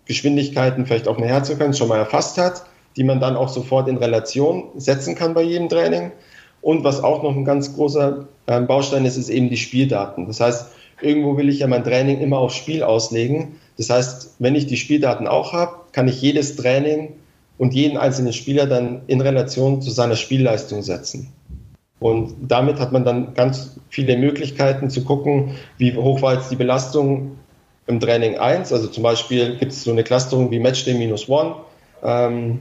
Geschwindigkeiten, 0.07 0.87
vielleicht 0.87 1.09
auch 1.09 1.19
eine 1.19 1.27
Herzfrequenz 1.27 1.77
schon 1.77 1.89
mal 1.89 1.99
erfasst 1.99 2.39
hat, 2.39 2.63
die 2.97 3.03
man 3.03 3.19
dann 3.19 3.35
auch 3.35 3.49
sofort 3.49 3.89
in 3.89 3.97
Relation 3.97 4.69
setzen 4.77 5.17
kann 5.17 5.35
bei 5.35 5.43
jedem 5.43 5.69
Training. 5.69 6.13
Und 6.63 6.85
was 6.85 7.03
auch 7.03 7.25
noch 7.25 7.35
ein 7.35 7.45
ganz 7.45 7.75
großer 7.75 8.29
ähm, 8.47 8.69
Baustein 8.69 9.05
ist, 9.05 9.17
ist 9.17 9.31
eben 9.31 9.51
die 9.51 9.57
Spieldaten. 9.57 10.29
Das 10.29 10.39
heißt, 10.39 10.69
irgendwo 11.03 11.37
will 11.37 11.49
ich 11.49 11.59
ja 11.59 11.67
mein 11.67 11.83
Training 11.83 12.21
immer 12.21 12.39
aufs 12.39 12.55
Spiel 12.55 12.85
auslegen. 12.85 13.57
Das 13.77 13.91
heißt, 13.91 14.37
wenn 14.39 14.55
ich 14.55 14.69
die 14.69 14.77
Spieldaten 14.77 15.27
auch 15.27 15.53
habe, 15.53 15.73
kann 15.91 16.07
ich 16.07 16.23
jedes 16.23 16.55
Training 16.55 17.15
und 17.59 17.75
jeden 17.75 17.97
einzelnen 17.97 18.33
Spieler 18.33 18.67
dann 18.67 19.03
in 19.07 19.21
Relation 19.21 19.81
zu 19.81 19.91
seiner 19.91 20.17
Spielleistung 20.17 20.83
setzen. 20.83 21.33
Und 22.01 22.35
damit 22.49 22.81
hat 22.81 22.93
man 22.93 23.05
dann 23.05 23.35
ganz 23.35 23.77
viele 23.89 24.17
Möglichkeiten 24.17 24.91
zu 24.91 25.05
gucken, 25.05 25.53
wie 25.79 25.95
hoch 25.95 26.21
war 26.21 26.35
jetzt 26.35 26.51
die 26.51 26.57
Belastung 26.57 27.39
im 27.87 28.01
Training 28.01 28.37
1. 28.37 28.73
Also 28.73 28.89
zum 28.89 29.03
Beispiel 29.03 29.57
gibt 29.57 29.73
es 29.73 29.85
so 29.85 29.91
eine 29.91 30.05
Clusterung 30.05 30.51
wie 30.51 30.59
Matchday 30.59 30.95
minus 30.95 31.29
one. 31.29 31.55
Ähm, 32.03 32.61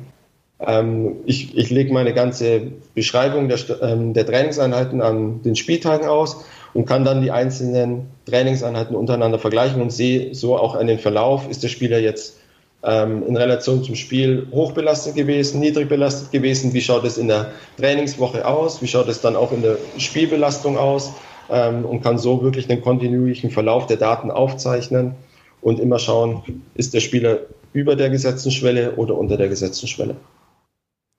ähm, 0.59 1.17
ich, 1.25 1.57
ich 1.57 1.69
lege 1.69 1.91
meine 1.91 2.13
ganze 2.13 2.61
Beschreibung 2.93 3.49
der, 3.49 3.59
ähm, 3.81 4.13
der 4.13 4.25
Trainingseinheiten 4.25 5.01
an 5.01 5.41
den 5.41 5.55
Spieltagen 5.55 6.07
aus 6.07 6.45
und 6.73 6.85
kann 6.85 7.03
dann 7.03 7.21
die 7.21 7.31
einzelnen 7.31 8.07
Trainingseinheiten 8.25 8.95
untereinander 8.95 9.39
vergleichen 9.39 9.81
und 9.81 9.91
sehe 9.91 10.33
so 10.33 10.57
auch 10.57 10.75
an 10.75 10.87
den 10.87 10.99
Verlauf, 10.99 11.49
ist 11.49 11.63
der 11.63 11.67
Spieler 11.67 11.99
jetzt 11.99 12.37
ähm, 12.83 13.25
in 13.27 13.37
Relation 13.37 13.83
zum 13.83 13.95
Spiel 13.95 14.47
hochbelastet 14.51 15.15
gewesen, 15.15 15.59
niedrig 15.59 15.87
belastet 15.87 16.31
gewesen, 16.31 16.73
wie 16.73 16.81
schaut 16.81 17.05
es 17.05 17.17
in 17.17 17.27
der 17.27 17.51
Trainingswoche 17.77 18.45
aus, 18.45 18.81
wie 18.81 18.87
schaut 18.87 19.07
es 19.07 19.21
dann 19.21 19.35
auch 19.35 19.51
in 19.51 19.61
der 19.61 19.77
Spielbelastung 19.97 20.77
aus 20.77 21.13
ähm, 21.49 21.85
und 21.85 22.01
kann 22.01 22.17
so 22.17 22.43
wirklich 22.43 22.67
den 22.67 22.81
kontinuierlichen 22.81 23.51
Verlauf 23.51 23.87
der 23.87 23.97
Daten 23.97 24.31
aufzeichnen 24.31 25.15
und 25.61 25.79
immer 25.79 25.99
schauen, 25.99 26.61
ist 26.75 26.93
der 26.93 26.99
Spieler 26.99 27.39
über 27.71 27.95
der 27.95 28.09
gesetzten 28.09 28.51
Schwelle 28.51 28.95
oder 28.95 29.15
unter 29.15 29.37
der 29.37 29.47
gesetzten 29.47 29.87
Schwelle. 29.87 30.15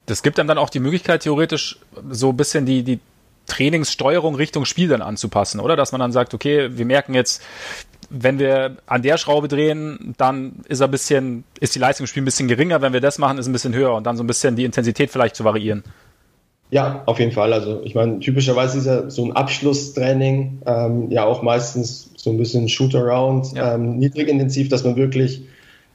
Das 0.07 0.23
gibt 0.23 0.39
einem 0.39 0.49
dann 0.49 0.59
auch 0.59 0.69
die 0.69 0.81
Möglichkeit, 0.81 1.23
theoretisch 1.23 1.79
so 2.11 2.29
ein 2.29 2.37
bisschen 2.37 2.67
die, 2.67 2.83
die 2.83 3.01
Trainingssteuerung 3.47 4.35
Richtung 4.35 4.65
Spiel 4.65 4.89
dann 4.89 5.03
anzupassen, 5.03 5.61
oder? 5.61 5.77
Dass 5.77 5.93
man 5.93 6.01
dann 6.01 6.13
sagt, 6.13 6.35
okay, 6.35 6.77
wir 6.77 6.85
merken 6.85 7.15
jetzt, 7.15 7.43
wenn 8.17 8.39
wir 8.39 8.77
an 8.87 9.03
der 9.03 9.19
Schraube 9.19 9.49
drehen, 9.49 10.15
dann 10.17 10.61
ist 10.69 10.81
ein 10.81 10.91
bisschen, 10.91 11.45
ist 11.61 11.75
die 11.75 11.79
Leistung 11.79 12.05
im 12.05 12.09
Spiel 12.09 12.23
ein 12.23 12.27
bisschen 12.27 12.49
geringer. 12.49 12.81
Wenn 12.81 12.93
wir 12.93 13.01
das 13.01 13.19
machen, 13.19 13.39
ist 13.39 13.47
ein 13.47 13.53
bisschen 13.53 13.75
höher 13.75 13.95
und 13.95 14.07
dann 14.07 14.17
so 14.17 14.23
ein 14.23 14.27
bisschen 14.27 14.57
die 14.57 14.65
Intensität 14.65 15.11
vielleicht 15.11 15.37
zu 15.37 15.45
variieren. 15.45 15.83
Ja, 16.71 17.03
auf 17.07 17.19
jeden 17.19 17.33
Fall. 17.33 17.53
Also 17.53 17.83
ich 17.85 17.95
meine, 17.95 18.21
typischerweise 18.21 18.79
ist 18.79 18.87
ja 18.87 19.11
so 19.11 19.25
ein 19.25 19.33
Abschlusstraining 19.33 20.61
ähm, 20.67 21.11
ja 21.11 21.25
auch 21.25 21.43
meistens 21.43 22.11
so 22.17 22.31
ein 22.31 22.39
bisschen 22.39 22.69
Shoot-Around, 22.69 23.53
ja. 23.53 23.75
ähm, 23.75 23.99
niedrig 23.99 24.29
intensiv, 24.29 24.69
dass 24.69 24.85
man 24.85 24.97
wirklich 24.97 25.43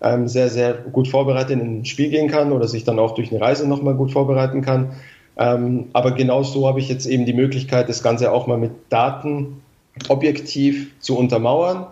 ähm, 0.01 0.27
sehr, 0.27 0.49
sehr 0.49 0.73
gut 0.73 1.07
vorbereitet 1.07 1.51
in 1.51 1.79
ein 1.79 1.85
Spiel 1.85 2.09
gehen 2.09 2.29
kann 2.29 2.51
oder 2.51 2.67
sich 2.67 2.83
dann 2.83 2.99
auch 2.99 3.15
durch 3.15 3.31
eine 3.31 3.41
Reise 3.41 3.67
nochmal 3.67 3.95
gut 3.95 4.11
vorbereiten 4.11 4.61
kann. 4.61 4.91
Ähm, 5.37 5.87
aber 5.93 6.11
genau 6.11 6.43
so 6.43 6.67
habe 6.67 6.79
ich 6.79 6.89
jetzt 6.89 7.05
eben 7.05 7.25
die 7.25 7.33
Möglichkeit, 7.33 7.89
das 7.89 8.03
Ganze 8.03 8.31
auch 8.31 8.45
mal 8.45 8.57
mit 8.57 8.71
Daten 8.89 9.61
objektiv 10.07 10.91
zu 10.99 11.17
untermauern 11.17 11.87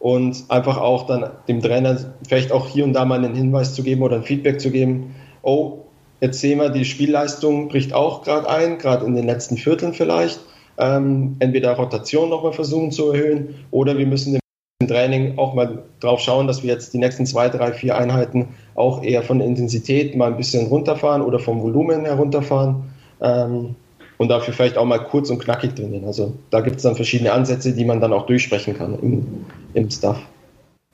und 0.00 0.44
einfach 0.48 0.78
auch 0.78 1.06
dann 1.06 1.30
dem 1.48 1.60
Trainer 1.60 1.98
vielleicht 2.26 2.52
auch 2.52 2.68
hier 2.68 2.84
und 2.84 2.92
da 2.92 3.04
mal 3.04 3.24
einen 3.24 3.34
Hinweis 3.34 3.74
zu 3.74 3.82
geben 3.82 4.02
oder 4.02 4.16
ein 4.16 4.22
Feedback 4.22 4.60
zu 4.60 4.70
geben, 4.70 5.14
oh, 5.42 5.78
jetzt 6.20 6.40
sehen 6.40 6.58
wir, 6.58 6.70
die 6.70 6.84
Spielleistung 6.84 7.68
bricht 7.68 7.92
auch 7.92 8.22
gerade 8.22 8.48
ein, 8.48 8.78
gerade 8.78 9.04
in 9.06 9.14
den 9.14 9.26
letzten 9.26 9.56
Vierteln 9.56 9.94
vielleicht. 9.94 10.40
Ähm, 10.80 11.36
entweder 11.40 11.72
Rotation 11.72 12.30
nochmal 12.30 12.52
versuchen 12.52 12.92
zu 12.92 13.10
erhöhen 13.10 13.54
oder 13.72 13.98
wir 13.98 14.06
müssen 14.06 14.38
im 14.80 14.86
Training 14.86 15.36
auch 15.36 15.54
mal 15.54 15.82
drauf 15.98 16.20
schauen, 16.20 16.46
dass 16.46 16.62
wir 16.62 16.72
jetzt 16.72 16.94
die 16.94 16.98
nächsten 16.98 17.26
zwei, 17.26 17.48
drei, 17.48 17.72
vier 17.72 17.96
Einheiten 17.96 18.50
auch 18.76 19.02
eher 19.02 19.24
von 19.24 19.38
der 19.38 19.48
Intensität 19.48 20.14
mal 20.14 20.30
ein 20.30 20.36
bisschen 20.36 20.68
runterfahren 20.68 21.22
oder 21.22 21.40
vom 21.40 21.60
Volumen 21.60 22.04
herunterfahren. 22.04 22.84
Ähm, 23.20 23.74
und 24.18 24.28
dafür 24.28 24.52
vielleicht 24.52 24.76
auch 24.76 24.84
mal 24.84 24.98
kurz 24.98 25.30
und 25.30 25.38
knackig 25.38 25.74
trainieren. 25.74 26.04
Also 26.04 26.34
da 26.50 26.60
gibt 26.60 26.76
es 26.76 26.82
dann 26.82 26.96
verschiedene 26.96 27.32
Ansätze, 27.32 27.72
die 27.72 27.84
man 27.84 28.00
dann 28.00 28.12
auch 28.12 28.26
durchsprechen 28.26 28.76
kann 28.76 28.98
im, 28.98 29.46
im 29.74 29.90
Staff. 29.90 30.18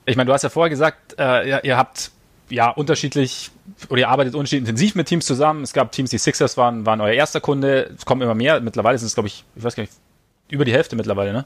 Ich 0.05 0.15
meine, 0.15 0.27
du 0.27 0.33
hast 0.33 0.43
ja 0.43 0.49
vorher 0.49 0.69
gesagt, 0.69 1.15
äh, 1.19 1.49
ihr, 1.49 1.63
ihr, 1.63 1.77
habt 1.77 2.11
ja 2.49 2.69
unterschiedlich 2.69 3.49
oder 3.89 4.01
ihr 4.01 4.09
arbeitet 4.09 4.35
unterschiedlich 4.35 4.69
intensiv 4.69 4.93
mit 4.93 5.07
Teams 5.07 5.25
zusammen. 5.25 5.63
Es 5.63 5.73
gab 5.73 5.91
Teams, 5.91 6.11
die 6.11 6.19
Sixers 6.19 6.55
waren, 6.57 6.85
waren 6.85 7.01
euer 7.01 7.13
erster 7.13 7.41
Kunde. 7.41 7.89
Es 7.97 8.05
kommen 8.05 8.21
immer 8.21 8.35
mehr. 8.35 8.61
Mittlerweile 8.61 8.97
sind 8.99 9.07
es, 9.07 9.15
glaube 9.15 9.27
ich, 9.27 9.43
ich 9.55 9.63
weiß 9.63 9.75
gar 9.75 9.81
nicht, 9.81 9.93
über 10.49 10.63
die 10.63 10.73
Hälfte 10.73 10.95
mittlerweile, 10.95 11.33
ne? 11.33 11.45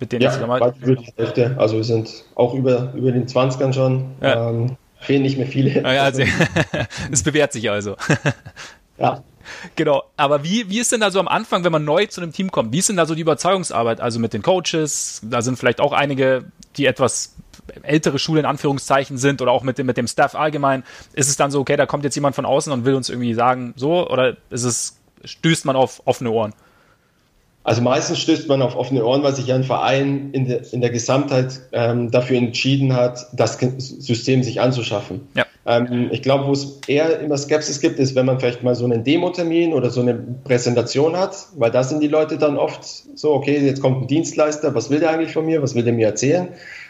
Mit 0.00 0.12
denen 0.12 0.22
ja, 0.22 0.48
weit 0.48 0.76
über 0.82 0.96
die 0.96 1.12
Hälfte. 1.16 1.54
Also 1.56 1.76
wir 1.76 1.84
sind 1.84 2.24
auch 2.34 2.52
über, 2.52 2.92
über 2.94 3.12
den 3.12 3.26
20ern 3.26 3.72
schon. 3.72 4.10
Ja. 4.20 4.50
Ähm, 4.50 4.76
fehlen 5.00 5.22
nicht 5.22 5.38
mehr 5.38 5.46
viele. 5.46 5.80
Ja, 5.80 6.02
also, 6.02 6.22
es 7.10 7.22
bewährt 7.22 7.52
sich 7.52 7.70
also. 7.70 7.96
ja. 8.98 9.22
Genau. 9.76 10.04
Aber 10.16 10.44
wie, 10.44 10.68
wie 10.70 10.78
ist 10.78 10.92
denn 10.92 11.00
da 11.00 11.10
so 11.10 11.20
am 11.20 11.28
Anfang, 11.28 11.64
wenn 11.64 11.72
man 11.72 11.84
neu 11.84 12.06
zu 12.06 12.20
einem 12.20 12.32
Team 12.32 12.50
kommt? 12.50 12.72
Wie 12.72 12.78
ist 12.78 12.88
denn 12.88 12.96
da 12.96 13.06
so 13.06 13.14
die 13.14 13.22
Überzeugungsarbeit? 13.22 14.00
Also 14.00 14.18
mit 14.18 14.32
den 14.32 14.42
Coaches? 14.42 15.20
Da 15.24 15.42
sind 15.42 15.58
vielleicht 15.58 15.80
auch 15.80 15.92
einige, 15.92 16.44
die 16.76 16.86
etwas 16.86 17.34
ältere 17.82 18.18
Schule 18.18 18.40
in 18.40 18.46
Anführungszeichen 18.46 19.18
sind 19.18 19.40
oder 19.40 19.52
auch 19.52 19.62
mit 19.62 19.78
dem, 19.78 19.86
mit 19.86 19.96
dem 19.96 20.06
Staff 20.06 20.34
allgemein. 20.34 20.84
Ist 21.14 21.28
es 21.28 21.36
dann 21.36 21.50
so, 21.50 21.60
okay, 21.60 21.76
da 21.76 21.86
kommt 21.86 22.04
jetzt 22.04 22.14
jemand 22.14 22.36
von 22.36 22.44
außen 22.44 22.72
und 22.72 22.84
will 22.84 22.94
uns 22.94 23.08
irgendwie 23.08 23.34
sagen, 23.34 23.74
so? 23.76 24.08
Oder 24.08 24.36
ist 24.50 24.64
es, 24.64 24.98
stößt 25.24 25.64
man 25.64 25.76
auf 25.76 26.02
offene 26.04 26.30
Ohren? 26.30 26.54
Also 27.64 27.80
meistens 27.80 28.18
stößt 28.18 28.46
man 28.46 28.60
auf 28.60 28.76
offene 28.76 29.04
Ohren, 29.04 29.22
weil 29.22 29.34
sich 29.34 29.50
ein 29.52 29.64
Verein 29.64 30.30
in 30.32 30.46
der, 30.46 30.72
in 30.72 30.82
der 30.82 30.90
Gesamtheit 30.90 31.60
ähm, 31.72 32.10
dafür 32.10 32.36
entschieden 32.36 32.94
hat, 32.94 33.26
das 33.32 33.58
System 33.58 34.42
sich 34.42 34.60
anzuschaffen. 34.60 35.28
Ja. 35.34 35.46
Ähm, 35.66 36.10
ich 36.12 36.20
glaube, 36.20 36.46
wo 36.46 36.52
es 36.52 36.80
eher 36.86 37.20
immer 37.20 37.38
Skepsis 37.38 37.80
gibt, 37.80 37.98
ist, 37.98 38.14
wenn 38.14 38.26
man 38.26 38.38
vielleicht 38.38 38.62
mal 38.62 38.74
so 38.74 38.84
einen 38.84 39.02
Demo-Termin 39.02 39.72
oder 39.72 39.88
so 39.88 40.02
eine 40.02 40.14
Präsentation 40.14 41.16
hat, 41.16 41.36
weil 41.56 41.70
da 41.70 41.82
sind 41.82 42.02
die 42.02 42.08
Leute 42.08 42.36
dann 42.36 42.58
oft 42.58 42.84
so, 43.14 43.32
okay, 43.32 43.58
jetzt 43.58 43.80
kommt 43.80 44.02
ein 44.02 44.06
Dienstleister, 44.08 44.74
was 44.74 44.90
will 44.90 45.00
der 45.00 45.10
eigentlich 45.10 45.32
von 45.32 45.46
mir, 45.46 45.62
was 45.62 45.74
will 45.74 45.84
der 45.84 45.94
mir 45.94 46.08
erzählen? 46.08 46.48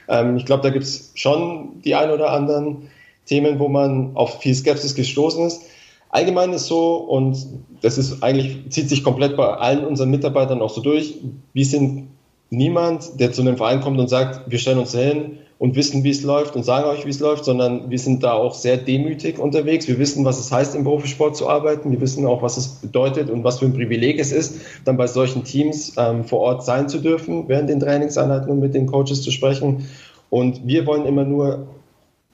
Ähm, 0.09 0.37
ich 0.37 0.45
glaube, 0.45 0.65
da 0.65 0.71
gibt 0.71 0.87
es 0.87 1.13
schon 1.15 1.83
die 1.85 1.95
ein 1.95 2.11
oder 2.11 2.33
anderen 2.33 2.89
Themen, 3.27 3.61
wo 3.61 3.69
man 3.69 4.17
auf 4.17 4.41
viel 4.41 4.55
Skepsis 4.55 4.97
gestoßen 4.97 5.47
ist. 5.47 5.63
Allgemein 6.15 6.53
ist 6.53 6.66
so, 6.66 6.95
und 6.97 7.36
das 7.82 7.99
ist 7.99 8.23
eigentlich, 8.23 8.70
zieht 8.70 8.89
sich 8.89 9.03
komplett 9.03 9.36
bei 9.36 9.47
allen 9.47 9.85
unseren 9.85 10.11
Mitarbeitern 10.11 10.62
auch 10.62 10.70
so 10.70 10.81
durch, 10.81 11.16
wir 11.53 11.65
sind 11.65 12.09
niemand, 12.51 13.19
der 13.19 13.32
zu 13.32 13.43
einem 13.43 13.57
Verein 13.57 13.81
kommt 13.81 13.99
und 13.99 14.09
sagt, 14.09 14.49
wir 14.49 14.59
stellen 14.59 14.78
uns 14.78 14.95
hin 14.95 15.39
und 15.59 15.74
wissen, 15.74 16.05
wie 16.05 16.11
es 16.11 16.23
läuft 16.23 16.55
und 16.55 16.62
sagen 16.62 16.89
euch, 16.89 17.05
wie 17.05 17.11
es 17.11 17.19
läuft, 17.19 17.45
sondern 17.45 17.91
wir 17.91 17.99
sind 17.99 18.23
da 18.23 18.32
auch 18.35 18.55
sehr 18.55 18.77
demütig 18.77 19.41
unterwegs. 19.41 19.89
Wir 19.89 19.99
wissen, 19.99 20.24
was 20.24 20.39
es 20.39 20.53
heißt, 20.53 20.77
im 20.77 20.85
Profisport 20.85 21.36
zu 21.36 21.49
arbeiten. 21.49 21.91
Wir 21.91 22.01
wissen 22.01 22.27
auch, 22.27 22.43
was 22.43 22.57
es 22.59 22.69
bedeutet 22.69 23.28
und 23.28 23.43
was 23.43 23.59
für 23.59 23.65
ein 23.65 23.74
Privileg 23.74 24.20
es 24.20 24.31
ist, 24.31 24.61
dann 24.85 24.97
bei 24.97 25.09
solchen 25.09 25.43
Teams 25.43 25.95
ähm, 25.97 26.24
vor 26.24 26.41
Ort 26.41 26.65
sein 26.65 26.89
zu 26.89 26.99
dürfen, 26.99 27.49
während 27.49 27.70
den 27.70 27.81
Trainingseinheiten 27.81 28.51
und 28.51 28.61
mit 28.61 28.74
den 28.74 28.86
Coaches 28.86 29.23
zu 29.23 29.32
sprechen. 29.32 29.89
Und 30.31 30.65
wir 30.65 30.86
wollen 30.86 31.07
immer 31.07 31.24
nur 31.24 31.66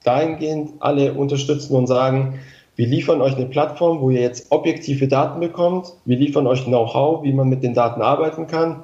dahingehend 0.03 0.73
alle 0.79 1.13
unterstützen 1.13 1.75
und 1.75 1.87
sagen, 1.87 2.39
wir 2.81 2.87
liefern 2.87 3.21
euch 3.21 3.35
eine 3.35 3.45
Plattform, 3.45 4.01
wo 4.01 4.09
ihr 4.09 4.21
jetzt 4.21 4.47
objektive 4.49 5.07
Daten 5.07 5.39
bekommt. 5.39 5.93
Wir 6.05 6.17
liefern 6.17 6.47
euch 6.47 6.65
Know-how, 6.65 7.21
wie 7.21 7.31
man 7.31 7.47
mit 7.47 7.61
den 7.61 7.75
Daten 7.75 8.01
arbeiten 8.01 8.47
kann. 8.47 8.81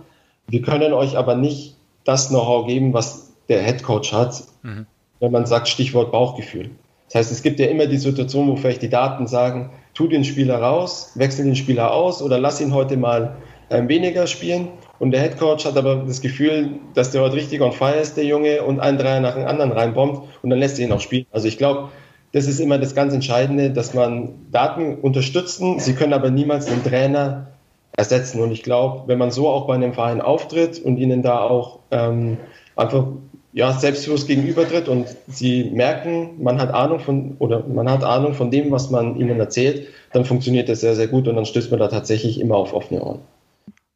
Wir 0.47 0.61
können 0.61 0.93
euch 0.93 1.17
aber 1.17 1.33
nicht 1.33 1.77
das 2.03 2.29
Know-how 2.29 2.67
geben, 2.67 2.93
was 2.93 3.31
der 3.49 3.63
Head 3.63 3.81
Coach 3.81 4.13
hat, 4.13 4.43
mhm. 4.61 4.85
wenn 5.19 5.31
man 5.31 5.47
sagt 5.47 5.67
Stichwort 5.67 6.11
Bauchgefühl. 6.11 6.69
Das 7.07 7.15
heißt, 7.15 7.31
es 7.31 7.41
gibt 7.41 7.59
ja 7.59 7.65
immer 7.65 7.87
die 7.87 7.97
Situation, 7.97 8.47
wo 8.47 8.55
vielleicht 8.55 8.83
die 8.83 8.89
Daten 8.89 9.25
sagen, 9.25 9.71
tu 9.95 10.07
den 10.07 10.23
Spieler 10.23 10.61
raus, 10.61 11.13
wechsel 11.15 11.45
den 11.45 11.55
Spieler 11.55 11.91
aus 11.91 12.21
oder 12.21 12.37
lass 12.37 12.61
ihn 12.61 12.75
heute 12.75 12.97
mal 12.97 13.37
ähm, 13.71 13.89
weniger 13.89 14.27
spielen. 14.27 14.67
Und 14.99 15.09
der 15.09 15.21
Head 15.21 15.39
Coach 15.39 15.65
hat 15.65 15.75
aber 15.75 16.03
das 16.05 16.21
Gefühl, 16.21 16.69
dass 16.93 17.09
der 17.09 17.23
heute 17.23 17.37
richtig 17.37 17.61
on 17.61 17.71
fire 17.71 17.95
ist, 17.95 18.15
der 18.15 18.25
Junge, 18.25 18.61
und 18.61 18.79
ein 18.79 18.99
Dreier 18.99 19.21
nach 19.21 19.33
dem 19.33 19.47
anderen 19.47 19.71
reinbombt 19.71 20.21
und 20.43 20.51
dann 20.51 20.59
lässt 20.59 20.77
er 20.77 20.85
ihn 20.85 20.91
auch 20.91 21.01
spielen. 21.01 21.25
Also 21.31 21.47
ich 21.47 21.57
glaube, 21.57 21.89
das 22.37 22.47
ist 22.47 22.59
immer 22.59 22.77
das 22.77 22.93
ganz 22.93 23.15
Entscheidende, 23.15 23.71
dass 23.71 23.95
man 23.95 24.35
Daten 24.51 24.99
unterstützen. 24.99 25.79
Sie 25.79 25.95
können 25.95 26.13
aber 26.13 26.29
niemals 26.29 26.67
den 26.67 26.83
Trainer 26.83 27.47
ersetzen. 27.93 28.41
Und 28.41 28.51
ich 28.51 28.61
glaube, 28.61 29.07
wenn 29.07 29.17
man 29.17 29.31
so 29.31 29.47
auch 29.49 29.65
bei 29.65 29.73
einem 29.73 29.93
Verein 29.93 30.21
auftritt 30.21 30.79
und 30.79 30.97
ihnen 30.97 31.23
da 31.23 31.39
auch 31.39 31.79
ähm, 31.89 32.37
einfach 32.75 33.07
ja, 33.53 33.73
selbstbewusst 33.73 34.27
gegenübertritt 34.27 34.87
und 34.87 35.07
sie 35.27 35.71
merken, 35.71 36.43
man 36.43 36.61
hat 36.61 36.71
Ahnung 36.71 36.99
von 36.99 37.37
oder 37.39 37.63
man 37.67 37.89
hat 37.89 38.03
Ahnung 38.03 38.35
von 38.35 38.51
dem, 38.51 38.69
was 38.69 38.91
man 38.91 39.15
ihnen 39.19 39.39
erzählt, 39.39 39.87
dann 40.13 40.23
funktioniert 40.23 40.69
das 40.69 40.81
sehr, 40.81 40.93
sehr 40.93 41.07
gut 41.07 41.27
und 41.27 41.35
dann 41.35 41.45
stößt 41.45 41.71
man 41.71 41.79
da 41.79 41.87
tatsächlich 41.87 42.39
immer 42.39 42.55
auf 42.55 42.73
offene 42.73 43.01
Ohren. 43.01 43.19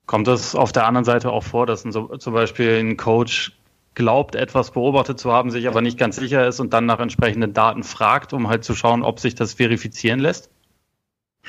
Kommt 0.07 0.27
das 0.27 0.55
auf 0.55 0.71
der 0.71 0.87
anderen 0.87 1.05
Seite 1.05 1.31
auch 1.31 1.43
vor, 1.43 1.67
dass 1.67 1.85
ein, 1.85 1.91
zum 1.91 2.33
Beispiel 2.33 2.79
ein 2.79 2.97
Coach 2.97 3.51
glaubt, 3.95 4.35
etwas 4.35 4.71
beobachtet 4.71 5.19
zu 5.19 5.31
haben, 5.31 5.51
sich 5.51 5.67
aber 5.67 5.81
nicht 5.81 5.97
ganz 5.97 6.15
sicher 6.15 6.47
ist 6.47 6.59
und 6.59 6.73
dann 6.73 6.85
nach 6.85 6.99
entsprechenden 6.99 7.53
Daten 7.53 7.83
fragt, 7.83 8.33
um 8.33 8.47
halt 8.47 8.63
zu 8.63 8.73
schauen, 8.73 9.03
ob 9.03 9.19
sich 9.19 9.35
das 9.35 9.53
verifizieren 9.53 10.19
lässt? 10.19 10.49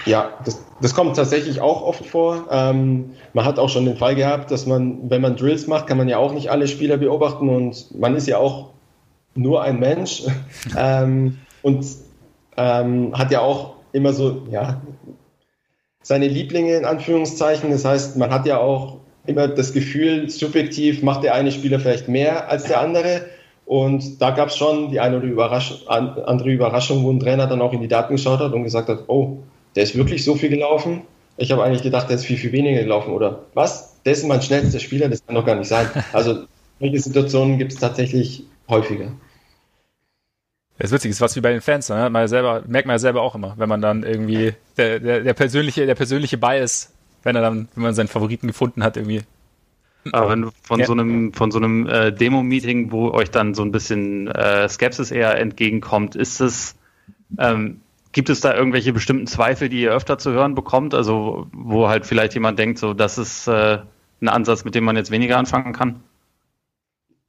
Ja, 0.07 0.33
das, 0.45 0.65
das 0.81 0.95
kommt 0.95 1.17
tatsächlich 1.17 1.61
auch 1.61 1.83
oft 1.83 2.05
vor. 2.07 2.49
Ähm, 2.51 3.11
man 3.35 3.45
hat 3.45 3.59
auch 3.59 3.69
schon 3.69 3.85
den 3.85 3.97
Fall 3.97 4.15
gehabt, 4.15 4.51
dass 4.51 4.67
man, 4.67 5.11
wenn 5.11 5.21
man 5.21 5.37
Drills 5.37 5.67
macht, 5.67 5.87
kann 5.87 5.99
man 5.99 6.09
ja 6.09 6.19
auch 6.19 6.33
nicht 6.33 6.51
alle 6.51 6.67
Spieler 6.67 6.97
beobachten 6.97 7.49
und 7.49 7.99
man 7.99 8.17
ist 8.17 8.27
ja 8.27 8.39
auch 8.39 8.71
nur 9.35 9.63
ein 9.63 9.79
Mensch 9.79 10.25
ähm, 10.77 11.39
und 11.63 11.87
ähm, 12.57 13.17
hat 13.17 13.31
ja 13.31 13.41
auch 13.41 13.75
immer 13.93 14.13
so, 14.13 14.47
ja, 14.51 14.81
seine 16.03 16.27
Lieblinge 16.27 16.75
in 16.75 16.85
Anführungszeichen. 16.85 17.71
Das 17.71 17.85
heißt, 17.85 18.17
man 18.17 18.31
hat 18.31 18.47
ja 18.47 18.59
auch 18.59 19.02
immer 19.27 19.49
das 19.49 19.73
Gefühl, 19.73 20.29
subjektiv 20.29 21.03
macht 21.03 21.25
der 21.25 21.35
eine 21.35 21.53
Spieler 21.53 21.81
vielleicht 21.81 22.09
mehr 22.09 22.49
als 22.51 22.65
der 22.65 22.81
andere. 22.81 23.27
Und 23.65 24.21
da 24.21 24.31
gab 24.31 24.49
es 24.49 24.57
schon 24.57 24.91
die 24.91 25.01
eine 25.01 25.19
oder 25.19 25.27
Überrasch 25.27 25.85
andere 25.87 26.51
Überraschung, 26.51 27.05
wo 27.05 27.11
ein 27.11 27.21
Trainer 27.21 27.47
dann 27.47 27.63
auch 27.63 27.73
in 27.73 27.81
die 27.81 27.89
Daten 27.89 28.15
geschaut 28.15 28.41
hat 28.41 28.53
und 28.53 28.65
gesagt 28.65 28.89
hat, 28.89 29.05
oh, 29.07 29.39
der 29.77 29.85
ist 29.85 29.97
wirklich 29.97 30.25
so 30.25 30.35
viel 30.35 30.51
gelaufen. 30.51 31.03
Ich 31.37 31.51
habe 31.53 31.63
eigentlich 31.63 31.83
gedacht, 31.83 32.09
der 32.09 32.17
ist 32.17 32.27
viel, 32.27 32.37
viel 32.37 32.53
weniger 32.53 32.83
gelaufen. 32.83 33.13
Oder 33.13 33.45
was? 33.55 34.01
Der 34.05 34.13
ist 34.13 34.27
mein 34.27 34.43
schnellster 34.43 34.81
Spieler, 34.81 35.09
das 35.09 35.25
kann 35.25 35.35
doch 35.35 35.47
gar 35.47 35.55
nicht 35.55 35.69
sein. 35.69 35.89
Also 36.13 36.45
solche 36.81 36.99
Situationen 37.01 37.59
gibt 37.59 37.73
es 37.73 37.79
tatsächlich 37.79 38.45
häufiger. 38.69 39.13
Das 40.79 40.91
ist 40.91 40.97
witzig, 40.97 41.11
das 41.11 41.17
ist 41.17 41.21
was 41.21 41.37
wie 41.37 41.41
bei 41.41 41.53
den 41.53 41.61
Fans, 41.61 41.89
ne? 41.91 42.11
man 42.11 42.27
selber, 42.27 42.65
merkt 42.67 42.87
man 42.87 42.95
ja 42.95 42.99
selber 42.99 43.23
auch 43.23 43.37
immer, 43.37 43.55
wenn 43.57 43.69
man 43.69 43.81
dann 43.81 44.03
irgendwie 44.03 44.55
der, 44.77 44.99
der, 44.99 45.21
der 45.21 45.35
persönliche, 45.35 45.87
der 45.87 45.95
persönliche 45.95 46.39
Bias, 46.39 46.92
wenn 47.23 47.37
er 47.37 47.43
dann, 47.43 47.69
wenn 47.75 47.83
man 47.83 47.95
seinen 47.95 48.09
Favoriten 48.09 48.47
gefunden 48.47 48.83
hat, 48.83 48.97
irgendwie. 48.97 49.23
Aber 50.11 50.31
wenn 50.31 50.51
von 50.63 50.81
ja. 50.81 50.87
so 50.87 50.93
einem, 50.93 51.33
von 51.33 51.53
so 51.53 51.59
einem 51.59 51.87
äh, 51.87 52.13
Demo-Meeting, 52.13 52.91
wo 52.91 53.11
euch 53.11 53.31
dann 53.31 53.55
so 53.55 53.63
ein 53.63 53.71
bisschen 53.71 54.27
äh, 54.29 54.69
Skepsis 54.69 55.13
eher 55.13 55.39
entgegenkommt, 55.39 56.17
ist 56.17 56.41
es, 56.41 56.75
ähm, 57.39 57.81
Gibt 58.13 58.29
es 58.29 58.41
da 58.41 58.55
irgendwelche 58.55 58.93
bestimmten 58.93 59.27
Zweifel, 59.27 59.71
die 59.71 59.81
ihr 59.81 59.93
öfter 59.93 60.19
zu 60.19 60.33
hören 60.33 60.55
bekommt? 60.55 60.95
Also 60.95 61.47
wo 61.53 61.89
halt 61.89 62.07
vielleicht 62.07 62.35
jemand 62.35 62.59
denkt, 62.59 62.79
so 62.79 62.93
das 62.93 63.17
ist 63.17 63.49
äh, 63.49 63.79
ein 64.21 64.29
Ansatz, 64.29 64.65
mit 64.65 64.75
dem 64.75 64.85
man 64.85 64.97
jetzt 64.97 65.11
weniger 65.11 65.39
anfangen 65.39 65.73
kann? 65.73 66.01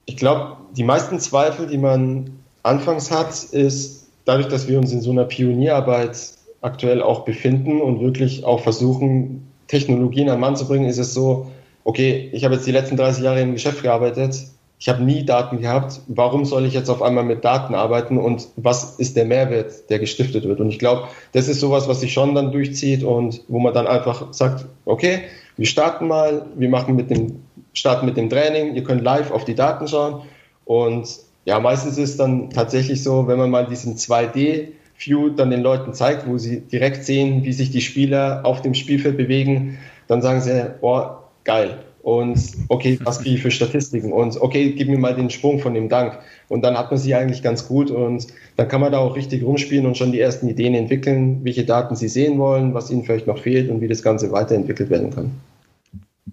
Ich 0.06 0.18
glaube, 0.18 0.58
die 0.76 0.84
meisten 0.84 1.20
Zweifel, 1.20 1.68
die 1.68 1.78
man 1.78 2.32
anfangs 2.64 3.12
hat, 3.12 3.32
ist 3.52 4.10
dadurch, 4.26 4.50
dass 4.50 4.68
wir 4.68 4.78
uns 4.78 4.92
in 4.92 5.02
so 5.02 5.12
einer 5.12 5.24
Pionierarbeit 5.24 6.34
aktuell 6.62 7.02
auch 7.02 7.24
befinden 7.24 7.82
und 7.82 8.02
wirklich 8.02 8.44
auch 8.44 8.60
versuchen, 8.60 9.48
Technologien 9.74 10.30
an 10.30 10.40
Mann 10.40 10.56
zu 10.56 10.68
bringen, 10.68 10.86
ist 10.88 11.00
es 11.00 11.16
so, 11.16 11.48
okay, 11.84 12.30
ich 12.32 12.46
habe 12.46 12.54
jetzt 12.54 12.68
die 12.68 12.72
letzten 12.72 12.96
30 12.96 13.24
Jahre 13.24 13.42
im 13.42 13.54
Geschäft 13.54 13.82
gearbeitet, 13.82 14.36
ich 14.78 14.90
habe 14.90 15.02
nie 15.02 15.26
Daten 15.26 15.62
gehabt, 15.62 16.02
warum 16.08 16.46
soll 16.46 16.66
ich 16.66 16.74
jetzt 16.74 16.90
auf 16.90 17.02
einmal 17.02 17.24
mit 17.24 17.44
Daten 17.44 17.74
arbeiten 17.74 18.18
und 18.18 18.50
was 18.56 19.00
ist 19.00 19.16
der 19.16 19.26
Mehrwert, 19.26 19.90
der 19.90 19.98
gestiftet 19.98 20.44
wird? 20.44 20.60
Und 20.60 20.70
ich 20.70 20.78
glaube, 20.78 21.08
das 21.32 21.48
ist 21.48 21.60
sowas, 21.60 21.88
was 21.88 22.02
sich 22.02 22.14
schon 22.14 22.36
dann 22.36 22.52
durchzieht 22.52 23.04
und 23.04 23.42
wo 23.48 23.60
man 23.60 23.74
dann 23.74 23.88
einfach 23.88 24.32
sagt, 24.32 24.66
okay, 24.86 25.22
wir 25.58 25.66
starten 25.66 26.08
mal, 26.08 26.46
wir 26.56 26.70
machen 26.70 26.96
mit 26.96 27.10
dem, 27.10 27.44
starten 27.74 28.06
mit 28.06 28.18
dem 28.18 28.30
Training, 28.30 28.76
ihr 28.76 28.84
könnt 28.84 29.02
live 29.02 29.32
auf 29.32 29.46
die 29.46 29.56
Daten 29.56 29.88
schauen 29.88 30.22
und 30.66 31.08
ja, 31.46 31.60
meistens 31.60 31.98
ist 31.98 32.12
es 32.12 32.18
dann 32.18 32.52
tatsächlich 32.52 33.02
so, 33.02 33.28
wenn 33.28 33.40
man 33.40 33.50
mal 33.50 33.66
diesen 33.66 33.96
2D 33.96 34.68
View 34.98 35.30
dann 35.30 35.50
den 35.50 35.62
Leuten 35.62 35.94
zeigt, 35.94 36.28
wo 36.28 36.38
sie 36.38 36.62
direkt 36.62 37.04
sehen, 37.04 37.44
wie 37.44 37.54
sich 37.54 37.72
die 37.72 37.82
Spieler 37.82 38.42
auf 38.44 38.62
dem 38.62 38.74
Spielfeld 38.74 39.18
bewegen, 39.18 39.78
dann 40.08 40.22
sagen 40.22 40.42
sie, 40.42 40.76
boah, 40.82 41.30
geil 41.44 41.80
und 42.04 42.38
okay, 42.68 43.00
was 43.04 43.22
kriege 43.22 43.40
für 43.40 43.50
Statistiken 43.50 44.12
und 44.12 44.40
okay, 44.40 44.74
gib 44.74 44.90
mir 44.90 45.00
mal 45.00 45.16
den 45.16 45.30
Sprung 45.30 45.60
von 45.60 45.74
dem 45.74 45.88
Dank. 45.88 46.20
Und 46.50 46.62
dann 46.62 46.78
hat 46.78 46.92
man 46.92 47.00
sie 47.00 47.16
eigentlich 47.16 47.42
ganz 47.42 47.66
gut 47.68 47.90
und 47.90 48.28
dann 48.58 48.68
kann 48.68 48.82
man 48.82 48.92
da 48.92 49.00
auch 49.00 49.16
richtig 49.16 49.42
rumspielen 49.42 49.86
und 49.86 49.98
schon 49.98 50.12
die 50.12 50.20
ersten 50.20 50.50
Ideen 50.50 50.74
entwickeln, 50.74 51.40
welche 51.44 51.64
Daten 51.64 51.96
sie 51.96 52.10
sehen 52.10 52.38
wollen, 52.40 52.74
was 52.74 52.92
ihnen 52.92 53.06
vielleicht 53.06 53.26
noch 53.26 53.38
fehlt 53.38 53.70
und 53.72 53.80
wie 53.80 53.88
das 53.88 54.04
Ganze 54.04 54.34
weiterentwickelt 54.34 54.90
werden 54.90 55.12
kann. 55.12 55.32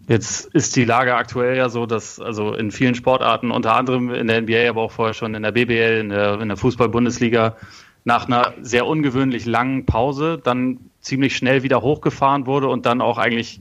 Jetzt 0.08 0.46
ist 0.46 0.74
die 0.74 0.84
Lage 0.84 1.14
aktuell 1.14 1.56
ja 1.56 1.68
so, 1.68 1.86
dass 1.86 2.18
also 2.18 2.52
in 2.54 2.72
vielen 2.72 2.96
Sportarten, 2.96 3.52
unter 3.52 3.76
anderem 3.76 4.12
in 4.12 4.26
der 4.26 4.42
NBA, 4.42 4.68
aber 4.68 4.82
auch 4.82 4.90
vorher 4.90 5.14
schon 5.14 5.36
in 5.36 5.44
der 5.44 5.52
BBL, 5.52 6.00
in 6.00 6.08
der, 6.08 6.40
in 6.40 6.48
der 6.48 6.56
Fußball-Bundesliga, 6.56 7.56
nach 8.04 8.26
einer 8.26 8.54
sehr 8.60 8.86
ungewöhnlich 8.86 9.46
langen 9.46 9.86
Pause 9.86 10.40
dann 10.42 10.90
ziemlich 11.00 11.36
schnell 11.36 11.62
wieder 11.62 11.82
hochgefahren 11.82 12.46
wurde 12.46 12.68
und 12.68 12.86
dann 12.86 13.00
auch 13.00 13.18
eigentlich 13.18 13.60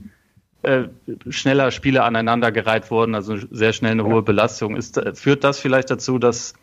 äh, 0.62 0.84
schneller 1.28 1.70
Spiele 1.70 2.02
aneinandergereiht 2.02 2.90
wurden, 2.90 3.14
also 3.14 3.36
sehr 3.50 3.72
schnell 3.72 3.92
eine 3.92 4.04
hohe 4.04 4.22
Belastung. 4.22 4.76
Ist, 4.76 5.00
führt 5.14 5.44
das 5.44 5.58
vielleicht 5.58 5.90
dazu, 5.90 6.18
dass 6.18 6.54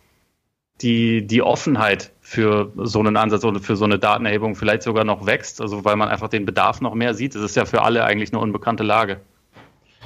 die, 0.82 1.26
die 1.26 1.42
Offenheit 1.42 2.12
für 2.22 2.72
so 2.76 3.00
einen 3.00 3.18
Ansatz 3.18 3.44
oder 3.44 3.60
für 3.60 3.76
so 3.76 3.86
eine 3.86 3.98
Datenerhebung 3.98 4.56
vielleicht 4.56 4.84
sogar 4.84 5.04
noch 5.04 5.26
wächst, 5.26 5.62
also 5.62 5.84
weil 5.86 5.96
man 5.96 6.10
einfach 6.10 6.30
den 6.30 6.46
Bedarf 6.46 6.82
noch 6.82 6.94
mehr 6.94 7.14
sieht? 7.14 7.36
Es 7.36 7.42
ist 7.42 7.56
ja 7.56 7.66
für 7.66 7.82
alle 7.82 8.04
eigentlich 8.04 8.32
eine 8.32 8.40
unbekannte 8.42 8.84
Lage. 8.84 9.22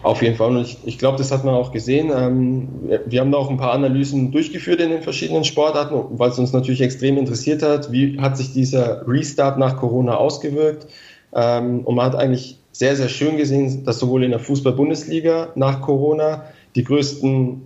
Auf 0.03 0.21
jeden 0.23 0.35
Fall. 0.35 0.49
Und 0.49 0.61
ich, 0.61 0.77
ich 0.85 0.97
glaube, 0.97 1.17
das 1.17 1.31
hat 1.31 1.45
man 1.45 1.53
auch 1.53 1.71
gesehen. 1.71 2.11
Ähm, 2.15 2.67
wir 3.05 3.19
haben 3.19 3.31
da 3.31 3.37
auch 3.37 3.49
ein 3.49 3.57
paar 3.57 3.73
Analysen 3.73 4.31
durchgeführt 4.31 4.81
in 4.81 4.89
den 4.89 5.03
verschiedenen 5.03 5.43
Sportarten, 5.43 6.17
weil 6.17 6.31
es 6.31 6.39
uns 6.39 6.53
natürlich 6.53 6.81
extrem 6.81 7.17
interessiert 7.17 7.61
hat. 7.61 7.91
Wie 7.91 8.19
hat 8.19 8.37
sich 8.37 8.51
dieser 8.51 9.07
Restart 9.07 9.59
nach 9.59 9.77
Corona 9.77 10.15
ausgewirkt? 10.15 10.87
Ähm, 11.33 11.81
und 11.81 11.95
man 11.95 12.05
hat 12.07 12.15
eigentlich 12.15 12.57
sehr, 12.71 12.95
sehr 12.95 13.09
schön 13.09 13.37
gesehen, 13.37 13.85
dass 13.85 13.99
sowohl 13.99 14.23
in 14.23 14.31
der 14.31 14.39
Fußball-Bundesliga 14.39 15.49
nach 15.55 15.81
Corona 15.81 16.45
die 16.75 16.83
größten 16.83 17.61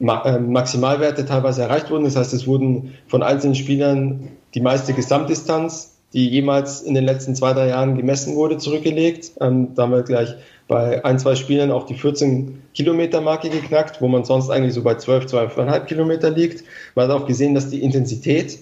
äh, 0.00 0.38
Maximalwerte 0.38 1.24
teilweise 1.24 1.62
erreicht 1.62 1.90
wurden. 1.90 2.04
Das 2.04 2.14
heißt, 2.14 2.34
es 2.34 2.46
wurden 2.46 2.94
von 3.08 3.22
einzelnen 3.22 3.56
Spielern 3.56 4.28
die 4.54 4.60
meiste 4.60 4.92
Gesamtdistanz, 4.92 5.93
die 6.14 6.28
jemals 6.30 6.80
in 6.80 6.94
den 6.94 7.04
letzten 7.04 7.34
zwei, 7.34 7.52
drei 7.52 7.68
Jahren 7.68 7.96
gemessen 7.96 8.34
wurde, 8.36 8.56
zurückgelegt. 8.56 9.32
Ähm, 9.40 9.76
wir 9.76 10.02
gleich 10.02 10.34
bei 10.66 11.04
ein, 11.04 11.18
zwei 11.18 11.34
Spielern 11.34 11.70
auch 11.70 11.84
die 11.84 11.94
14 11.94 12.62
Kilometer 12.72 13.20
Marke 13.20 13.50
geknackt, 13.50 14.00
wo 14.00 14.08
man 14.08 14.24
sonst 14.24 14.48
eigentlich 14.48 14.72
so 14.72 14.82
bei 14.82 14.94
12, 14.94 15.26
12,5 15.26 15.80
Kilometer 15.84 16.30
liegt. 16.30 16.64
Man 16.94 17.08
hat 17.08 17.14
auch 17.14 17.26
gesehen, 17.26 17.54
dass 17.54 17.68
die 17.68 17.82
Intensität 17.82 18.60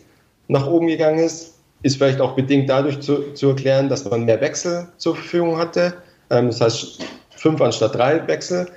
nach 0.49 0.67
oben 0.67 0.89
gegangen 0.89 1.21
ist 1.21 1.53
ist 1.83 1.97
vielleicht 1.97 2.21
auch 2.21 2.35
bedingt 2.35 2.69
dadurch 2.69 3.01
zu, 3.01 3.33
zu 3.35 3.49
erklären, 3.49 3.89
dass 3.89 4.09
man 4.09 4.25
mehr 4.25 4.41
Wechsel 4.41 4.89
zur 4.97 5.17
Verfügung 5.17 5.59
hatte. 5.59 5.95
Ähm, 6.31 6.47
das 6.47 6.61
heißt, 6.61 6.99
fünf 7.31 7.61
anstatt 7.61 7.95
drei 7.95 8.27
Wechsel. 8.29 8.69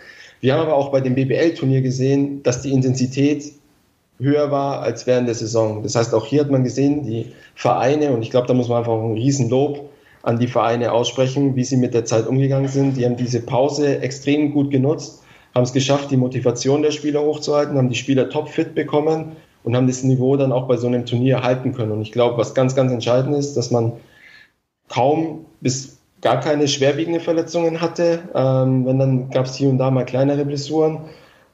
Wir 0.41 0.53
haben 0.53 0.61
aber 0.61 0.75
auch 0.75 0.91
bei 0.91 1.01
dem 1.01 1.15
BBL-Turnier 1.15 1.81
gesehen, 1.81 2.43
dass 2.43 2.61
die 2.61 2.71
Intensität 2.71 3.53
höher 4.19 4.51
war 4.51 4.81
als 4.81 5.07
während 5.07 5.27
der 5.27 5.35
Saison. 5.35 5.83
Das 5.83 5.95
heißt, 5.95 6.13
auch 6.13 6.25
hier 6.25 6.41
hat 6.41 6.51
man 6.51 6.63
gesehen, 6.63 7.03
die 7.03 7.33
Vereine, 7.53 8.11
und 8.11 8.21
ich 8.21 8.31
glaube, 8.31 8.47
da 8.47 8.53
muss 8.53 8.69
man 8.69 8.79
einfach 8.79 8.93
ein 8.93 9.13
Riesenlob 9.13 9.89
an 10.23 10.39
die 10.39 10.47
Vereine 10.47 10.91
aussprechen, 10.91 11.55
wie 11.55 11.63
sie 11.63 11.77
mit 11.77 11.93
der 11.93 12.05
Zeit 12.05 12.27
umgegangen 12.27 12.67
sind. 12.67 12.97
Die 12.97 13.05
haben 13.05 13.17
diese 13.17 13.41
Pause 13.41 13.99
extrem 13.99 14.53
gut 14.53 14.71
genutzt, 14.71 15.23
haben 15.53 15.63
es 15.63 15.73
geschafft, 15.73 16.11
die 16.11 16.17
Motivation 16.17 16.81
der 16.81 16.91
Spieler 16.91 17.21
hochzuhalten, 17.21 17.77
haben 17.77 17.89
die 17.89 17.95
Spieler 17.95 18.29
topfit 18.29 18.73
bekommen 18.73 19.33
und 19.63 19.75
haben 19.75 19.87
das 19.87 20.03
Niveau 20.03 20.35
dann 20.37 20.51
auch 20.51 20.67
bei 20.67 20.77
so 20.77 20.87
einem 20.87 21.05
Turnier 21.05 21.43
halten 21.43 21.73
können. 21.73 21.91
Und 21.91 22.01
ich 22.01 22.11
glaube, 22.11 22.37
was 22.37 22.55
ganz, 22.55 22.75
ganz 22.75 22.91
entscheidend 22.91 23.35
ist, 23.35 23.55
dass 23.55 23.71
man 23.71 23.93
kaum 24.87 25.45
bis 25.61 25.97
gar 26.21 26.39
keine 26.39 26.67
schwerwiegende 26.67 27.19
Verletzungen 27.19 27.81
hatte. 27.81 28.19
Ähm, 28.33 28.85
wenn 28.85 28.97
dann 28.97 29.29
gab 29.29 29.45
es 29.45 29.55
hier 29.55 29.69
und 29.69 29.77
da 29.77 29.91
mal 29.91 30.05
kleinere 30.05 30.45
Blessuren 30.45 31.01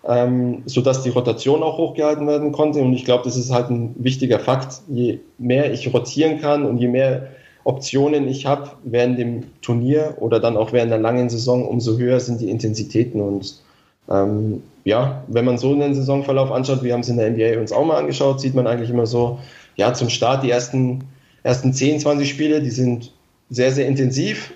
ähm, 0.07 0.63
sodass 0.65 1.03
die 1.03 1.09
Rotation 1.09 1.63
auch 1.63 1.77
hochgehalten 1.77 2.27
werden 2.27 2.51
konnte. 2.51 2.79
Und 2.79 2.93
ich 2.93 3.05
glaube, 3.05 3.23
das 3.23 3.37
ist 3.37 3.51
halt 3.51 3.69
ein 3.69 3.95
wichtiger 3.97 4.39
Fakt. 4.39 4.81
Je 4.87 5.19
mehr 5.37 5.71
ich 5.71 5.93
rotieren 5.93 6.39
kann 6.41 6.65
und 6.65 6.77
je 6.77 6.87
mehr 6.87 7.27
Optionen 7.63 8.27
ich 8.27 8.47
habe 8.47 8.71
während 8.83 9.19
dem 9.19 9.43
Turnier 9.61 10.15
oder 10.19 10.39
dann 10.39 10.57
auch 10.57 10.73
während 10.73 10.91
der 10.91 10.97
langen 10.97 11.29
Saison, 11.29 11.67
umso 11.67 11.97
höher 11.97 12.19
sind 12.19 12.41
die 12.41 12.49
Intensitäten. 12.49 13.21
Und 13.21 13.61
ähm, 14.09 14.63
ja, 14.83 15.23
wenn 15.27 15.45
man 15.45 15.59
so 15.59 15.71
einen 15.71 15.93
Saisonverlauf 15.93 16.51
anschaut, 16.51 16.83
wir 16.83 16.93
haben 16.93 17.01
es 17.01 17.09
in 17.09 17.17
der 17.17 17.29
NBA 17.29 17.59
uns 17.59 17.71
auch 17.71 17.85
mal 17.85 17.97
angeschaut, 17.97 18.41
sieht 18.41 18.55
man 18.55 18.65
eigentlich 18.65 18.89
immer 18.89 19.05
so, 19.05 19.37
ja, 19.75 19.93
zum 19.93 20.09
Start 20.09 20.43
die 20.43 20.49
ersten, 20.49 21.03
ersten 21.43 21.73
10, 21.73 21.99
20 21.99 22.27
Spiele, 22.27 22.61
die 22.61 22.71
sind 22.71 23.13
sehr, 23.51 23.71
sehr 23.71 23.87
intensiv 23.87 24.53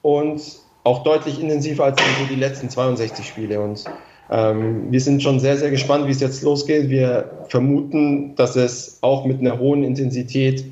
und 0.00 0.40
auch 0.84 1.02
deutlich 1.02 1.40
intensiver 1.40 1.84
als 1.84 1.96
die 2.30 2.36
letzten 2.36 2.70
62 2.70 3.26
Spiele. 3.26 3.60
Und 3.60 3.84
ähm, 4.30 4.90
wir 4.90 5.00
sind 5.00 5.22
schon 5.22 5.40
sehr, 5.40 5.56
sehr 5.56 5.70
gespannt, 5.70 6.06
wie 6.06 6.10
es 6.10 6.20
jetzt 6.20 6.42
losgeht. 6.42 6.88
Wir 6.88 7.30
vermuten, 7.48 8.34
dass 8.36 8.56
es 8.56 8.98
auch 9.02 9.24
mit 9.24 9.40
einer 9.40 9.58
hohen 9.58 9.84
Intensität 9.84 10.64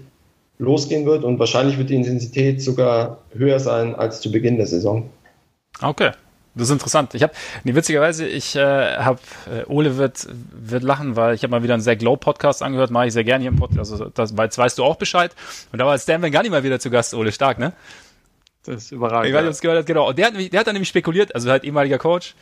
losgehen 0.58 1.06
wird 1.06 1.24
und 1.24 1.38
wahrscheinlich 1.38 1.78
wird 1.78 1.90
die 1.90 1.96
Intensität 1.96 2.62
sogar 2.62 3.18
höher 3.32 3.60
sein 3.60 3.94
als 3.94 4.20
zu 4.20 4.30
Beginn 4.30 4.56
der 4.56 4.66
Saison. 4.66 5.08
Okay. 5.82 6.10
Das 6.56 6.68
ist 6.68 6.72
interessant. 6.72 7.14
Ich 7.14 7.22
habe, 7.24 7.32
nee, 7.64 7.74
witzigerweise, 7.74 8.28
ich 8.28 8.54
äh, 8.54 8.60
habe, 8.60 9.18
äh, 9.52 9.64
Ole 9.66 9.96
wird, 9.96 10.28
wird 10.52 10.84
lachen, 10.84 11.16
weil 11.16 11.34
ich 11.34 11.42
habe 11.42 11.50
mal 11.50 11.64
wieder 11.64 11.74
einen 11.74 11.82
sehr 11.82 11.96
Glow 11.96 12.16
Podcast 12.16 12.62
angehört, 12.62 12.92
mache 12.92 13.08
ich 13.08 13.12
sehr 13.12 13.24
gerne 13.24 13.42
hier 13.42 13.50
im 13.50 13.58
Podcast. 13.58 13.90
Also 13.90 14.08
das, 14.08 14.36
weil 14.36 14.44
jetzt 14.46 14.56
weißt 14.56 14.78
du 14.78 14.84
auch 14.84 14.94
Bescheid. 14.94 15.34
Und 15.72 15.80
da 15.80 15.86
war 15.86 15.98
Stan 15.98 16.22
Van 16.22 16.30
Gunny 16.30 16.50
mal 16.50 16.62
wieder 16.62 16.78
zu 16.78 16.90
Gast, 16.90 17.12
Ole, 17.14 17.32
stark, 17.32 17.58
ne? 17.58 17.72
Das 18.64 18.84
ist 18.84 18.92
überragend. 18.92 19.28
Ich 19.28 19.34
weiß 19.34 19.42
nicht, 19.42 19.48
ob 19.48 19.54
es 19.54 19.60
gehört 19.60 19.78
hat, 19.80 19.86
genau. 19.86 20.08
Und 20.08 20.18
der 20.18 20.26
hat, 20.28 20.34
der 20.36 20.60
hat 20.60 20.66
dann 20.66 20.74
nämlich 20.74 20.88
spekuliert, 20.88 21.34
also 21.34 21.50
halt 21.50 21.64
ehemaliger 21.64 21.98
Coach, 21.98 22.36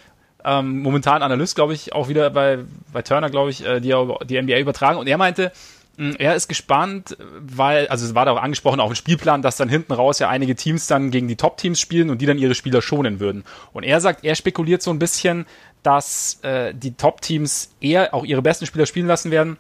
ähm, 0.45 0.81
momentan 0.81 1.23
Analyst, 1.23 1.55
glaube 1.55 1.75
ich, 1.75 1.93
auch 1.93 2.09
wieder 2.09 2.31
bei, 2.31 2.59
bei 2.93 3.03
Turner, 3.03 3.31
glaube 3.31 3.51
ich, 3.51 3.65
äh, 3.65 3.81
die 3.81 3.95
die 4.25 4.41
NBA 4.41 4.59
übertragen. 4.59 4.99
Und 4.99 5.07
er 5.07 5.19
meinte, 5.19 5.53
mh, 5.97 6.17
er 6.19 6.35
ist 6.35 6.49
gespannt, 6.49 7.17
weil, 7.41 7.89
also 7.89 8.05
es 8.07 8.15
war 8.15 8.25
da 8.25 8.33
auch 8.33 8.43
angesprochen, 8.43 8.81
auch 8.81 8.91
im 8.91 8.95
Spielplan, 8.95 9.43
dass 9.43 9.57
dann 9.57 9.69
hinten 9.69 9.93
raus 9.93 10.19
ja 10.19 10.29
einige 10.29 10.55
Teams 10.55 10.87
dann 10.87 11.11
gegen 11.11 11.29
die 11.29 11.37
Top-Teams 11.37 11.81
spielen 11.81 12.11
und 12.11 12.21
die 12.21 12.27
dann 12.27 12.39
ihre 12.39 12.55
Spieler 12.55 12.83
schonen 12.83 13.21
würden. 13.21 13.45
Und 13.73 13.85
er 13.85 14.01
sagt, 14.01 14.25
er 14.25 14.35
spekuliert 14.35 14.83
so 14.83 14.91
ein 14.91 14.99
bisschen, 14.99 15.47
dass 15.83 16.39
äh, 16.43 16.75
die 16.75 16.95
Top-Teams 16.95 17.71
eher 17.81 18.15
auch 18.15 18.25
ihre 18.25 18.43
besten 18.43 18.67
Spieler 18.67 18.87
spielen 18.87 19.07
lassen 19.07 19.31
werden, 19.31 19.57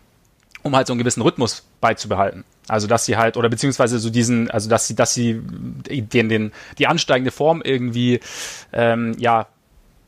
um 0.63 0.77
halt 0.77 0.87
so 0.87 0.93
einen 0.93 1.01
gewissen 1.01 1.23
Rhythmus 1.23 1.65
beizubehalten. 1.81 2.45
Also 2.69 2.87
dass 2.87 3.05
sie 3.05 3.17
halt, 3.17 3.37
oder 3.37 3.49
beziehungsweise 3.49 3.99
so 3.99 4.09
diesen, 4.09 4.51
also 4.51 4.71
dass 4.71 4.87
sie, 4.87 4.95
dass 4.95 5.15
sie 5.15 5.41
den, 5.43 6.29
den, 6.29 6.53
die 6.79 6.87
ansteigende 6.87 7.33
Form 7.33 7.61
irgendwie 7.63 8.21
ähm, 8.73 9.17
ja 9.19 9.49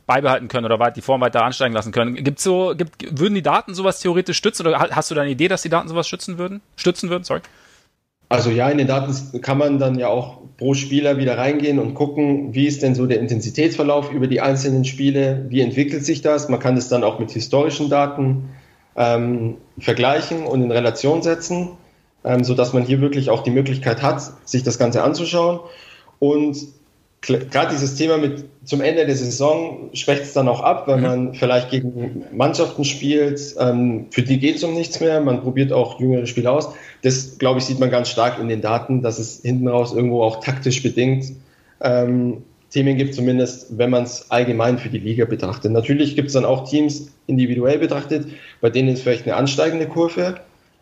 beibehalten 0.05 0.47
können 0.47 0.65
oder 0.71 0.91
die 0.91 1.01
Form 1.01 1.21
weiter 1.21 1.43
ansteigen 1.43 1.73
lassen 1.73 1.91
können. 1.91 2.15
Gibt 2.15 2.39
so, 2.39 2.73
gibt, 2.75 3.19
würden 3.19 3.33
die 3.33 3.41
Daten 3.41 3.73
sowas 3.73 3.99
theoretisch 3.99 4.37
stützen 4.37 4.67
oder 4.67 4.79
hast 4.79 5.09
du 5.09 5.15
da 5.15 5.21
eine 5.21 5.31
Idee, 5.31 5.47
dass 5.47 5.61
die 5.61 5.69
Daten 5.69 5.87
sowas 5.87 6.07
schützen 6.07 6.37
würden? 6.37 6.61
Stützen 6.75 7.09
würden, 7.09 7.23
sorry. 7.23 7.41
Also 8.27 8.49
ja, 8.49 8.69
in 8.69 8.79
den 8.79 8.87
Daten 8.87 9.41
kann 9.41 9.57
man 9.57 9.77
dann 9.77 9.99
ja 9.99 10.07
auch 10.07 10.39
pro 10.57 10.73
Spieler 10.73 11.17
wieder 11.17 11.37
reingehen 11.37 11.79
und 11.79 11.93
gucken, 11.93 12.55
wie 12.55 12.65
ist 12.65 12.81
denn 12.81 12.95
so 12.95 13.05
der 13.05 13.19
Intensitätsverlauf 13.19 14.11
über 14.11 14.27
die 14.27 14.41
einzelnen 14.41 14.83
Spiele, 14.83 15.45
wie 15.49 15.61
entwickelt 15.61 16.03
sich 16.03 16.21
das. 16.21 16.49
Man 16.49 16.59
kann 16.59 16.75
es 16.75 16.89
dann 16.89 17.03
auch 17.03 17.19
mit 17.19 17.31
historischen 17.31 17.89
Daten 17.89 18.49
ähm, 18.95 19.57
vergleichen 19.77 20.43
und 20.45 20.63
in 20.63 20.71
Relation 20.71 21.21
setzen, 21.21 21.69
ähm, 22.23 22.43
sodass 22.43 22.73
man 22.73 22.83
hier 22.83 22.99
wirklich 22.99 23.29
auch 23.29 23.43
die 23.43 23.51
Möglichkeit 23.51 24.01
hat, 24.01 24.21
sich 24.47 24.63
das 24.63 24.79
Ganze 24.79 25.03
anzuschauen. 25.03 25.59
Und 26.17 26.57
gerade 27.27 27.71
dieses 27.71 27.95
Thema 27.95 28.17
mit 28.17 28.45
zum 28.63 28.81
Ende 28.81 29.05
der 29.05 29.15
Saison 29.15 29.89
schwächt 29.93 30.23
es 30.23 30.33
dann 30.33 30.47
auch 30.47 30.61
ab, 30.61 30.87
weil 30.87 30.97
mhm. 30.97 31.03
man 31.03 31.33
vielleicht 31.33 31.71
gegen 31.71 32.23
Mannschaften 32.33 32.83
spielt, 32.83 33.55
ähm, 33.59 34.07
für 34.09 34.21
die 34.21 34.39
geht 34.39 34.57
es 34.57 34.63
um 34.63 34.73
nichts 34.73 34.99
mehr. 34.99 35.21
Man 35.21 35.41
probiert 35.41 35.71
auch 35.71 35.99
jüngere 35.99 36.25
Spiele 36.25 36.51
aus. 36.51 36.69
Das, 37.03 37.37
glaube 37.37 37.59
ich, 37.59 37.65
sieht 37.65 37.79
man 37.79 37.91
ganz 37.91 38.09
stark 38.09 38.39
in 38.39 38.47
den 38.47 38.61
Daten, 38.61 39.01
dass 39.01 39.19
es 39.19 39.41
hinten 39.41 39.67
raus 39.67 39.93
irgendwo 39.93 40.23
auch 40.23 40.39
taktisch 40.43 40.81
bedingt 40.81 41.25
ähm, 41.81 42.43
Themen 42.71 42.97
gibt, 42.97 43.13
zumindest 43.15 43.77
wenn 43.77 43.89
man 43.89 44.03
es 44.03 44.29
allgemein 44.31 44.77
für 44.77 44.89
die 44.89 44.97
Liga 44.97 45.25
betrachtet. 45.25 45.71
Natürlich 45.71 46.15
gibt 46.15 46.27
es 46.27 46.33
dann 46.33 46.45
auch 46.45 46.67
Teams 46.67 47.11
individuell 47.27 47.79
betrachtet, 47.79 48.27
bei 48.61 48.69
denen 48.69 48.89
ist 48.89 49.01
vielleicht 49.01 49.25
eine 49.25 49.35
ansteigende 49.35 49.87
Kurve. 49.87 50.35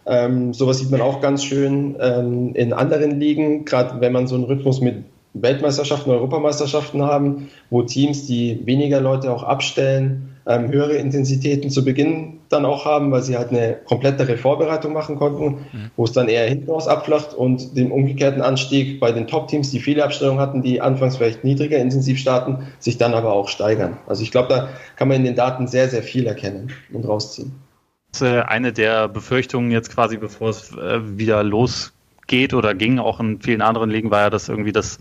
Ähm, 0.05 0.53
sowas 0.53 0.79
sieht 0.79 0.91
man 0.91 1.01
auch 1.01 1.21
ganz 1.21 1.43
schön 1.43 1.95
ähm, 1.99 2.55
in 2.55 2.73
anderen 2.73 3.19
Ligen, 3.19 3.63
gerade 3.63 4.01
wenn 4.01 4.11
man 4.11 4.27
so 4.27 4.35
einen 4.35 4.45
Rhythmus 4.45 4.81
mit 4.81 5.03
Weltmeisterschaften, 5.33 6.11
Europameisterschaften 6.11 7.03
haben, 7.03 7.49
wo 7.69 7.81
Teams, 7.81 8.27
die 8.27 8.61
weniger 8.65 9.01
Leute 9.01 9.31
auch 9.31 9.43
abstellen, 9.43 10.29
ähm, 10.45 10.71
höhere 10.71 10.95
Intensitäten 10.95 11.69
zu 11.69 11.85
Beginn 11.85 12.39
dann 12.49 12.65
auch 12.65 12.85
haben, 12.85 13.11
weil 13.11 13.23
sie 13.23 13.37
halt 13.37 13.49
eine 13.49 13.77
komplettere 13.85 14.37
Vorbereitung 14.37 14.93
machen 14.93 15.15
konnten, 15.15 15.45
mhm. 15.45 15.91
wo 15.95 16.03
es 16.03 16.11
dann 16.11 16.27
eher 16.27 16.47
hinten 16.47 16.69
raus 16.69 16.87
abflacht 16.87 17.33
und 17.33 17.75
den 17.77 17.91
umgekehrten 17.91 18.41
Anstieg 18.41 18.99
bei 18.99 19.11
den 19.11 19.27
Top-Teams, 19.27 19.71
die 19.71 19.79
viele 19.79 20.03
Abstellungen 20.03 20.39
hatten, 20.39 20.61
die 20.61 20.81
anfangs 20.81 21.17
vielleicht 21.17 21.43
niedriger 21.43 21.77
intensiv 21.77 22.19
starten, 22.19 22.67
sich 22.79 22.97
dann 22.97 23.13
aber 23.13 23.33
auch 23.33 23.47
steigern. 23.47 23.97
Also 24.05 24.21
ich 24.21 24.31
glaube, 24.31 24.49
da 24.49 24.69
kann 24.97 25.07
man 25.07 25.17
in 25.17 25.23
den 25.23 25.35
Daten 25.35 25.67
sehr, 25.67 25.89
sehr 25.89 26.03
viel 26.03 26.27
erkennen 26.27 26.71
und 26.91 27.07
rausziehen. 27.07 27.53
Äh, 28.21 28.41
eine 28.41 28.73
der 28.73 29.07
Befürchtungen 29.07 29.71
jetzt 29.71 29.91
quasi, 29.91 30.17
bevor 30.17 30.49
es 30.49 30.71
äh, 30.73 31.17
wieder 31.17 31.41
losgeht 31.43 31.93
oder 32.53 32.73
ging, 32.73 32.99
auch 32.99 33.19
in 33.19 33.41
vielen 33.41 33.61
anderen 33.61 33.89
Ligen, 33.89 34.11
war 34.11 34.21
ja, 34.21 34.29
dass 34.29 34.49
irgendwie 34.49 34.71
das 34.71 34.99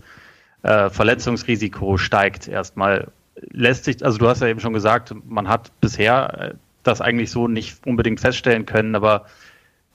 äh, 0.63 0.89
Verletzungsrisiko 0.89 1.97
steigt 1.97 2.47
erstmal. 2.47 3.11
Lässt 3.51 3.85
sich, 3.85 4.05
also 4.05 4.17
du 4.17 4.27
hast 4.27 4.41
ja 4.41 4.47
eben 4.47 4.59
schon 4.59 4.73
gesagt, 4.73 5.13
man 5.27 5.47
hat 5.47 5.71
bisher 5.81 6.53
äh, 6.53 6.53
das 6.83 7.01
eigentlich 7.01 7.31
so 7.31 7.47
nicht 7.47 7.85
unbedingt 7.85 8.19
feststellen 8.19 8.65
können, 8.65 8.95
aber 8.95 9.25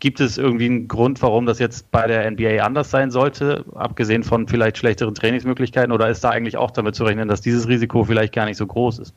gibt 0.01 0.20
es 0.20 0.39
irgendwie 0.39 0.66
einen 0.66 0.89
Grund, 0.89 1.20
warum 1.23 1.47
das 1.47 1.59
jetzt 1.59 1.90
bei 1.90 2.06
der 2.06 2.31
NBA 2.31 2.62
anders 2.62 2.90
sein 2.90 3.10
sollte, 3.10 3.65
abgesehen 3.74 4.23
von 4.23 4.47
vielleicht 4.47 4.78
schlechteren 4.78 5.15
Trainingsmöglichkeiten, 5.15 5.93
oder 5.93 6.09
ist 6.09 6.23
da 6.23 6.31
eigentlich 6.31 6.56
auch 6.56 6.70
damit 6.70 6.94
zu 6.94 7.05
rechnen, 7.05 7.28
dass 7.28 7.40
dieses 7.40 7.69
Risiko 7.69 8.05
vielleicht 8.05 8.32
gar 8.32 8.47
nicht 8.47 8.56
so 8.56 8.66
groß 8.66 9.01
ist? 9.01 9.15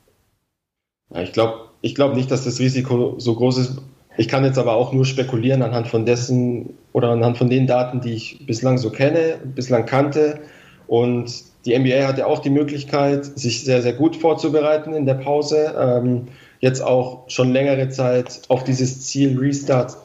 Ja, 1.13 1.21
ich 1.21 1.33
glaube 1.33 1.71
ich 1.81 1.95
glaub 1.95 2.15
nicht, 2.15 2.31
dass 2.31 2.45
das 2.45 2.59
Risiko 2.59 3.15
so 3.17 3.35
groß 3.35 3.57
ist. 3.57 3.81
Ich 4.17 4.27
kann 4.27 4.43
jetzt 4.43 4.57
aber 4.57 4.73
auch 4.73 4.91
nur 4.91 5.05
spekulieren 5.05 5.61
anhand 5.61 5.87
von 5.87 6.05
dessen 6.05 6.73
oder 6.91 7.09
anhand 7.09 7.37
von 7.37 7.49
den 7.49 7.65
Daten, 7.65 8.01
die 8.01 8.13
ich 8.13 8.45
bislang 8.45 8.77
so 8.77 8.89
kenne, 8.89 9.39
bislang 9.55 9.85
kannte. 9.85 10.39
Und 10.87 11.43
die 11.65 11.77
NBA 11.77 12.07
hat 12.07 12.17
ja 12.17 12.25
auch 12.25 12.39
die 12.39 12.49
Möglichkeit, 12.49 13.25
sich 13.25 13.63
sehr, 13.63 13.81
sehr 13.81 13.93
gut 13.93 14.15
vorzubereiten 14.15 14.93
in 14.93 15.05
der 15.05 15.13
Pause. 15.13 15.73
Ähm, 15.79 16.27
jetzt 16.59 16.81
auch 16.81 17.29
schon 17.29 17.53
längere 17.53 17.89
Zeit 17.89 18.41
auf 18.49 18.63
dieses 18.63 19.07
Ziel 19.07 19.37
Restart 19.37 19.95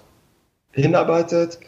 hinarbeitet. 0.73 1.59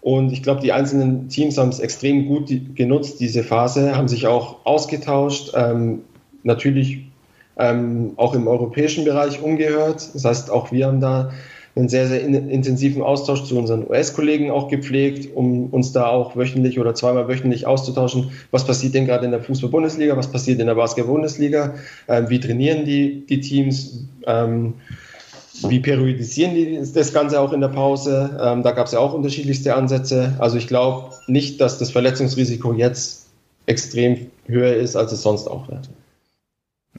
Und 0.00 0.32
ich 0.32 0.42
glaube, 0.42 0.60
die 0.60 0.72
einzelnen 0.72 1.28
Teams 1.28 1.58
haben 1.58 1.70
es 1.70 1.80
extrem 1.80 2.26
gut 2.26 2.50
genutzt, 2.76 3.18
diese 3.18 3.42
Phase, 3.42 3.96
haben 3.96 4.06
sich 4.06 4.26
auch 4.26 4.64
ausgetauscht, 4.64 5.52
ähm, 5.54 6.02
natürlich 6.44 7.08
ähm, 7.56 8.12
auch 8.16 8.34
im 8.34 8.46
europäischen 8.46 9.04
Bereich 9.04 9.42
umgehört. 9.42 10.08
Das 10.14 10.24
heißt, 10.24 10.50
auch 10.50 10.70
wir 10.70 10.86
haben 10.86 11.00
da 11.00 11.32
einen 11.78 11.88
sehr, 11.88 12.06
sehr 12.08 12.20
in, 12.20 12.34
intensiven 12.50 13.02
Austausch 13.02 13.44
zu 13.44 13.56
unseren 13.56 13.88
US-Kollegen 13.88 14.50
auch 14.50 14.68
gepflegt, 14.68 15.34
um 15.34 15.66
uns 15.66 15.92
da 15.92 16.08
auch 16.08 16.36
wöchentlich 16.36 16.78
oder 16.78 16.94
zweimal 16.94 17.28
wöchentlich 17.28 17.66
auszutauschen. 17.66 18.30
Was 18.50 18.66
passiert 18.66 18.94
denn 18.94 19.06
gerade 19.06 19.24
in 19.24 19.30
der 19.30 19.40
Fußball-Bundesliga? 19.40 20.16
Was 20.16 20.30
passiert 20.30 20.60
in 20.60 20.66
der 20.66 20.74
Basketball-Bundesliga? 20.74 21.74
Ähm, 22.08 22.28
wie 22.28 22.40
trainieren 22.40 22.84
die, 22.84 23.24
die 23.26 23.40
Teams? 23.40 24.04
Ähm, 24.26 24.74
wie 25.66 25.80
periodisieren 25.80 26.54
die 26.54 26.78
das 26.94 27.12
Ganze 27.12 27.40
auch 27.40 27.52
in 27.52 27.60
der 27.60 27.68
Pause? 27.68 28.38
Ähm, 28.40 28.62
da 28.62 28.72
gab 28.72 28.86
es 28.86 28.92
ja 28.92 28.98
auch 28.98 29.14
unterschiedlichste 29.14 29.74
Ansätze. 29.74 30.34
Also 30.38 30.56
ich 30.56 30.68
glaube 30.68 31.12
nicht, 31.26 31.60
dass 31.60 31.78
das 31.78 31.90
Verletzungsrisiko 31.90 32.74
jetzt 32.74 33.26
extrem 33.66 34.26
höher 34.46 34.74
ist, 34.74 34.96
als 34.96 35.12
es 35.12 35.22
sonst 35.22 35.46
auch 35.46 35.68
wäre. 35.68 35.82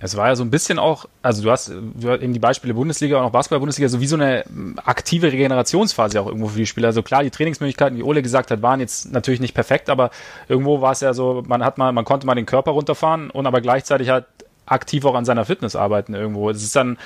Es 0.01 0.15
war 0.15 0.27
ja 0.27 0.35
so 0.35 0.43
ein 0.43 0.51
bisschen 0.51 0.79
auch, 0.79 1.05
also 1.21 1.41
du 1.41 1.51
hast, 1.51 1.69
du 1.69 2.09
hast 2.09 2.21
eben 2.21 2.31
die 2.31 2.39
Beispiele 2.39 2.73
Bundesliga 2.73 3.17
und 3.17 3.25
auch 3.25 3.31
Basketball-Bundesliga, 3.31 3.89
so 3.89 3.99
wie 3.99 4.07
so 4.07 4.15
eine 4.15 4.45
aktive 4.85 5.31
Regenerationsphase 5.31 6.21
auch 6.21 6.27
irgendwo 6.27 6.47
für 6.47 6.57
die 6.57 6.67
Spieler. 6.67 6.87
Also 6.87 7.03
klar, 7.03 7.23
die 7.23 7.31
Trainingsmöglichkeiten, 7.31 7.97
wie 7.97 8.03
Ole 8.03 8.21
gesagt 8.21 8.51
hat, 8.51 8.61
waren 8.61 8.79
jetzt 8.79 9.11
natürlich 9.11 9.41
nicht 9.41 9.53
perfekt, 9.53 9.89
aber 9.89 10.11
irgendwo 10.47 10.79
war 10.79 10.93
es 10.93 11.01
ja 11.01 11.13
so, 11.13 11.43
man 11.45 11.65
hat 11.65 11.77
mal, 11.77 11.91
man 11.91 12.05
konnte 12.05 12.25
mal 12.27 12.35
den 12.35 12.45
Körper 12.45 12.71
runterfahren 12.71 13.29
und 13.29 13.45
aber 13.45 13.59
gleichzeitig 13.59 14.09
halt 14.09 14.25
aktiv 14.65 15.03
auch 15.03 15.15
an 15.15 15.25
seiner 15.25 15.43
Fitness 15.43 15.75
arbeiten 15.75 16.13
irgendwo. 16.13 16.49
Es 16.49 16.63
ist 16.63 16.75
dann, 16.75 16.97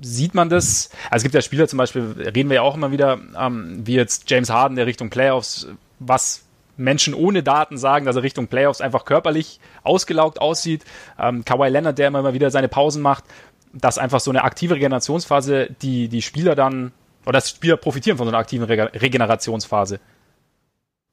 sieht 0.00 0.34
man 0.34 0.48
das? 0.48 0.90
Also 1.10 1.18
es 1.18 1.22
gibt 1.22 1.34
ja 1.34 1.42
Spieler 1.42 1.68
zum 1.68 1.76
Beispiel, 1.76 2.16
reden 2.18 2.48
wir 2.48 2.56
ja 2.56 2.62
auch 2.62 2.74
immer 2.74 2.90
wieder, 2.90 3.18
ähm, 3.38 3.82
wie 3.84 3.94
jetzt 3.94 4.28
James 4.28 4.50
Harden, 4.50 4.76
der 4.76 4.86
Richtung 4.86 5.10
Playoffs, 5.10 5.68
was 6.00 6.42
Menschen 6.76 7.14
ohne 7.14 7.42
Daten 7.42 7.78
sagen, 7.78 8.06
dass 8.06 8.16
er 8.16 8.22
Richtung 8.22 8.48
Playoffs 8.48 8.80
einfach 8.80 9.04
körperlich 9.04 9.60
ausgelaugt 9.82 10.40
aussieht. 10.40 10.84
Ähm, 11.18 11.44
Kawhi 11.44 11.68
Leonard, 11.68 11.98
der 11.98 12.08
immer 12.08 12.34
wieder 12.34 12.50
seine 12.50 12.68
Pausen 12.68 13.02
macht, 13.02 13.24
dass 13.72 13.98
einfach 13.98 14.20
so 14.20 14.30
eine 14.30 14.44
aktive 14.44 14.74
Regenerationsphase, 14.74 15.68
die 15.82 16.08
die 16.08 16.22
Spieler 16.22 16.54
dann, 16.54 16.92
oder 17.24 17.34
dass 17.34 17.50
Spieler 17.50 17.76
profitieren 17.76 18.18
von 18.18 18.26
so 18.26 18.30
einer 18.30 18.38
aktiven 18.38 18.64
Rege 18.64 18.90
Regenerationsphase. 18.94 20.00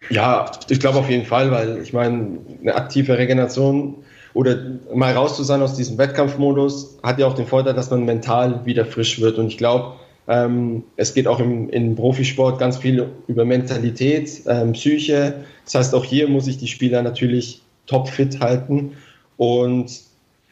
Ja, 0.10 0.52
ich 0.70 0.80
glaube 0.80 1.00
auf 1.00 1.10
jeden 1.10 1.26
Fall, 1.26 1.52
weil 1.52 1.78
ich 1.78 1.94
meine, 1.94 2.40
eine 2.62 2.76
aktive 2.76 3.18
Regeneration 3.18 4.04
oder 4.34 4.58
mal 4.94 5.14
raus 5.14 5.36
zu 5.36 5.44
sein 5.44 5.62
aus 5.62 5.76
diesem 5.76 5.98
Wettkampfmodus 5.98 7.00
hat 7.04 7.20
ja 7.20 7.28
auch 7.28 7.36
den 7.36 7.48
Vorteil, 7.48 7.74
dass 7.74 7.92
man 7.92 8.06
mental 8.06 8.66
wieder 8.66 8.86
frisch 8.86 9.20
wird. 9.22 9.38
Und 9.38 9.48
ich 9.48 9.58
glaube, 9.58 9.96
ähm, 10.28 10.84
es 10.98 11.14
geht 11.14 11.28
auch 11.28 11.40
im, 11.40 11.70
im, 11.70 11.96
Profisport 11.96 12.60
ganz 12.60 12.78
viel 12.78 13.10
über 13.28 13.46
Mentalität, 13.46 14.42
ähm, 14.48 14.74
Psyche. 14.74 15.44
Das 15.66 15.76
heißt, 15.76 15.96
auch 15.96 16.06
hier 16.06 16.28
muss 16.28 16.48
ich 16.48 16.58
die 16.58 16.68
Spieler 16.68 17.02
natürlich 17.02 17.62
topfit 17.88 18.40
halten. 18.40 18.94
Und 19.38 19.92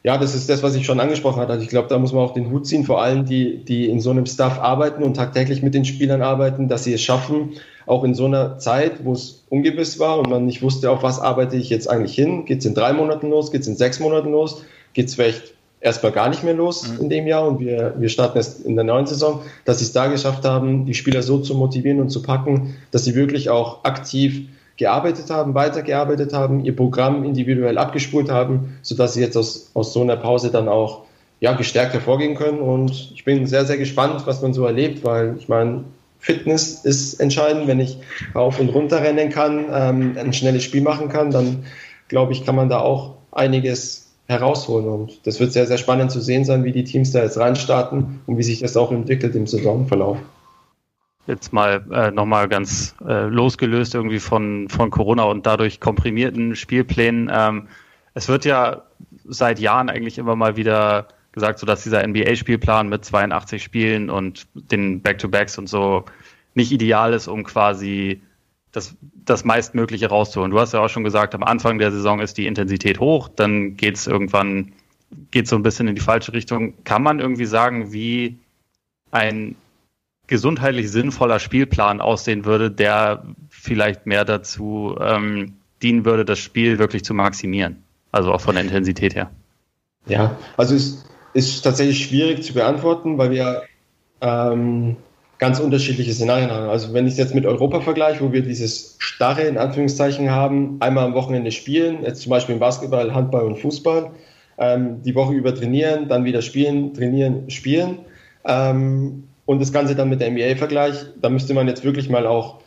ja, 0.04 0.18
das 0.18 0.34
ist 0.34 0.50
das, 0.50 0.64
was 0.64 0.76
ich 0.76 0.86
schon 0.86 1.00
angesprochen 1.00 1.42
hatte. 1.42 1.52
Also 1.52 1.64
ich 1.64 1.70
glaube, 1.70 1.90
da 1.90 2.00
muss 2.00 2.14
man 2.14 2.24
auch 2.24 2.34
den 2.34 2.52
Hut 2.52 2.66
ziehen, 2.66 2.86
vor 2.86 3.02
allem 3.02 3.26
die, 3.26 3.64
die 3.64 3.90
in 3.90 4.00
so 4.00 4.12
einem 4.12 4.26
Staff 4.26 4.60
arbeiten 4.60 5.04
und 5.04 5.16
tagtäglich 5.16 5.62
mit 5.62 5.74
den 5.74 5.86
Spielern 5.86 6.22
arbeiten, 6.22 6.68
dass 6.68 6.86
sie 6.86 6.94
es 6.94 7.02
schaffen, 7.02 7.52
auch 7.86 8.04
in 8.04 8.16
so 8.16 8.26
einer 8.26 8.60
Zeit, 8.60 9.04
wo 9.04 9.14
es 9.14 9.46
ungewiss 9.50 10.00
war 10.00 10.20
und 10.20 10.30
man 10.30 10.46
nicht 10.46 10.62
wusste, 10.62 10.90
auf 10.90 11.04
was 11.04 11.20
arbeite 11.20 11.58
ich 11.58 11.70
jetzt 11.70 11.90
eigentlich 11.90 12.16
hin. 12.16 12.46
Geht 12.46 12.60
es 12.60 12.66
in 12.66 12.76
drei 12.76 12.94
Monaten 12.94 13.30
los? 13.30 13.52
Geht 13.52 13.62
es 13.62 13.68
in 13.68 13.76
sechs 13.76 14.00
Monaten 14.00 14.32
los? 14.32 14.64
Geht 14.94 15.08
es 15.08 15.16
vielleicht 15.16 15.54
erstmal 15.82 16.12
gar 16.12 16.30
nicht 16.30 16.44
mehr 16.44 16.54
los 16.54 16.88
mhm. 16.88 17.02
in 17.02 17.10
dem 17.10 17.28
Jahr 17.28 17.48
und 17.48 17.60
wir, 17.60 17.94
wir 17.98 18.10
starten 18.10 18.38
erst 18.38 18.62
in 18.66 18.76
der 18.76 18.86
neuen 18.86 19.06
Saison, 19.06 19.42
dass 19.66 19.80
sie 19.80 19.86
es 19.86 19.94
da 19.94 20.08
geschafft 20.08 20.46
haben, 20.46 20.86
die 20.86 20.94
Spieler 20.94 21.24
so 21.24 21.40
zu 21.40 21.56
motivieren 21.56 22.00
und 22.02 22.10
zu 22.10 22.22
packen, 22.22 22.76
dass 22.92 23.06
sie 23.06 23.16
wirklich 23.16 23.50
auch 23.50 23.84
aktiv 23.84 24.48
gearbeitet 24.78 25.30
haben, 25.30 25.56
weitergearbeitet 25.56 26.34
haben, 26.34 26.64
ihr 26.64 26.76
Programm 26.76 27.24
individuell 27.24 27.78
abgespult 27.78 28.30
haben, 28.30 28.78
sodass 28.82 29.14
sie 29.14 29.22
jetzt 29.22 29.36
aus, 29.36 29.72
aus 29.74 29.94
so 29.94 30.02
einer 30.02 30.16
Pause 30.16 30.52
dann 30.52 30.70
auch 30.70 31.04
ja, 31.42 31.54
gestärkt 31.54 31.94
hervorgehen 31.94 32.36
können. 32.36 32.60
Und 32.60 33.12
ich 33.14 33.26
bin 33.26 33.46
sehr, 33.46 33.66
sehr 33.66 33.78
gespannt, 33.78 34.26
was 34.26 34.42
man 34.42 34.54
so 34.54 34.66
erlebt, 34.66 35.04
weil 35.04 35.36
ich 35.38 35.50
meine, 35.50 35.84
Fitness 36.20 36.86
ist 36.86 37.20
entscheidend. 37.20 37.68
Wenn 37.68 37.80
ich 37.80 37.98
rauf 38.36 38.60
und 38.60 38.70
runter 38.70 39.02
rennen 39.02 39.30
kann, 39.30 39.66
ähm, 39.72 40.16
ein 40.18 40.34
schnelles 40.34 40.64
Spiel 40.64 40.82
machen 40.82 41.10
kann, 41.10 41.32
dann 41.32 41.66
glaube 42.08 42.34
ich, 42.34 42.46
kann 42.46 42.56
man 42.56 42.70
da 42.70 42.80
auch 42.80 43.16
einiges 43.32 44.09
herausholen. 44.30 44.88
Und 44.88 45.26
das 45.28 45.40
wird 45.40 45.52
sehr, 45.52 45.68
sehr 45.68 45.78
spannend 45.78 46.12
zu 46.12 46.22
sehen 46.22 46.46
sein, 46.46 46.64
wie 46.64 46.72
die 46.72 46.84
Teams 46.84 47.12
da 47.12 47.24
jetzt 47.24 47.38
reinstarten 47.38 48.22
und 48.28 48.38
wie 48.38 48.44
sich 48.44 48.60
das 48.60 48.78
auch 48.78 48.92
entwickelt 48.92 49.36
im 49.36 49.48
Saisonverlauf. 49.48 50.18
Jetzt 51.28 51.52
mal 51.52 51.84
äh, 51.92 52.12
nochmal 52.12 52.48
ganz 52.48 52.96
äh, 53.06 53.26
losgelöst 53.26 53.94
irgendwie 53.94 54.20
von, 54.20 54.70
von 54.70 54.90
Corona 54.90 55.24
und 55.24 55.46
dadurch 55.46 55.80
komprimierten 55.80 56.56
Spielplänen. 56.56 57.30
Ähm, 57.32 57.68
es 58.14 58.28
wird 58.28 58.46
ja 58.46 58.84
seit 59.26 59.60
Jahren 59.60 59.90
eigentlich 59.90 60.18
immer 60.18 60.36
mal 60.36 60.56
wieder 60.56 61.08
gesagt, 61.32 61.60
so 61.60 61.66
dass 61.66 61.84
dieser 61.84 62.06
NBA-Spielplan 62.08 62.90
mit 62.90 63.06
82 63.06 63.62
Spielen 63.62 64.10
und 64.10 64.48
den 64.54 65.02
Back-to-Backs 65.02 65.58
und 65.58 65.68
so 65.68 66.06
nicht 66.56 66.72
ideal 66.72 67.14
ist, 67.14 67.28
um 67.28 67.44
quasi 67.44 68.22
das, 68.72 68.96
das 69.26 69.46
meistmögliche 69.46 70.10
rauszuholen. 70.10 70.52
Du 70.52 70.60
hast 70.60 70.74
ja 70.74 70.80
auch 70.80 70.90
schon 70.90 71.04
gesagt, 71.04 71.34
am 71.36 71.44
Anfang 71.44 71.80
der 71.80 71.92
Saison 71.92 72.20
ist 72.20 72.38
die 72.38 72.48
Intensität 72.48 73.00
hoch, 73.00 73.30
dann 73.30 73.76
geht 73.78 73.96
es 73.96 74.08
irgendwann, 74.08 74.74
geht 75.32 75.48
so 75.48 75.56
ein 75.56 75.64
bisschen 75.64 75.88
in 75.88 75.96
die 75.96 76.02
falsche 76.02 76.34
Richtung. 76.34 76.74
Kann 76.84 77.02
man 77.02 77.20
irgendwie 77.20 77.46
sagen, 77.46 77.92
wie 77.92 78.38
ein 79.12 79.56
gesundheitlich 80.28 80.92
sinnvoller 80.92 81.40
Spielplan 81.40 82.02
aussehen 82.02 82.46
würde, 82.46 82.70
der 82.70 83.24
vielleicht 83.50 84.06
mehr 84.06 84.26
dazu 84.26 84.96
ähm, 85.02 85.56
dienen 85.82 86.06
würde, 86.06 86.26
das 86.26 86.38
Spiel 86.40 86.78
wirklich 86.78 87.04
zu 87.04 87.16
maximieren? 87.16 87.84
Also 88.12 88.32
auch 88.32 88.42
von 88.42 88.56
der 88.56 88.64
Intensität 88.64 89.16
her. 89.16 89.32
Ja, 90.06 90.38
also 90.58 90.76
es 90.76 91.06
ist 91.34 91.62
tatsächlich 91.62 92.06
schwierig 92.06 92.44
zu 92.44 92.54
beantworten, 92.54 93.18
weil 93.18 93.32
wir 93.32 93.64
ähm, 94.22 94.98
ganz 95.40 95.60
unterschiedliche 95.60 96.14
Szenarien 96.14 96.52
haben. 96.52 96.70
Also 96.70 96.94
wenn 96.94 97.08
ich 97.08 97.14
es 97.14 97.18
jetzt 97.18 97.34
mit 97.34 97.46
Europa 97.46 97.80
vergleiche, 97.80 98.22
wo 98.22 98.32
wir 98.32 98.44
dieses 98.44 98.96
starre 99.00 99.44
in 99.44 99.58
Anführungszeichen 99.58 100.30
haben, 100.30 100.78
einmal 100.82 101.06
am 101.06 101.14
Wochenende 101.14 101.52
spielen, 101.52 102.04
jetzt 102.04 102.22
zum 102.22 102.30
Beispiel 102.30 102.54
im 102.54 102.60
Basketball, 102.60 103.14
Handball 103.14 103.46
und 103.46 103.58
Fußball, 103.58 104.12
ähm, 104.58 105.02
die 105.04 105.16
Woche 105.16 105.34
über 105.34 105.56
trainieren, 105.56 106.10
dann 106.10 106.26
wieder 106.26 106.42
spielen, 106.42 106.94
trainieren, 106.94 107.50
spielen 107.50 108.00
ähm, 108.46 109.24
und 109.46 109.62
das 109.62 109.72
Ganze 109.72 109.96
dann 109.96 110.10
mit 110.10 110.20
der 110.20 110.30
NBA 110.30 110.58
vergleiche, 110.58 111.14
da 111.22 111.30
müsste 111.30 111.54
man 111.54 111.68
jetzt 111.70 111.86
wirklich 111.86 112.10
mal 112.10 112.28
auch 112.28 112.60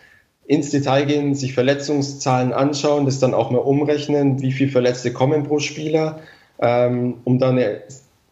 ins 0.47 0.71
Detail 0.71 1.05
gehen, 1.05 1.35
sich 1.35 1.53
Verletzungszahlen 1.53 2.55
anschauen, 2.55 3.05
das 3.05 3.21
dann 3.21 3.35
auch 3.35 3.51
mal 3.51 3.59
umrechnen, 3.59 4.41
wie 4.41 4.51
viele 4.51 4.71
Verletzte 4.71 5.13
kommen 5.13 5.45
pro 5.45 5.59
Spieler, 5.59 6.21
ähm, 6.59 7.19
um 7.25 7.39
dann 7.39 7.59
eine 7.59 7.83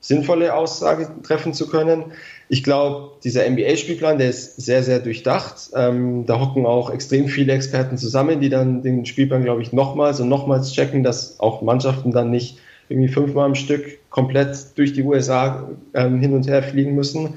sinnvolle 0.00 0.54
Aussage 0.54 1.10
treffen 1.22 1.52
zu 1.52 1.68
können. 1.68 2.04
Ich 2.52 2.64
glaube, 2.64 3.12
dieser 3.22 3.48
NBA-Spielplan, 3.48 4.18
der 4.18 4.28
ist 4.28 4.60
sehr, 4.60 4.82
sehr 4.82 4.98
durchdacht. 4.98 5.70
Ähm, 5.72 6.26
da 6.26 6.40
hocken 6.40 6.66
auch 6.66 6.90
extrem 6.90 7.28
viele 7.28 7.52
Experten 7.52 7.96
zusammen, 7.96 8.40
die 8.40 8.48
dann 8.48 8.82
den 8.82 9.06
Spielplan, 9.06 9.44
glaube 9.44 9.62
ich, 9.62 9.72
nochmals 9.72 10.18
und 10.18 10.28
nochmals 10.28 10.72
checken, 10.72 11.04
dass 11.04 11.38
auch 11.38 11.62
Mannschaften 11.62 12.10
dann 12.10 12.30
nicht 12.30 12.58
irgendwie 12.88 13.08
fünfmal 13.08 13.46
am 13.46 13.54
Stück 13.54 14.00
komplett 14.10 14.76
durch 14.76 14.92
die 14.92 15.04
USA 15.04 15.70
ähm, 15.94 16.18
hin 16.18 16.34
und 16.34 16.48
her 16.48 16.64
fliegen 16.64 16.96
müssen. 16.96 17.34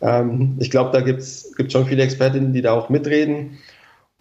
Ähm, 0.00 0.56
ich 0.58 0.72
glaube, 0.72 0.90
da 0.90 1.02
gibt 1.02 1.20
es 1.20 1.54
schon 1.68 1.86
viele 1.86 2.02
Expertinnen, 2.02 2.52
die 2.52 2.62
da 2.62 2.72
auch 2.72 2.88
mitreden. 2.88 3.58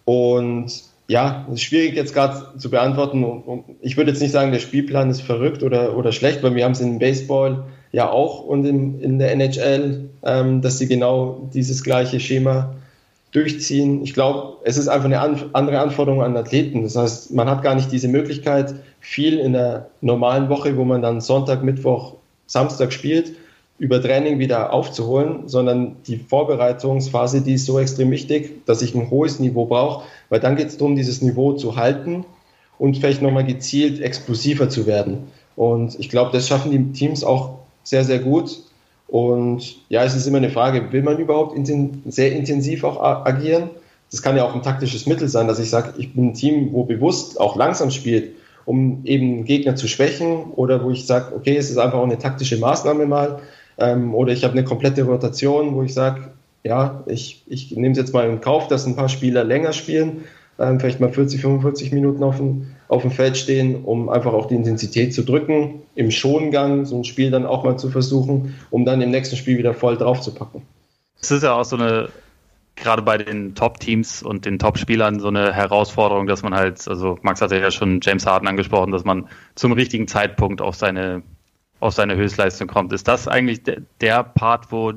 Und 0.05 0.83
ja, 1.07 1.47
ist 1.51 1.63
schwierig 1.63 1.95
jetzt 1.95 2.13
gerade 2.13 2.59
zu 2.59 2.69
beantworten. 2.69 3.65
Ich 3.81 3.97
würde 3.97 4.11
jetzt 4.11 4.21
nicht 4.21 4.33
sagen, 4.33 4.51
der 4.51 4.59
Spielplan 4.59 5.09
ist 5.09 5.21
verrückt 5.21 5.63
oder, 5.63 5.97
oder 5.97 6.11
schlecht, 6.11 6.43
weil 6.43 6.53
wir 6.53 6.63
haben 6.63 6.73
es 6.73 6.81
in 6.81 6.99
Baseball 6.99 7.65
ja 7.91 8.09
auch 8.09 8.43
und 8.43 8.65
in, 8.65 9.01
in 9.01 9.19
der 9.19 9.31
NHL, 9.31 10.09
ähm, 10.23 10.61
dass 10.61 10.77
sie 10.77 10.87
genau 10.87 11.49
dieses 11.53 11.83
gleiche 11.83 12.19
Schema 12.19 12.75
durchziehen. 13.31 14.03
Ich 14.03 14.13
glaube, 14.13 14.57
es 14.63 14.77
ist 14.77 14.87
einfach 14.87 15.05
eine 15.05 15.19
an, 15.19 15.49
andere 15.53 15.79
Anforderung 15.79 16.21
an 16.21 16.37
Athleten. 16.37 16.83
Das 16.83 16.95
heißt, 16.95 17.33
man 17.33 17.49
hat 17.49 17.61
gar 17.61 17.75
nicht 17.75 17.91
diese 17.91 18.07
Möglichkeit, 18.07 18.73
viel 18.99 19.37
in 19.37 19.53
der 19.53 19.89
normalen 20.01 20.49
Woche, 20.49 20.77
wo 20.77 20.83
man 20.83 21.01
dann 21.01 21.21
Sonntag, 21.21 21.63
Mittwoch, 21.63 22.15
Samstag 22.45 22.93
spielt, 22.93 23.33
über 23.79 24.01
Training 24.01 24.39
wieder 24.39 24.73
aufzuholen, 24.73 25.47
sondern 25.47 25.97
die 26.07 26.17
Vorbereitungsphase, 26.17 27.41
die 27.41 27.53
ist 27.53 27.65
so 27.65 27.79
extrem 27.79 28.09
wichtig, 28.09 28.65
dass 28.65 28.81
ich 28.81 28.95
ein 28.95 29.11
hohes 29.11 29.39
Niveau 29.39 29.65
brauche, 29.65 30.05
weil 30.29 30.39
dann 30.39 30.55
geht 30.55 30.67
es 30.67 30.77
darum, 30.77 30.95
dieses 30.95 31.21
Niveau 31.21 31.53
zu 31.53 31.75
halten 31.75 32.25
und 32.79 32.97
vielleicht 32.97 33.21
nochmal 33.21 33.45
gezielt 33.45 34.01
explosiver 34.01 34.69
zu 34.69 34.87
werden. 34.87 35.27
Und 35.55 35.99
ich 35.99 36.09
glaube, 36.09 36.31
das 36.31 36.47
schaffen 36.47 36.71
die 36.71 36.91
Teams 36.97 37.23
auch 37.23 37.59
sehr, 37.87 38.03
sehr 38.03 38.19
gut. 38.19 38.59
Und 39.07 39.77
ja, 39.87 40.03
es 40.03 40.13
ist 40.13 40.27
immer 40.27 40.37
eine 40.39 40.49
Frage, 40.49 40.91
will 40.91 41.01
man 41.01 41.17
überhaupt 41.17 41.55
inten 41.55 42.03
sehr 42.07 42.33
intensiv 42.33 42.83
auch 42.83 43.01
agieren? 43.25 43.69
Das 44.11 44.21
kann 44.21 44.35
ja 44.35 44.43
auch 44.43 44.53
ein 44.53 44.61
taktisches 44.61 45.05
Mittel 45.05 45.29
sein, 45.29 45.47
dass 45.47 45.59
ich 45.59 45.69
sage, 45.69 45.93
ich 45.97 46.13
bin 46.13 46.27
ein 46.27 46.33
Team, 46.33 46.73
wo 46.73 46.83
bewusst 46.83 47.39
auch 47.39 47.55
langsam 47.55 47.89
spielt, 47.89 48.35
um 48.65 49.01
eben 49.05 49.45
Gegner 49.45 49.75
zu 49.75 49.87
schwächen 49.87 50.51
oder 50.55 50.83
wo 50.83 50.91
ich 50.91 51.05
sage, 51.05 51.33
okay, 51.33 51.55
es 51.55 51.69
ist 51.69 51.77
einfach 51.77 51.99
auch 51.99 52.03
eine 52.03 52.17
taktische 52.17 52.57
Maßnahme 52.57 53.05
mal. 53.05 53.39
Ähm, 53.77 54.13
oder 54.13 54.33
ich 54.33 54.43
habe 54.43 54.53
eine 54.53 54.65
komplette 54.65 55.03
Rotation, 55.03 55.73
wo 55.75 55.83
ich 55.83 55.93
sage, 55.93 56.31
ja, 56.63 57.03
ich, 57.05 57.43
ich 57.47 57.71
nehme 57.71 57.93
es 57.93 57.97
jetzt 57.97 58.13
mal 58.13 58.29
in 58.29 58.41
Kauf, 58.41 58.67
dass 58.67 58.85
ein 58.85 58.97
paar 58.97 59.07
Spieler 59.07 59.45
länger 59.45 59.71
spielen, 59.71 60.25
ähm, 60.59 60.79
vielleicht 60.79 60.99
mal 60.99 61.11
40, 61.11 61.41
45 61.41 61.91
Minuten 61.91 62.23
auf 62.23 62.37
dem, 62.37 62.67
auf 62.87 63.01
dem 63.01 63.11
Feld 63.11 63.37
stehen, 63.37 63.83
um 63.83 64.09
einfach 64.09 64.33
auch 64.33 64.47
die 64.47 64.55
Intensität 64.55 65.13
zu 65.13 65.23
drücken, 65.23 65.81
im 65.95 66.11
Schongang 66.11 66.85
so 66.85 66.97
ein 66.97 67.03
Spiel 67.03 67.31
dann 67.31 67.45
auch 67.45 67.63
mal 67.63 67.77
zu 67.77 67.89
versuchen, 67.89 68.55
um 68.69 68.85
dann 68.85 69.01
im 69.01 69.11
nächsten 69.11 69.35
Spiel 69.35 69.57
wieder 69.57 69.73
voll 69.73 69.97
drauf 69.97 70.21
zu 70.21 70.33
packen. 70.33 70.63
Es 71.19 71.31
ist 71.31 71.43
ja 71.43 71.53
auch 71.53 71.65
so 71.65 71.75
eine, 71.75 72.09
gerade 72.75 73.01
bei 73.01 73.17
den 73.17 73.55
Top-Teams 73.55 74.23
und 74.23 74.45
den 74.45 74.59
Top-Spielern 74.59 75.19
so 75.19 75.27
eine 75.27 75.53
Herausforderung, 75.53 76.27
dass 76.27 76.43
man 76.43 76.55
halt, 76.55 76.87
also 76.87 77.17
Max 77.21 77.41
hatte 77.41 77.59
ja 77.59 77.71
schon 77.71 77.99
James 78.01 78.25
Harden 78.25 78.47
angesprochen, 78.47 78.91
dass 78.91 79.03
man 79.03 79.27
zum 79.55 79.71
richtigen 79.71 80.07
Zeitpunkt 80.07 80.61
auf 80.61 80.75
seine, 80.75 81.23
auf 81.79 81.93
seine 81.93 82.15
Höchstleistung 82.15 82.67
kommt. 82.67 82.93
Ist 82.93 83.07
das 83.07 83.27
eigentlich 83.27 83.61
der, 84.01 84.23
Part, 84.23 84.71
wo 84.71 84.93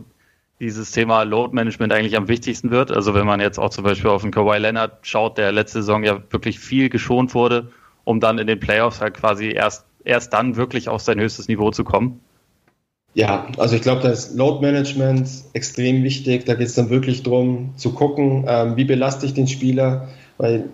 dieses 0.60 0.90
Thema 0.90 1.22
Load 1.22 1.54
Management 1.54 1.92
eigentlich 1.92 2.16
am 2.16 2.28
wichtigsten 2.28 2.70
wird. 2.70 2.92
Also 2.92 3.14
wenn 3.14 3.26
man 3.26 3.40
jetzt 3.40 3.58
auch 3.58 3.70
zum 3.70 3.84
Beispiel 3.84 4.10
auf 4.10 4.22
den 4.22 4.30
Kawhi 4.30 4.58
Leonard 4.58 4.98
schaut, 5.06 5.38
der 5.38 5.52
letzte 5.52 5.80
Saison 5.80 6.04
ja 6.04 6.22
wirklich 6.30 6.58
viel 6.58 6.90
geschont 6.90 7.34
wurde, 7.34 7.70
um 8.04 8.20
dann 8.20 8.38
in 8.38 8.46
den 8.46 8.60
Playoffs 8.60 9.00
halt 9.00 9.14
quasi 9.14 9.50
erst, 9.50 9.86
erst 10.04 10.32
dann 10.32 10.56
wirklich 10.56 10.88
auf 10.88 11.00
sein 11.00 11.18
höchstes 11.18 11.48
Niveau 11.48 11.70
zu 11.70 11.82
kommen. 11.82 12.20
Ja, 13.14 13.48
also 13.56 13.74
ich 13.74 13.82
glaube, 13.82 14.02
da 14.02 14.10
ist 14.10 14.36
Load 14.36 14.60
Management 14.60 15.28
extrem 15.54 16.04
wichtig. 16.04 16.44
Da 16.44 16.54
geht 16.54 16.68
es 16.68 16.74
dann 16.74 16.90
wirklich 16.90 17.22
darum 17.22 17.72
zu 17.76 17.92
gucken, 17.92 18.44
ähm, 18.46 18.76
wie 18.76 18.84
belaste 18.84 19.26
ich 19.26 19.34
den 19.34 19.48
Spieler, 19.48 20.08
weil 20.38 20.68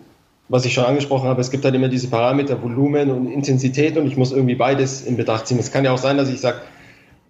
was 0.48 0.64
ich 0.64 0.74
schon 0.74 0.84
angesprochen 0.84 1.28
habe, 1.28 1.40
es 1.40 1.50
gibt 1.50 1.64
halt 1.64 1.74
immer 1.74 1.88
diese 1.88 2.08
Parameter 2.08 2.62
Volumen 2.62 3.10
und 3.10 3.26
Intensität 3.26 3.96
und 3.96 4.06
ich 4.06 4.16
muss 4.16 4.30
irgendwie 4.32 4.54
beides 4.54 5.02
in 5.02 5.16
Betracht 5.16 5.48
ziehen. 5.48 5.58
Es 5.58 5.72
kann 5.72 5.84
ja 5.84 5.92
auch 5.92 5.98
sein, 5.98 6.18
dass 6.18 6.28
ich 6.28 6.40
sage, 6.40 6.58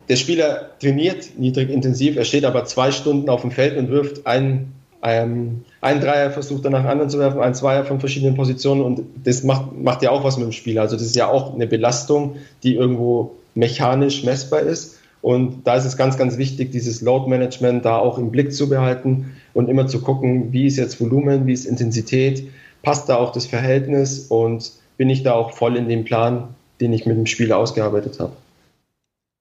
der 0.09 0.17
Spieler 0.17 0.71
trainiert 0.81 1.39
niedrig 1.39 1.71
intensiv, 1.71 2.17
er 2.17 2.25
steht 2.25 2.45
aber 2.45 2.65
zwei 2.65 2.93
Stunden 2.93 3.29
auf 3.29 3.43
dem 3.43 3.51
Feld 3.51 3.77
und 3.77 3.91
wirft 3.91 4.27
einen, 4.27 4.73
ähm, 5.03 5.65
einen 5.81 6.01
Dreier, 6.01 6.31
versucht 6.31 6.65
dann 6.65 6.73
nach 6.73 6.83
dem 6.83 6.91
anderen 6.91 7.11
zu 7.11 7.19
werfen, 7.19 7.41
einen 7.41 7.55
Zweier 7.55 7.85
von 7.85 8.01
verschiedenen 8.01 8.35
Positionen 8.35 8.83
und 8.83 9.03
das 9.25 9.43
macht, 9.43 9.77
macht 9.77 10.03
ja 10.03 10.11
auch 10.11 10.25
was 10.25 10.37
mit 10.37 10.47
dem 10.47 10.53
Spieler. 10.53 10.83
Also 10.83 10.97
das 10.97 11.05
ist 11.05 11.17
ja 11.17 11.29
auch 11.29 11.55
eine 11.55 11.67
Belastung, 11.67 12.37
die 12.63 12.75
irgendwo 12.75 13.33
mechanisch 13.55 14.23
messbar 14.23 14.61
ist. 14.61 14.99
Und 15.23 15.67
da 15.67 15.75
ist 15.75 15.87
es 15.87 15.97
ganz, 15.97 16.17
ganz 16.19 16.39
wichtig, 16.39 16.71
dieses 16.71 17.01
Load 17.01 17.29
Management 17.29 17.85
da 17.85 17.99
auch 17.99 18.19
im 18.19 18.31
Blick 18.31 18.53
zu 18.53 18.69
behalten 18.69 19.35
und 19.55 19.69
immer 19.69 19.89
zu 19.89 20.01
gucken, 20.01 20.53
wie 20.53 20.67
ist 20.67 20.77
jetzt 20.77 21.01
Volumen, 21.01 21.47
wie 21.47 21.53
ist 21.53 21.65
Intensität, 21.65 22.47
passt 22.83 23.09
da 23.09 23.17
auch 23.17 23.33
das 23.33 23.47
Verhältnis 23.47 24.27
und 24.29 24.71
bin 24.99 25.11
ich 25.11 25.25
da 25.25 25.33
auch 25.33 25.53
voll 25.53 25.77
in 25.77 25.89
dem 25.89 26.05
Plan, 26.05 26.55
den 26.81 26.93
ich 26.93 27.07
mit 27.07 27.17
dem 27.17 27.27
Spieler 27.27 27.59
ausgearbeitet 27.59 28.21
habe. 28.21 28.33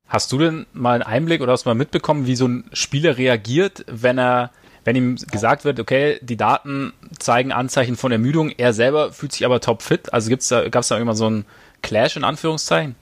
Hast 0.07 0.31
du 0.31 0.37
denn 0.37 0.65
mal 0.73 0.93
einen 0.93 1.03
Einblick 1.03 1.41
oder 1.41 1.51
hast 1.51 1.65
du 1.65 1.69
mal 1.69 1.75
mitbekommen, 1.75 2.27
wie 2.27 2.35
so 2.35 2.47
ein 2.47 2.65
Spieler 2.73 3.17
reagiert, 3.17 3.85
wenn 3.87 4.19
er, 4.19 4.51
wenn 4.83 4.95
ihm 4.95 5.15
gesagt 5.15 5.65
wird, 5.65 5.79
okay, 5.79 6.19
die 6.21 6.37
Daten 6.37 6.93
zeigen 7.17 7.51
Anzeichen 7.51 7.95
von 7.95 8.11
Ermüdung, 8.11 8.51
er 8.51 8.73
selber 8.73 9.11
fühlt 9.11 9.31
sich 9.31 9.45
aber 9.45 9.61
topfit? 9.61 10.13
Also 10.13 10.29
gibt's 10.29 10.47
da, 10.47 10.69
gab 10.69 10.81
es 10.81 10.89
da 10.89 10.95
irgendwann 10.95 11.15
so 11.15 11.25
einen 11.25 11.45
Clash 11.81 12.15
in 12.17 12.23
Anführungszeichen? 12.23 12.95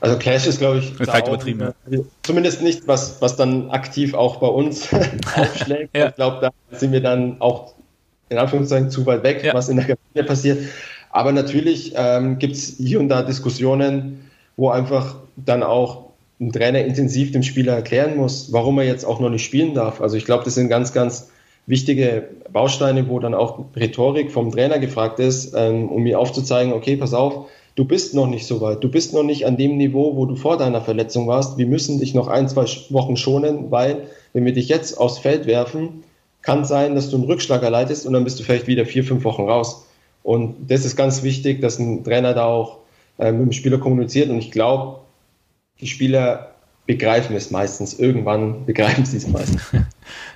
Also 0.00 0.18
Clash 0.18 0.46
ist, 0.46 0.58
glaube 0.58 0.78
ich, 0.78 0.92
vielleicht 0.96 1.28
übertrieben. 1.28 1.72
Ja. 1.88 2.00
Zumindest 2.22 2.60
nicht, 2.60 2.86
was, 2.86 3.22
was 3.22 3.36
dann 3.36 3.70
aktiv 3.70 4.14
auch 4.14 4.36
bei 4.36 4.48
uns 4.48 4.88
aufschlägt. 5.36 5.96
ja. 5.96 6.08
Ich 6.08 6.16
glaube, 6.16 6.38
da 6.40 6.76
sind 6.76 6.92
wir 6.92 7.00
dann 7.00 7.40
auch 7.40 7.74
in 8.28 8.38
Anführungszeichen 8.38 8.90
zu 8.90 9.06
weit 9.06 9.22
weg, 9.22 9.42
ja. 9.44 9.54
was 9.54 9.68
in 9.68 9.76
der 9.76 9.86
Kabine 9.86 10.24
passiert. 10.26 10.58
Aber 11.10 11.32
natürlich 11.32 11.94
ähm, 11.96 12.38
gibt 12.38 12.56
es 12.56 12.76
hier 12.76 13.00
und 13.00 13.08
da 13.08 13.22
Diskussionen, 13.22 14.28
wo 14.56 14.68
einfach 14.70 15.16
dann 15.36 15.62
auch 15.62 16.05
ein 16.40 16.52
Trainer 16.52 16.84
intensiv 16.84 17.32
dem 17.32 17.42
Spieler 17.42 17.74
erklären 17.74 18.16
muss, 18.16 18.52
warum 18.52 18.78
er 18.78 18.84
jetzt 18.84 19.04
auch 19.04 19.20
noch 19.20 19.30
nicht 19.30 19.44
spielen 19.44 19.74
darf. 19.74 20.00
Also 20.00 20.16
ich 20.16 20.24
glaube, 20.24 20.44
das 20.44 20.54
sind 20.54 20.68
ganz, 20.68 20.92
ganz 20.92 21.30
wichtige 21.66 22.28
Bausteine, 22.52 23.08
wo 23.08 23.18
dann 23.18 23.34
auch 23.34 23.64
Rhetorik 23.74 24.30
vom 24.30 24.50
Trainer 24.50 24.78
gefragt 24.78 25.18
ist, 25.18 25.54
ähm, 25.56 25.88
um 25.88 26.02
mir 26.02 26.18
aufzuzeigen, 26.18 26.72
okay, 26.72 26.96
pass 26.96 27.14
auf, 27.14 27.48
du 27.74 27.84
bist 27.84 28.14
noch 28.14 28.26
nicht 28.26 28.46
so 28.46 28.60
weit, 28.60 28.84
du 28.84 28.90
bist 28.90 29.14
noch 29.14 29.22
nicht 29.22 29.46
an 29.46 29.56
dem 29.56 29.76
Niveau, 29.76 30.16
wo 30.16 30.26
du 30.26 30.36
vor 30.36 30.56
deiner 30.58 30.80
Verletzung 30.80 31.26
warst. 31.26 31.58
Wir 31.58 31.66
müssen 31.66 31.98
dich 31.98 32.14
noch 32.14 32.28
ein, 32.28 32.48
zwei 32.48 32.66
Wochen 32.90 33.16
schonen, 33.16 33.70
weil 33.70 34.02
wenn 34.32 34.44
wir 34.44 34.52
dich 34.52 34.68
jetzt 34.68 34.98
aufs 34.98 35.18
Feld 35.18 35.46
werfen, 35.46 36.04
kann 36.42 36.60
es 36.60 36.68
sein, 36.68 36.94
dass 36.94 37.10
du 37.10 37.16
einen 37.16 37.24
Rückschlag 37.24 37.62
erleidest 37.62 38.06
und 38.06 38.12
dann 38.12 38.24
bist 38.24 38.38
du 38.38 38.44
vielleicht 38.44 38.68
wieder 38.68 38.86
vier, 38.86 39.02
fünf 39.02 39.24
Wochen 39.24 39.42
raus. 39.42 39.86
Und 40.22 40.70
das 40.70 40.84
ist 40.84 40.96
ganz 40.96 41.22
wichtig, 41.22 41.60
dass 41.60 41.78
ein 41.78 42.04
Trainer 42.04 42.34
da 42.34 42.46
auch 42.46 42.78
äh, 43.18 43.32
mit 43.32 43.42
dem 43.42 43.52
Spieler 43.52 43.78
kommuniziert. 43.78 44.28
Und 44.30 44.38
ich 44.38 44.50
glaube, 44.50 45.00
die 45.80 45.86
Spieler 45.86 46.54
begreifen 46.86 47.34
es 47.34 47.50
meistens. 47.50 47.98
Irgendwann 47.98 48.64
begreifen 48.64 49.04
sie 49.04 49.18
es 49.18 49.26
meistens. 49.26 49.62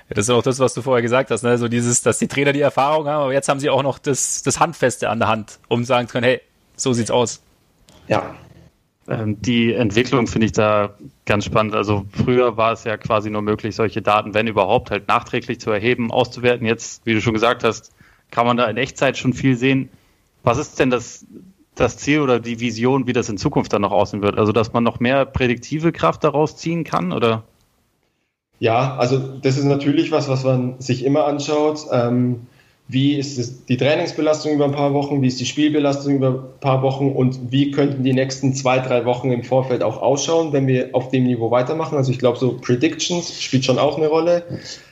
Ja, 0.09 0.15
das 0.15 0.25
ist 0.25 0.29
auch 0.31 0.43
das, 0.43 0.59
was 0.59 0.73
du 0.73 0.81
vorher 0.81 1.01
gesagt 1.01 1.31
hast, 1.31 1.43
ne? 1.43 1.57
So 1.57 1.69
dieses, 1.69 2.01
dass 2.01 2.17
die 2.17 2.27
Trainer 2.27 2.51
die 2.51 2.59
Erfahrung 2.59 3.07
haben, 3.07 3.23
aber 3.23 3.31
jetzt 3.31 3.47
haben 3.47 3.61
sie 3.61 3.69
auch 3.69 3.83
noch 3.83 3.97
das, 3.97 4.43
das 4.43 4.59
Handfeste 4.59 5.07
an 5.07 5.19
der 5.19 5.29
Hand, 5.29 5.59
um 5.69 5.85
sagen 5.85 6.09
zu 6.09 6.11
können, 6.11 6.25
hey, 6.25 6.41
so 6.75 6.91
sieht's 6.91 7.09
aus. 7.09 7.41
Ja. 8.09 8.35
Ähm, 9.07 9.41
die 9.41 9.73
Entwicklung 9.73 10.27
finde 10.27 10.47
ich 10.47 10.51
da 10.51 10.95
ganz 11.25 11.45
spannend. 11.45 11.75
Also 11.75 12.05
früher 12.11 12.57
war 12.57 12.73
es 12.73 12.83
ja 12.83 12.97
quasi 12.97 13.29
nur 13.29 13.41
möglich, 13.41 13.73
solche 13.73 14.01
Daten, 14.01 14.33
wenn 14.33 14.47
überhaupt, 14.47 14.91
halt 14.91 15.07
nachträglich 15.07 15.61
zu 15.61 15.71
erheben, 15.71 16.11
auszuwerten. 16.11 16.67
Jetzt, 16.67 17.05
wie 17.05 17.13
du 17.13 17.21
schon 17.21 17.33
gesagt 17.33 17.63
hast, 17.63 17.93
kann 18.29 18.45
man 18.45 18.57
da 18.57 18.65
in 18.65 18.75
Echtzeit 18.75 19.17
schon 19.17 19.31
viel 19.31 19.55
sehen. 19.55 19.89
Was 20.43 20.57
ist 20.57 20.77
denn 20.77 20.89
das 20.89 21.25
das 21.75 21.97
Ziel 21.97 22.21
oder 22.21 22.39
die 22.39 22.59
Vision, 22.59 23.07
wie 23.07 23.13
das 23.13 23.29
in 23.29 23.37
Zukunft 23.37 23.73
dann 23.73 23.81
noch 23.81 23.91
aussehen 23.91 24.21
wird? 24.21 24.37
Also, 24.37 24.51
dass 24.51 24.73
man 24.73 24.83
noch 24.83 24.99
mehr 24.99 25.25
prädiktive 25.25 25.91
Kraft 25.91 26.23
daraus 26.23 26.57
ziehen 26.57 26.83
kann, 26.83 27.11
oder? 27.11 27.43
Ja, 28.59 28.95
also 28.97 29.17
das 29.17 29.57
ist 29.57 29.65
natürlich 29.65 30.11
was, 30.11 30.29
was 30.29 30.43
man 30.43 30.79
sich 30.79 31.03
immer 31.03 31.25
anschaut. 31.25 31.87
Ähm, 31.91 32.41
wie 32.87 33.15
ist 33.15 33.69
die 33.69 33.77
Trainingsbelastung 33.77 34.53
über 34.53 34.65
ein 34.65 34.73
paar 34.73 34.93
Wochen, 34.93 35.21
wie 35.21 35.27
ist 35.27 35.39
die 35.39 35.45
Spielbelastung 35.45 36.15
über 36.15 36.27
ein 36.27 36.59
paar 36.59 36.81
Wochen 36.81 37.09
und 37.09 37.51
wie 37.51 37.71
könnten 37.71 38.03
die 38.03 38.11
nächsten 38.11 38.53
zwei, 38.53 38.79
drei 38.79 39.05
Wochen 39.05 39.31
im 39.31 39.43
Vorfeld 39.43 39.81
auch 39.81 40.01
ausschauen, 40.01 40.51
wenn 40.51 40.67
wir 40.67 40.89
auf 40.91 41.09
dem 41.09 41.23
Niveau 41.23 41.51
weitermachen. 41.51 41.95
Also 41.97 42.11
ich 42.11 42.19
glaube, 42.19 42.37
so 42.37 42.57
Predictions 42.57 43.41
spielt 43.41 43.63
schon 43.63 43.79
auch 43.79 43.97
eine 43.97 44.07
Rolle. 44.07 44.43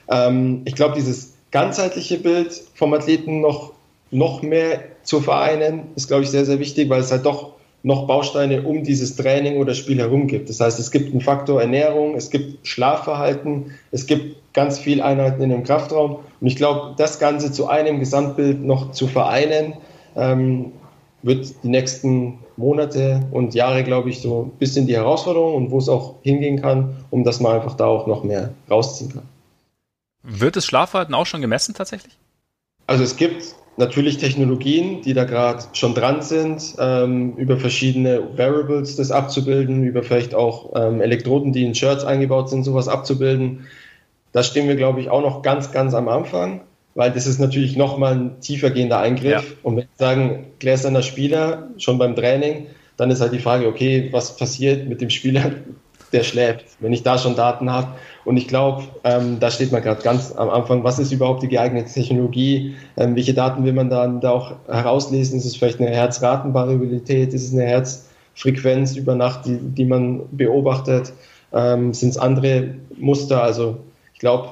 Ähm, 0.07 0.61
ich 0.63 0.75
glaube, 0.75 0.95
dieses 0.95 1.33
ganzheitliche 1.51 2.19
Bild 2.19 2.53
vom 2.73 2.93
Athleten 2.93 3.41
noch 3.41 3.73
noch 4.11 4.41
mehr 4.41 4.81
zu 5.09 5.21
vereinen, 5.21 5.87
ist, 5.95 6.07
glaube 6.07 6.21
ich, 6.21 6.29
sehr, 6.29 6.45
sehr 6.45 6.59
wichtig, 6.59 6.87
weil 6.87 7.01
es 7.01 7.11
halt 7.11 7.25
doch 7.25 7.53
noch 7.81 8.05
Bausteine 8.05 8.61
um 8.61 8.83
dieses 8.83 9.15
Training 9.15 9.57
oder 9.57 9.73
Spiel 9.73 9.97
herum 9.97 10.27
gibt. 10.27 10.49
Das 10.49 10.59
heißt, 10.59 10.79
es 10.79 10.91
gibt 10.91 11.11
einen 11.11 11.21
Faktor 11.21 11.59
Ernährung, 11.59 12.13
es 12.15 12.29
gibt 12.29 12.67
Schlafverhalten, 12.67 13.71
es 13.89 14.05
gibt 14.05 14.35
ganz 14.53 14.77
viel 14.77 15.01
Einheiten 15.01 15.41
in 15.41 15.49
dem 15.49 15.63
Kraftraum. 15.63 16.19
Und 16.39 16.47
ich 16.47 16.57
glaube, 16.57 16.93
das 16.95 17.17
Ganze 17.17 17.51
zu 17.51 17.67
einem 17.67 17.99
Gesamtbild 17.99 18.63
noch 18.63 18.91
zu 18.91 19.07
vereinen, 19.07 19.73
ähm, 20.15 20.73
wird 21.23 21.55
die 21.63 21.69
nächsten 21.69 22.37
Monate 22.55 23.25
und 23.31 23.55
Jahre, 23.55 23.83
glaube 23.83 24.11
ich, 24.11 24.21
so 24.21 24.43
ein 24.43 24.59
bisschen 24.59 24.85
die 24.85 24.95
Herausforderung 24.95 25.55
und 25.55 25.71
wo 25.71 25.79
es 25.79 25.89
auch 25.89 26.17
hingehen 26.21 26.61
kann, 26.61 26.97
um 27.09 27.23
dass 27.23 27.39
man 27.39 27.55
einfach 27.55 27.75
da 27.75 27.85
auch 27.85 28.05
noch 28.05 28.23
mehr 28.23 28.53
rausziehen 28.69 29.11
kann. 29.11 29.23
Wird 30.21 30.55
das 30.55 30.65
Schlafverhalten 30.65 31.15
auch 31.15 31.25
schon 31.25 31.41
gemessen 31.41 31.73
tatsächlich? 31.73 32.15
Also 32.85 33.03
es 33.03 33.15
gibt 33.15 33.55
natürlich 33.79 34.17
Technologien, 34.17 35.01
die 35.01 35.13
da 35.13 35.23
gerade 35.23 35.63
schon 35.73 35.95
dran 35.95 36.21
sind, 36.21 36.75
ähm, 36.79 37.35
über 37.37 37.57
verschiedene 37.57 38.21
Variables 38.35 38.97
das 38.97 39.09
abzubilden, 39.09 39.83
über 39.83 40.03
vielleicht 40.03 40.35
auch 40.35 40.73
ähm, 40.75 41.01
Elektroden, 41.01 41.53
die 41.53 41.63
in 41.63 41.73
Shirts 41.73 42.03
eingebaut 42.03 42.49
sind, 42.49 42.63
sowas 42.63 42.87
abzubilden. 42.87 43.65
Da 44.33 44.43
stehen 44.43 44.67
wir, 44.67 44.75
glaube 44.75 44.99
ich, 44.99 45.09
auch 45.09 45.21
noch 45.21 45.41
ganz, 45.41 45.71
ganz 45.71 45.93
am 45.93 46.09
Anfang, 46.09 46.61
weil 46.93 47.11
das 47.11 47.25
ist 47.25 47.39
natürlich 47.39 47.77
nochmal 47.77 48.13
ein 48.13 48.41
tiefergehender 48.41 48.99
Eingriff. 48.99 49.31
Ja. 49.31 49.57
Und 49.63 49.77
wenn 49.77 49.83
wir 49.83 49.97
sagen, 49.97 50.45
gläserner 50.59 51.01
Spieler 51.01 51.69
schon 51.77 51.97
beim 51.97 52.15
Training, 52.15 52.67
dann 52.97 53.09
ist 53.09 53.21
halt 53.21 53.31
die 53.31 53.39
Frage, 53.39 53.67
okay, 53.67 54.09
was 54.11 54.35
passiert 54.35 54.89
mit 54.89 54.99
dem 54.99 55.09
Spieler, 55.09 55.51
der 56.11 56.23
schläft, 56.23 56.65
wenn 56.79 56.93
ich 56.93 57.03
da 57.03 57.17
schon 57.17 57.35
Daten 57.35 57.71
habe. 57.71 57.87
Und 58.25 58.37
ich 58.37 58.47
glaube, 58.47 58.83
ähm, 59.03 59.39
da 59.39 59.51
steht 59.51 59.71
man 59.71 59.81
gerade 59.81 60.01
ganz 60.01 60.31
am 60.35 60.49
Anfang, 60.49 60.83
was 60.83 60.99
ist 60.99 61.11
überhaupt 61.11 61.43
die 61.43 61.47
geeignete 61.47 61.91
Technologie, 61.91 62.75
ähm, 62.97 63.15
welche 63.15 63.33
Daten 63.33 63.63
will 63.63 63.73
man 63.73 63.89
dann 63.89 64.21
da 64.21 64.31
auch 64.31 64.53
herauslesen, 64.67 65.37
ist 65.37 65.45
es 65.45 65.55
vielleicht 65.55 65.79
eine 65.79 65.89
Herzratenvariabilität, 65.89 67.33
ist 67.33 67.45
es 67.45 67.53
eine 67.53 67.63
Herzfrequenz 67.63 68.95
über 68.95 69.15
Nacht, 69.15 69.45
die, 69.45 69.57
die 69.57 69.85
man 69.85 70.21
beobachtet, 70.31 71.13
ähm, 71.53 71.93
sind 71.93 72.09
es 72.09 72.17
andere 72.17 72.75
Muster, 72.97 73.43
also 73.43 73.77
ich 74.13 74.19
glaube, 74.19 74.49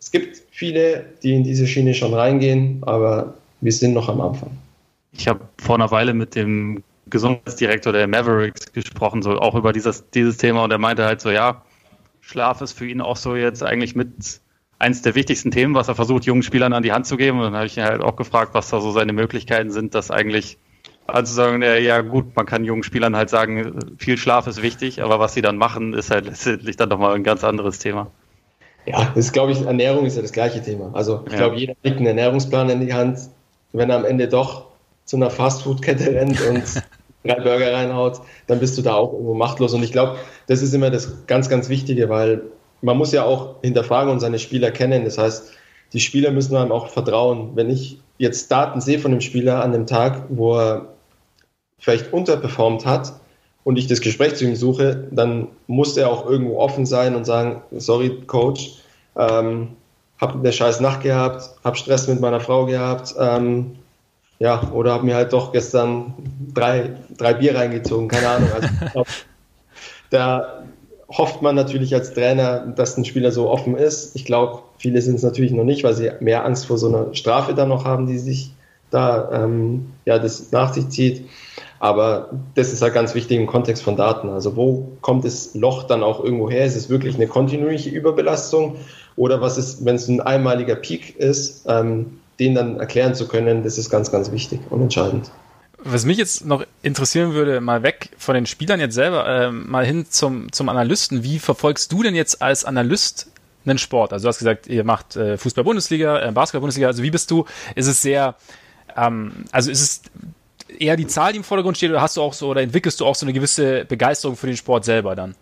es 0.00 0.10
gibt 0.10 0.42
viele, 0.50 1.04
die 1.22 1.34
in 1.34 1.44
diese 1.44 1.66
Schiene 1.66 1.94
schon 1.94 2.12
reingehen, 2.12 2.78
aber 2.82 3.34
wir 3.60 3.72
sind 3.72 3.94
noch 3.94 4.08
am 4.08 4.20
Anfang. 4.20 4.50
Ich 5.12 5.28
habe 5.28 5.40
vor 5.58 5.76
einer 5.76 5.90
Weile 5.90 6.12
mit 6.12 6.34
dem 6.34 6.82
Gesundheitsdirektor 7.10 7.92
der 7.92 8.06
Mavericks 8.06 8.72
gesprochen, 8.72 9.22
so 9.22 9.38
auch 9.38 9.54
über 9.54 9.72
dieses, 9.72 10.10
dieses 10.10 10.36
Thema 10.36 10.64
und 10.64 10.70
er 10.70 10.78
meinte 10.78 11.04
halt 11.04 11.20
so, 11.20 11.30
ja, 11.30 11.62
Schlaf 12.20 12.62
ist 12.62 12.72
für 12.72 12.86
ihn 12.86 13.00
auch 13.00 13.16
so 13.16 13.36
jetzt 13.36 13.62
eigentlich 13.62 13.94
mit 13.94 14.40
eins 14.78 15.02
der 15.02 15.14
wichtigsten 15.14 15.50
Themen, 15.50 15.74
was 15.74 15.88
er 15.88 15.94
versucht, 15.94 16.24
jungen 16.24 16.42
Spielern 16.42 16.72
an 16.72 16.82
die 16.82 16.92
Hand 16.92 17.06
zu 17.06 17.16
geben. 17.16 17.38
Und 17.38 17.44
dann 17.44 17.54
habe 17.54 17.66
ich 17.66 17.76
ihn 17.76 17.84
halt 17.84 18.02
auch 18.02 18.16
gefragt, 18.16 18.54
was 18.54 18.70
da 18.70 18.80
so 18.80 18.90
seine 18.90 19.12
Möglichkeiten 19.12 19.70
sind, 19.70 19.94
dass 19.94 20.10
eigentlich, 20.10 20.58
also 21.06 21.34
sagen, 21.34 21.62
ja 21.62 22.00
gut, 22.00 22.34
man 22.34 22.46
kann 22.46 22.64
jungen 22.64 22.82
Spielern 22.82 23.16
halt 23.16 23.30
sagen, 23.30 23.94
viel 23.98 24.16
Schlaf 24.16 24.46
ist 24.46 24.62
wichtig, 24.62 25.02
aber 25.02 25.20
was 25.20 25.34
sie 25.34 25.42
dann 25.42 25.56
machen, 25.56 25.92
ist 25.92 26.10
halt 26.10 26.24
letztendlich 26.26 26.76
dann 26.76 26.88
nochmal 26.88 27.14
ein 27.14 27.24
ganz 27.24 27.44
anderes 27.44 27.78
Thema. 27.78 28.10
Ja, 28.86 29.12
das 29.14 29.32
glaube 29.32 29.52
ich, 29.52 29.62
Ernährung 29.62 30.04
ist 30.04 30.16
ja 30.16 30.22
das 30.22 30.32
gleiche 30.32 30.62
Thema. 30.62 30.90
Also 30.92 31.22
ich 31.26 31.32
ja. 31.32 31.38
glaube, 31.38 31.56
jeder 31.56 31.74
kriegt 31.82 31.96
einen 31.96 32.06
Ernährungsplan 32.06 32.68
in 32.68 32.80
die 32.80 32.92
Hand. 32.92 33.18
Wenn 33.72 33.90
er 33.90 33.96
am 33.96 34.04
Ende 34.04 34.28
doch 34.28 34.66
zu 35.04 35.16
einer 35.16 35.30
Fastfood-Kette 35.30 36.14
rennt 36.14 36.40
und 36.42 36.62
drei 37.24 37.40
Burger 37.40 37.72
reinhaut, 37.72 38.20
dann 38.46 38.60
bist 38.60 38.76
du 38.78 38.82
da 38.82 38.94
auch 38.94 39.12
irgendwo 39.12 39.34
machtlos. 39.34 39.74
Und 39.74 39.82
ich 39.82 39.92
glaube, 39.92 40.16
das 40.46 40.62
ist 40.62 40.74
immer 40.74 40.90
das 40.90 41.26
ganz, 41.26 41.48
ganz 41.48 41.68
Wichtige, 41.68 42.08
weil 42.08 42.42
man 42.82 42.98
muss 42.98 43.12
ja 43.12 43.24
auch 43.24 43.56
hinterfragen 43.62 44.12
und 44.12 44.20
seine 44.20 44.38
Spieler 44.38 44.70
kennen. 44.70 45.04
Das 45.04 45.18
heißt, 45.18 45.52
die 45.92 46.00
Spieler 46.00 46.30
müssen 46.30 46.56
einem 46.56 46.72
auch 46.72 46.88
vertrauen. 46.88 47.52
Wenn 47.54 47.70
ich 47.70 47.98
jetzt 48.18 48.50
Daten 48.50 48.80
sehe 48.80 48.98
von 48.98 49.10
dem 49.10 49.20
Spieler 49.20 49.62
an 49.62 49.72
dem 49.72 49.86
Tag, 49.86 50.24
wo 50.28 50.58
er 50.58 50.94
vielleicht 51.78 52.12
unterperformt 52.12 52.84
hat 52.84 53.14
und 53.64 53.78
ich 53.78 53.86
das 53.86 54.00
Gespräch 54.00 54.36
zu 54.36 54.44
ihm 54.44 54.56
suche, 54.56 55.08
dann 55.10 55.48
muss 55.66 55.96
er 55.96 56.10
auch 56.10 56.28
irgendwo 56.28 56.58
offen 56.58 56.84
sein 56.84 57.14
und 57.14 57.24
sagen, 57.24 57.62
sorry, 57.72 58.20
Coach, 58.26 58.78
ähm, 59.16 59.68
habe 60.20 60.38
eine 60.38 60.52
scheiß 60.52 60.80
Nacht 60.80 61.02
gehabt, 61.02 61.50
habe 61.64 61.76
Stress 61.76 62.06
mit 62.06 62.20
meiner 62.20 62.40
Frau 62.40 62.66
gehabt, 62.66 63.14
ähm, 63.18 63.76
ja, 64.38 64.70
oder 64.72 64.92
habe 64.92 65.04
mir 65.04 65.14
halt 65.14 65.32
doch 65.32 65.52
gestern 65.52 66.14
drei, 66.52 66.90
drei 67.16 67.34
Bier 67.34 67.56
reingezogen, 67.56 68.08
keine 68.08 68.28
Ahnung. 68.28 68.48
Also, 68.54 68.68
glaub, 68.92 69.06
da 70.10 70.64
hofft 71.08 71.42
man 71.42 71.54
natürlich 71.54 71.94
als 71.94 72.14
Trainer, 72.14 72.66
dass 72.66 72.96
ein 72.96 73.04
Spieler 73.04 73.30
so 73.30 73.48
offen 73.48 73.76
ist. 73.76 74.16
Ich 74.16 74.24
glaube, 74.24 74.62
viele 74.78 75.00
sind 75.02 75.16
es 75.16 75.22
natürlich 75.22 75.52
noch 75.52 75.64
nicht, 75.64 75.84
weil 75.84 75.94
sie 75.94 76.10
mehr 76.20 76.44
Angst 76.44 76.66
vor 76.66 76.78
so 76.78 76.88
einer 76.88 77.14
Strafe 77.14 77.54
dann 77.54 77.68
noch 77.68 77.84
haben, 77.84 78.06
die 78.06 78.18
sich 78.18 78.52
da 78.90 79.44
ähm, 79.44 79.92
ja, 80.04 80.18
das 80.18 80.52
nach 80.52 80.72
sich 80.72 80.88
zieht. 80.88 81.28
Aber 81.80 82.30
das 82.54 82.72
ist 82.72 82.80
halt 82.80 82.94
ganz 82.94 83.14
wichtig 83.14 83.38
im 83.38 83.46
Kontext 83.46 83.82
von 83.82 83.96
Daten. 83.96 84.30
Also 84.30 84.56
wo 84.56 84.92
kommt 85.00 85.24
das 85.24 85.54
Loch 85.54 85.82
dann 85.82 86.02
auch 86.02 86.24
irgendwo 86.24 86.48
her? 86.48 86.64
Ist 86.64 86.76
es 86.76 86.88
wirklich 86.88 87.16
eine 87.16 87.26
kontinuierliche 87.26 87.90
Überbelastung 87.90 88.76
oder 89.16 89.40
was 89.40 89.58
ist, 89.58 89.84
wenn 89.84 89.96
es 89.96 90.08
ein 90.08 90.20
einmaliger 90.20 90.76
Peak 90.76 91.16
ist, 91.16 91.66
ähm, 91.68 92.20
den 92.38 92.54
dann 92.54 92.78
erklären 92.80 93.14
zu 93.14 93.28
können, 93.28 93.62
das 93.62 93.78
ist 93.78 93.90
ganz, 93.90 94.10
ganz 94.10 94.30
wichtig 94.32 94.60
und 94.70 94.82
entscheidend. 94.82 95.30
Was 95.78 96.06
mich 96.06 96.16
jetzt 96.16 96.46
noch 96.46 96.64
interessieren 96.82 97.34
würde, 97.34 97.60
mal 97.60 97.82
weg 97.82 98.10
von 98.16 98.34
den 98.34 98.46
Spielern 98.46 98.80
jetzt 98.80 98.94
selber, 98.94 99.26
äh, 99.28 99.50
mal 99.50 99.84
hin 99.84 100.06
zum, 100.08 100.50
zum 100.50 100.70
Analysten. 100.70 101.22
Wie 101.22 101.38
verfolgst 101.38 101.92
du 101.92 102.02
denn 102.02 102.14
jetzt 102.14 102.40
als 102.40 102.64
Analyst 102.64 103.30
einen 103.66 103.76
Sport? 103.76 104.14
Also 104.14 104.24
du 104.24 104.28
hast 104.28 104.38
gesagt, 104.38 104.66
ihr 104.66 104.82
macht 104.82 105.16
äh, 105.16 105.36
Fußball-Bundesliga, 105.36 106.28
äh, 106.28 106.32
Basketball-Bundesliga. 106.32 106.86
Also 106.86 107.02
wie 107.02 107.10
bist 107.10 107.30
du, 107.30 107.44
ist 107.74 107.86
es 107.86 108.00
sehr, 108.00 108.34
ähm, 108.96 109.44
also 109.52 109.70
ist 109.70 109.82
es 109.82 110.02
eher 110.78 110.96
die 110.96 111.06
Zahl, 111.06 111.32
die 111.32 111.38
im 111.38 111.44
Vordergrund 111.44 111.76
steht, 111.76 111.90
oder 111.90 112.00
hast 112.00 112.16
du 112.16 112.22
auch 112.22 112.32
so, 112.32 112.48
oder 112.48 112.62
entwickelst 112.62 113.00
du 113.00 113.04
auch 113.04 113.14
so 113.14 113.26
eine 113.26 113.34
gewisse 113.34 113.84
Begeisterung 113.84 114.36
für 114.36 114.46
den 114.46 114.56
Sport 114.56 114.86
selber 114.86 115.14
dann? 115.14 115.34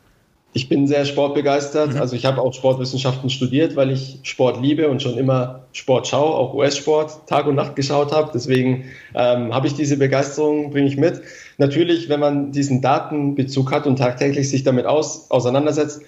Ich 0.54 0.68
bin 0.68 0.86
sehr 0.86 1.04
sportbegeistert. 1.06 1.94
Mhm. 1.94 2.00
Also 2.00 2.14
ich 2.14 2.26
habe 2.26 2.42
auch 2.42 2.52
Sportwissenschaften 2.52 3.30
studiert, 3.30 3.74
weil 3.74 3.90
ich 3.90 4.18
Sport 4.22 4.60
liebe 4.60 4.88
und 4.88 5.00
schon 5.00 5.16
immer 5.16 5.60
Sport 5.72 6.08
schaue, 6.08 6.34
auch 6.34 6.54
US-Sport 6.54 7.26
Tag 7.26 7.46
und 7.46 7.54
Nacht 7.54 7.74
geschaut 7.74 8.12
habe. 8.12 8.30
Deswegen 8.34 8.84
ähm, 9.14 9.54
habe 9.54 9.66
ich 9.66 9.74
diese 9.74 9.96
Begeisterung, 9.96 10.70
bringe 10.70 10.88
ich 10.88 10.96
mit. 10.96 11.22
Natürlich, 11.56 12.08
wenn 12.08 12.20
man 12.20 12.52
diesen 12.52 12.82
Datenbezug 12.82 13.72
hat 13.72 13.86
und 13.86 13.96
tagtäglich 13.96 14.50
sich 14.50 14.62
damit 14.62 14.84
aus, 14.84 15.30
auseinandersetzt, 15.30 16.02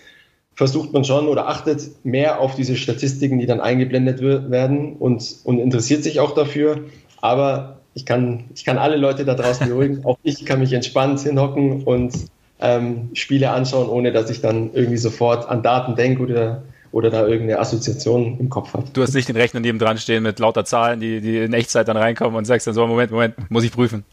versucht 0.54 0.92
man 0.92 1.04
schon 1.04 1.26
oder 1.26 1.48
achtet 1.48 2.04
mehr 2.04 2.40
auf 2.40 2.54
diese 2.54 2.76
Statistiken, 2.76 3.38
die 3.38 3.46
dann 3.46 3.60
eingeblendet 3.60 4.20
werden 4.20 4.96
und, 4.96 5.36
und 5.44 5.58
interessiert 5.58 6.04
sich 6.04 6.20
auch 6.20 6.34
dafür. 6.34 6.84
Aber 7.20 7.78
ich 7.94 8.04
kann, 8.04 8.44
ich 8.54 8.64
kann 8.64 8.78
alle 8.78 8.96
Leute 8.96 9.24
da 9.24 9.34
draußen 9.34 9.68
beruhigen. 9.68 10.04
Auch 10.04 10.18
ich 10.22 10.44
kann 10.44 10.60
mich 10.60 10.72
entspannt 10.72 11.20
hinhocken 11.20 11.84
und 11.84 12.12
ähm, 12.60 13.10
Spiele 13.14 13.50
anschauen, 13.50 13.88
ohne 13.88 14.12
dass 14.12 14.30
ich 14.30 14.40
dann 14.40 14.72
irgendwie 14.72 14.96
sofort 14.96 15.48
an 15.48 15.62
Daten 15.62 15.96
denke 15.96 16.22
oder, 16.22 16.62
oder 16.92 17.10
da 17.10 17.26
irgendeine 17.26 17.58
Assoziation 17.58 18.38
im 18.38 18.48
Kopf 18.48 18.74
habe. 18.74 18.84
Du 18.92 19.02
hast 19.02 19.14
nicht 19.14 19.28
den 19.28 19.36
Rechner 19.36 19.60
neben 19.60 19.78
dran 19.78 19.98
stehen 19.98 20.22
mit 20.22 20.38
lauter 20.38 20.64
Zahlen, 20.64 21.00
die, 21.00 21.20
die 21.20 21.38
in 21.38 21.52
Echtzeit 21.52 21.88
dann 21.88 21.96
reinkommen 21.96 22.36
und 22.36 22.44
sagst 22.44 22.66
dann 22.66 22.74
so, 22.74 22.86
Moment, 22.86 23.10
Moment, 23.10 23.50
muss 23.50 23.64
ich 23.64 23.72
prüfen. 23.72 24.04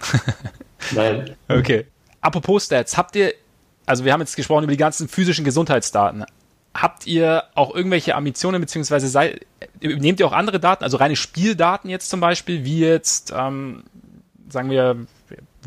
Nein. 0.95 1.31
Okay. 1.47 1.85
Apropos 2.21 2.65
Stats, 2.65 2.97
habt 2.97 3.15
ihr, 3.15 3.33
also 3.85 4.05
wir 4.05 4.13
haben 4.13 4.21
jetzt 4.21 4.35
gesprochen 4.35 4.63
über 4.63 4.71
die 4.71 4.77
ganzen 4.77 5.07
physischen 5.07 5.45
Gesundheitsdaten. 5.45 6.25
Habt 6.73 7.05
ihr 7.05 7.43
auch 7.55 7.75
irgendwelche 7.75 8.15
Ambitionen, 8.15 8.61
beziehungsweise 8.61 9.07
sei, 9.07 9.39
nehmt 9.81 10.19
ihr 10.19 10.27
auch 10.27 10.31
andere 10.31 10.59
Daten, 10.59 10.83
also 10.83 10.97
reine 10.97 11.15
Spieldaten 11.15 11.89
jetzt 11.89 12.09
zum 12.09 12.19
Beispiel, 12.21 12.63
wie 12.63 12.79
jetzt, 12.79 13.33
ähm, 13.35 13.83
sagen 14.49 14.69
wir, 14.69 15.05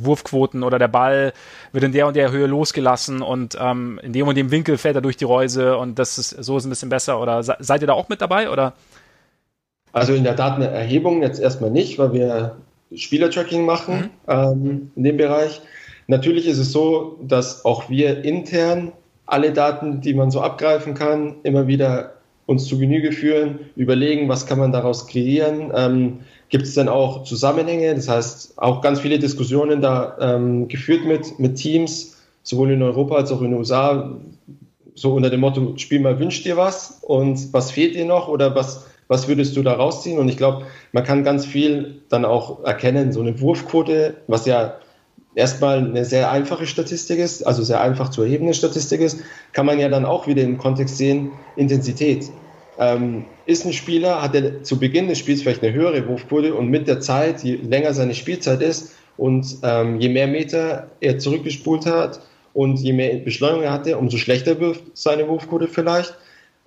Wurfquoten 0.01 0.63
oder 0.63 0.79
der 0.79 0.89
Ball 0.89 1.33
wird 1.73 1.85
in 1.85 1.93
der 1.93 2.07
und 2.07 2.17
der 2.17 2.31
Höhe 2.31 2.47
losgelassen 2.47 3.23
und 3.23 3.57
ähm, 3.61 4.01
in 4.03 4.13
dem 4.13 4.27
und 4.27 4.37
dem 4.37 4.51
Winkel 4.51 4.79
fällt 4.79 4.97
er 4.97 5.03
durch 5.03 5.17
die 5.17 5.25
Reuse 5.25 5.77
und 5.77 5.99
das 5.99 6.19
ist 6.19 6.31
so 6.31 6.57
ist 6.57 6.65
ein 6.65 6.71
bisschen 6.71 6.89
besser. 6.89 7.21
Oder 7.21 7.43
seid 7.43 7.81
ihr 7.81 7.87
da 7.87 7.93
auch 7.93 8.09
mit 8.09 8.21
dabei? 8.21 8.51
Oder? 8.51 8.75
Also 9.93 10.13
in 10.15 10.25
der 10.25 10.35
Datenerhebung 10.35 11.23
jetzt 11.23 11.41
erstmal 11.41 11.71
nicht, 11.71 11.99
weil 11.99 12.13
wir 12.13 12.57
Spielertracking 12.95 13.65
machen 13.65 14.11
mhm. 14.27 14.33
ähm, 14.33 14.91
in 14.97 15.05
dem 15.05 15.17
Bereich. 15.17 15.61
Natürlich 16.07 16.47
ist 16.47 16.59
es 16.59 16.73
so, 16.73 17.19
dass 17.23 17.65
auch 17.65 17.89
wir 17.89 18.25
intern 18.25 18.93
alle 19.27 19.53
Daten, 19.53 20.01
die 20.01 20.15
man 20.15 20.31
so 20.31 20.41
abgreifen 20.41 20.95
kann, 20.95 21.37
immer 21.45 21.67
wieder 21.67 22.15
uns 22.47 22.67
zu 22.67 22.79
Genüge 22.79 23.13
führen, 23.13 23.61
überlegen, 23.75 24.29
was 24.29 24.47
kann 24.47 24.59
man 24.59 24.71
daraus 24.71 25.07
kreieren. 25.07 25.73
Ähm, 25.75 26.21
Gibt 26.49 26.65
es 26.65 26.75
dann 26.75 26.89
auch 26.89 27.25
Zusammenhänge? 27.25 27.95
Das 27.95 28.09
heißt, 28.09 28.59
auch 28.59 28.81
ganz 28.81 29.01
viele 29.01 29.19
Diskussionen 29.19 29.81
da 29.81 30.17
ähm, 30.21 30.69
geführt 30.69 31.05
mit, 31.05 31.39
mit 31.39 31.57
Teams, 31.57 32.17
sowohl 32.43 32.73
in 32.73 32.83
Europa 32.83 33.17
als 33.17 33.33
auch 33.33 33.41
in 33.41 33.51
den 33.51 33.59
USA, 33.59 34.17
so 34.95 35.15
unter 35.15 35.31
dem 35.31 35.41
Motto, 35.41 35.75
spiel 35.77 36.01
mal, 36.01 36.19
wünsch 36.21 36.43
dir 36.43 36.57
was 36.57 36.99
und 37.03 37.53
was 37.53 37.71
fehlt 37.71 37.97
dir 37.97 38.05
noch 38.05 38.29
oder 38.29 38.55
was, 38.55 38.87
was 39.09 39.27
würdest 39.29 39.57
du 39.57 39.63
da 39.63 39.73
rausziehen? 39.73 40.19
Und 40.19 40.29
ich 40.29 40.37
glaube, 40.37 40.67
man 40.93 41.05
kann 41.05 41.25
ganz 41.25 41.47
viel 41.47 42.03
dann 42.09 42.25
auch 42.25 42.65
erkennen, 42.65 43.13
so 43.13 43.21
eine 43.21 43.41
Wurfquote, 43.41 44.15
was 44.29 44.47
ja 44.47 44.75
erstmal 45.35 45.79
eine 45.79 46.05
sehr 46.05 46.31
einfache 46.31 46.67
Statistik 46.67 47.19
ist, 47.19 47.45
also 47.45 47.63
sehr 47.63 47.81
einfach 47.81 48.11
zu 48.11 48.23
erhebende 48.23 48.55
Statistik 48.55 49.01
ist, 49.01 49.19
kann 49.53 49.67
man 49.67 49.79
ja 49.79 49.89
dann 49.89 50.05
auch 50.05 50.27
wieder 50.27 50.43
im 50.43 50.59
Kontext 50.59 50.97
sehen, 50.97 51.33
Intensität. 51.57 52.31
Ähm, 52.79 53.25
ist 53.47 53.65
ein 53.67 53.73
Spieler, 53.73 54.23
hat 54.23 54.35
er 54.35 54.63
zu 54.63 54.79
Beginn 54.79 55.09
des 55.09 55.19
Spiels 55.19 55.43
vielleicht 55.43 55.63
eine 55.63 55.73
höhere 55.73 56.07
Wurfquote 56.09 56.55
und 56.55 56.69
mit 56.69 56.89
der 56.89 57.01
Zeit, 57.01 57.43
je 57.45 57.57
länger 57.57 57.95
seine 57.95 58.15
Spielzeit 58.15 58.63
ist 58.63 58.93
und 59.17 59.47
ähm, 59.63 60.01
je 60.01 60.09
mehr 60.09 60.27
Meter 60.27 60.89
er 61.01 61.19
zurückgespult 61.19 61.87
hat 61.87 62.21
und 62.53 62.81
je 62.81 62.93
mehr 62.93 63.17
Beschleunigung 63.19 63.65
er 63.65 63.73
hatte, 63.73 63.97
umso 63.97 64.17
schlechter 64.17 64.59
wirft 64.61 64.83
seine 64.95 65.29
Wurfquote 65.29 65.69
vielleicht. 65.69 66.17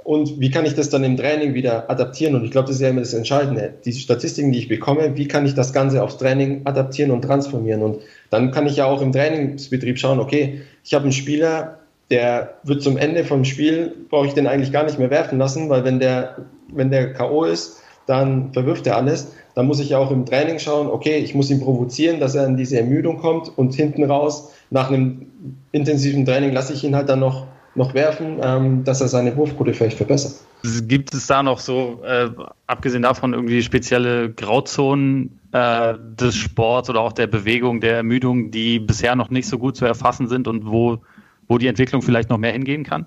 Und 0.08 0.40
wie 0.40 0.50
kann 0.50 0.66
ich 0.66 0.74
das 0.74 0.90
dann 0.90 1.04
im 1.04 1.18
Training 1.18 1.54
wieder 1.54 1.90
adaptieren? 1.90 2.36
Und 2.36 2.46
ich 2.46 2.52
glaube, 2.52 2.68
das 2.68 2.78
ist 2.78 2.82
ja 2.82 2.88
immer 2.88 3.02
das 3.02 3.14
Entscheidende. 3.14 3.74
Diese 3.84 4.00
Statistiken, 4.00 4.54
die 4.54 4.60
ich 4.60 4.70
bekomme, 4.70 5.18
wie 5.18 5.28
kann 5.28 5.46
ich 5.46 5.54
das 5.54 5.74
Ganze 5.74 6.02
aufs 6.02 6.18
Training 6.18 6.62
adaptieren 6.64 7.12
und 7.12 7.24
transformieren? 7.24 7.82
Und 7.82 8.00
dann 8.30 8.52
kann 8.52 8.68
ich 8.68 8.78
ja 8.78 8.86
auch 8.86 9.02
im 9.02 9.12
Trainingsbetrieb 9.12 10.00
schauen, 10.00 10.22
okay, 10.22 10.62
ich 10.86 10.94
habe 10.94 11.04
einen 11.04 11.12
Spieler, 11.12 11.80
der 12.10 12.56
wird 12.64 12.82
zum 12.82 12.98
Ende 12.98 13.24
vom 13.24 13.44
Spiel, 13.44 13.94
brauche 14.10 14.28
ich 14.28 14.34
den 14.34 14.48
eigentlich 14.48 14.72
gar 14.72 14.84
nicht 14.84 15.00
mehr 15.00 15.10
werfen 15.10 15.38
lassen, 15.38 15.70
weil 15.70 15.84
wenn 15.84 16.00
der, 16.00 16.38
wenn 16.72 16.90
der 16.90 17.14
K.O. 17.14 17.44
ist, 17.44 17.82
dann 18.06 18.54
verwirft 18.54 18.88
er 18.88 18.96
alles. 18.96 19.34
Dann 19.54 19.68
muss 19.68 19.80
ich 19.80 19.90
ja 19.90 19.98
auch 19.98 20.12
im 20.12 20.26
Training 20.26 20.60
schauen, 20.60 20.88
okay, 20.88 21.18
ich 21.18 21.36
muss 21.36 21.52
ihn 21.52 21.60
provozieren, 21.60 22.20
dass 22.20 22.36
er 22.36 22.46
in 22.46 22.56
diese 22.56 22.78
Ermüdung 22.78 23.18
kommt 23.18 23.56
und 23.58 23.74
hinten 23.76 24.04
raus, 24.06 24.54
nach 24.70 24.90
einem 24.90 25.28
intensiven 25.72 26.26
Training, 26.26 26.54
lasse 26.54 26.74
ich 26.74 26.84
ihn 26.84 26.96
halt 26.96 27.10
dann 27.10 27.20
noch, 27.20 27.48
noch 27.76 27.94
werfen, 27.94 28.38
ähm, 28.42 28.84
dass 28.84 29.02
er 29.02 29.08
seine 29.08 29.36
Wurfquote 29.36 29.74
vielleicht 29.74 29.98
verbessert. 29.98 30.36
Gibt 30.84 31.14
es 31.14 31.28
da 31.28 31.44
noch 31.44 31.60
so, 31.60 32.02
äh, 32.06 32.30
abgesehen 32.66 33.04
davon, 33.04 33.34
irgendwie 33.34 33.62
spezielle 33.62 34.32
Grauzonen 34.32 35.40
äh, 35.52 35.94
des 36.18 36.36
Sports 36.36 36.90
oder 36.90 37.02
auch 37.02 37.14
der 37.14 37.28
Bewegung, 37.28 37.82
der 37.82 37.98
Ermüdung, 37.98 38.52
die 38.52 38.80
bisher 38.80 39.16
noch 39.16 39.30
nicht 39.30 39.48
so 39.48 39.58
gut 39.58 39.76
zu 39.76 39.86
erfassen 39.86 40.28
sind 40.28 40.48
und 40.48 40.66
wo 40.66 41.00
wo 41.48 41.58
die 41.58 41.68
Entwicklung 41.68 42.02
vielleicht 42.02 42.30
noch 42.30 42.38
mehr 42.38 42.52
hingehen 42.52 42.84
kann? 42.84 43.06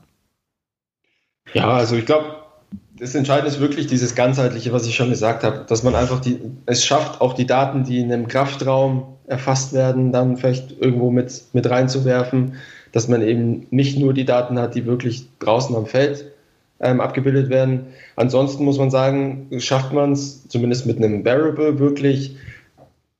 Ja, 1.52 1.70
also 1.70 1.96
ich 1.96 2.06
glaube, 2.06 2.36
das 2.98 3.14
Entscheidende 3.14 3.50
ist 3.50 3.60
wirklich 3.60 3.86
dieses 3.86 4.14
ganzheitliche, 4.14 4.72
was 4.72 4.86
ich 4.86 4.94
schon 4.94 5.10
gesagt 5.10 5.42
habe, 5.42 5.64
dass 5.66 5.82
man 5.82 5.94
einfach 5.94 6.20
die, 6.20 6.38
es 6.66 6.84
schafft, 6.84 7.20
auch 7.20 7.32
die 7.32 7.46
Daten, 7.46 7.84
die 7.84 8.00
in 8.00 8.12
einem 8.12 8.28
Kraftraum 8.28 9.16
erfasst 9.26 9.72
werden, 9.72 10.12
dann 10.12 10.36
vielleicht 10.36 10.78
irgendwo 10.80 11.10
mit, 11.10 11.42
mit 11.52 11.68
reinzuwerfen, 11.68 12.54
dass 12.92 13.08
man 13.08 13.22
eben 13.22 13.66
nicht 13.70 13.98
nur 13.98 14.12
die 14.12 14.24
Daten 14.24 14.58
hat, 14.58 14.74
die 14.74 14.84
wirklich 14.86 15.28
draußen 15.38 15.74
am 15.74 15.86
Feld 15.86 16.26
ähm, 16.80 17.00
abgebildet 17.00 17.48
werden. 17.48 17.86
Ansonsten 18.16 18.64
muss 18.64 18.78
man 18.78 18.90
sagen, 18.90 19.48
schafft 19.58 19.92
man 19.92 20.12
es 20.12 20.46
zumindest 20.48 20.86
mit 20.86 20.98
einem 20.98 21.24
Variable 21.24 21.78
wirklich 21.78 22.36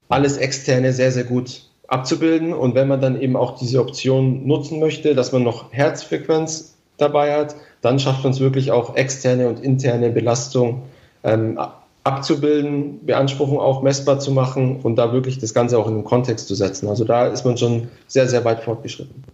alles 0.09 0.37
externe 0.37 0.93
sehr, 0.93 1.13
sehr 1.13 1.25
gut 1.25 1.70
abzubilden. 1.91 2.55
Und 2.55 2.75
wenn 2.75 2.89
man 2.89 3.01
dann 3.01 3.21
eben 3.21 3.37
auch 3.37 3.59
diese 3.59 3.81
Option 3.81 4.47
nutzen 4.47 4.81
möchte, 4.81 5.15
dass 5.15 5.33
man 5.33 5.43
noch 5.43 5.73
Herzfrequenz 5.73 6.77
dabei 6.97 7.35
hat, 7.35 7.57
dann 7.83 7.99
schafft 7.99 8.23
man 8.25 8.33
es 8.33 8.41
wirklich 8.41 8.71
auch 8.71 8.97
externe 8.97 9.49
und 9.49 9.61
interne 9.61 10.11
Belastung 10.11 10.83
ähm, 11.25 11.59
abzubilden, 12.05 13.05
Beanspruchung 13.05 13.59
auch 13.59 13.83
messbar 13.83 14.21
zu 14.21 14.31
machen 14.31 14.81
und 14.81 14.97
da 14.97 15.13
wirklich 15.13 15.39
das 15.39 15.53
Ganze 15.53 15.79
auch 15.79 15.89
in 15.89 15.97
den 15.97 16.05
Kontext 16.05 16.49
zu 16.49 16.55
setzen. 16.55 16.89
Also 16.89 17.05
da 17.05 17.27
ist 17.27 17.45
man 17.45 17.59
schon 17.59 17.89
sehr, 18.07 18.29
sehr 18.29 18.45
weit 18.45 18.63
fortgeschritten. 18.63 19.25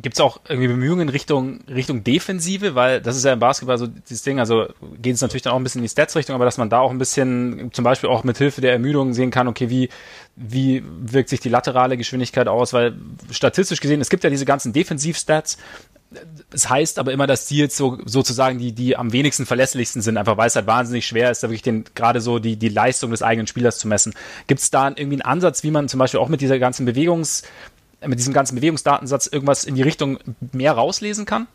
Gibt 0.00 0.14
es 0.14 0.20
auch 0.20 0.38
irgendwie 0.48 0.68
Bemühungen 0.68 1.08
Richtung, 1.08 1.58
Richtung 1.68 2.04
Defensive? 2.04 2.76
Weil 2.76 3.00
das 3.00 3.16
ist 3.16 3.24
ja 3.24 3.32
im 3.32 3.40
Basketball 3.40 3.78
so 3.78 3.88
dieses 3.88 4.22
Ding, 4.22 4.38
also 4.38 4.66
geht 5.02 5.16
es 5.16 5.22
natürlich 5.22 5.42
dann 5.42 5.52
auch 5.52 5.56
ein 5.56 5.64
bisschen 5.64 5.80
in 5.80 5.84
die 5.84 5.88
Stats-Richtung, 5.88 6.36
aber 6.36 6.44
dass 6.44 6.56
man 6.56 6.70
da 6.70 6.78
auch 6.78 6.92
ein 6.92 6.98
bisschen 6.98 7.70
zum 7.72 7.82
Beispiel 7.82 8.08
auch 8.08 8.22
mit 8.22 8.38
Hilfe 8.38 8.60
der 8.60 8.72
Ermüdung 8.72 9.12
sehen 9.12 9.32
kann, 9.32 9.48
okay, 9.48 9.70
wie, 9.70 9.88
wie 10.38 10.82
wirkt 11.00 11.28
sich 11.28 11.40
die 11.40 11.48
laterale 11.48 11.96
Geschwindigkeit 11.96 12.48
aus? 12.48 12.72
Weil 12.72 12.94
statistisch 13.30 13.80
gesehen, 13.80 14.00
es 14.00 14.08
gibt 14.08 14.24
ja 14.24 14.30
diese 14.30 14.44
ganzen 14.44 14.72
Defensiv-Stats, 14.72 15.58
es 16.50 16.70
heißt 16.70 16.98
aber 16.98 17.12
immer, 17.12 17.26
dass 17.26 17.46
die 17.46 17.58
jetzt 17.58 17.76
so, 17.76 17.98
sozusagen 18.06 18.58
die, 18.58 18.72
die 18.72 18.96
am 18.96 19.12
wenigsten 19.12 19.44
verlässlichsten 19.44 20.00
sind, 20.00 20.16
einfach 20.16 20.36
weil 20.38 20.46
es 20.46 20.56
halt 20.56 20.66
wahnsinnig 20.66 21.06
schwer 21.06 21.30
ist, 21.30 21.42
da 21.42 21.48
wirklich 21.48 21.62
den, 21.62 21.84
gerade 21.94 22.20
so 22.20 22.38
die, 22.38 22.56
die 22.56 22.70
Leistung 22.70 23.10
des 23.10 23.22
eigenen 23.22 23.46
Spielers 23.46 23.78
zu 23.78 23.88
messen. 23.88 24.14
Gibt 24.46 24.60
es 24.60 24.70
da 24.70 24.88
irgendwie 24.88 25.16
einen 25.16 25.22
Ansatz, 25.22 25.62
wie 25.64 25.70
man 25.70 25.88
zum 25.88 25.98
Beispiel 25.98 26.20
auch 26.20 26.28
mit 26.28 26.40
dieser 26.40 26.58
ganzen 26.58 26.86
Bewegungs, 26.86 27.42
mit 28.06 28.18
diesem 28.18 28.32
ganzen 28.32 28.54
Bewegungsdatensatz 28.54 29.26
irgendwas 29.26 29.64
in 29.64 29.74
die 29.74 29.82
Richtung 29.82 30.18
mehr 30.52 30.72
rauslesen 30.72 31.26
kann? 31.26 31.46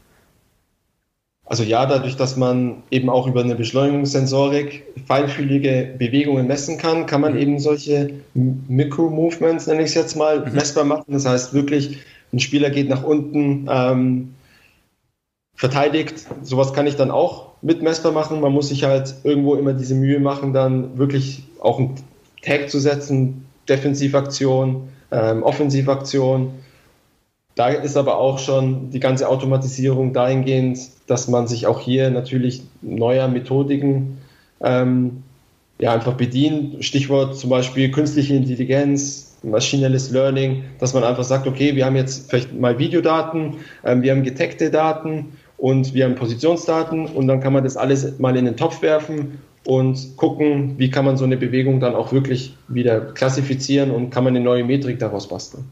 Also 1.46 1.64
ja, 1.64 1.86
dadurch, 1.86 2.16
dass 2.16 2.38
man 2.38 2.84
eben 2.90 3.10
auch 3.10 3.28
über 3.28 3.42
eine 3.42 3.56
Beschleunigungssensorik 3.56 4.86
feinfühlige 5.06 5.96
Bewegungen 5.98 6.48
messen 6.48 6.78
kann, 6.78 7.06
kann 7.06 7.22
man 7.22 7.34
mhm. 7.34 7.40
eben 7.40 7.60
solche 7.60 8.12
Mikro-Movements, 8.34 9.68
nenne 9.68 9.82
ich 9.82 9.90
es 9.90 9.96
jetzt 9.96 10.16
mal, 10.16 10.46
mhm. 10.46 10.54
messbar 10.54 10.86
machen. 10.86 11.06
Das 11.10 11.26
heißt 11.26 11.54
wirklich, 11.54 12.00
ein 12.32 12.40
Spieler 12.40 12.70
geht 12.70 12.90
nach 12.90 13.04
unten, 13.04 13.68
ähm, 13.70 14.34
verteidigt. 15.56 16.26
Sowas 16.42 16.74
kann 16.74 16.88
ich 16.88 16.96
dann 16.96 17.12
auch 17.12 17.52
mit 17.62 17.82
messbar 17.82 18.12
machen. 18.12 18.42
Man 18.42 18.52
muss 18.52 18.70
sich 18.70 18.84
halt 18.84 19.16
irgendwo 19.24 19.56
immer 19.56 19.74
diese 19.74 19.96
Mühe 19.96 20.20
machen, 20.20 20.54
dann 20.54 20.98
wirklich 20.98 21.44
auch 21.60 21.80
einen 21.80 21.96
Tag 22.42 22.70
zu 22.70 22.80
setzen, 22.80 23.46
Defensivaktion, 23.70 24.90
ähm, 25.12 25.44
Offensivaktion. 25.44 26.54
Da 27.56 27.68
ist 27.68 27.98
aber 27.98 28.18
auch 28.18 28.40
schon 28.40 28.90
die 28.90 29.00
ganze 29.00 29.30
Automatisierung 29.30 30.12
dahingehend, 30.12 30.80
dass 31.08 31.28
man 31.28 31.48
sich 31.48 31.68
auch 31.68 31.80
hier 31.80 32.10
natürlich 32.10 32.64
neuer 32.82 33.28
Methodiken 33.28 34.18
ähm, 34.62 35.24
ja, 35.80 35.94
einfach 35.94 36.14
bedient. 36.14 36.84
Stichwort 36.84 37.38
zum 37.38 37.50
Beispiel 37.50 37.92
künstliche 37.92 38.36
Intelligenz, 38.36 39.38
maschinelles 39.44 40.10
Learning, 40.10 40.64
dass 40.80 40.94
man 40.94 41.04
einfach 41.04 41.24
sagt, 41.24 41.46
okay, 41.46 41.76
wir 41.76 41.86
haben 41.86 41.96
jetzt 41.96 42.30
vielleicht 42.30 42.60
mal 42.60 42.80
Videodaten, 42.80 43.58
ähm, 43.84 44.02
wir 44.02 44.12
haben 44.12 44.24
getagte 44.24 44.72
Daten 44.72 45.34
und 45.58 45.94
wir 45.94 46.06
haben 46.06 46.16
Positionsdaten 46.16 47.06
und 47.06 47.28
dann 47.28 47.40
kann 47.40 47.54
man 47.54 47.64
das 47.64 47.78
alles 47.78 48.18
mal 48.20 48.36
in 48.36 48.46
den 48.46 48.58
Topf 48.58 48.82
werfen 48.82 49.40
und 49.66 50.18
gucken, 50.18 50.74
wie 50.78 50.90
kann 50.90 51.06
man 51.06 51.18
so 51.18 51.26
eine 51.26 51.38
Bewegung 51.38 51.80
dann 51.80 51.96
auch 51.96 52.12
wirklich 52.12 52.56
wieder 52.68 53.00
klassifizieren 53.02 53.92
und 53.92 54.10
kann 54.10 54.24
man 54.24 54.36
eine 54.36 54.44
neue 54.44 54.64
Metrik 54.64 55.00
daraus 55.00 55.28
basteln. 55.28 55.66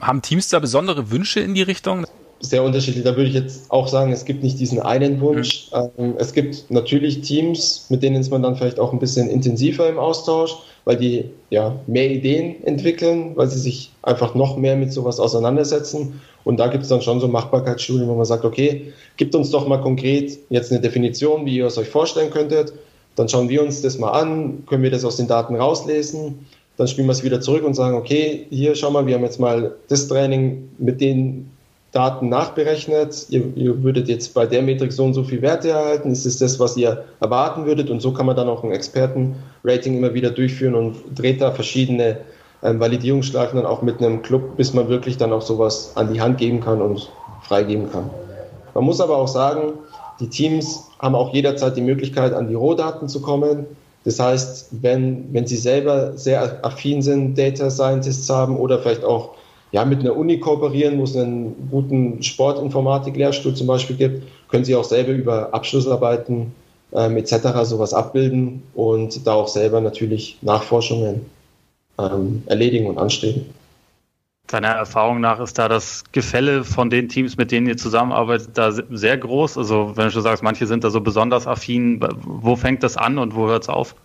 Haben 0.00 0.22
Teams 0.22 0.48
da 0.48 0.58
besondere 0.58 1.10
Wünsche 1.10 1.40
in 1.40 1.54
die 1.54 1.62
Richtung? 1.62 2.06
Sehr 2.40 2.62
unterschiedlich. 2.62 3.02
Da 3.02 3.16
würde 3.16 3.30
ich 3.30 3.34
jetzt 3.34 3.70
auch 3.70 3.88
sagen, 3.88 4.12
es 4.12 4.26
gibt 4.26 4.42
nicht 4.42 4.60
diesen 4.60 4.78
einen 4.78 5.20
Wunsch. 5.22 5.70
Mhm. 5.96 6.14
Es 6.18 6.34
gibt 6.34 6.70
natürlich 6.70 7.22
Teams, 7.22 7.86
mit 7.88 8.02
denen 8.02 8.16
ist 8.16 8.30
man 8.30 8.42
dann 8.42 8.56
vielleicht 8.56 8.78
auch 8.78 8.92
ein 8.92 8.98
bisschen 8.98 9.30
intensiver 9.30 9.88
im 9.88 9.98
Austausch, 9.98 10.54
weil 10.84 10.98
die 10.98 11.30
ja 11.48 11.76
mehr 11.86 12.10
Ideen 12.10 12.62
entwickeln, 12.64 13.32
weil 13.36 13.46
sie 13.48 13.58
sich 13.58 13.90
einfach 14.02 14.34
noch 14.34 14.58
mehr 14.58 14.76
mit 14.76 14.92
sowas 14.92 15.18
auseinandersetzen. 15.18 16.20
Und 16.44 16.58
da 16.58 16.68
gibt 16.68 16.82
es 16.82 16.90
dann 16.90 17.00
schon 17.00 17.20
so 17.20 17.26
Machbarkeitsstudien, 17.26 18.06
wo 18.06 18.14
man 18.14 18.26
sagt, 18.26 18.44
okay, 18.44 18.92
gibt 19.16 19.34
uns 19.34 19.50
doch 19.50 19.66
mal 19.66 19.80
konkret 19.80 20.38
jetzt 20.50 20.70
eine 20.70 20.82
Definition, 20.82 21.46
wie 21.46 21.56
ihr 21.56 21.66
es 21.66 21.78
euch 21.78 21.88
vorstellen 21.88 22.30
könntet. 22.30 22.74
Dann 23.14 23.30
schauen 23.30 23.48
wir 23.48 23.62
uns 23.62 23.80
das 23.80 23.98
mal 23.98 24.10
an, 24.10 24.64
können 24.66 24.82
wir 24.82 24.90
das 24.90 25.06
aus 25.06 25.16
den 25.16 25.26
Daten 25.26 25.56
rauslesen 25.56 26.46
dann 26.76 26.88
spielen 26.88 27.06
wir 27.06 27.12
es 27.12 27.24
wieder 27.24 27.40
zurück 27.40 27.64
und 27.64 27.74
sagen, 27.74 27.96
okay, 27.96 28.46
hier 28.50 28.74
schau 28.74 28.90
mal, 28.90 29.06
wir 29.06 29.14
haben 29.14 29.24
jetzt 29.24 29.40
mal 29.40 29.74
das 29.88 30.08
Training 30.08 30.68
mit 30.78 31.00
den 31.00 31.50
Daten 31.92 32.28
nachberechnet. 32.28 33.26
Ihr, 33.30 33.44
ihr 33.54 33.82
würdet 33.82 34.08
jetzt 34.08 34.34
bei 34.34 34.44
der 34.44 34.60
Metrik 34.60 34.92
so 34.92 35.04
und 35.04 35.14
so 35.14 35.24
viel 35.24 35.40
Werte 35.40 35.70
erhalten. 35.70 36.10
Ist 36.10 36.26
es 36.26 36.38
das, 36.38 36.60
was 36.60 36.76
ihr 36.76 37.04
erwarten 37.20 37.64
würdet? 37.64 37.88
Und 37.88 38.00
so 38.00 38.12
kann 38.12 38.26
man 38.26 38.36
dann 38.36 38.48
auch 38.48 38.62
ein 38.64 38.72
Expertenrating 38.72 39.96
immer 39.96 40.12
wieder 40.12 40.30
durchführen 40.30 40.74
und 40.74 40.96
dreht 41.14 41.40
da 41.40 41.52
verschiedene 41.52 42.18
ähm, 42.62 42.80
Validierungsschleifen 42.80 43.56
dann 43.56 43.66
auch 43.66 43.80
mit 43.80 44.02
einem 44.02 44.20
Club, 44.20 44.56
bis 44.56 44.74
man 44.74 44.88
wirklich 44.88 45.16
dann 45.16 45.32
auch 45.32 45.42
sowas 45.42 45.92
an 45.94 46.12
die 46.12 46.20
Hand 46.20 46.36
geben 46.36 46.60
kann 46.60 46.82
und 46.82 47.10
freigeben 47.42 47.90
kann. 47.90 48.10
Man 48.74 48.84
muss 48.84 49.00
aber 49.00 49.16
auch 49.16 49.28
sagen, 49.28 49.72
die 50.20 50.28
Teams 50.28 50.88
haben 50.98 51.14
auch 51.14 51.32
jederzeit 51.32 51.76
die 51.76 51.82
Möglichkeit, 51.82 52.34
an 52.34 52.48
die 52.48 52.54
Rohdaten 52.54 53.08
zu 53.08 53.22
kommen. 53.22 53.66
Das 54.06 54.20
heißt, 54.20 54.68
wenn, 54.82 55.34
wenn 55.34 55.48
Sie 55.48 55.56
selber 55.56 56.16
sehr 56.16 56.64
affin 56.64 57.02
sind, 57.02 57.36
Data 57.36 57.68
Scientists 57.70 58.30
haben 58.30 58.56
oder 58.56 58.78
vielleicht 58.78 59.02
auch 59.02 59.34
ja, 59.72 59.84
mit 59.84 59.98
einer 59.98 60.16
Uni 60.16 60.38
kooperieren, 60.38 61.00
wo 61.00 61.02
es 61.02 61.16
einen 61.16 61.68
guten 61.72 62.22
Sportinformatik-Lehrstuhl 62.22 63.54
zum 63.54 63.66
Beispiel 63.66 63.96
gibt, 63.96 64.22
können 64.48 64.64
Sie 64.64 64.76
auch 64.76 64.84
selber 64.84 65.10
über 65.10 65.52
Abschlussarbeiten 65.52 66.54
ähm, 66.92 67.16
etc. 67.16 67.64
sowas 67.64 67.92
abbilden 67.92 68.62
und 68.76 69.26
da 69.26 69.34
auch 69.34 69.48
selber 69.48 69.80
natürlich 69.80 70.38
Nachforschungen 70.40 71.26
ähm, 71.98 72.44
erledigen 72.46 72.86
und 72.86 72.98
anstreben. 72.98 73.46
Deiner 74.46 74.68
Erfahrung 74.68 75.20
nach 75.20 75.40
ist 75.40 75.58
da 75.58 75.68
das 75.68 76.04
Gefälle 76.12 76.62
von 76.62 76.88
den 76.88 77.08
Teams, 77.08 77.36
mit 77.36 77.50
denen 77.50 77.66
ihr 77.66 77.76
zusammenarbeitet, 77.76 78.50
da 78.54 78.70
sehr 78.70 79.18
groß? 79.18 79.58
Also 79.58 79.96
wenn 79.96 80.04
du 80.04 80.10
schon 80.12 80.22
sagst, 80.22 80.42
manche 80.42 80.66
sind 80.66 80.84
da 80.84 80.90
so 80.90 81.00
besonders 81.00 81.46
affin, 81.46 82.00
wo 82.24 82.54
fängt 82.54 82.82
das 82.82 82.96
an 82.96 83.18
und 83.18 83.34
wo 83.34 83.48
hört 83.48 83.64
es 83.64 83.68
auf? 83.68 83.96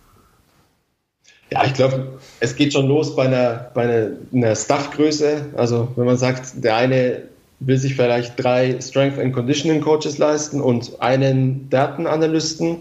Ja, 1.50 1.64
ich 1.64 1.74
glaube, 1.74 2.18
es 2.40 2.56
geht 2.56 2.72
schon 2.72 2.86
los 2.88 3.14
bei 3.14 3.26
einer, 3.26 3.70
bei 3.74 3.82
einer, 3.82 4.16
einer 4.32 4.56
Staffgröße. 4.56 5.50
Also 5.56 5.88
wenn 5.96 6.06
man 6.06 6.16
sagt, 6.16 6.64
der 6.64 6.76
eine 6.76 7.22
will 7.60 7.76
sich 7.76 7.94
vielleicht 7.94 8.42
drei 8.42 8.80
Strength 8.80 9.18
and 9.18 9.32
Conditioning 9.32 9.80
Coaches 9.80 10.18
leisten 10.18 10.60
und 10.60 11.00
einen 11.00 11.68
Datenanalysten, 11.70 12.78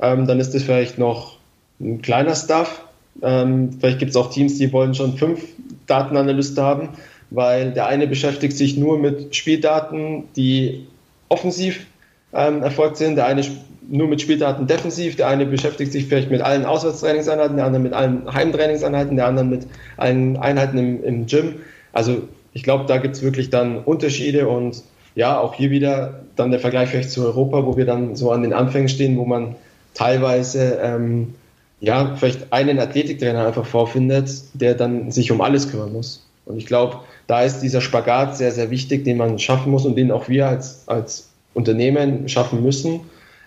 ähm, 0.00 0.26
dann 0.26 0.40
ist 0.40 0.54
das 0.54 0.62
vielleicht 0.62 0.98
noch 0.98 1.36
ein 1.80 2.02
kleiner 2.02 2.34
Staff. 2.34 2.83
Ähm, 3.22 3.70
vielleicht 3.78 3.98
gibt 3.98 4.10
es 4.10 4.16
auch 4.16 4.30
Teams, 4.30 4.58
die 4.58 4.72
wollen 4.72 4.94
schon 4.94 5.16
fünf 5.16 5.40
Datenanalysten 5.86 6.62
haben, 6.62 6.88
weil 7.30 7.72
der 7.72 7.86
eine 7.86 8.06
beschäftigt 8.06 8.56
sich 8.56 8.76
nur 8.76 8.98
mit 8.98 9.34
Spieldaten, 9.34 10.24
die 10.36 10.86
offensiv 11.28 11.86
ähm, 12.32 12.62
erfolgt 12.62 12.96
sind, 12.96 13.16
der 13.16 13.26
eine 13.26 13.44
nur 13.88 14.08
mit 14.08 14.20
Spieldaten 14.20 14.66
defensiv, 14.66 15.16
der 15.16 15.28
eine 15.28 15.46
beschäftigt 15.46 15.92
sich 15.92 16.06
vielleicht 16.06 16.30
mit 16.30 16.40
allen 16.40 16.64
Auswärtstrainingseinheiten, 16.64 17.56
der 17.56 17.66
andere 17.66 17.82
mit 17.82 17.92
allen 17.92 18.32
Heimtrainingseinheiten, 18.32 19.16
der 19.16 19.26
andere 19.26 19.44
mit 19.44 19.66
allen 19.96 20.36
Einheiten 20.36 20.78
im, 20.78 21.04
im 21.04 21.26
Gym. 21.26 21.56
Also 21.92 22.22
ich 22.52 22.62
glaube, 22.62 22.84
da 22.86 22.98
gibt 22.98 23.16
es 23.16 23.22
wirklich 23.22 23.50
dann 23.50 23.78
Unterschiede 23.78 24.48
und 24.48 24.82
ja, 25.14 25.38
auch 25.38 25.54
hier 25.54 25.70
wieder 25.70 26.20
dann 26.34 26.50
der 26.50 26.60
Vergleich 26.60 26.88
vielleicht 26.88 27.10
zu 27.10 27.24
Europa, 27.24 27.66
wo 27.66 27.76
wir 27.76 27.84
dann 27.84 28.16
so 28.16 28.32
an 28.32 28.42
den 28.42 28.52
Anfängen 28.52 28.88
stehen, 28.88 29.16
wo 29.16 29.24
man 29.24 29.54
teilweise 29.92 30.78
ähm, 30.82 31.34
ja, 31.80 32.16
vielleicht 32.16 32.52
einen 32.52 32.78
Athletiktrainer 32.78 33.46
einfach 33.46 33.66
vorfindet, 33.66 34.30
der 34.54 34.74
dann 34.74 35.10
sich 35.10 35.30
um 35.30 35.40
alles 35.40 35.70
kümmern 35.70 35.92
muss. 35.92 36.24
Und 36.46 36.58
ich 36.58 36.66
glaube, 36.66 37.00
da 37.26 37.42
ist 37.42 37.60
dieser 37.60 37.80
Spagat 37.80 38.36
sehr, 38.36 38.52
sehr 38.52 38.70
wichtig, 38.70 39.04
den 39.04 39.16
man 39.16 39.38
schaffen 39.38 39.70
muss 39.70 39.84
und 39.84 39.96
den 39.96 40.10
auch 40.10 40.28
wir 40.28 40.48
als, 40.48 40.86
als 40.86 41.28
Unternehmen 41.54 42.28
schaffen 42.28 42.62
müssen. 42.62 43.00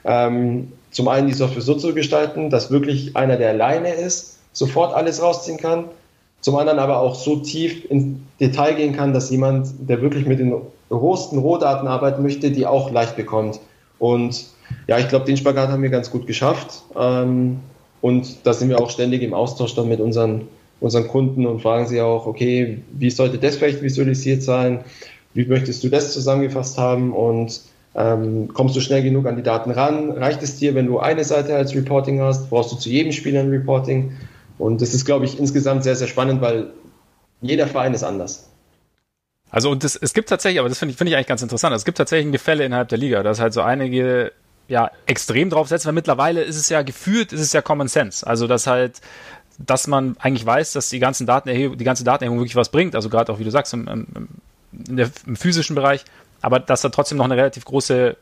Ähm, 0.06 0.72
zum 0.92 1.08
einen 1.08 1.28
die 1.28 1.34
Software 1.34 1.62
so 1.62 1.76
zu 1.76 1.94
gestalten, 1.94 2.50
dass 2.50 2.72
wirklich 2.72 3.16
einer, 3.16 3.38
der 3.38 3.50
alleine 3.50 3.94
ist, 3.94 4.38
sofort 4.54 4.96
alles 4.96 5.22
rausziehen 5.22 5.58
kann. 5.58 5.86
Zum 6.42 6.56
anderen 6.56 6.80
aber 6.80 7.00
auch 7.00 7.16
so 7.16 7.38
tief 7.38 7.90
ins 7.90 8.20
Detail 8.40 8.74
gehen 8.74 8.96
kann, 8.96 9.14
dass 9.14 9.30
jemand, 9.30 9.68
der 9.80 10.02
wirklich 10.02 10.26
mit 10.26 10.40
den 10.40 10.54
rohsten 10.90 11.40
Rohdaten 11.40 11.88
arbeiten 11.88 12.24
möchte, 12.24 12.52
die 12.52 12.66
auch 12.66 12.92
leicht 12.92 13.16
bekommt. 13.16 13.60
Und 14.00 14.46
ja, 14.88 14.98
ich 15.00 15.08
glaube, 15.08 15.26
den 15.26 15.38
Spagat 15.38 15.70
haben 15.70 15.82
wir 15.82 15.90
ganz 15.90 16.10
gut 16.10 16.28
geschafft. 16.28 16.84
Ähm, 16.98 17.60
und 18.02 18.46
da 18.46 18.54
sind 18.54 18.70
wir 18.70 18.80
auch 18.80 18.90
ständig 18.90 19.22
im 19.22 19.34
Austausch 19.34 19.76
dann 19.76 19.88
mit 19.88 20.00
unseren, 20.00 20.48
unseren 20.80 21.08
Kunden 21.08 21.46
und 21.46 21.62
fragen 21.62 21.88
sie 21.88 22.02
auch, 22.02 22.28
okay, 22.28 22.80
wie 22.94 23.10
sollte 23.10 23.38
das 23.38 23.56
vielleicht 23.56 23.82
visualisiert 23.82 24.44
sein? 24.44 24.84
Wie 25.34 25.46
möchtest 25.46 25.84
du 25.84 25.90
das 25.90 26.14
zusammengefasst 26.14 26.78
haben? 26.78 27.14
Und 27.14 27.62
ähm, 27.96 28.50
kommst 28.54 28.76
du 28.76 28.82
schnell 28.82 29.04
genug 29.04 29.26
an 29.26 29.36
die 29.36 29.44
Daten 29.44 29.72
ran? 29.72 30.12
Reicht 30.12 30.44
es 30.44 30.58
dir, 30.58 30.76
wenn 30.76 30.86
du 30.86 31.00
eine 31.00 31.24
Seite 31.24 31.56
als 31.56 31.76
Reporting 31.76 32.22
hast? 32.22 32.50
Brauchst 32.50 32.72
du 32.72 32.76
zu 32.76 32.90
jedem 32.90 33.12
Spieler 33.12 33.42
ein 33.42 33.50
Reporting? 33.50 34.12
Und 34.60 34.82
das 34.82 34.94
ist, 34.94 35.06
glaube 35.06 35.26
ich, 35.26 35.40
insgesamt 35.40 35.84
sehr, 35.84 35.96
sehr 35.96 36.08
spannend, 36.08 36.42
weil 36.42 36.72
jeder 37.42 37.68
Verein 37.68 37.94
ist 37.94 38.04
anders. 38.04 38.50
Also 39.50 39.76
das, 39.76 39.96
es 39.96 40.14
gibt 40.14 40.30
tatsächlich, 40.30 40.60
aber 40.60 40.70
das 40.70 40.80
finde 40.80 40.92
ich, 40.92 40.98
finde 40.98 41.12
ich 41.12 41.16
eigentlich 41.16 41.28
ganz 41.28 41.42
interessant, 41.42 41.76
es 41.76 41.86
gibt 41.86 41.98
tatsächlich 41.98 42.28
ein 42.28 42.32
Gefälle 42.32 42.66
innerhalb 42.66 42.90
der 42.90 42.98
Liga, 42.98 43.24
dass 43.24 43.40
halt 43.40 43.54
so 43.54 43.62
einige 43.62 44.34
ja 44.68 44.92
extrem 45.06 45.50
drauf 45.50 45.68
setzen, 45.68 45.88
weil 45.88 45.94
mittlerweile 45.94 46.44
ist 46.44 46.58
es 46.58 46.70
ja 46.70 46.82
gefühlt, 46.82 47.34
ist 47.34 47.42
es 47.42 47.54
ja 47.54 47.62
Common 47.62 47.88
Sense. 47.88 48.26
Also 48.26 48.48
dass 48.48 48.68
halt, 48.68 49.02
dass 49.60 49.88
man 49.88 50.16
eigentlich 50.20 50.46
weiß, 50.46 50.74
dass 50.74 50.90
die 50.90 51.00
ganzen 51.00 51.26
Datenerhebung, 51.26 51.78
die 51.78 51.84
ganze 51.84 52.04
Datenerhebung 52.04 52.40
wirklich 52.40 52.56
was 52.56 52.70
bringt. 52.70 52.96
Also 52.96 53.10
gerade 53.10 53.32
auch, 53.32 53.40
wie 53.40 53.44
du 53.44 53.52
sagst, 53.52 53.74
im, 53.74 53.88
im, 53.88 54.28
der, 54.72 55.10
im 55.26 55.36
physischen 55.36 55.76
Bereich, 55.76 56.04
aber 56.42 56.60
dass 56.60 56.82
da 56.82 56.90
trotzdem 56.90 57.18
noch 57.18 57.26
eine 57.26 57.38
relativ 57.38 57.66
große 57.66 58.16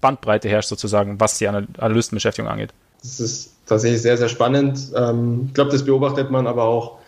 Bandbreite 0.00 0.48
herrscht, 0.48 0.68
sozusagen, 0.68 1.18
was 1.18 1.38
die 1.38 1.48
Analystenbeschäftigung 1.48 2.50
angeht. 2.50 2.70
Das 3.02 3.20
ist 3.20 3.54
tatsächlich 3.66 4.02
sehr, 4.02 4.16
sehr 4.16 4.28
spannend. 4.28 4.78
Ähm, 4.94 5.44
ich 5.48 5.54
glaube, 5.54 5.70
das 5.70 5.84
beobachtet 5.84 6.30
man 6.30 6.46
aber 6.46 6.64
auch 6.64 6.98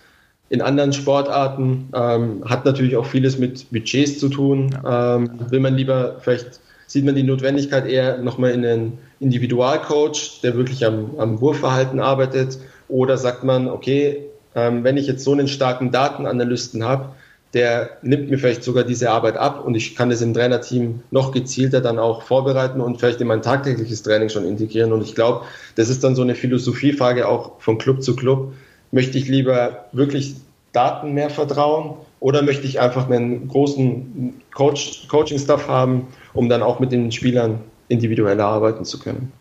in 0.48 0.62
anderen 0.62 0.92
Sportarten. 0.92 1.90
Ähm, 1.94 2.44
hat 2.46 2.64
natürlich 2.64 2.96
auch 2.96 3.06
vieles 3.06 3.38
mit 3.38 3.70
Budgets 3.70 4.18
zu 4.18 4.28
tun. 4.28 4.70
Ja. 4.82 5.16
Ähm, 5.16 5.30
will 5.50 5.60
man 5.60 5.74
lieber 5.74 6.16
vielleicht 6.20 6.60
sieht 6.88 7.04
man 7.04 7.14
die 7.14 7.22
Notwendigkeit 7.22 7.86
eher 7.86 8.18
nochmal 8.18 8.50
in 8.50 8.66
einen 8.66 8.98
Individualcoach, 9.20 10.40
der 10.42 10.56
wirklich 10.56 10.84
am, 10.84 11.12
am 11.18 11.40
Wurfverhalten 11.40 12.00
arbeitet? 12.00 12.58
Oder 12.88 13.18
sagt 13.18 13.44
man, 13.44 13.68
okay, 13.68 14.24
ähm, 14.54 14.82
wenn 14.82 14.96
ich 14.96 15.06
jetzt 15.06 15.22
so 15.22 15.32
einen 15.32 15.48
starken 15.48 15.92
Datenanalysten 15.92 16.82
habe, 16.82 17.10
der 17.54 17.98
nimmt 18.02 18.30
mir 18.30 18.38
vielleicht 18.38 18.64
sogar 18.64 18.84
diese 18.84 19.10
Arbeit 19.10 19.36
ab 19.36 19.64
und 19.64 19.74
ich 19.74 19.96
kann 19.96 20.10
das 20.10 20.20
im 20.22 20.34
Trainerteam 20.34 21.00
noch 21.10 21.32
gezielter 21.32 21.80
dann 21.80 21.98
auch 21.98 22.22
vorbereiten 22.22 22.80
und 22.80 22.98
vielleicht 22.98 23.20
in 23.20 23.26
mein 23.26 23.42
tagtägliches 23.42 24.02
Training 24.02 24.30
schon 24.30 24.46
integrieren. 24.46 24.92
Und 24.92 25.02
ich 25.02 25.14
glaube, 25.14 25.44
das 25.74 25.90
ist 25.90 26.02
dann 26.04 26.14
so 26.14 26.22
eine 26.22 26.34
Philosophiefrage 26.34 27.28
auch 27.28 27.60
von 27.60 27.78
Club 27.78 28.02
zu 28.02 28.16
Club. 28.16 28.54
Möchte 28.92 29.18
ich 29.18 29.28
lieber 29.28 29.86
wirklich 29.92 30.36
Daten 30.72 31.12
mehr 31.12 31.30
vertrauen 31.30 31.96
oder 32.20 32.42
möchte 32.42 32.66
ich 32.66 32.80
einfach 32.80 33.08
einen 33.08 33.48
großen 33.48 34.42
Coach, 34.52 35.08
Coaching-Staff 35.08 35.68
haben, 35.68 36.08
um 36.34 36.48
dann 36.48 36.62
auch 36.62 36.80
mit 36.80 36.92
den 36.92 37.12
Spielern 37.12 37.60
individueller 37.88 38.44
arbeiten 38.44 38.84
zu 38.84 38.98
können? 38.98 39.32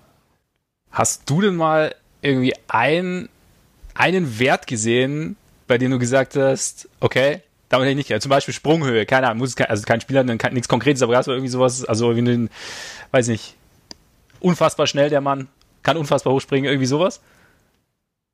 Hast 0.92 1.30
du 1.30 1.42
denn 1.42 1.56
mal 1.56 1.96
irgendwie 2.22 2.54
ein, 2.68 3.30
einen 3.94 4.40
Wert 4.40 4.68
gesehen, 4.68 5.36
bei 5.68 5.78
dem 5.78 5.92
du 5.92 6.00
gesagt 6.00 6.36
hast, 6.36 6.88
okay, 7.00 7.42
damit 7.70 7.88
hätte 7.88 8.00
ich 8.00 8.10
nicht, 8.10 8.22
zum 8.22 8.30
Beispiel 8.30 8.54
Sprunghöhe, 8.54 9.06
keine 9.06 9.28
Ahnung, 9.28 9.40
muss 9.40 9.56
kein, 9.56 9.68
also 9.68 9.84
kein 9.84 10.00
Spieler, 10.00 10.24
kein, 10.38 10.54
nichts 10.54 10.70
Konkretes, 10.70 11.02
aber 11.02 11.18
hast 11.18 11.28
du 11.28 11.32
irgendwie 11.32 11.50
sowas, 11.50 11.84
also 11.84 12.16
wie 12.16 12.22
ein, 12.22 12.50
weiß 13.12 13.28
nicht, 13.28 13.56
unfassbar 14.40 14.88
schnell 14.88 15.10
der 15.10 15.22
Mann, 15.22 15.48
kann 15.84 15.98
unfassbar 15.98 16.34
hoch 16.34 16.42
springen, 16.42 16.66
irgendwie 16.66 16.86
sowas? 16.86 17.22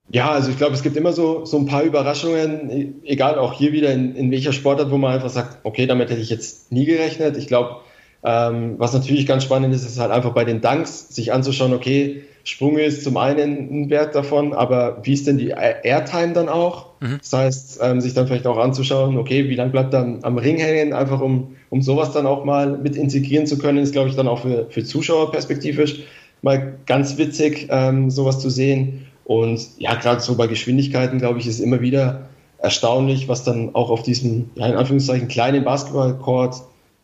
Ja, 0.10 0.32
also 0.32 0.52
ich 0.52 0.58
glaube, 0.58 0.74
es 0.74 0.84
gibt 0.84 0.98
immer 0.98 1.14
so, 1.14 1.46
so 1.46 1.58
ein 1.58 1.66
paar 1.66 1.84
Überraschungen, 1.84 2.70
e, 2.70 2.94
egal 3.04 3.40
auch 3.40 3.54
hier 3.54 3.72
wieder 3.72 3.92
in, 3.92 4.16
in 4.16 4.32
welcher 4.32 4.54
Sportart, 4.54 4.92
wo 4.92 4.98
man 4.98 5.14
einfach 5.14 5.30
sagt, 5.30 5.60
okay, 5.64 5.88
damit 5.88 6.10
hätte 6.10 6.22
ich 6.22 6.30
jetzt 6.30 6.72
nie 6.72 6.86
gerechnet. 6.86 7.38
Ich 7.38 7.48
glaube, 7.48 7.78
ähm, 8.24 8.76
was 8.78 8.94
natürlich 8.94 9.26
ganz 9.26 9.44
spannend 9.44 9.74
ist, 9.74 9.86
ist 9.86 10.00
halt 10.00 10.12
einfach 10.12 10.34
bei 10.34 10.46
den 10.46 10.62
Dunks 10.62 11.10
sich 11.10 11.34
anzuschauen, 11.34 11.74
okay, 11.74 12.24
Sprung 12.46 12.78
ist 12.78 13.04
zum 13.04 13.16
einen 13.16 13.84
ein 13.84 13.90
Wert 13.90 14.16
davon, 14.16 14.54
aber 14.54 15.00
wie 15.04 15.14
ist 15.14 15.28
denn 15.28 15.38
die 15.38 15.50
Airtime 15.50 16.34
dann 16.34 16.50
auch? 16.50 16.88
Mhm. 17.00 17.20
Das 17.20 17.34
heißt, 17.34 17.80
ähm, 17.82 18.02
sich 18.02 18.14
dann 18.14 18.28
vielleicht 18.28 18.48
auch 18.48 18.58
anzuschauen, 18.58 19.18
okay, 19.18 19.50
wie 19.50 19.56
lange 19.56 19.72
bleibt 19.72 19.94
dann 19.94 20.20
am 20.24 20.38
Ring 20.38 20.58
hängen, 20.58 20.92
einfach 20.92 21.22
um, 21.22 21.56
um 21.70 21.82
sowas 21.82 22.12
dann 22.12 22.26
auch 22.26 22.44
mal 22.44 22.78
mit 22.78 22.98
integrieren 22.98 23.48
zu 23.48 23.58
können, 23.58 23.78
ist, 23.78 23.94
glaube 23.94 24.10
ich, 24.10 24.16
dann 24.16 24.28
auch 24.28 24.42
für, 24.42 24.68
für 24.70 24.84
Zuschauer 24.84 25.32
perspektivisch 25.32 26.04
mal 26.42 26.76
ganz 26.86 27.18
witzig, 27.18 27.68
ähm, 27.72 28.10
sowas 28.10 28.40
zu 28.40 28.50
sehen. 28.50 29.08
Und 29.26 29.68
ja, 29.78 29.96
gerade 29.96 30.22
so 30.22 30.36
bei 30.36 30.48
Geschwindigkeiten, 30.48 31.20
glaube 31.20 31.40
ich, 31.40 31.48
ist 31.48 31.60
immer 31.60 31.82
wieder 31.82 32.30
erstaunlich, 32.58 33.28
was 33.28 33.44
dann 33.44 33.76
auch 33.76 33.90
auf 33.90 34.04
diesem, 34.04 34.50
in 34.56 34.64
Anführungszeichen, 34.64 35.28
kleinen 35.28 35.64
Basketballcourt 35.64 36.62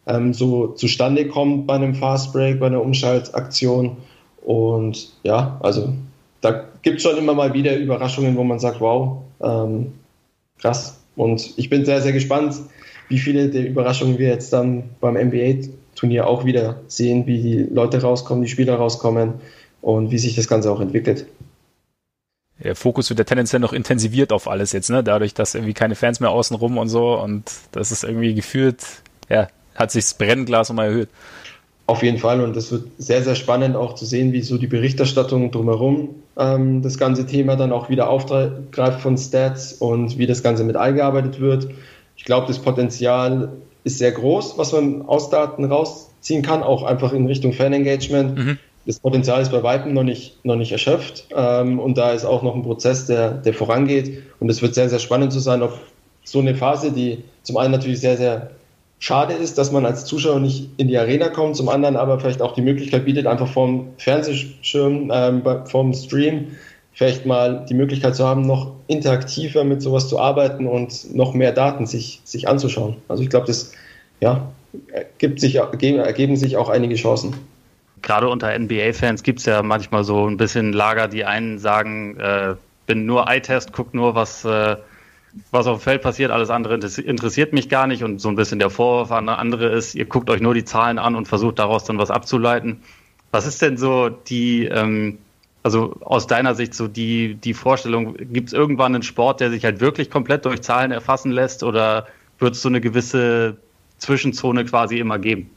ähm, 0.08 0.34
so 0.34 0.68
zustande 0.68 1.28
kommt 1.28 1.68
bei 1.68 1.76
einem 1.76 1.96
Fastbreak, 1.96 2.60
bei 2.60 2.68
einer 2.68 2.82
Umschaltaktion. 2.82 3.98
Und 4.41 5.14
ja, 5.24 5.60
also 5.62 5.94
da 6.41 6.66
gibt 6.82 6.98
es 6.98 7.04
schon 7.04 7.18
immer 7.18 7.34
mal 7.34 7.54
wieder 7.54 7.76
Überraschungen, 7.78 8.36
wo 8.38 8.44
man 8.44 8.60
sagt, 8.60 8.82
wow, 8.82 9.18
ähm, 9.41 9.94
krass. 10.60 11.00
Und 11.16 11.54
ich 11.58 11.70
bin 11.70 11.86
sehr, 11.86 12.02
sehr 12.02 12.14
gespannt, 12.14 12.56
wie 13.10 13.20
viele 13.20 13.50
der 13.50 13.68
Überraschungen 13.68 14.18
wir 14.18 14.30
jetzt 14.30 14.54
dann 14.54 14.84
beim 15.02 15.16
NBA-Turnier 15.16 16.28
auch 16.28 16.46
wieder 16.46 16.82
sehen, 16.88 17.28
wie 17.28 17.41
die 17.41 17.58
Leute 17.64 18.02
rauskommen, 18.02 18.44
die 18.44 18.50
Spieler 18.50 18.76
rauskommen 18.76 19.34
und 19.82 20.12
wie 20.12 20.18
sich 20.18 20.36
das 20.36 20.48
Ganze 20.48 20.72
auch 20.72 20.80
entwickelt. 20.80 21.26
Der 22.64 22.76
Fokus 22.76 23.10
wird 23.10 23.19
ja 23.19 23.26
tendenziell 23.26 23.60
noch 23.60 23.73
intensiviert 23.73 24.34
auf 24.34 24.48
alles 24.48 24.73
jetzt, 24.73 24.90
ne? 24.90 25.03
Dadurch, 25.03 25.34
dass 25.34 25.56
irgendwie 25.56 25.73
keine 25.73 25.95
Fans 25.95 26.19
mehr 26.19 26.31
außenrum 26.31 26.77
und 26.77 26.90
so 26.90 27.18
und 27.19 27.49
das 27.72 27.91
ist 27.91 28.03
irgendwie 28.03 28.34
gefühlt, 28.34 28.84
ja, 29.30 29.48
hat 29.76 29.91
sich 29.91 30.03
das 30.03 30.14
Brennglas 30.15 30.69
nochmal 30.69 30.88
erhöht. 30.88 31.10
Auf 31.88 32.03
jeden 32.03 32.19
Fall 32.19 32.41
und 32.41 32.56
es 32.56 32.72
wird 32.72 32.84
sehr, 32.98 33.23
sehr 33.23 33.36
spannend 33.36 33.76
auch 33.76 33.95
zu 33.95 34.06
sehen, 34.06 34.31
wie 34.34 34.41
so 34.41 34.57
die 34.57 34.68
Berichterstattung 34.68 35.52
drumherum 35.52 36.10
ähm, 36.38 36.81
das 36.81 36.98
ganze 36.98 37.26
Thema 37.26 37.56
dann 37.56 37.72
auch 37.72 37.90
wieder 37.90 38.10
aufgreift 38.10 39.02
von 39.02 39.18
Stats 39.18 39.73
und 39.73 40.18
wie 40.18 40.27
das 40.27 40.44
Ganze 40.44 40.64
mit 40.64 40.76
eingearbeitet 40.76 41.40
wird. 41.40 41.69
Ich 42.15 42.26
glaube, 42.26 42.48
das 42.48 42.60
Potenzial 42.60 43.53
ist 43.84 43.98
sehr 43.98 44.11
groß, 44.11 44.57
was 44.57 44.72
man 44.72 45.03
aus 45.03 45.30
Daten 45.30 45.65
rausziehen 45.65 46.41
kann, 46.41 46.64
auch 46.64 46.84
einfach 46.84 47.14
in 47.14 47.26
Richtung 47.27 47.53
Fan-Engagement. 47.53 48.38
Mhm. 48.38 48.57
Das 48.90 48.99
Potenzial 48.99 49.40
ist 49.40 49.52
bei 49.52 49.61
Weitem 49.61 49.94
noch 49.94 50.02
nicht, 50.02 50.44
noch 50.44 50.56
nicht 50.56 50.72
erschöpft 50.72 51.26
ähm, 51.36 51.80
und 51.80 51.99
da 51.99 52.11
ist 52.11 52.26
auch 52.26 52.41
noch 52.41 52.56
ein 52.56 52.64
Prozess, 52.64 53.06
der, 53.06 53.30
der 53.34 53.53
vorangeht 53.53 54.24
und 54.40 54.49
es 54.49 54.64
wird 54.64 54.74
sehr, 54.74 54.90
sehr 54.90 54.98
spannend 54.98 55.32
zu 55.32 55.38
sein, 55.38 55.61
ob 55.61 55.78
so 56.24 56.40
eine 56.40 56.56
Phase, 56.56 56.91
die 56.91 57.24
zum 57.44 57.57
einen 57.57 57.72
natürlich 57.72 57.99
sehr, 57.99 58.18
sehr 58.18 58.49
schade 58.98 59.36
ist, 59.36 59.60
dass 59.60 59.72
man 59.72 59.86
als 59.86 60.06
Zuschauer 60.06 60.40
nicht 60.40 60.72
in 60.78 60.88
die 60.88 60.98
Arena 60.98 61.30
kommt, 61.30 61.56
zum 61.56 61.70
anderen 61.70 61.98
aber 61.98 62.20
vielleicht 62.20 62.41
auch 62.41 62.56
die 62.56 62.64
Möglichkeit 62.64 63.06
bietet, 63.06 63.28
einfach 63.28 63.48
vom 63.48 63.90
Fernsehschirm, 63.99 65.11
ähm, 65.14 65.44
vom 65.66 65.94
Stream 65.94 66.48
vielleicht 66.91 67.28
mal 67.28 67.68
die 67.70 67.76
Möglichkeit 67.76 68.16
zu 68.16 68.26
haben, 68.26 68.41
noch 68.41 68.72
interaktiver 68.88 69.66
mit 69.66 69.84
sowas 69.84 70.10
zu 70.10 70.18
arbeiten 70.18 70.66
und 70.66 71.16
noch 71.16 71.36
mehr 71.36 71.52
Daten 71.52 71.86
sich, 71.86 72.22
sich 72.24 72.48
anzuschauen. 72.48 72.95
Also 73.07 73.22
ich 73.22 73.30
glaube, 73.30 73.45
das 73.45 73.72
ja, 74.20 74.49
ergibt 74.91 75.41
sich, 75.41 75.57
ergeben 75.57 76.38
sich 76.38 76.57
auch 76.57 76.70
einige 76.70 76.95
Chancen. 76.95 77.36
Gerade 78.01 78.30
unter 78.30 78.57
NBA-Fans 78.57 79.23
gibt 79.23 79.39
es 79.39 79.45
ja 79.45 79.61
manchmal 79.63 80.03
so 80.03 80.27
ein 80.27 80.38
bisschen 80.38 80.73
Lager, 80.73 81.07
die 81.07 81.26
einen 81.26 81.59
sagen, 81.59 82.17
äh, 82.17 82.55
bin 82.85 83.05
nur 83.05 83.27
Eye-Test, 83.27 83.73
guck 83.73 83.93
nur, 83.93 84.15
was 84.15 84.45
äh, 84.45 84.77
was 85.51 85.67
auf 85.67 85.80
dem 85.80 85.81
Feld 85.81 86.01
passiert, 86.01 86.31
alles 86.31 86.49
andere 86.49 86.76
interessiert 86.76 87.53
mich 87.53 87.69
gar 87.69 87.88
nicht 87.88 88.03
und 88.03 88.19
so 88.19 88.30
ein 88.30 88.35
bisschen 88.35 88.59
der 88.59 88.69
Vorwurf 88.69 89.11
an 89.11 89.30
andere 89.30 89.67
ist, 89.67 89.95
ihr 89.95 90.05
guckt 90.05 90.30
euch 90.30 90.41
nur 90.41 90.53
die 90.53 90.65
Zahlen 90.65 90.97
an 90.97 91.15
und 91.15 91.27
versucht 91.27 91.59
daraus 91.59 91.84
dann 91.84 91.97
was 91.97 92.11
abzuleiten. 92.11 92.81
Was 93.31 93.45
ist 93.45 93.61
denn 93.61 93.77
so 93.77 94.09
die, 94.09 94.65
ähm, 94.65 95.19
also 95.61 95.95
aus 96.01 96.26
deiner 96.26 96.55
Sicht 96.55 96.73
so 96.73 96.88
die, 96.88 97.35
die 97.35 97.53
Vorstellung, 97.53 98.15
gibt 98.17 98.47
es 98.47 98.53
irgendwann 98.53 98.95
einen 98.95 99.03
Sport, 99.03 99.39
der 99.39 99.51
sich 99.51 99.65
halt 99.65 99.81
wirklich 99.81 100.09
komplett 100.09 100.45
durch 100.45 100.61
Zahlen 100.61 100.91
erfassen 100.91 101.31
lässt 101.31 101.63
oder 101.63 102.07
wird 102.39 102.55
es 102.55 102.61
so 102.61 102.69
eine 102.69 102.81
gewisse 102.81 103.57
Zwischenzone 103.99 104.65
quasi 104.65 104.97
immer 104.97 105.19
geben? 105.19 105.51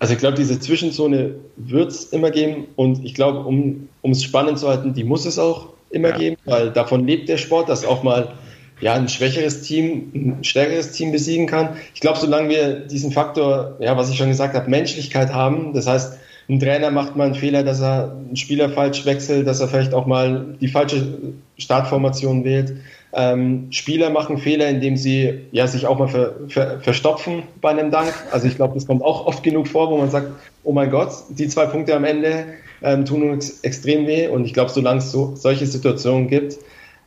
Also 0.00 0.14
ich 0.14 0.18
glaube, 0.18 0.36
diese 0.36 0.58
Zwischenzone 0.58 1.36
wird 1.56 1.90
es 1.90 2.04
immer 2.06 2.30
geben 2.30 2.66
und 2.74 3.04
ich 3.04 3.14
glaube, 3.14 3.40
um 3.40 3.88
es 4.02 4.24
spannend 4.24 4.58
zu 4.58 4.66
halten, 4.66 4.94
die 4.94 5.04
muss 5.04 5.26
es 5.26 5.38
auch 5.38 5.68
immer 5.90 6.08
ja. 6.08 6.16
geben, 6.16 6.36
weil 6.46 6.70
davon 6.70 7.06
lebt 7.06 7.28
der 7.28 7.36
Sport, 7.36 7.68
dass 7.68 7.84
auch 7.84 8.02
mal 8.02 8.32
ja, 8.80 8.94
ein 8.94 9.08
schwächeres 9.08 9.60
Team, 9.60 10.10
ein 10.14 10.44
stärkeres 10.44 10.92
Team 10.92 11.12
besiegen 11.12 11.46
kann. 11.46 11.76
Ich 11.94 12.00
glaube, 12.00 12.18
solange 12.18 12.48
wir 12.48 12.80
diesen 12.80 13.12
Faktor, 13.12 13.76
ja, 13.78 13.94
was 13.96 14.08
ich 14.08 14.16
schon 14.16 14.28
gesagt 14.28 14.54
habe, 14.54 14.70
Menschlichkeit 14.70 15.34
haben, 15.34 15.74
das 15.74 15.86
heißt, 15.86 16.18
ein 16.48 16.58
Trainer 16.58 16.90
macht 16.90 17.14
mal 17.14 17.26
einen 17.26 17.34
Fehler, 17.34 17.62
dass 17.62 17.80
er 17.80 18.12
einen 18.12 18.36
Spieler 18.36 18.70
falsch 18.70 19.04
wechselt, 19.04 19.46
dass 19.46 19.60
er 19.60 19.68
vielleicht 19.68 19.92
auch 19.92 20.06
mal 20.06 20.56
die 20.60 20.68
falsche 20.68 21.18
Startformation 21.58 22.42
wählt. 22.42 22.72
Ähm, 23.12 23.72
Spieler 23.72 24.10
machen 24.10 24.38
Fehler, 24.38 24.68
indem 24.68 24.96
sie 24.96 25.40
ja, 25.50 25.66
sich 25.66 25.86
auch 25.86 25.98
mal 25.98 26.08
ver, 26.08 26.34
ver, 26.48 26.80
verstopfen 26.80 27.42
bei 27.60 27.70
einem 27.70 27.90
Dank. 27.90 28.12
Also 28.30 28.46
ich 28.46 28.56
glaube, 28.56 28.74
das 28.74 28.86
kommt 28.86 29.02
auch 29.02 29.26
oft 29.26 29.42
genug 29.42 29.66
vor, 29.66 29.90
wo 29.90 29.98
man 29.98 30.10
sagt, 30.10 30.30
oh 30.62 30.72
mein 30.72 30.90
Gott, 30.90 31.12
die 31.28 31.48
zwei 31.48 31.66
Punkte 31.66 31.94
am 31.94 32.04
Ende 32.04 32.46
ähm, 32.82 33.04
tun 33.04 33.28
uns 33.30 33.60
extrem 33.60 34.06
weh. 34.06 34.28
Und 34.28 34.44
ich 34.44 34.54
glaube, 34.54 34.70
solange 34.70 34.98
es 34.98 35.10
so, 35.10 35.34
solche 35.34 35.66
Situationen 35.66 36.28
gibt, 36.28 36.58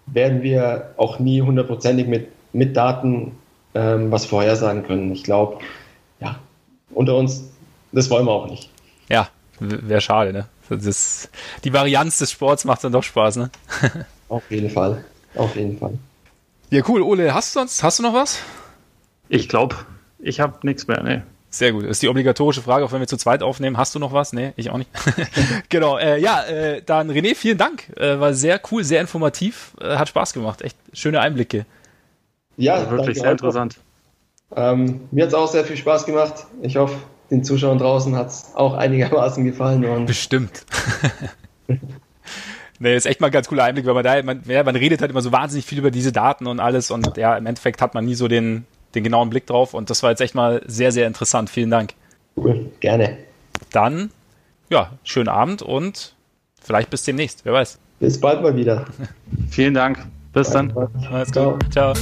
werden 0.07 0.43
wir 0.43 0.93
auch 0.97 1.19
nie 1.19 1.41
hundertprozentig 1.41 2.07
mit, 2.07 2.27
mit 2.51 2.75
Daten 2.75 3.31
ähm, 3.73 4.11
was 4.11 4.25
vorhersagen 4.25 4.83
können. 4.83 5.11
Ich 5.13 5.23
glaube, 5.23 5.59
ja, 6.19 6.37
unter 6.93 7.15
uns, 7.15 7.45
das 7.93 8.09
wollen 8.09 8.25
wir 8.25 8.31
auch 8.31 8.49
nicht. 8.49 8.69
Ja, 9.07 9.29
wäre 9.59 10.01
schade, 10.01 10.33
ne? 10.33 10.47
Das, 10.69 11.29
die 11.63 11.73
Varianz 11.73 12.17
des 12.17 12.31
Sports 12.31 12.65
macht 12.65 12.83
dann 12.83 12.91
doch 12.91 13.03
Spaß, 13.03 13.37
ne? 13.37 13.49
Auf 14.29 14.43
jeden 14.49 14.69
Fall. 14.69 15.03
Auf 15.35 15.55
jeden 15.55 15.77
Fall. 15.77 15.97
Ja, 16.69 16.81
cool. 16.87 17.01
Ole, 17.01 17.33
hast 17.33 17.55
du 17.55 17.59
sonst, 17.59 17.83
hast 17.83 17.99
du 17.99 18.03
noch 18.03 18.13
was? 18.13 18.39
Ich 19.29 19.49
glaube, 19.49 19.75
ich 20.19 20.39
habe 20.39 20.57
nichts 20.63 20.87
mehr, 20.87 21.03
ne. 21.03 21.23
Sehr 21.49 21.71
gut. 21.71 21.83
Das 21.83 21.91
ist 21.91 22.01
die 22.01 22.07
obligatorische 22.07 22.63
Frage, 22.63 22.83
auch 22.83 22.91
wenn 22.91 22.99
wir 22.99 23.07
zu 23.07 23.15
zweit 23.15 23.43
aufnehmen. 23.43 23.77
Hast 23.77 23.93
du 23.93 23.99
noch 23.99 24.11
was? 24.11 24.33
Nee, 24.33 24.53
ich 24.55 24.71
auch 24.71 24.77
nicht. 24.77 24.89
genau. 25.69 25.99
Äh, 25.99 26.19
ja, 26.19 26.43
äh, 26.45 26.81
dann 26.83 27.11
René, 27.11 27.35
vielen 27.35 27.59
Dank. 27.59 27.95
Äh, 27.95 28.19
war 28.19 28.33
sehr 28.33 28.59
cool, 28.71 28.83
sehr 28.83 29.01
informativ. 29.01 29.75
Äh, 29.79 29.97
hat 29.97 30.09
Spaß 30.09 30.33
gemacht. 30.33 30.63
Echt 30.63 30.75
schöne 30.93 31.19
Einblicke. 31.19 31.67
Ja, 32.57 32.75
also 32.75 32.91
wirklich 32.91 33.19
sehr 33.19 33.31
interessant. 33.31 33.77
Ähm, 34.55 35.01
mir 35.11 35.23
hat 35.23 35.29
es 35.29 35.35
auch 35.35 35.47
sehr 35.47 35.63
viel 35.63 35.77
Spaß 35.77 36.07
gemacht. 36.07 36.45
Ich 36.63 36.77
hoffe, 36.77 36.95
den 37.29 37.43
Zuschauern 37.43 37.77
draußen 37.77 38.15
hat 38.15 38.29
es 38.29 38.51
auch 38.55 38.73
einigermaßen 38.73 39.45
gefallen. 39.45 39.85
Und 39.85 40.07
Bestimmt. 40.07 40.65
Nee, 42.79 42.95
ist 42.95 43.05
echt 43.05 43.21
mal 43.21 43.27
ein 43.27 43.33
ganz 43.33 43.47
cooler 43.47 43.63
Einblick, 43.63 43.85
weil 43.85 43.93
man 43.93 44.03
da, 44.03 44.21
man, 44.23 44.41
ja, 44.45 44.63
man 44.63 44.75
redet 44.75 45.01
halt 45.01 45.11
immer 45.11 45.21
so 45.21 45.31
wahnsinnig 45.31 45.65
viel 45.65 45.77
über 45.77 45.91
diese 45.91 46.11
Daten 46.11 46.47
und 46.47 46.59
alles 46.59 46.91
und 46.91 47.17
ja, 47.17 47.37
im 47.37 47.45
Endeffekt 47.45 47.81
hat 47.81 47.93
man 47.93 48.05
nie 48.05 48.15
so 48.15 48.27
den, 48.27 48.65
den 48.95 49.03
genauen 49.03 49.29
Blick 49.29 49.45
drauf. 49.47 49.73
Und 49.73 49.89
das 49.89 50.03
war 50.03 50.09
jetzt 50.09 50.21
echt 50.21 50.35
mal 50.35 50.61
sehr, 50.65 50.91
sehr 50.91 51.07
interessant. 51.07 51.49
Vielen 51.49 51.69
Dank. 51.69 51.93
Cool, 52.35 52.71
gerne. 52.79 53.17
Dann, 53.71 54.09
ja, 54.69 54.91
schönen 55.03 55.29
Abend 55.29 55.61
und 55.61 56.15
vielleicht 56.61 56.89
bis 56.89 57.03
demnächst. 57.03 57.45
Wer 57.45 57.53
weiß. 57.53 57.79
Bis 57.99 58.19
bald 58.19 58.41
mal 58.41 58.55
wieder. 58.55 58.85
Vielen 59.49 59.75
Dank. 59.75 60.05
Bis 60.33 60.49
dann. 60.49 60.73
Alles 61.09 61.31
klar. 61.31 61.57
Ciao. 61.71 61.93